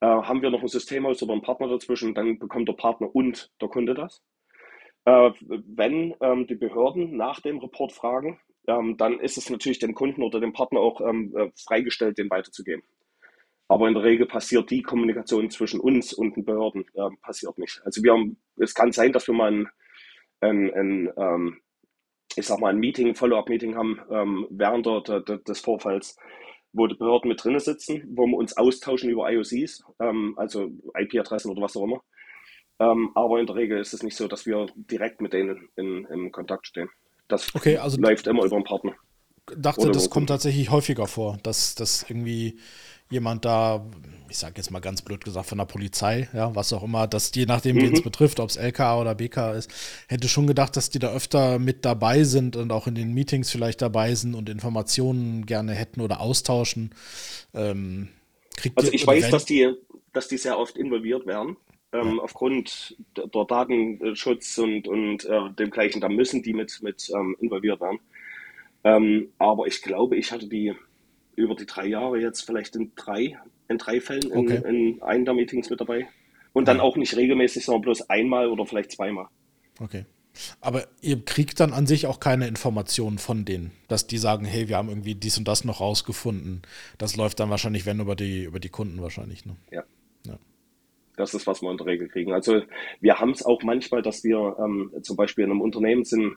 Äh, 0.00 0.06
haben 0.06 0.42
wir 0.42 0.50
noch 0.50 0.62
ein 0.62 0.68
Systemhaus 0.68 1.22
oder 1.22 1.32
einen 1.32 1.42
Partner 1.42 1.68
dazwischen, 1.68 2.14
dann 2.14 2.38
bekommt 2.38 2.68
der 2.68 2.74
Partner 2.74 3.14
und 3.14 3.50
der 3.60 3.68
Kunde 3.68 3.94
das. 3.94 4.22
Äh, 5.06 5.30
wenn 5.40 6.14
ähm, 6.20 6.46
die 6.46 6.54
Behörden 6.54 7.16
nach 7.16 7.40
dem 7.40 7.58
Report 7.58 7.92
fragen, 7.92 8.38
ähm, 8.66 8.96
dann 8.96 9.20
ist 9.20 9.36
es 9.36 9.50
natürlich 9.50 9.78
dem 9.78 9.94
Kunden 9.94 10.22
oder 10.22 10.40
dem 10.40 10.52
Partner 10.52 10.80
auch 10.80 11.00
ähm, 11.00 11.34
äh, 11.36 11.50
freigestellt, 11.56 12.18
den 12.18 12.30
weiterzugeben. 12.30 12.82
Aber 13.68 13.88
in 13.88 13.94
der 13.94 14.04
Regel 14.04 14.26
passiert 14.26 14.70
die 14.70 14.82
Kommunikation 14.82 15.50
zwischen 15.50 15.80
uns 15.80 16.12
und 16.12 16.36
den 16.36 16.44
Behörden 16.44 16.84
äh, 16.94 17.10
passiert 17.22 17.58
nicht. 17.58 17.80
Also 17.84 18.02
wir 18.02 18.12
haben, 18.12 18.36
es 18.56 18.74
kann 18.74 18.92
sein, 18.92 19.12
dass 19.12 19.26
wir 19.26 19.34
mal 19.34 19.52
ein, 19.52 19.68
ein, 20.40 20.74
ein 20.74 21.12
ähm, 21.16 21.60
ich 22.36 22.46
sag 22.46 22.60
mal, 22.60 22.68
ein 22.68 22.78
Meeting, 22.78 23.08
ein 23.08 23.14
Follow-up-Meeting 23.14 23.76
haben 23.76 24.00
ähm, 24.10 24.46
während 24.50 24.86
der, 24.86 25.20
der, 25.20 25.38
des 25.38 25.60
Vorfalls, 25.60 26.16
wo 26.72 26.86
die 26.86 26.96
Behörden 26.96 27.28
mit 27.28 27.42
drin 27.42 27.58
sitzen, 27.58 28.02
wo 28.14 28.26
wir 28.26 28.36
uns 28.36 28.56
austauschen 28.56 29.10
über 29.10 29.30
IOCs, 29.30 29.84
ähm, 30.00 30.34
also 30.36 30.70
IP-Adressen 30.98 31.50
oder 31.50 31.62
was 31.62 31.76
auch 31.76 31.84
immer. 31.84 32.02
Ähm, 32.80 33.10
aber 33.14 33.38
in 33.38 33.46
der 33.46 33.56
Regel 33.56 33.78
ist 33.78 33.94
es 33.94 34.02
nicht 34.02 34.16
so, 34.16 34.26
dass 34.26 34.46
wir 34.46 34.66
direkt 34.74 35.20
mit 35.20 35.32
denen 35.32 35.68
in, 35.76 36.04
in 36.06 36.32
Kontakt 36.32 36.66
stehen. 36.66 36.88
Das 37.28 37.54
okay, 37.54 37.78
also 37.78 38.00
läuft 38.00 38.26
immer 38.26 38.44
über 38.44 38.56
einen 38.56 38.64
Partner. 38.64 38.94
Dachte, 39.56 39.90
das 39.90 40.08
kommt 40.08 40.28
tatsächlich 40.30 40.70
häufiger 40.70 41.06
vor, 41.06 41.38
dass 41.42 41.74
das 41.74 42.06
irgendwie 42.08 42.58
jemand 43.14 43.44
da, 43.44 43.86
ich 44.28 44.36
sage 44.36 44.54
jetzt 44.56 44.70
mal 44.70 44.80
ganz 44.80 45.00
blöd 45.00 45.24
gesagt, 45.24 45.46
von 45.46 45.58
der 45.58 45.64
Polizei, 45.64 46.28
ja, 46.34 46.54
was 46.54 46.72
auch 46.72 46.82
immer, 46.82 47.06
dass 47.06 47.34
je 47.34 47.46
nachdem, 47.46 47.76
mhm. 47.76 47.82
wen 47.82 47.92
es 47.94 48.02
betrifft, 48.02 48.40
ob 48.40 48.50
es 48.50 48.56
LK 48.56 48.80
oder 49.00 49.14
BK 49.14 49.52
ist, 49.52 49.70
hätte 50.08 50.28
schon 50.28 50.46
gedacht, 50.46 50.76
dass 50.76 50.90
die 50.90 50.98
da 50.98 51.12
öfter 51.12 51.58
mit 51.58 51.84
dabei 51.84 52.24
sind 52.24 52.56
und 52.56 52.72
auch 52.72 52.86
in 52.86 52.94
den 52.94 53.14
Meetings 53.14 53.50
vielleicht 53.50 53.80
dabei 53.80 54.14
sind 54.14 54.34
und 54.34 54.48
Informationen 54.50 55.46
gerne 55.46 55.72
hätten 55.72 56.00
oder 56.00 56.20
austauschen. 56.20 56.90
Ähm, 57.54 58.08
also 58.74 58.92
ich 58.92 59.06
weiß, 59.06 59.30
dass 59.30 59.44
die, 59.44 59.72
dass 60.12 60.28
die 60.28 60.36
sehr 60.36 60.58
oft 60.58 60.76
involviert 60.76 61.26
werden. 61.26 61.56
Ähm, 61.92 62.16
ja. 62.16 62.22
Aufgrund 62.22 62.96
der 63.16 63.44
Datenschutz 63.44 64.58
und, 64.58 64.88
und 64.88 65.24
äh, 65.24 65.50
dem 65.58 65.70
gleichen, 65.70 66.00
da 66.00 66.08
müssen 66.08 66.42
die 66.42 66.52
mit, 66.52 66.80
mit 66.82 67.08
ähm, 67.14 67.36
involviert 67.40 67.80
werden. 67.80 68.00
Ähm, 68.82 69.32
aber 69.38 69.66
ich 69.66 69.80
glaube, 69.80 70.16
ich 70.16 70.30
hatte 70.30 70.48
die 70.48 70.74
über 71.36 71.54
die 71.54 71.66
drei 71.66 71.86
Jahre 71.86 72.20
jetzt 72.20 72.42
vielleicht 72.42 72.76
in 72.76 72.92
drei, 72.96 73.38
in 73.68 73.78
drei 73.78 74.00
Fällen 74.00 74.30
in, 74.30 74.38
okay. 74.38 74.62
in 74.66 75.02
einem 75.02 75.24
der 75.24 75.34
Meetings 75.34 75.70
mit 75.70 75.80
dabei. 75.80 76.08
Und 76.52 76.68
dann 76.68 76.78
auch 76.78 76.96
nicht 76.96 77.16
regelmäßig, 77.16 77.64
sondern 77.64 77.82
bloß 77.82 78.08
einmal 78.10 78.48
oder 78.48 78.64
vielleicht 78.64 78.92
zweimal. 78.92 79.26
Okay. 79.80 80.04
Aber 80.60 80.86
ihr 81.00 81.24
kriegt 81.24 81.60
dann 81.60 81.72
an 81.72 81.86
sich 81.86 82.06
auch 82.06 82.20
keine 82.20 82.46
Informationen 82.46 83.18
von 83.18 83.44
denen, 83.44 83.72
dass 83.88 84.06
die 84.06 84.18
sagen, 84.18 84.44
hey, 84.44 84.68
wir 84.68 84.76
haben 84.76 84.88
irgendwie 84.88 85.14
dies 85.14 85.38
und 85.38 85.46
das 85.46 85.64
noch 85.64 85.80
rausgefunden. 85.80 86.62
Das 86.98 87.16
läuft 87.16 87.40
dann 87.40 87.50
wahrscheinlich, 87.50 87.86
wenn 87.86 88.00
über 88.00 88.16
die, 88.16 88.44
über 88.44 88.60
die 88.60 88.68
Kunden 88.68 89.00
wahrscheinlich. 89.02 89.46
Ne? 89.46 89.56
Ja. 89.70 89.84
ja. 90.26 90.38
Das 91.16 91.34
ist, 91.34 91.46
was 91.46 91.62
wir 91.62 91.70
in 91.70 91.76
der 91.76 91.86
Regel 91.86 92.08
kriegen. 92.08 92.32
Also 92.32 92.62
wir 93.00 93.20
haben 93.20 93.30
es 93.30 93.44
auch 93.44 93.62
manchmal, 93.62 94.02
dass 94.02 94.24
wir 94.24 94.56
ähm, 94.58 94.92
zum 95.02 95.16
Beispiel 95.16 95.44
in 95.44 95.50
einem 95.50 95.60
Unternehmen 95.60 96.04
sind, 96.04 96.36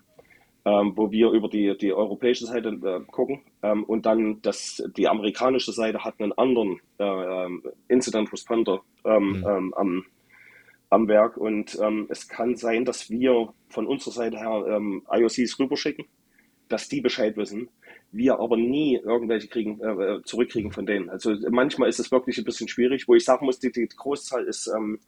ähm, 0.67 0.91
wo 0.97 1.11
wir 1.11 1.29
über 1.31 1.47
die, 1.47 1.77
die 1.77 1.93
europäische 1.93 2.45
Seite 2.45 2.69
äh, 2.69 2.99
gucken. 3.09 3.39
Ähm, 3.63 3.85
und 3.85 4.05
dann 4.05 4.41
das, 4.41 4.83
die 4.97 5.07
amerikanische 5.07 5.71
Seite 5.71 6.03
hat 6.03 6.19
einen 6.19 6.33
anderen 6.33 6.81
äh, 6.99 7.05
ähm, 7.05 7.63
Incident 7.87 8.33
Responder 8.33 8.81
ähm, 9.05 9.39
mhm. 9.39 9.45
Ähm, 9.47 9.73
am, 9.75 10.05
am 10.89 11.07
Werk. 11.07 11.37
Und 11.37 11.79
ähm, 11.81 12.07
es 12.09 12.27
kann 12.27 12.57
sein, 12.57 12.83
dass 12.83 13.09
wir 13.09 13.53
von 13.69 13.87
unserer 13.87 14.11
Seite 14.11 14.39
her 14.39 14.81
IOCs 15.09 15.57
rüberschicken, 15.57 16.03
dass 16.67 16.89
die 16.89 16.99
Bescheid 16.99 17.37
wissen. 17.37 17.69
Wir 18.11 18.37
aber 18.39 18.57
nie 18.57 18.97
irgendwelche 18.97 19.47
kriegen, 19.47 19.79
äh, 19.79 20.15
äh, 20.15 20.21
zurückkriegen 20.23 20.73
von 20.73 20.85
denen. 20.85 21.09
Also 21.09 21.33
manchmal 21.49 21.87
ist 21.87 21.99
es 21.99 22.11
wirklich 22.11 22.37
ein 22.39 22.45
bisschen 22.45 22.67
schwierig, 22.67 23.07
wo 23.07 23.15
ich 23.15 23.23
sagen 23.23 23.45
muss, 23.45 23.59
die, 23.59 23.71
die 23.71 23.87
Großzahl 23.87 24.43
ist 24.43 24.69
ähm, 24.75 24.99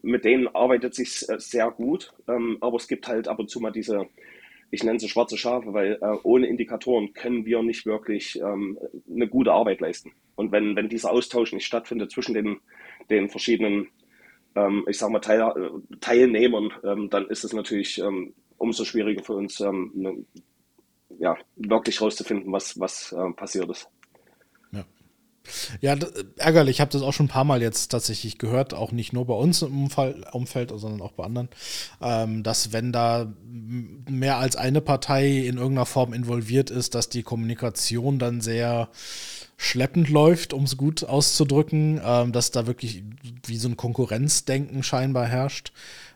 mit 0.00 0.24
denen 0.24 0.48
arbeitet 0.48 0.94
sich 0.94 1.10
sehr 1.10 1.70
gut, 1.70 2.14
ähm, 2.28 2.56
aber 2.62 2.76
es 2.76 2.88
gibt 2.88 3.06
halt 3.08 3.28
ab 3.28 3.38
und 3.38 3.50
zu 3.50 3.60
mal 3.60 3.70
diese 3.70 4.06
ich 4.70 4.84
nenne 4.84 5.00
sie 5.00 5.08
schwarze 5.08 5.36
Schafe, 5.36 5.72
weil 5.72 5.98
äh, 6.00 6.16
ohne 6.22 6.46
Indikatoren 6.46 7.12
können 7.12 7.44
wir 7.44 7.62
nicht 7.62 7.86
wirklich 7.86 8.40
ähm, 8.40 8.78
eine 9.10 9.28
gute 9.28 9.52
Arbeit 9.52 9.80
leisten. 9.80 10.12
Und 10.36 10.52
wenn, 10.52 10.76
wenn 10.76 10.88
dieser 10.88 11.10
Austausch 11.10 11.52
nicht 11.52 11.66
stattfindet 11.66 12.12
zwischen 12.12 12.34
den, 12.34 12.60
den 13.10 13.28
verschiedenen, 13.28 13.88
ähm, 14.54 14.86
ich 14.88 14.98
sag 14.98 15.10
mal, 15.10 15.18
Teil, 15.20 15.40
äh, 15.40 15.96
Teilnehmern, 16.00 16.72
ähm, 16.84 17.10
dann 17.10 17.26
ist 17.26 17.44
es 17.44 17.52
natürlich 17.52 17.98
ähm, 17.98 18.32
umso 18.58 18.84
schwieriger 18.84 19.24
für 19.24 19.34
uns, 19.34 19.60
ähm, 19.60 19.90
ne, 19.94 20.24
ja, 21.18 21.36
wirklich 21.56 22.00
rauszufinden, 22.00 22.52
was, 22.52 22.78
was 22.78 23.12
äh, 23.12 23.32
passiert 23.32 23.68
ist. 23.68 23.88
Ja, 25.80 25.96
ärgerlich. 26.36 26.76
Ich 26.76 26.80
habe 26.80 26.90
das 26.90 27.02
auch 27.02 27.12
schon 27.12 27.26
ein 27.26 27.30
paar 27.30 27.44
Mal 27.44 27.62
jetzt 27.62 27.88
tatsächlich 27.88 28.38
gehört, 28.38 28.74
auch 28.74 28.92
nicht 28.92 29.12
nur 29.12 29.26
bei 29.26 29.34
uns 29.34 29.62
im 29.62 29.88
Umfeld, 30.32 30.72
sondern 30.74 31.02
auch 31.02 31.12
bei 31.12 31.24
anderen, 31.24 31.48
ähm, 32.00 32.42
dass 32.42 32.72
wenn 32.72 32.92
da 32.92 33.32
mehr 34.08 34.38
als 34.38 34.56
eine 34.56 34.80
Partei 34.80 35.38
in 35.38 35.56
irgendeiner 35.56 35.86
Form 35.86 36.12
involviert 36.12 36.70
ist, 36.70 36.94
dass 36.94 37.08
die 37.08 37.22
Kommunikation 37.22 38.18
dann 38.18 38.40
sehr 38.40 38.88
schleppend 39.60 40.08
läuft, 40.08 40.54
um 40.54 40.64
es 40.64 40.78
gut 40.78 41.04
auszudrücken, 41.04 42.00
ähm, 42.02 42.32
dass 42.32 42.50
da 42.50 42.66
wirklich 42.66 43.02
wie 43.46 43.58
so 43.58 43.68
ein 43.68 43.76
Konkurrenzdenken 43.76 44.82
scheinbar 44.82 45.26
herrscht. 45.26 45.72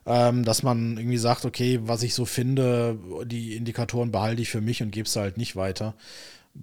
Ähm, 0.06 0.44
dass 0.44 0.62
man 0.62 0.96
irgendwie 0.96 1.18
sagt, 1.18 1.44
okay, 1.44 1.80
was 1.82 2.02
ich 2.02 2.14
so 2.14 2.24
finde, 2.24 2.98
die 3.26 3.54
Indikatoren 3.54 4.12
behalte 4.12 4.42
ich 4.42 4.50
für 4.50 4.60
mich 4.60 4.82
und 4.82 4.90
gebe 4.90 5.06
es 5.06 5.16
halt 5.16 5.36
nicht 5.38 5.56
weiter. 5.56 5.94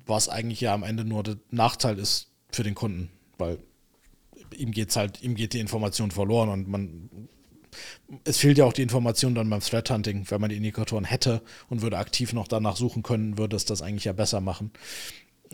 Was 0.06 0.30
eigentlich 0.30 0.62
ja 0.62 0.74
am 0.74 0.84
Ende 0.84 1.06
nur 1.06 1.24
der 1.24 1.38
Nachteil 1.50 2.00
ist 2.00 2.31
für 2.56 2.64
den 2.64 2.76
Kunden, 2.76 3.10
weil 3.38 3.60
ihm 4.56 4.72
geht's 4.72 4.96
halt, 4.96 5.22
ihm 5.22 5.36
geht 5.36 5.54
die 5.54 5.60
Information 5.60 6.12
verloren 6.12 6.50
und 6.50 6.68
man 6.68 7.10
es 8.26 8.38
fehlt 8.38 8.58
ja 8.58 8.66
auch 8.66 8.74
die 8.74 8.82
Information 8.82 9.36
dann 9.36 9.50
beim 9.50 9.62
Threat 9.62 9.90
Hunting. 9.90 10.26
Wenn 10.30 10.42
man 10.42 10.50
die 10.50 10.58
Indikatoren 10.58 11.06
hätte 11.06 11.42
und 11.70 11.82
würde 11.82 11.98
aktiv 11.98 12.34
noch 12.34 12.48
danach 12.48 12.76
suchen 12.76 13.04
können, 13.04 13.38
würde 13.38 13.56
es 13.56 13.66
das 13.66 13.82
eigentlich 13.82 14.06
ja 14.06 14.14
besser 14.14 14.42
machen. 14.42 14.72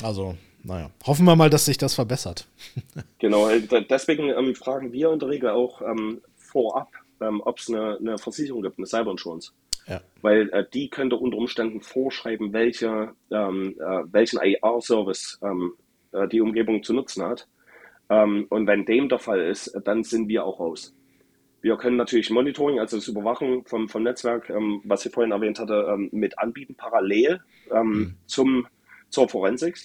Also, 0.02 0.36
naja, 0.64 0.92
hoffen 1.06 1.26
wir 1.26 1.36
mal, 1.36 1.50
dass 1.50 1.66
sich 1.66 1.78
das 1.78 1.96
verbessert. 1.96 2.48
genau, 3.20 3.50
äh, 3.50 3.62
deswegen 3.90 4.30
ähm, 4.30 4.56
fragen 4.56 4.92
wir 4.92 5.12
in 5.12 5.20
der 5.20 5.30
Regel 5.30 5.50
auch 5.50 5.82
ähm, 5.82 6.22
vorab, 6.36 6.90
ähm, 7.22 7.42
ob 7.44 7.60
es 7.60 7.70
eine, 7.70 7.98
eine, 7.98 8.18
Versicherung 8.18 8.62
gibt, 8.62 8.78
eine 8.78 8.88
Cyber 8.88 9.12
Insurance. 9.12 9.52
Ja. 9.88 10.02
Weil 10.22 10.50
äh, 10.50 10.66
die 10.74 10.90
könnte 10.90 11.16
unter 11.16 11.38
Umständen 11.38 11.82
vorschreiben, 11.82 12.52
welche, 12.52 13.14
ähm, 13.32 13.76
äh, 13.80 14.04
welchen 14.12 14.40
AR-Service 14.40 15.40
ähm, 15.42 15.74
äh, 16.18 16.28
die 16.28 16.42
Umgebung 16.42 16.84
zu 16.84 16.94
nutzen 16.94 17.24
hat. 17.24 17.48
Ähm, 18.10 18.46
und 18.50 18.68
wenn 18.68 18.86
dem 18.86 19.10
der 19.10 19.20
Fall 19.20 19.42
ist, 19.42 19.78
dann 19.84 20.04
sind 20.04 20.28
wir 20.28 20.46
auch 20.46 20.60
raus. 20.60 20.96
Wir 21.62 21.76
können 21.78 21.98
natürlich 21.98 22.30
Monitoring, 22.30 22.80
also 22.80 22.98
das 22.98 23.08
Überwachen 23.08 23.66
vom, 23.66 23.90
vom 23.90 24.04
Netzwerk, 24.04 24.50
ähm, 24.50 24.82
was 24.86 25.06
ich 25.06 25.12
vorhin 25.12 25.32
erwähnt 25.32 25.60
hatte, 25.60 25.88
ähm, 25.90 26.10
mit 26.12 26.38
anbieten, 26.40 26.76
parallel 26.76 27.42
mhm. 27.72 28.16
zum, 28.26 28.68
zur 29.10 29.28
Forensik. 29.28 29.78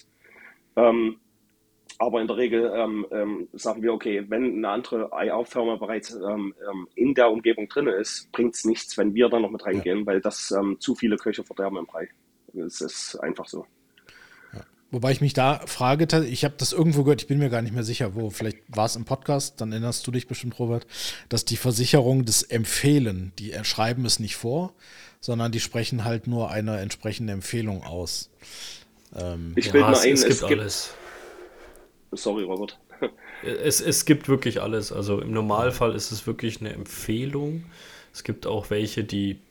aber 0.75 2.21
in 2.21 2.27
der 2.27 2.37
Regel 2.37 2.71
ähm, 2.75 3.05
ähm, 3.11 3.47
sagen 3.53 3.81
wir, 3.81 3.93
okay, 3.93 4.25
wenn 4.27 4.57
eine 4.57 4.69
andere 4.69 5.11
IR-Firma 5.13 5.75
bereits 5.75 6.13
ähm, 6.13 6.53
in 6.95 7.13
der 7.13 7.31
Umgebung 7.31 7.67
drin 7.67 7.87
ist, 7.87 8.31
bringt 8.31 8.55
es 8.55 8.65
nichts, 8.65 8.97
wenn 8.97 9.13
wir 9.13 9.29
da 9.29 9.39
noch 9.39 9.51
mit 9.51 9.65
reingehen, 9.65 9.99
ja. 9.99 10.05
weil 10.05 10.21
das 10.21 10.53
zu 10.79 10.95
viele 10.95 11.17
Köche 11.17 11.43
verderben 11.43 11.77
im 11.77 11.85
Brei. 11.85 12.09
Es 12.53 12.81
ist 12.81 13.15
einfach 13.17 13.47
so. 13.47 13.65
Wobei 14.93 15.11
ich 15.11 15.21
mich 15.21 15.33
da 15.33 15.59
frage, 15.65 16.05
ich 16.23 16.45
habe 16.45 16.53
das 16.55 16.71
irgendwo 16.71 17.03
gehört, 17.03 17.23
ich 17.23 17.27
bin 17.27 17.39
mir 17.39 17.49
gar 17.49 17.63
nicht 17.63 17.73
mehr 17.73 17.83
sicher, 17.83 18.13
wo, 18.13 18.29
vielleicht 18.29 18.59
war 18.67 18.85
es 18.85 18.95
im 18.95 19.05
Podcast, 19.05 19.59
dann 19.59 19.71
erinnerst 19.71 20.05
du 20.05 20.11
dich 20.11 20.27
bestimmt, 20.27 20.59
Robert, 20.59 20.85
dass 21.29 21.45
die 21.45 21.57
Versicherung 21.57 22.25
das 22.25 22.43
empfehlen, 22.43 23.31
die 23.39 23.55
schreiben 23.63 24.05
es 24.05 24.19
nicht 24.19 24.35
vor, 24.35 24.75
sondern 25.19 25.51
die 25.51 25.59
sprechen 25.59 26.03
halt 26.03 26.27
nur 26.27 26.51
eine 26.51 26.77
entsprechende 26.77 27.33
Empfehlung 27.33 27.81
aus. 27.81 28.29
Ähm, 29.15 29.53
ich 29.55 29.73
will 29.73 29.81
ja, 29.81 29.89
mal 29.89 29.97
ein, 29.97 30.13
es, 30.13 30.23
es 30.23 30.41
gibt 30.41 30.43
alles. 30.43 30.93
Sorry, 32.11 32.43
Robert. 32.43 32.79
Es, 33.41 33.81
es 33.81 34.05
gibt 34.05 34.29
wirklich 34.29 34.61
alles. 34.61 34.93
Also 34.93 35.19
im 35.19 35.31
Normalfall 35.31 35.95
ist 35.95 36.11
es 36.11 36.25
wirklich 36.25 36.61
eine 36.61 36.71
Empfehlung. 36.71 37.65
Es 38.13 38.23
gibt 38.23 38.47
auch 38.47 38.69
welche, 38.69 39.03
die 39.03 39.41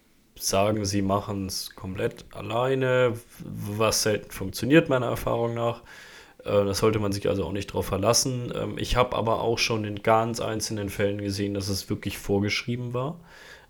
sagen, 0.48 0.84
sie 0.84 1.02
machen 1.02 1.46
es 1.46 1.74
komplett 1.74 2.24
alleine, 2.32 3.14
was 3.38 4.02
selten 4.02 4.30
funktioniert, 4.30 4.88
meiner 4.88 5.06
Erfahrung 5.06 5.54
nach. 5.54 5.82
Äh, 6.44 6.64
das 6.64 6.78
sollte 6.78 6.98
man 6.98 7.12
sich 7.12 7.28
also 7.28 7.44
auch 7.44 7.52
nicht 7.52 7.70
darauf 7.70 7.86
verlassen. 7.86 8.52
Ähm, 8.54 8.78
ich 8.78 8.96
habe 8.96 9.16
aber 9.16 9.40
auch 9.40 9.58
schon 9.58 9.84
in 9.84 10.02
ganz 10.02 10.40
einzelnen 10.40 10.88
Fällen 10.88 11.18
gesehen, 11.18 11.54
dass 11.54 11.68
es 11.68 11.88
wirklich 11.90 12.18
vorgeschrieben 12.18 12.94
war. 12.94 13.20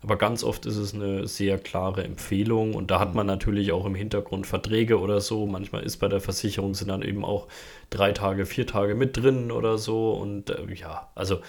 Aber 0.01 0.17
ganz 0.17 0.43
oft 0.43 0.65
ist 0.65 0.75
es 0.75 0.93
eine 0.93 1.27
sehr 1.27 1.57
klare 1.57 2.03
Empfehlung 2.03 2.73
und 2.73 2.91
da 2.91 2.99
hat 2.99 3.15
man 3.15 3.25
natürlich 3.25 3.71
auch 3.71 3.85
im 3.85 3.95
Hintergrund 3.95 4.45
Verträge 4.45 4.99
oder 4.99 5.21
so. 5.21 5.45
Manchmal 5.45 5.83
ist 5.83 5.97
bei 5.97 6.09
der 6.09 6.19
Versicherung 6.19 6.73
sind 6.73 6.89
dann 6.89 7.03
eben 7.03 7.23
auch 7.23 7.47
drei 7.89 8.11
Tage, 8.11 8.45
vier 8.45 8.67
Tage 8.67 8.95
mit 8.95 9.15
drin 9.15 9.49
oder 9.49 9.77
so. 9.77 10.11
Und 10.11 10.49
äh, 10.49 10.65
ja, 10.75 11.09
also 11.15 11.39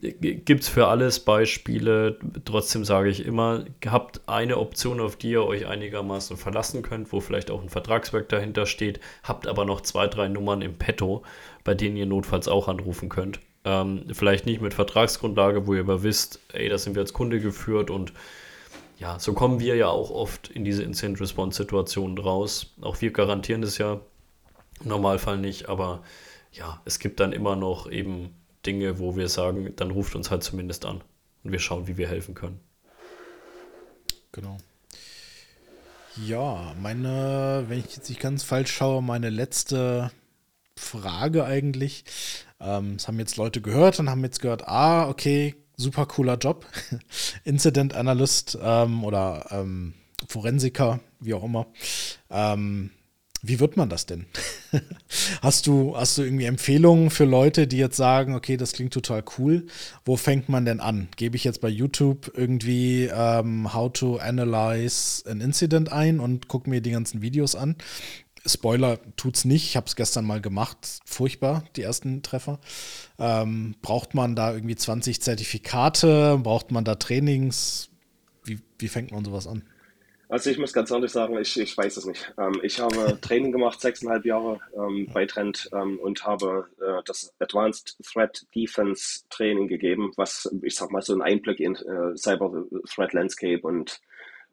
gibt 0.00 0.62
es 0.62 0.68
für 0.68 0.86
alles 0.86 1.20
Beispiele. 1.20 2.18
Trotzdem 2.44 2.84
sage 2.84 3.08
ich 3.08 3.24
immer, 3.24 3.64
habt 3.86 4.20
eine 4.28 4.58
Option, 4.58 5.00
auf 5.00 5.16
die 5.16 5.30
ihr 5.30 5.44
euch 5.44 5.66
einigermaßen 5.66 6.36
verlassen 6.36 6.82
könnt, 6.82 7.12
wo 7.12 7.20
vielleicht 7.20 7.50
auch 7.50 7.62
ein 7.62 7.68
Vertragswerk 7.68 8.28
dahinter 8.28 8.66
steht, 8.66 9.00
habt 9.22 9.46
aber 9.46 9.64
noch 9.64 9.80
zwei, 9.80 10.06
drei 10.06 10.28
Nummern 10.28 10.62
im 10.62 10.74
Petto, 10.74 11.22
bei 11.64 11.74
denen 11.74 11.96
ihr 11.96 12.06
notfalls 12.06 12.48
auch 12.48 12.68
anrufen 12.68 13.08
könnt. 13.08 13.40
Ähm, 13.64 14.04
vielleicht 14.12 14.46
nicht 14.46 14.60
mit 14.60 14.74
Vertragsgrundlage, 14.74 15.66
wo 15.66 15.74
ihr 15.74 15.80
aber 15.80 16.02
wisst, 16.02 16.40
ey, 16.52 16.68
da 16.68 16.78
sind 16.78 16.94
wir 16.94 17.02
als 17.02 17.12
Kunde 17.12 17.40
geführt 17.40 17.90
und 17.90 18.12
ja, 18.98 19.18
so 19.18 19.32
kommen 19.32 19.60
wir 19.60 19.76
ja 19.76 19.88
auch 19.88 20.10
oft 20.10 20.48
in 20.48 20.64
diese 20.64 20.82
Instant 20.82 21.20
Response 21.20 21.56
Situationen 21.56 22.18
raus. 22.18 22.74
Auch 22.80 23.00
wir 23.00 23.12
garantieren 23.12 23.62
das 23.62 23.78
ja 23.78 24.00
im 24.80 24.88
Normalfall 24.88 25.38
nicht, 25.38 25.68
aber 25.68 26.02
ja, 26.52 26.80
es 26.84 26.98
gibt 26.98 27.20
dann 27.20 27.32
immer 27.32 27.54
noch 27.54 27.88
eben 27.90 28.34
Dinge, 28.68 28.98
wo 28.98 29.16
wir 29.16 29.30
sagen, 29.30 29.72
dann 29.76 29.90
ruft 29.90 30.14
uns 30.14 30.30
halt 30.30 30.42
zumindest 30.42 30.84
an 30.84 31.00
und 31.42 31.52
wir 31.52 31.58
schauen, 31.58 31.86
wie 31.88 31.96
wir 31.96 32.06
helfen 32.06 32.34
können. 32.34 32.60
Genau. 34.30 34.58
Ja, 36.26 36.74
meine, 36.78 37.64
wenn 37.68 37.78
ich 37.78 37.96
jetzt 37.96 38.10
nicht 38.10 38.20
ganz 38.20 38.42
falsch 38.42 38.70
schaue, 38.70 39.02
meine 39.02 39.30
letzte 39.30 40.10
Frage 40.76 41.46
eigentlich. 41.46 42.04
Ähm, 42.60 42.98
das 42.98 43.08
haben 43.08 43.18
jetzt 43.18 43.38
Leute 43.38 43.62
gehört 43.62 43.98
und 44.00 44.10
haben 44.10 44.22
jetzt 44.22 44.42
gehört, 44.42 44.68
ah, 44.68 45.08
okay, 45.08 45.54
super 45.76 46.04
cooler 46.04 46.36
Job. 46.36 46.66
Incident 47.44 47.94
Analyst 47.94 48.58
ähm, 48.60 49.02
oder 49.02 49.46
ähm, 49.50 49.94
Forensiker, 50.28 51.00
wie 51.20 51.32
auch 51.32 51.44
immer. 51.44 51.68
Ähm, 52.28 52.90
wie 53.48 53.60
wird 53.60 53.76
man 53.76 53.88
das 53.88 54.06
denn? 54.06 54.26
hast, 55.42 55.66
du, 55.66 55.96
hast 55.96 56.18
du 56.18 56.22
irgendwie 56.22 56.44
Empfehlungen 56.44 57.10
für 57.10 57.24
Leute, 57.24 57.66
die 57.66 57.78
jetzt 57.78 57.96
sagen, 57.96 58.34
okay, 58.34 58.56
das 58.56 58.72
klingt 58.72 58.92
total 58.92 59.24
cool? 59.38 59.66
Wo 60.04 60.16
fängt 60.16 60.48
man 60.48 60.64
denn 60.64 60.80
an? 60.80 61.08
Gebe 61.16 61.36
ich 61.36 61.44
jetzt 61.44 61.60
bei 61.60 61.68
YouTube 61.68 62.30
irgendwie 62.36 63.08
ähm, 63.12 63.72
How 63.72 63.92
to 63.92 64.18
Analyze 64.18 65.28
an 65.28 65.40
Incident 65.40 65.90
ein 65.90 66.20
und 66.20 66.48
gucke 66.48 66.68
mir 66.68 66.80
die 66.80 66.90
ganzen 66.90 67.22
Videos 67.22 67.54
an? 67.54 67.76
Spoiler 68.46 68.98
tut's 69.16 69.44
nicht. 69.44 69.64
Ich 69.64 69.76
habe 69.76 69.86
es 69.86 69.96
gestern 69.96 70.24
mal 70.24 70.40
gemacht. 70.40 71.00
Furchtbar, 71.04 71.64
die 71.76 71.82
ersten 71.82 72.22
Treffer. 72.22 72.60
Ähm, 73.18 73.74
braucht 73.82 74.14
man 74.14 74.36
da 74.36 74.52
irgendwie 74.52 74.76
20 74.76 75.20
Zertifikate? 75.20 76.38
Braucht 76.42 76.70
man 76.70 76.84
da 76.84 76.94
Trainings? 76.94 77.88
Wie, 78.44 78.60
wie 78.78 78.88
fängt 78.88 79.10
man 79.10 79.24
sowas 79.24 79.46
an? 79.46 79.62
Also 80.30 80.50
ich 80.50 80.58
muss 80.58 80.74
ganz 80.74 80.90
ehrlich 80.90 81.10
sagen, 81.10 81.38
ich, 81.38 81.58
ich 81.58 81.76
weiß 81.76 81.96
es 81.96 82.04
nicht. 82.04 82.34
Ähm, 82.38 82.60
ich 82.62 82.78
habe 82.80 83.18
Training 83.22 83.50
gemacht, 83.50 83.80
sechseinhalb 83.80 84.26
Jahre 84.26 84.60
ähm, 84.76 85.08
bei 85.12 85.24
Trend 85.24 85.70
ähm, 85.72 85.98
und 85.98 86.24
habe 86.24 86.68
äh, 86.80 87.02
das 87.06 87.34
Advanced 87.38 87.96
Threat 88.04 88.46
Defense 88.54 89.24
Training 89.30 89.68
gegeben, 89.68 90.12
was 90.16 90.48
ich 90.62 90.74
sag 90.74 90.90
mal 90.90 91.00
so 91.00 91.14
ein 91.14 91.22
Einblick 91.22 91.60
in 91.60 91.76
äh, 91.76 92.14
Cyber 92.16 92.64
Threat 92.94 93.14
Landscape 93.14 93.60
und 93.62 94.00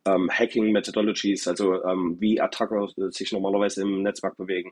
ähm, 0.06 0.30
Hacking 0.32 0.72
Methodologies, 0.72 1.48
also 1.48 1.84
ähm, 1.84 2.16
wie 2.22 2.40
Attacker 2.40 2.88
sich 3.10 3.34
normalerweise 3.34 3.82
im 3.82 4.02
Netzwerk 4.02 4.38
bewegen, 4.38 4.72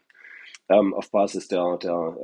ähm, 0.70 0.94
auf 0.94 1.12
Basis 1.12 1.50
der, 1.50 1.78
der 1.78 2.18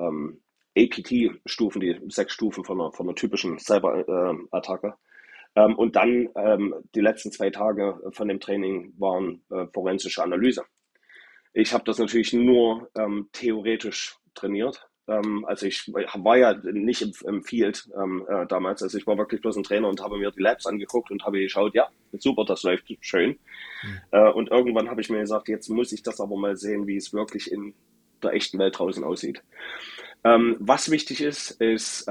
APT-Stufen, 0.78 1.82
die 1.82 2.00
sechs 2.10 2.34
Stufen 2.34 2.64
von 2.64 2.80
einer, 2.80 2.92
von 2.94 3.08
einer 3.08 3.16
typischen 3.16 3.60
Cyber-Attacke. 3.60 4.94
Ähm, 5.56 5.76
und 5.76 5.96
dann 5.96 6.30
ähm, 6.36 6.76
die 6.96 7.02
letzten 7.02 7.32
zwei 7.32 7.50
Tage 7.50 8.00
von 8.12 8.28
dem 8.28 8.40
Training 8.40 8.94
waren 8.98 9.42
äh, 9.52 9.66
forensische 9.74 10.24
Analyse. 10.24 10.64
Ich 11.54 11.74
habe 11.74 11.84
das 11.84 11.98
natürlich 11.98 12.34
nur 12.34 12.90
ähm, 12.96 13.30
theoretisch 13.34 14.18
trainiert. 14.36 14.88
Ähm, 15.08 15.44
also 15.46 15.66
ich 15.66 15.92
war 15.92 16.38
ja 16.38 16.54
nicht 16.54 17.02
im, 17.02 17.14
im 17.26 17.44
Field 17.44 17.90
ähm, 17.96 18.26
äh, 18.30 18.46
damals. 18.46 18.84
Also 18.84 18.98
ich 18.98 19.08
war 19.08 19.18
wirklich 19.18 19.42
bloß 19.42 19.58
ein 19.58 19.64
Trainer 19.64 19.90
und 19.90 20.02
habe 20.02 20.18
mir 20.18 20.32
die 20.32 20.42
Labs 20.42 20.66
angeguckt 20.66 21.12
und 21.12 21.26
habe 21.26 21.40
geschaut, 21.40 21.74
ja, 21.74 21.90
super, 22.14 22.46
das 22.46 22.64
läuft 22.64 22.86
schön. 23.02 23.40
Mhm. 23.84 24.00
Äh, 24.12 24.32
und 24.32 24.52
irgendwann 24.52 24.90
habe 24.90 25.02
ich 25.02 25.10
mir 25.10 25.20
gesagt, 25.20 25.50
jetzt 25.50 25.70
muss 25.70 25.92
ich 25.92 26.04
das 26.04 26.22
aber 26.22 26.38
mal 26.38 26.56
sehen, 26.56 26.86
wie 26.88 26.98
es 26.98 27.14
wirklich 27.14 27.52
in 27.52 27.74
der 28.22 28.34
echten 28.34 28.60
Welt 28.60 28.78
draußen 28.78 29.04
aussieht. 29.04 29.42
Ähm, 30.24 30.58
was 30.60 30.92
wichtig 30.92 31.22
ist, 31.22 31.52
ist, 31.62 32.06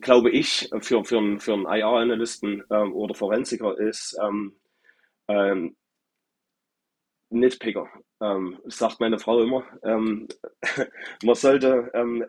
glaube 0.00 0.30
ich, 0.30 0.68
für, 0.80 1.04
für, 1.04 1.18
einen, 1.18 1.40
für 1.40 1.54
einen 1.54 1.66
IR-Analysten 1.66 2.64
ähm, 2.70 2.92
oder 2.94 3.14
Forensiker 3.14 3.78
ist 3.78 4.16
ähm, 4.22 4.54
ähm, 5.28 5.76
Nitpicker, 7.30 7.88
ähm, 8.20 8.58
sagt 8.66 9.00
meine 9.00 9.18
Frau 9.18 9.42
immer. 9.42 9.64
Ähm, 9.82 10.28
man 11.24 11.34
sollte, 11.34 11.90
ähm, 11.94 12.24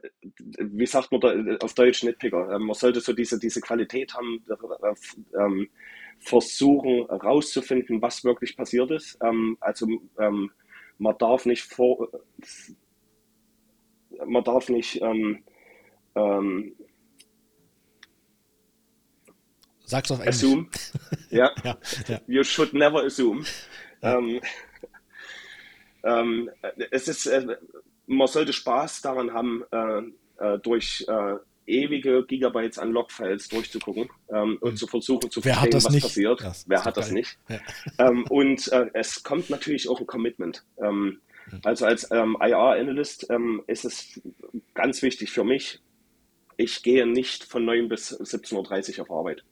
wie 0.59 0.85
sagt 0.87 1.11
man 1.11 1.21
da 1.21 1.33
auf 1.63 1.75
Deutsch 1.75 2.03
Nitpicker, 2.03 2.51
ähm, 2.55 2.63
man 2.63 2.73
sollte 2.73 2.99
so 2.99 3.13
diese, 3.13 3.37
diese 3.39 3.61
Qualität 3.61 4.13
haben, 4.15 4.43
äh, 4.49 5.37
ähm, 5.39 5.69
versuchen 6.19 7.07
herauszufinden, 7.09 8.01
was 8.01 8.23
wirklich 8.23 8.57
passiert 8.57 8.89
ist. 8.89 9.19
Ähm, 9.21 9.55
also 9.59 9.87
man 10.97 11.17
darf 11.19 11.45
nicht 11.45 11.61
vor, 11.61 12.09
man 14.25 14.43
darf 14.43 14.67
nicht 14.69 14.99
Sag's 19.87 20.11
auf 20.11 20.19
Englisch. 20.19 20.35
Assume. 20.35 20.67
ja. 21.29 21.51
ja, 21.63 21.77
ja. 22.07 22.21
You 22.27 22.43
should 22.43 22.73
never 22.73 23.05
assume. 23.05 23.45
Ja. 24.01 24.17
Ähm, 24.17 24.41
ähm, 26.03 26.49
es 26.91 27.07
ist, 27.07 27.25
äh, 27.25 27.57
man 28.05 28.27
sollte 28.27 28.51
Spaß 28.51 29.01
daran 29.01 29.33
haben, 29.33 29.63
äh, 29.71 30.01
äh, 30.43 30.59
durch 30.59 31.05
ewige 31.69 32.25
Gigabytes 32.25 32.79
an 32.79 32.91
Logfiles 32.91 33.49
durchzugucken 33.49 34.09
ähm, 34.29 34.57
und 34.61 34.71
mhm. 34.71 34.77
zu 34.77 34.87
versuchen 34.87 35.29
zu 35.29 35.41
verstehen, 35.41 35.73
was 35.73 35.89
nicht? 35.89 36.03
passiert. 36.03 36.41
Das 36.41 36.65
Wer 36.67 36.85
hat 36.85 36.95
das 36.95 37.11
nicht? 37.11 37.37
Ja. 37.49 37.59
Ähm, 37.97 38.25
und 38.29 38.71
es 38.93 39.23
kommt 39.23 39.49
natürlich 39.49 39.89
auch 39.89 39.99
ein 39.99 40.07
Commitment. 40.07 40.63
Ähm, 40.81 41.19
mhm. 41.51 41.59
also 41.63 41.85
als 41.85 42.09
ähm, 42.11 42.37
IR-Analyst 42.39 43.27
ist 43.67 43.85
es 43.85 44.21
ganz 44.75 45.01
wichtig 45.01 45.31
für 45.31 45.43
mich, 45.43 45.81
ich 46.55 46.83
gehe 46.83 47.05
nicht 47.05 47.43
von 47.43 47.65
9 47.65 47.89
bis 47.89 48.13
17.30 48.17 48.97
Uhr 48.97 49.03
auf 49.03 49.11
Arbeit. 49.11 49.43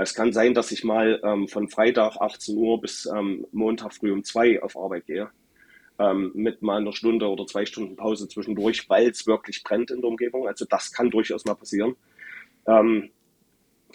Es 0.00 0.14
kann 0.14 0.32
sein, 0.32 0.54
dass 0.54 0.72
ich 0.72 0.84
mal 0.84 1.20
ähm, 1.22 1.48
von 1.48 1.68
Freitag 1.68 2.16
18 2.16 2.56
Uhr 2.56 2.80
bis 2.80 3.06
ähm, 3.06 3.46
Montag 3.52 3.92
früh 3.92 4.12
um 4.12 4.24
2 4.24 4.62
auf 4.62 4.76
Arbeit 4.76 5.06
gehe 5.06 5.30
ähm, 5.98 6.30
mit 6.34 6.62
mal 6.62 6.78
einer 6.78 6.92
Stunde 6.92 7.28
oder 7.28 7.46
zwei 7.46 7.66
Stunden 7.66 7.96
Pause 7.96 8.28
zwischendurch, 8.28 8.88
weil 8.88 9.10
es 9.10 9.26
wirklich 9.26 9.62
brennt 9.62 9.90
in 9.90 10.00
der 10.00 10.08
Umgebung. 10.08 10.48
Also 10.48 10.64
das 10.64 10.90
kann 10.92 11.10
durchaus 11.10 11.44
mal 11.44 11.54
passieren. 11.54 11.96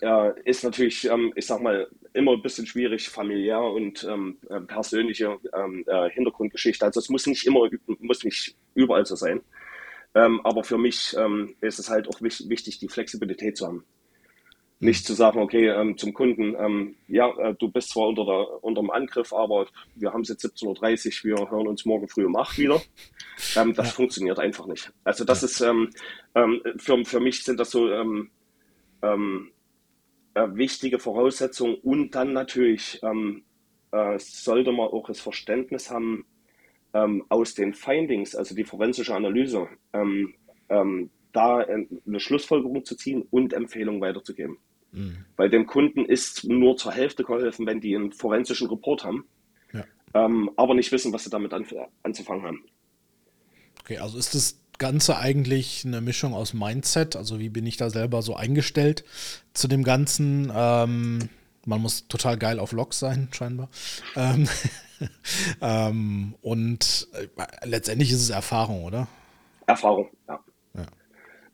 Äh, 0.01 0.41
ist 0.43 0.63
natürlich, 0.63 1.09
ähm, 1.09 1.31
ich 1.35 1.45
sag 1.45 1.61
mal, 1.61 1.87
immer 2.13 2.33
ein 2.33 2.41
bisschen 2.41 2.65
schwierig, 2.65 3.09
familiär 3.09 3.61
und 3.61 4.03
ähm, 4.03 4.37
äh, 4.49 4.59
persönliche 4.59 5.37
ähm, 5.53 5.83
äh, 5.87 6.09
Hintergrundgeschichte. 6.09 6.85
Also 6.85 6.99
es 6.99 7.09
muss 7.09 7.27
nicht 7.27 7.45
immer, 7.45 7.69
muss 7.99 8.23
nicht 8.23 8.55
überall 8.73 9.05
so 9.05 9.15
sein. 9.15 9.41
Aber 10.17 10.63
für 10.63 10.77
mich 10.77 11.13
ist 11.59 11.77
es 11.77 11.89
halt 11.89 12.07
auch 12.07 12.21
wichtig, 12.21 12.79
die 12.79 12.87
Flexibilität 12.87 13.57
zu 13.57 13.67
haben. 13.67 13.83
Nicht 14.79 15.05
zu 15.05 15.13
sagen, 15.13 15.39
okay, 15.39 15.69
ähm, 15.69 15.97
zum 15.97 16.13
Kunden, 16.13 16.53
ähm, 16.59 16.95
ja, 17.07 17.29
äh, 17.39 17.55
du 17.57 17.71
bist 17.71 17.91
zwar 17.91 18.09
unter, 18.09 18.25
der, 18.25 18.63
unter 18.63 18.81
dem 18.81 18.91
Angriff, 18.91 19.31
aber 19.31 19.67
wir 19.95 20.11
haben 20.11 20.21
es 20.21 20.29
jetzt 20.29 20.45
17.30 20.45 21.23
Uhr, 21.31 21.39
wir 21.39 21.49
hören 21.49 21.67
uns 21.67 21.85
morgen 21.85 22.09
früh 22.09 22.25
um 22.25 22.35
8 22.35 22.57
wieder. 22.57 22.81
Ähm, 23.55 23.73
das 23.73 23.87
ja. 23.87 23.93
funktioniert 23.93 24.37
einfach 24.37 24.65
nicht. 24.65 24.91
Also 25.05 25.23
das 25.23 25.43
ist, 25.43 25.61
ähm, 25.61 25.89
ähm, 26.35 26.61
für, 26.77 27.03
für 27.05 27.19
mich 27.21 27.43
sind 27.43 27.59
das 27.59 27.71
so 27.71 27.89
ähm, 27.89 28.29
äh, 29.01 30.47
wichtige 30.53 30.99
Voraussetzungen 30.99 31.75
und 31.75 32.15
dann 32.15 32.33
natürlich 32.33 33.01
äh, 33.03 34.19
sollte 34.19 34.71
man 34.71 34.87
auch 34.87 35.07
das 35.07 35.19
Verständnis 35.19 35.89
haben, 35.91 36.25
aus 37.27 37.55
den 37.55 37.73
Findings, 37.73 38.37
also 38.37 38.55
die 38.55 38.63
forensische 38.63 39.13
Analyse, 39.13 39.67
da 41.35 41.57
eine 41.57 42.19
Schlussfolgerung 42.19 42.85
zu 42.85 42.95
ziehen 42.95 43.23
und 43.29 43.53
Empfehlungen 43.53 44.01
weiterzugeben. 44.01 44.57
Mhm. 44.91 45.25
Weil 45.35 45.49
dem 45.49 45.65
Kunden 45.65 46.05
ist 46.05 46.45
nur 46.45 46.77
zur 46.77 46.93
Hälfte 46.93 47.23
geholfen, 47.23 47.65
wenn 47.65 47.81
die 47.81 47.95
einen 47.95 48.11
forensischen 48.11 48.69
Report 48.69 49.03
haben, 49.03 49.25
ja. 49.73 49.83
ähm, 50.13 50.49
aber 50.55 50.73
nicht 50.73 50.91
wissen, 50.91 51.11
was 51.13 51.23
sie 51.25 51.29
damit 51.29 51.53
an, 51.53 51.65
anzufangen 52.03 52.45
haben. 52.45 52.65
Okay, 53.81 53.97
also 53.97 54.17
ist 54.17 54.33
das 54.33 54.61
Ganze 54.77 55.17
eigentlich 55.17 55.83
eine 55.85 56.01
Mischung 56.01 56.33
aus 56.33 56.53
Mindset, 56.53 57.15
also 57.15 57.39
wie 57.39 57.49
bin 57.49 57.65
ich 57.65 57.77
da 57.77 57.89
selber 57.89 58.21
so 58.21 58.35
eingestellt 58.35 59.03
zu 59.53 59.67
dem 59.67 59.83
Ganzen? 59.83 60.51
Ähm, 60.53 61.29
man 61.65 61.81
muss 61.81 62.07
total 62.07 62.37
geil 62.37 62.59
auf 62.59 62.71
Logs 62.71 62.99
sein, 62.99 63.29
scheinbar. 63.31 63.69
Ähm, 64.15 64.47
ähm, 65.61 66.35
und 66.41 67.07
äh, 67.13 67.27
letztendlich 67.65 68.11
ist 68.11 68.21
es 68.21 68.29
Erfahrung, 68.29 68.83
oder? 68.83 69.07
Erfahrung, 69.67 70.09
ja. 70.27 70.39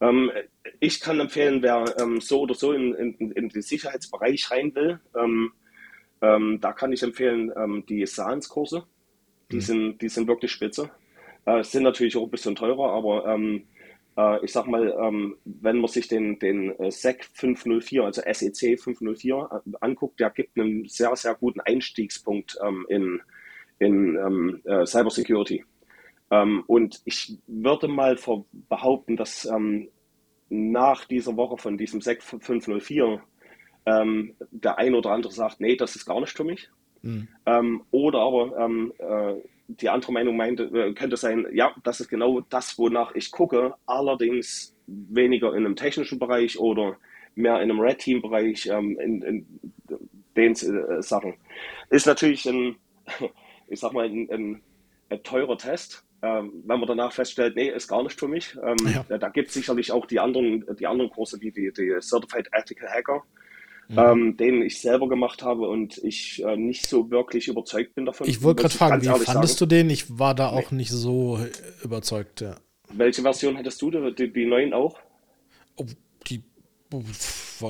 Ähm, 0.02 0.32
ich 0.80 1.00
kann 1.00 1.20
empfehlen, 1.20 1.62
wer 1.62 1.96
ähm, 2.00 2.20
so 2.20 2.42
oder 2.42 2.56
so 2.56 2.74
in, 2.74 2.94
in, 2.96 3.32
in, 3.32 3.50
den 3.50 3.62
Sicherheitsbereich 3.62 4.50
rein 4.50 4.74
will, 4.76 5.00
ähm, 5.16 5.54
ähm 6.22 6.60
da 6.60 6.74
kann 6.74 6.92
ich 6.92 7.04
empfehlen 7.04 7.52
ähm, 7.56 7.86
die 7.88 8.06
SANS-Kurse. 8.06 8.84
Die, 9.52 9.58
mhm. 9.58 9.62
sind, 9.62 10.02
die 10.02 10.10
sind 10.10 10.28
wirklich 10.28 10.52
spitze. 10.52 10.90
Äh, 11.46 11.64
sind 11.64 11.84
natürlich 11.84 12.18
auch 12.18 12.24
ein 12.24 12.32
bisschen 12.32 12.56
teurer, 12.56 12.92
aber 12.92 13.28
ähm, 13.28 13.68
äh, 14.18 14.44
ich 14.44 14.52
sag 14.52 14.66
mal, 14.68 14.92
wenn 15.46 15.78
man 15.78 15.88
sich 15.88 16.08
den, 16.08 16.40
den 16.40 16.78
äh, 16.80 16.92
SEC 16.92 17.26
504, 17.34 18.04
also 18.04 18.22
SEC 18.22 18.80
504 18.80 19.50
äh, 19.52 19.72
anguckt, 19.82 20.20
der 20.20 20.32
gibt 20.32 20.58
einen 20.58 20.88
sehr, 20.88 21.16
sehr 21.16 21.36
guten 21.36 21.62
Einstiegspunkt 21.62 22.58
in, 22.90 23.22
in 23.80 24.62
äh, 24.66 24.86
Cybersecurity. 24.86 25.64
Ähm, 26.32 26.64
und 26.68 27.02
ich 27.06 27.38
würde 27.46 27.88
mal 27.88 28.18
behaupten, 28.70 29.18
dass 29.18 29.46
ähm, 29.46 29.90
nach 30.50 31.06
dieser 31.06 31.38
Woche 31.38 31.58
von 31.58 31.78
diesem 31.78 32.02
SEC 32.02 32.24
504 32.24 33.22
ähm, 33.86 34.36
der 34.52 34.78
ein 34.78 34.96
oder 34.96 35.12
andere 35.12 35.32
sagt, 35.32 35.60
nee, 35.60 35.76
das 35.76 35.96
ist 35.96 36.06
gar 36.06 36.20
nicht 36.20 36.36
für 36.36 36.44
mich. 36.44 36.70
Mhm. 37.02 37.28
Ähm, 37.46 37.84
oder 37.92 38.20
aber 38.20 38.58
ähm, 38.58 38.94
äh, 38.98 39.36
die 39.68 39.90
andere 39.90 40.12
Meinung 40.12 40.38
meinte, 40.38 40.64
äh, 40.64 40.94
könnte 40.94 41.18
sein, 41.18 41.48
ja, 41.54 41.74
das 41.84 42.00
ist 42.00 42.10
genau 42.10 42.42
das, 42.42 42.78
wonach 42.78 43.16
ich 43.16 43.32
gucke, 43.32 43.74
allerdings 43.86 44.76
weniger 44.88 45.52
in 45.52 45.66
einem 45.66 45.76
technischen 45.76 46.20
Bereich 46.20 46.60
oder 46.60 46.98
mehr 47.36 47.56
in 47.56 47.72
einem 47.72 47.80
Red 47.80 48.00
Team 48.00 48.22
Bereich, 48.22 48.68
ähm, 48.68 49.00
in, 49.00 49.22
in, 49.22 49.60
den 50.36 50.52
äh, 50.54 51.02
Sachen. 51.02 51.36
Ist 51.90 52.08
natürlich 52.08 52.46
ein, 52.48 52.76
ich 53.68 53.80
sag 53.80 53.94
mal, 53.94 54.06
ein, 54.06 54.30
ein, 54.32 54.62
ein 55.10 55.24
teurer 55.24 55.58
Test, 55.58 56.06
ähm, 56.22 56.64
wenn 56.66 56.80
man 56.80 56.88
danach 56.88 57.12
feststellt, 57.12 57.56
nee, 57.56 57.70
ist 57.70 57.88
gar 57.88 58.04
nicht 58.04 58.20
für 58.20 58.28
mich. 58.28 58.56
Ähm, 58.64 59.04
ja. 59.10 59.18
Da 59.18 59.30
gibt 59.30 59.48
es 59.48 59.56
sicherlich 59.56 59.92
auch 59.92 60.06
die 60.06 60.20
anderen, 60.20 60.64
die 60.80 60.86
anderen 60.86 61.10
Kurse 61.10 61.42
wie 61.42 61.52
die, 61.52 61.72
die 61.76 61.96
Certified 62.00 62.48
Ethical 62.52 62.90
Hacker, 62.90 63.24
mhm. 63.88 63.98
ähm, 63.98 64.38
den 64.38 64.62
ich 64.62 64.80
selber 64.82 65.10
gemacht 65.10 65.42
habe 65.42 65.68
und 65.68 65.98
ich 66.04 66.44
äh, 66.44 66.56
nicht 66.56 66.88
so 66.88 67.10
wirklich 67.10 67.48
überzeugt 67.48 67.96
bin 67.96 68.06
davon. 68.06 68.28
Ich 68.28 68.44
wollte 68.44 68.62
gerade 68.62 68.76
fragen, 68.76 69.02
wie 69.02 69.08
fandest 69.08 69.60
sagen. 69.60 69.70
du 69.70 69.76
den? 69.76 69.90
Ich 69.90 70.20
war 70.20 70.36
da 70.36 70.50
auch 70.50 70.70
nee. 70.72 70.78
nicht 70.78 70.92
so 70.92 71.40
überzeugt. 71.84 72.42
Ja. 72.42 72.56
Welche 72.94 73.24
Version 73.24 73.58
hattest 73.58 73.82
du? 73.82 73.90
Die, 73.90 74.32
die 74.32 74.46
neuen 74.46 74.74
auch? 74.74 75.00
Oh, 75.76 75.86
die, 76.28 76.44
oh, 76.94 77.02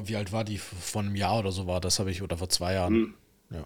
wie 0.06 0.16
alt 0.16 0.34
war 0.34 0.44
die? 0.44 0.58
Von 0.58 1.06
einem 1.06 1.16
Jahr 1.16 1.40
oder 1.40 1.52
so 1.52 1.68
war 1.68 1.80
das, 1.80 2.00
habe 2.00 2.12
ich, 2.12 2.22
oder 2.22 2.36
vor 2.36 2.50
zwei 2.50 2.74
Jahren. 2.74 2.94
Mhm. 2.94 3.14
Ja. 3.52 3.66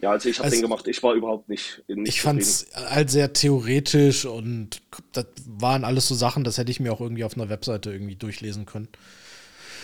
Ja, 0.00 0.12
also 0.12 0.28
ich 0.28 0.38
habe 0.38 0.46
also, 0.46 0.56
den 0.56 0.62
gemacht. 0.62 0.86
Ich 0.86 1.02
war 1.02 1.14
überhaupt 1.14 1.48
nicht. 1.48 1.82
nicht 1.88 2.08
ich 2.08 2.20
fand 2.20 2.40
es 2.40 2.66
halt 2.74 3.10
sehr 3.10 3.32
theoretisch 3.32 4.24
und 4.26 4.80
das 5.12 5.26
waren 5.46 5.84
alles 5.84 6.06
so 6.06 6.14
Sachen, 6.14 6.44
das 6.44 6.58
hätte 6.58 6.70
ich 6.70 6.78
mir 6.78 6.92
auch 6.92 7.00
irgendwie 7.00 7.24
auf 7.24 7.36
einer 7.36 7.48
Webseite 7.48 7.90
irgendwie 7.90 8.14
durchlesen 8.14 8.64
können. 8.64 8.88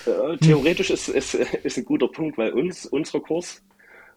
Äh, 0.06 0.36
theoretisch 0.38 0.88
hm. 0.88 0.94
ist, 0.94 1.08
ist, 1.08 1.34
ist 1.62 1.78
ein 1.78 1.84
guter 1.84 2.08
Punkt, 2.08 2.38
weil 2.38 2.52
uns, 2.52 2.86
unser 2.86 3.20
Kurs 3.20 3.62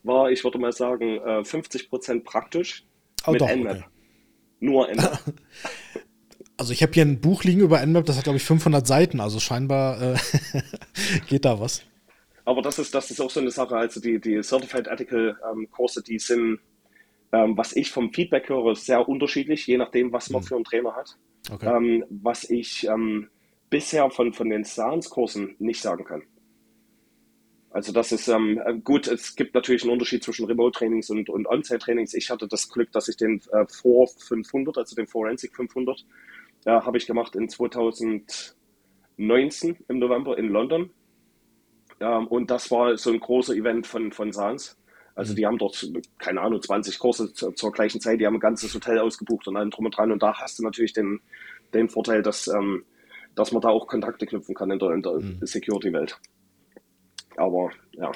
war, 0.04 0.32
ich 0.32 0.44
würde 0.44 0.60
mal 0.60 0.72
sagen, 0.72 1.20
50% 1.20 2.12
äh, 2.12 2.20
praktisch 2.20 2.86
oh, 3.26 3.32
mit 3.32 3.42
doch, 3.42 3.50
Nmap. 3.50 3.78
Okay. 3.78 3.86
Nur 4.60 4.88
Nmap. 4.90 5.20
Also 6.60 6.74
ich 6.74 6.82
habe 6.82 6.92
hier 6.92 7.06
ein 7.06 7.22
Buch 7.22 7.44
liegen 7.44 7.62
über 7.62 7.86
Nmap, 7.86 8.08
das 8.08 8.18
hat 8.18 8.24
glaube 8.24 8.38
ich 8.38 8.44
500 8.44 8.88
Seiten, 8.88 9.20
also 9.20 9.40
scheinbar 9.40 10.02
äh, 10.02 10.18
geht 11.30 11.46
da 11.46 11.60
was. 11.60 11.84
Aber 12.48 12.62
das 12.62 12.80
ist, 12.80 12.96
das 12.96 13.12
ist 13.12 13.20
auch 13.20 13.30
so 13.30 13.42
eine 13.42 13.52
Sache. 13.52 13.76
Also 13.76 14.00
die, 14.00 14.22
die 14.22 14.42
Certified 14.42 14.88
Ethical 14.88 15.38
ähm, 15.52 15.70
Kurse, 15.70 16.02
die 16.02 16.18
sind, 16.18 16.62
ähm, 17.34 17.58
was 17.58 17.76
ich 17.76 17.92
vom 17.92 18.14
Feedback 18.14 18.48
höre, 18.48 18.74
sehr 18.74 19.10
unterschiedlich, 19.10 19.68
je 19.68 19.76
nachdem, 19.76 20.14
was 20.14 20.30
man 20.30 20.42
mhm. 20.42 20.46
für 20.46 20.56
einen 20.56 20.64
Trainer 20.64 20.96
hat. 20.96 21.18
Okay. 21.52 21.68
Ähm, 21.68 22.06
was 22.10 22.50
ich 22.50 22.88
ähm, 22.88 23.28
bisher 23.70 24.10
von, 24.12 24.32
von 24.32 24.50
den 24.50 24.64
SANS-Kursen 24.64 25.58
nicht 25.60 25.82
sagen 25.82 26.06
kann. 26.06 26.24
Also 27.70 27.92
das 27.92 28.14
ist 28.14 28.30
ähm, 28.30 28.62
gut, 28.82 29.08
es 29.08 29.36
gibt 29.36 29.54
natürlich 29.54 29.84
einen 29.84 29.92
Unterschied 29.92 30.24
zwischen 30.24 30.46
Remote-Trainings 30.46 31.10
und, 31.10 31.30
und 31.30 31.48
On-Site-Trainings. 31.48 32.14
Ich 32.14 32.30
hatte 32.30 32.48
das 32.48 32.70
Glück, 32.70 32.94
dass 32.94 33.10
ich 33.10 33.18
den 33.18 33.42
äh, 33.52 33.66
vor 33.68 34.08
500, 34.08 34.78
also 34.78 34.96
den 34.96 35.08
Forensic 35.08 35.54
500, 35.54 36.06
äh, 36.64 36.72
habe 36.72 36.98
ich 36.98 37.08
gemacht 37.08 37.36
in 37.36 37.50
2019 37.50 38.56
im 39.90 40.00
November 40.00 40.38
in 40.38 40.48
London. 40.48 40.92
Ähm, 42.00 42.28
und 42.28 42.52
das 42.52 42.72
war 42.72 42.98
so 42.98 43.12
ein 43.12 43.20
großer 43.20 43.56
Event 43.56 43.88
von, 43.88 44.12
von 44.12 44.32
SANS. 44.32 44.78
Also 45.16 45.34
die 45.34 45.48
haben 45.48 45.58
dort, 45.58 45.84
keine 46.20 46.42
Ahnung, 46.42 46.62
20 46.62 47.00
Kurse 47.00 47.34
zur, 47.34 47.56
zur, 47.56 47.72
gleichen 47.72 48.00
Zeit, 48.00 48.20
die 48.20 48.28
haben 48.28 48.36
ein 48.36 48.40
ganzes 48.40 48.74
Hotel 48.76 49.00
ausgebucht 49.00 49.48
und 49.48 49.58
allem 49.58 49.72
drum 49.72 49.86
und 49.86 49.98
dran. 49.98 50.12
Und 50.12 50.22
da 50.22 50.36
hast 50.40 50.60
du 50.60 50.64
natürlich 50.64 50.94
den, 50.94 51.22
den 51.74 51.90
Vorteil, 51.90 52.22
dass, 52.22 52.48
ähm, 52.48 52.86
dass 53.34 53.52
man 53.52 53.62
da 53.62 53.70
auch 53.70 53.88
Kontakte 53.88 54.28
knüpfen 54.28 54.54
kann 54.54 54.70
in 54.70 54.78
der, 54.78 54.92
in 54.92 55.02
der 55.02 55.14
mhm. 55.14 55.40
Security-Welt. 55.42 56.20
Aber 57.36 57.72
ja, 57.94 58.12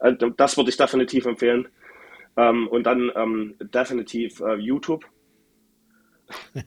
also 0.00 0.30
das 0.30 0.56
würde 0.56 0.70
ich 0.70 0.76
definitiv 0.76 1.26
empfehlen. 1.26 1.68
Ähm, 2.36 2.66
und 2.68 2.84
dann 2.84 3.10
ähm, 3.14 3.54
definitiv 3.60 4.40
äh, 4.40 4.56
YouTube. 4.56 5.04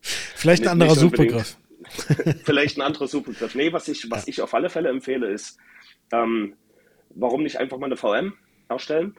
Vielleicht 0.00 0.64
ein 0.64 0.72
anderer 0.72 0.96
Suchbegriff. 0.96 1.56
Vielleicht 2.44 2.78
ein 2.78 2.82
anderer 2.82 3.06
Suchbegriff. 3.06 3.54
Nee, 3.54 3.72
was 3.72 3.88
ich, 3.88 4.10
was 4.10 4.28
ich 4.28 4.40
auf 4.40 4.54
alle 4.54 4.70
Fälle 4.70 4.88
empfehle, 4.88 5.28
ist, 5.28 5.58
ähm, 6.12 6.54
warum 7.10 7.42
nicht 7.42 7.58
einfach 7.58 7.78
mal 7.78 7.86
eine 7.86 7.96
VM 7.96 8.34
erstellen? 8.68 9.16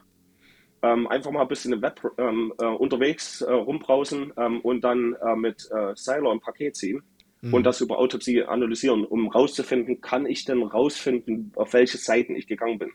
Ähm, 0.81 1.07
einfach 1.07 1.31
mal 1.31 1.41
ein 1.41 1.47
bisschen 1.47 1.73
im 1.73 1.81
Web 1.81 2.01
ähm, 2.17 2.53
äh, 2.59 2.65
unterwegs 2.65 3.41
äh, 3.41 3.51
rumbrausen 3.51 4.33
ähm, 4.37 4.61
und 4.61 4.83
dann 4.83 5.15
äh, 5.25 5.35
mit 5.35 5.67
äh, 5.71 5.95
Siler 5.95 6.31
ein 6.31 6.41
Paket 6.41 6.75
ziehen 6.75 7.01
mhm. 7.41 7.53
und 7.53 7.63
das 7.63 7.81
über 7.81 7.97
Autopsie 7.97 8.43
analysieren, 8.43 9.05
um 9.05 9.29
rauszufinden, 9.29 10.01
kann 10.01 10.25
ich 10.25 10.45
denn 10.45 10.61
rausfinden, 10.61 11.51
auf 11.55 11.73
welche 11.73 11.97
Seiten 11.97 12.35
ich 12.35 12.47
gegangen 12.47 12.77
bin. 12.77 12.91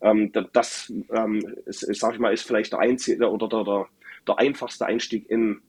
Ähm, 0.00 0.30
das, 0.52 0.92
ähm, 1.10 1.42
ist, 1.66 1.80
sag 1.96 2.14
ich 2.14 2.20
mal, 2.20 2.32
ist 2.32 2.46
vielleicht 2.46 2.72
der 2.72 2.80
einzige 2.80 3.28
oder 3.28 3.48
der, 3.48 3.64
der, 3.64 3.86
der 4.28 4.38
einfachste 4.38 4.86
Einstieg 4.86 5.28
in, 5.28 5.60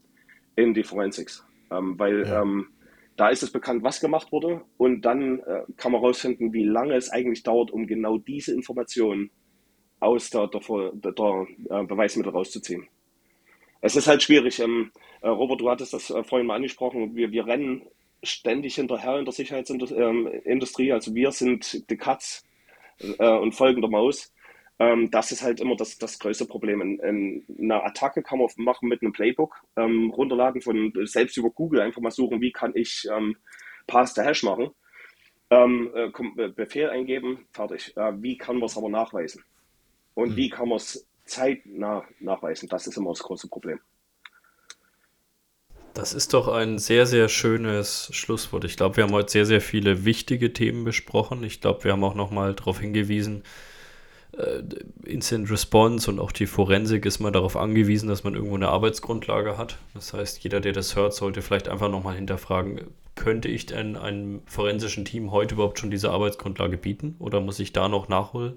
in 0.55 0.73
die 0.73 0.83
Forensics. 0.83 1.43
Weil 1.71 2.27
ja. 2.27 2.41
Ähm, 3.19 3.25
da 3.25 3.29
ist 3.29 3.43
es 3.43 3.51
bekannt, 3.51 3.83
was 3.83 3.99
gemacht 3.99 4.31
wurde 4.31 4.61
und 4.77 5.01
dann 5.01 5.39
äh, 5.39 5.63
kann 5.77 5.91
man 5.91 6.01
herausfinden, 6.01 6.53
wie 6.53 6.63
lange 6.63 6.95
es 6.95 7.09
eigentlich 7.09 7.43
dauert, 7.43 7.71
um 7.71 7.85
genau 7.85 8.17
diese 8.17 8.53
Informationen 8.53 9.29
aus 9.99 10.29
der, 10.29 10.47
der, 10.47 10.61
der, 10.93 11.11
der 11.11 11.47
äh, 11.69 11.83
Beweismittel 11.83 12.31
rauszuziehen. 12.31 12.87
Es 13.81 13.95
ist 13.95 14.07
halt 14.07 14.23
schwierig. 14.23 14.59
Ähm, 14.59 14.91
äh, 15.21 15.27
Robert, 15.27 15.61
du 15.61 15.69
hattest 15.69 15.93
das 15.93 16.09
äh, 16.09 16.23
vorhin 16.23 16.47
mal 16.47 16.55
angesprochen. 16.55 17.15
Wir, 17.15 17.31
wir 17.31 17.45
rennen 17.45 17.83
ständig 18.23 18.75
hinterher 18.75 19.19
in 19.19 19.25
der 19.25 19.33
Sicherheitsindustrie. 19.33 20.91
Also 20.91 21.15
wir 21.15 21.31
sind 21.31 21.89
die 21.89 21.97
Katz 21.97 22.43
äh, 22.99 23.37
und 23.37 23.53
folgen 23.53 23.81
der 23.81 23.89
Maus. 23.89 24.33
Ähm, 24.79 25.11
das 25.11 25.31
ist 25.31 25.43
halt 25.43 25.59
immer 25.59 25.75
das, 25.75 25.97
das 25.97 26.17
größte 26.19 26.45
Problem. 26.45 26.81
In, 26.81 26.99
in 26.99 27.45
eine 27.59 27.83
Attacke 27.83 28.23
kann 28.23 28.39
man 28.39 28.47
machen 28.55 28.87
mit 28.87 29.01
einem 29.01 29.11
Playbook, 29.11 29.61
ähm, 29.75 30.09
runterladen 30.09 30.61
von 30.61 30.93
selbst 31.03 31.35
über 31.37 31.49
Google, 31.49 31.81
einfach 31.81 32.01
mal 32.01 32.11
suchen, 32.11 32.39
wie 32.39 32.53
kann 32.53 32.71
ich 32.75 33.07
ähm, 33.13 33.35
the 33.91 34.21
Hash 34.21 34.43
machen. 34.43 34.69
Ähm, 35.51 35.91
äh, 35.93 36.49
Befehl 36.49 36.89
eingeben, 36.89 37.45
fertig. 37.51 37.95
Äh, 37.97 38.13
wie 38.21 38.37
kann 38.37 38.57
man 38.57 38.67
es 38.67 38.77
aber 38.77 38.89
nachweisen? 38.89 39.43
Und 40.13 40.31
mhm. 40.31 40.35
wie 40.35 40.49
kann 40.49 40.69
man 40.69 40.77
es 40.77 41.07
zeitnah 41.25 42.05
nachweisen? 42.19 42.69
Das 42.69 42.87
ist 42.87 42.97
immer 42.97 43.09
das 43.09 43.23
große 43.23 43.49
Problem. 43.49 43.79
Das 45.93 46.13
ist 46.13 46.33
doch 46.33 46.47
ein 46.47 46.77
sehr, 46.77 47.05
sehr 47.05 47.27
schönes 47.27 48.09
Schlusswort. 48.13 48.63
Ich 48.63 48.77
glaube, 48.77 48.97
wir 48.97 49.03
haben 49.03 49.11
heute 49.11 49.31
sehr, 49.31 49.45
sehr 49.45 49.59
viele 49.59 50.05
wichtige 50.05 50.53
Themen 50.53 50.85
besprochen. 50.85 51.43
Ich 51.43 51.61
glaube, 51.61 51.83
wir 51.83 51.91
haben 51.91 52.03
auch 52.03 52.15
nochmal 52.15 52.53
darauf 52.53 52.79
hingewiesen, 52.79 53.43
Instant 55.03 55.49
Response 55.49 56.09
und 56.09 56.19
auch 56.19 56.31
die 56.31 56.45
Forensik 56.45 57.05
ist 57.05 57.19
mal 57.19 57.31
darauf 57.31 57.57
angewiesen, 57.57 58.07
dass 58.07 58.23
man 58.23 58.35
irgendwo 58.35 58.55
eine 58.55 58.69
Arbeitsgrundlage 58.69 59.57
hat. 59.57 59.77
Das 59.93 60.13
heißt, 60.13 60.43
jeder, 60.43 60.59
der 60.59 60.71
das 60.71 60.95
hört, 60.95 61.13
sollte 61.13 61.41
vielleicht 61.41 61.67
einfach 61.67 61.89
nochmal 61.89 62.15
hinterfragen, 62.15 62.81
könnte 63.15 63.49
ich 63.49 63.65
denn 63.65 63.97
einem 63.97 64.41
forensischen 64.45 65.03
Team 65.03 65.31
heute 65.31 65.55
überhaupt 65.55 65.79
schon 65.79 65.91
diese 65.91 66.11
Arbeitsgrundlage 66.11 66.77
bieten 66.77 67.15
oder 67.19 67.41
muss 67.41 67.59
ich 67.59 67.73
da 67.73 67.89
noch 67.89 68.07
nachholen? 68.07 68.53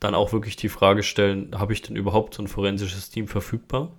Dann 0.00 0.14
auch 0.14 0.32
wirklich 0.32 0.56
die 0.56 0.68
Frage 0.68 1.02
stellen, 1.02 1.58
habe 1.58 1.72
ich 1.72 1.82
denn 1.82 1.96
überhaupt 1.96 2.34
so 2.34 2.42
ein 2.42 2.48
forensisches 2.48 3.08
Team 3.08 3.28
verfügbar? 3.28 3.92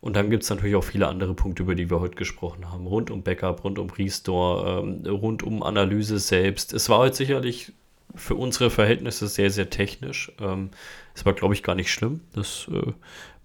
Und 0.00 0.14
dann 0.14 0.30
gibt 0.30 0.44
es 0.44 0.50
natürlich 0.50 0.76
auch 0.76 0.84
viele 0.84 1.08
andere 1.08 1.34
Punkte, 1.34 1.64
über 1.64 1.74
die 1.74 1.90
wir 1.90 2.00
heute 2.00 2.14
gesprochen 2.14 2.70
haben. 2.70 2.86
Rund 2.86 3.10
um 3.10 3.22
Backup, 3.22 3.64
rund 3.64 3.78
um 3.78 3.90
Restore, 3.90 4.80
ähm, 4.80 5.04
rund 5.06 5.42
um 5.42 5.62
Analyse 5.62 6.20
selbst. 6.20 6.72
Es 6.72 6.88
war 6.88 6.98
heute 6.98 7.16
sicherlich 7.16 7.72
für 8.14 8.34
unsere 8.34 8.70
Verhältnisse 8.70 9.28
sehr, 9.28 9.50
sehr 9.50 9.70
technisch. 9.70 10.32
Ähm, 10.40 10.70
es 11.14 11.24
war, 11.26 11.32
glaube 11.32 11.54
ich, 11.54 11.62
gar 11.62 11.74
nicht 11.74 11.92
schlimm. 11.92 12.20
Das 12.32 12.68
äh, 12.72 12.92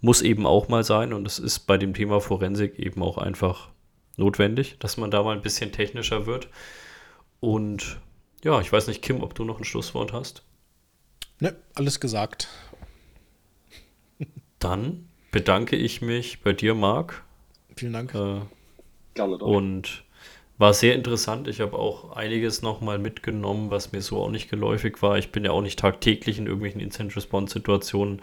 muss 0.01 0.21
eben 0.21 0.45
auch 0.45 0.67
mal 0.67 0.83
sein. 0.83 1.13
Und 1.13 1.25
es 1.25 1.39
ist 1.39 1.59
bei 1.59 1.77
dem 1.77 1.93
Thema 1.93 2.21
Forensik 2.21 2.79
eben 2.79 3.01
auch 3.03 3.17
einfach 3.17 3.69
notwendig, 4.17 4.77
dass 4.79 4.97
man 4.97 5.11
da 5.11 5.23
mal 5.23 5.35
ein 5.35 5.41
bisschen 5.41 5.71
technischer 5.71 6.25
wird. 6.25 6.49
Und 7.39 7.99
ja, 8.43 8.59
ich 8.61 8.71
weiß 8.71 8.87
nicht, 8.87 9.01
Kim, 9.01 9.21
ob 9.21 9.35
du 9.35 9.43
noch 9.43 9.59
ein 9.59 9.65
Schlusswort 9.65 10.13
hast. 10.13 10.43
Ne, 11.39 11.55
alles 11.73 11.99
gesagt. 11.99 12.47
Dann 14.59 15.07
bedanke 15.31 15.75
ich 15.75 16.01
mich 16.01 16.41
bei 16.41 16.53
dir, 16.53 16.75
Marc. 16.75 17.23
Vielen 17.75 17.93
Dank. 17.93 18.13
Äh, 18.13 18.41
Gerne 19.15 19.37
doch. 19.37 19.47
Und 19.47 20.03
war 20.57 20.73
sehr 20.73 20.95
interessant. 20.95 21.47
Ich 21.47 21.61
habe 21.61 21.77
auch 21.77 22.15
einiges 22.15 22.61
nochmal 22.61 22.99
mitgenommen, 22.99 23.71
was 23.71 23.91
mir 23.91 24.01
so 24.01 24.19
auch 24.19 24.29
nicht 24.29 24.49
geläufig 24.49 25.01
war. 25.01 25.17
Ich 25.17 25.31
bin 25.31 25.45
ja 25.45 25.51
auch 25.51 25.61
nicht 25.61 25.79
tagtäglich 25.79 26.37
in 26.37 26.45
irgendwelchen 26.45 26.81
Instant-Response-Situationen. 26.81 28.21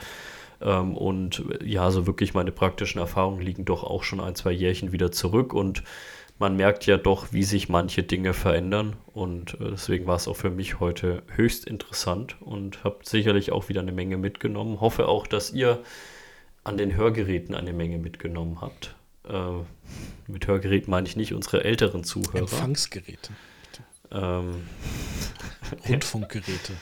Ähm, 0.61 0.97
und 0.97 1.45
ja, 1.65 1.91
so 1.91 2.07
wirklich 2.07 2.35
meine 2.35 2.53
praktischen 2.53 3.01
Erfahrungen 3.01 3.41
liegen 3.41 3.65
doch 3.65 3.83
auch 3.83 4.05
schon 4.05 4.21
ein, 4.21 4.35
zwei 4.35 4.53
Jährchen 4.53 4.93
wieder 4.93 5.11
zurück. 5.11 5.53
Und 5.53 5.83
man 6.39 6.57
merkt 6.57 6.87
ja 6.87 6.97
doch, 6.97 7.33
wie 7.33 7.43
sich 7.43 7.69
manche 7.69 8.03
Dinge 8.03 8.33
verändern. 8.33 8.97
Und 9.13 9.55
äh, 9.55 9.71
deswegen 9.73 10.07
war 10.07 10.17
es 10.17 10.29
auch 10.29 10.37
für 10.37 10.51
mich 10.51 10.81
heute 10.81 11.23
höchst 11.35 11.67
interessant 11.67 12.37
und 12.41 12.85
habe 12.85 13.01
sicherlich 13.03 13.53
auch 13.53 13.69
wieder 13.69 13.81
eine 13.81 13.93
Menge 13.93 14.17
mitgenommen. 14.17 14.81
Hoffe 14.81 15.09
auch, 15.09 15.27
dass 15.27 15.53
ihr 15.53 15.81
an 16.63 16.77
den 16.77 16.95
Hörgeräten 16.95 17.55
eine 17.55 17.73
Menge 17.73 17.99
mitgenommen 17.99 18.61
habt. 18.61 18.95
Äh, 19.31 19.65
mit 20.27 20.47
Hörgerät 20.47 20.89
meine 20.89 21.07
ich 21.07 21.17
nicht 21.17 21.35
unsere 21.35 21.65
älteren 21.65 22.05
Zuhörer. 22.05 22.41
Empfangsgeräte. 22.41 23.33
Ähm, 24.11 24.63
Rundfunkgeräte. 25.89 26.73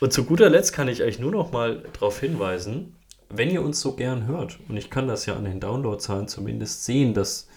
Und 0.00 0.12
zu 0.12 0.24
guter 0.24 0.50
Letzt 0.50 0.72
kann 0.72 0.88
ich 0.88 1.02
euch 1.02 1.18
nur 1.18 1.30
noch 1.30 1.52
mal 1.52 1.82
darauf 1.92 2.20
hinweisen, 2.20 2.96
wenn 3.30 3.50
ihr 3.50 3.62
uns 3.62 3.80
so 3.80 3.96
gern 3.96 4.26
hört, 4.26 4.58
und 4.68 4.76
ich 4.76 4.90
kann 4.90 5.08
das 5.08 5.26
ja 5.26 5.34
an 5.36 5.44
den 5.44 5.60
Downloadzahlen 5.60 6.28
zumindest 6.28 6.84
sehen, 6.84 7.14
dass 7.14 7.48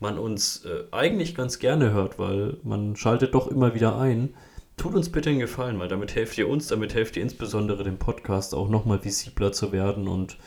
man 0.00 0.18
uns 0.18 0.64
äh, 0.64 0.84
eigentlich 0.92 1.34
ganz 1.34 1.58
gerne 1.58 1.92
hört, 1.92 2.18
weil 2.18 2.56
man 2.62 2.96
schaltet 2.96 3.34
doch 3.34 3.48
immer 3.48 3.74
wieder 3.74 3.98
ein. 3.98 4.34
Tut 4.76 4.94
uns 4.94 5.10
bitte 5.10 5.30
einen 5.30 5.40
Gefallen, 5.40 5.78
weil 5.80 5.88
damit 5.88 6.14
helft 6.14 6.38
ihr 6.38 6.48
uns, 6.48 6.68
damit 6.68 6.94
helft 6.94 7.16
ihr 7.16 7.22
insbesondere 7.22 7.82
dem 7.82 7.98
Podcast 7.98 8.54
auch 8.54 8.68
nochmal 8.68 9.04
visibler 9.04 9.52
zu 9.52 9.72
werden 9.72 10.06
und 10.06 10.34
ähm, 10.34 10.38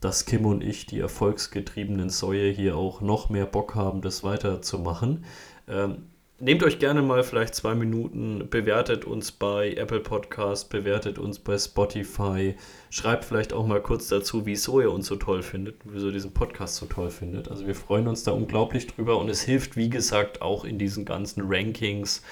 dass 0.00 0.26
Kim 0.26 0.46
und 0.46 0.62
ich, 0.62 0.86
die 0.86 1.00
erfolgsgetriebenen 1.00 2.08
Säue, 2.08 2.50
hier 2.50 2.76
auch 2.76 3.00
noch 3.00 3.30
mehr 3.30 3.46
Bock 3.46 3.74
haben, 3.74 4.00
das 4.00 4.22
weiterzumachen. 4.22 5.24
Ähm, 5.66 6.04
nehmt 6.38 6.62
euch 6.62 6.78
gerne 6.78 7.02
mal 7.02 7.24
vielleicht 7.24 7.54
zwei 7.54 7.74
Minuten, 7.74 8.48
bewertet 8.48 9.04
uns 9.04 9.32
bei 9.32 9.72
Apple 9.74 10.00
Podcast, 10.00 10.70
bewertet 10.70 11.18
uns 11.18 11.38
bei 11.38 11.58
Spotify, 11.58 12.54
schreibt 12.90 13.24
vielleicht 13.24 13.52
auch 13.52 13.66
mal 13.66 13.80
kurz 13.80 14.08
dazu, 14.08 14.46
wieso 14.46 14.80
ihr 14.80 14.92
uns 14.92 15.06
so 15.06 15.16
toll 15.16 15.42
findet, 15.42 15.76
wieso 15.84 16.06
ihr 16.06 16.12
diesen 16.12 16.32
Podcast 16.32 16.76
so 16.76 16.86
toll 16.86 17.10
findet. 17.10 17.48
Also 17.48 17.66
wir 17.66 17.74
freuen 17.74 18.06
uns 18.06 18.24
da 18.24 18.32
unglaublich 18.32 18.86
drüber 18.86 19.18
und 19.18 19.28
es 19.28 19.42
hilft, 19.42 19.76
wie 19.76 19.90
gesagt, 19.90 20.42
auch 20.42 20.64
in 20.64 20.78
diesen 20.78 21.04
ganzen 21.04 21.42
Rankings 21.46 22.22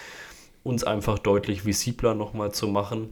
uns 0.63 0.85
einfach 0.85 1.19
deutlich 1.19 1.65
visibler 1.65 2.15
nochmal 2.15 2.53
zu 2.53 2.69
machen. 2.69 3.11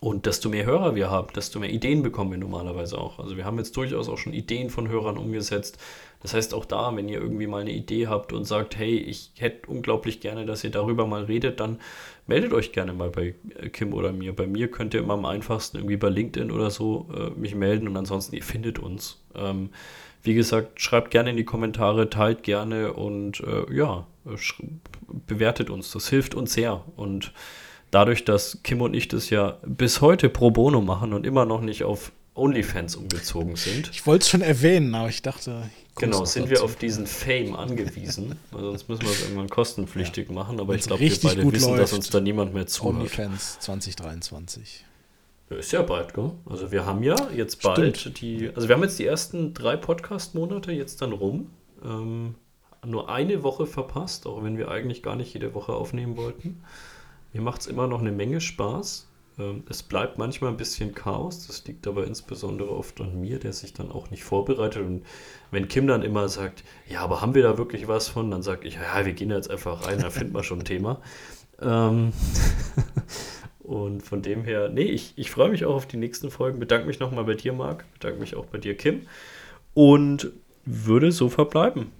Und 0.00 0.26
desto 0.26 0.48
mehr 0.48 0.64
Hörer 0.64 0.94
wir 0.94 1.10
haben, 1.10 1.28
desto 1.34 1.58
mehr 1.58 1.70
Ideen 1.70 2.02
bekommen 2.04 2.30
wir 2.30 2.38
normalerweise 2.38 2.96
auch. 2.98 3.18
Also 3.18 3.36
wir 3.36 3.44
haben 3.44 3.58
jetzt 3.58 3.76
durchaus 3.76 4.08
auch 4.08 4.18
schon 4.18 4.32
Ideen 4.32 4.70
von 4.70 4.88
Hörern 4.88 5.18
umgesetzt. 5.18 5.78
Das 6.20 6.34
heißt 6.34 6.54
auch 6.54 6.64
da, 6.64 6.94
wenn 6.94 7.08
ihr 7.08 7.20
irgendwie 7.20 7.46
mal 7.46 7.62
eine 7.62 7.72
Idee 7.72 8.06
habt 8.06 8.32
und 8.32 8.44
sagt, 8.44 8.76
hey, 8.76 8.96
ich 8.96 9.32
hätte 9.38 9.68
unglaublich 9.68 10.20
gerne, 10.20 10.46
dass 10.46 10.62
ihr 10.62 10.70
darüber 10.70 11.06
mal 11.06 11.24
redet, 11.24 11.58
dann 11.58 11.80
meldet 12.26 12.52
euch 12.52 12.72
gerne 12.72 12.92
mal 12.92 13.10
bei 13.10 13.34
äh, 13.56 13.68
Kim 13.70 13.92
oder 13.92 14.12
mir. 14.12 14.34
Bei 14.34 14.46
mir 14.46 14.70
könnt 14.70 14.94
ihr 14.94 15.00
immer 15.00 15.14
am 15.14 15.24
einfachsten 15.24 15.78
irgendwie 15.78 15.96
bei 15.96 16.08
LinkedIn 16.08 16.50
oder 16.52 16.70
so 16.70 17.08
äh, 17.16 17.30
mich 17.38 17.54
melden 17.54 17.88
und 17.88 17.96
ansonsten 17.96 18.36
ihr 18.36 18.44
findet 18.44 18.78
uns. 18.78 19.20
Ähm, 19.34 19.70
wie 20.22 20.34
gesagt, 20.34 20.80
schreibt 20.80 21.10
gerne 21.10 21.30
in 21.30 21.36
die 21.36 21.44
Kommentare, 21.44 22.10
teilt 22.10 22.42
gerne 22.42 22.92
und 22.92 23.40
äh, 23.40 23.72
ja, 23.72 24.06
bewertet 25.26 25.70
uns. 25.70 25.92
Das 25.92 26.08
hilft 26.08 26.34
uns 26.34 26.52
sehr 26.52 26.84
und 26.96 27.32
dadurch, 27.90 28.24
dass 28.24 28.58
Kim 28.62 28.80
und 28.80 28.94
ich 28.94 29.08
das 29.08 29.30
ja 29.30 29.58
bis 29.66 30.00
heute 30.00 30.28
pro 30.28 30.50
bono 30.50 30.80
machen 30.80 31.12
und 31.12 31.26
immer 31.26 31.44
noch 31.44 31.60
nicht 31.60 31.84
auf 31.84 32.12
OnlyFans 32.34 32.96
umgezogen 32.96 33.56
sind. 33.56 33.90
Ich 33.90 34.06
wollte 34.06 34.22
es 34.22 34.28
schon 34.28 34.42
erwähnen, 34.42 34.94
aber 34.94 35.08
ich 35.08 35.22
dachte. 35.22 35.68
Genau, 35.96 36.24
sind 36.24 36.44
dazu. 36.44 36.50
wir 36.52 36.64
auf 36.64 36.76
diesen 36.76 37.08
Fame 37.08 37.56
angewiesen. 37.56 38.36
sonst 38.52 38.88
müssen 38.88 39.02
wir 39.02 39.10
es 39.10 39.22
irgendwann 39.22 39.48
kostenpflichtig 39.48 40.28
ja. 40.28 40.34
machen. 40.34 40.60
Aber 40.60 40.76
ich 40.76 40.82
glaube, 40.82 41.00
wir 41.00 41.10
beide 41.20 41.52
wissen, 41.52 41.70
läuft, 41.70 41.82
dass 41.82 41.92
uns 41.92 42.10
da 42.10 42.20
niemand 42.20 42.54
mehr 42.54 42.68
zuhört. 42.68 42.96
OnlyFans 42.96 43.58
2023. 43.60 44.84
Ja, 45.50 45.56
ist 45.56 45.72
ja 45.72 45.82
bald, 45.82 46.14
gell? 46.14 46.30
Also 46.46 46.70
wir 46.70 46.86
haben 46.86 47.02
ja 47.02 47.16
jetzt 47.34 47.62
bald 47.62 47.96
Stimmt. 47.96 48.20
die. 48.20 48.50
Also 48.54 48.68
wir 48.68 48.76
haben 48.76 48.82
jetzt 48.82 48.98
die 48.98 49.06
ersten 49.06 49.54
drei 49.54 49.76
Podcast-Monate 49.76 50.70
jetzt 50.70 51.02
dann 51.02 51.12
rum. 51.12 51.50
Ähm, 51.84 52.36
nur 52.86 53.10
eine 53.10 53.42
Woche 53.42 53.66
verpasst, 53.66 54.26
auch 54.26 54.44
wenn 54.44 54.56
wir 54.56 54.70
eigentlich 54.70 55.02
gar 55.02 55.16
nicht 55.16 55.34
jede 55.34 55.54
Woche 55.54 55.72
aufnehmen 55.72 56.16
wollten. 56.16 56.62
Mir 57.32 57.42
macht 57.42 57.62
es 57.62 57.66
immer 57.66 57.86
noch 57.86 58.00
eine 58.00 58.12
Menge 58.12 58.40
Spaß. 58.40 59.08
Ähm, 59.38 59.62
es 59.68 59.82
bleibt 59.82 60.18
manchmal 60.18 60.50
ein 60.50 60.56
bisschen 60.56 60.94
Chaos, 60.94 61.46
das 61.46 61.64
liegt 61.66 61.86
aber 61.86 62.06
insbesondere 62.06 62.70
oft 62.70 63.00
an 63.00 63.20
mir, 63.20 63.38
der 63.38 63.52
sich 63.52 63.72
dann 63.72 63.90
auch 63.90 64.10
nicht 64.10 64.24
vorbereitet. 64.24 64.84
Und 64.84 65.04
wenn 65.50 65.68
Kim 65.68 65.86
dann 65.86 66.02
immer 66.02 66.28
sagt, 66.28 66.64
ja, 66.88 67.00
aber 67.00 67.20
haben 67.20 67.34
wir 67.34 67.42
da 67.42 67.58
wirklich 67.58 67.88
was 67.88 68.08
von, 68.08 68.30
dann 68.30 68.42
sage 68.42 68.66
ich, 68.66 68.74
ja, 68.74 69.04
wir 69.04 69.12
gehen 69.12 69.30
jetzt 69.30 69.50
einfach 69.50 69.86
rein, 69.86 70.00
da 70.00 70.10
finden 70.10 70.34
wir 70.34 70.42
schon 70.42 70.60
ein 70.60 70.64
Thema. 70.64 71.00
Ähm 71.60 72.12
und 73.58 74.04
von 74.04 74.22
dem 74.22 74.44
her, 74.44 74.68
nee, 74.68 74.84
ich, 74.84 75.14
ich 75.16 75.32
freue 75.32 75.50
mich 75.50 75.64
auch 75.64 75.74
auf 75.74 75.86
die 75.86 75.96
nächsten 75.96 76.30
Folgen. 76.30 76.60
Bedanke 76.60 76.86
mich 76.86 77.00
nochmal 77.00 77.24
bei 77.24 77.34
dir, 77.34 77.52
Marc. 77.52 77.84
Bedanke 77.94 78.20
mich 78.20 78.36
auch 78.36 78.46
bei 78.46 78.58
dir, 78.58 78.76
Kim. 78.76 79.08
Und 79.74 80.30
würde 80.64 81.10
so 81.10 81.28
verbleiben. 81.28 81.90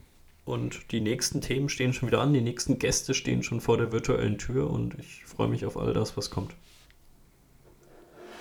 Und 0.48 0.92
die 0.92 1.02
nächsten 1.02 1.42
Themen 1.42 1.68
stehen 1.68 1.92
schon 1.92 2.08
wieder 2.08 2.22
an, 2.22 2.32
die 2.32 2.40
nächsten 2.40 2.78
Gäste 2.78 3.12
stehen 3.12 3.42
schon 3.42 3.60
vor 3.60 3.76
der 3.76 3.92
virtuellen 3.92 4.38
Tür 4.38 4.70
und 4.70 4.98
ich 4.98 5.26
freue 5.26 5.46
mich 5.46 5.66
auf 5.66 5.76
all 5.76 5.92
das, 5.92 6.16
was 6.16 6.30
kommt. 6.30 6.54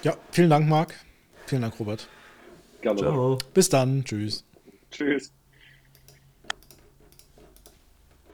Ja, 0.04 0.16
vielen 0.32 0.50
Dank, 0.50 0.70
Marc. 0.70 0.94
Vielen 1.48 1.64
Dank, 1.64 1.78
Robert. 1.78 2.08
Gerne. 2.82 2.98
Ciao. 2.98 3.38
Bis 3.54 3.68
dann. 3.68 4.06
Tschüss. 4.06 4.46
Tschüss. 4.90 5.34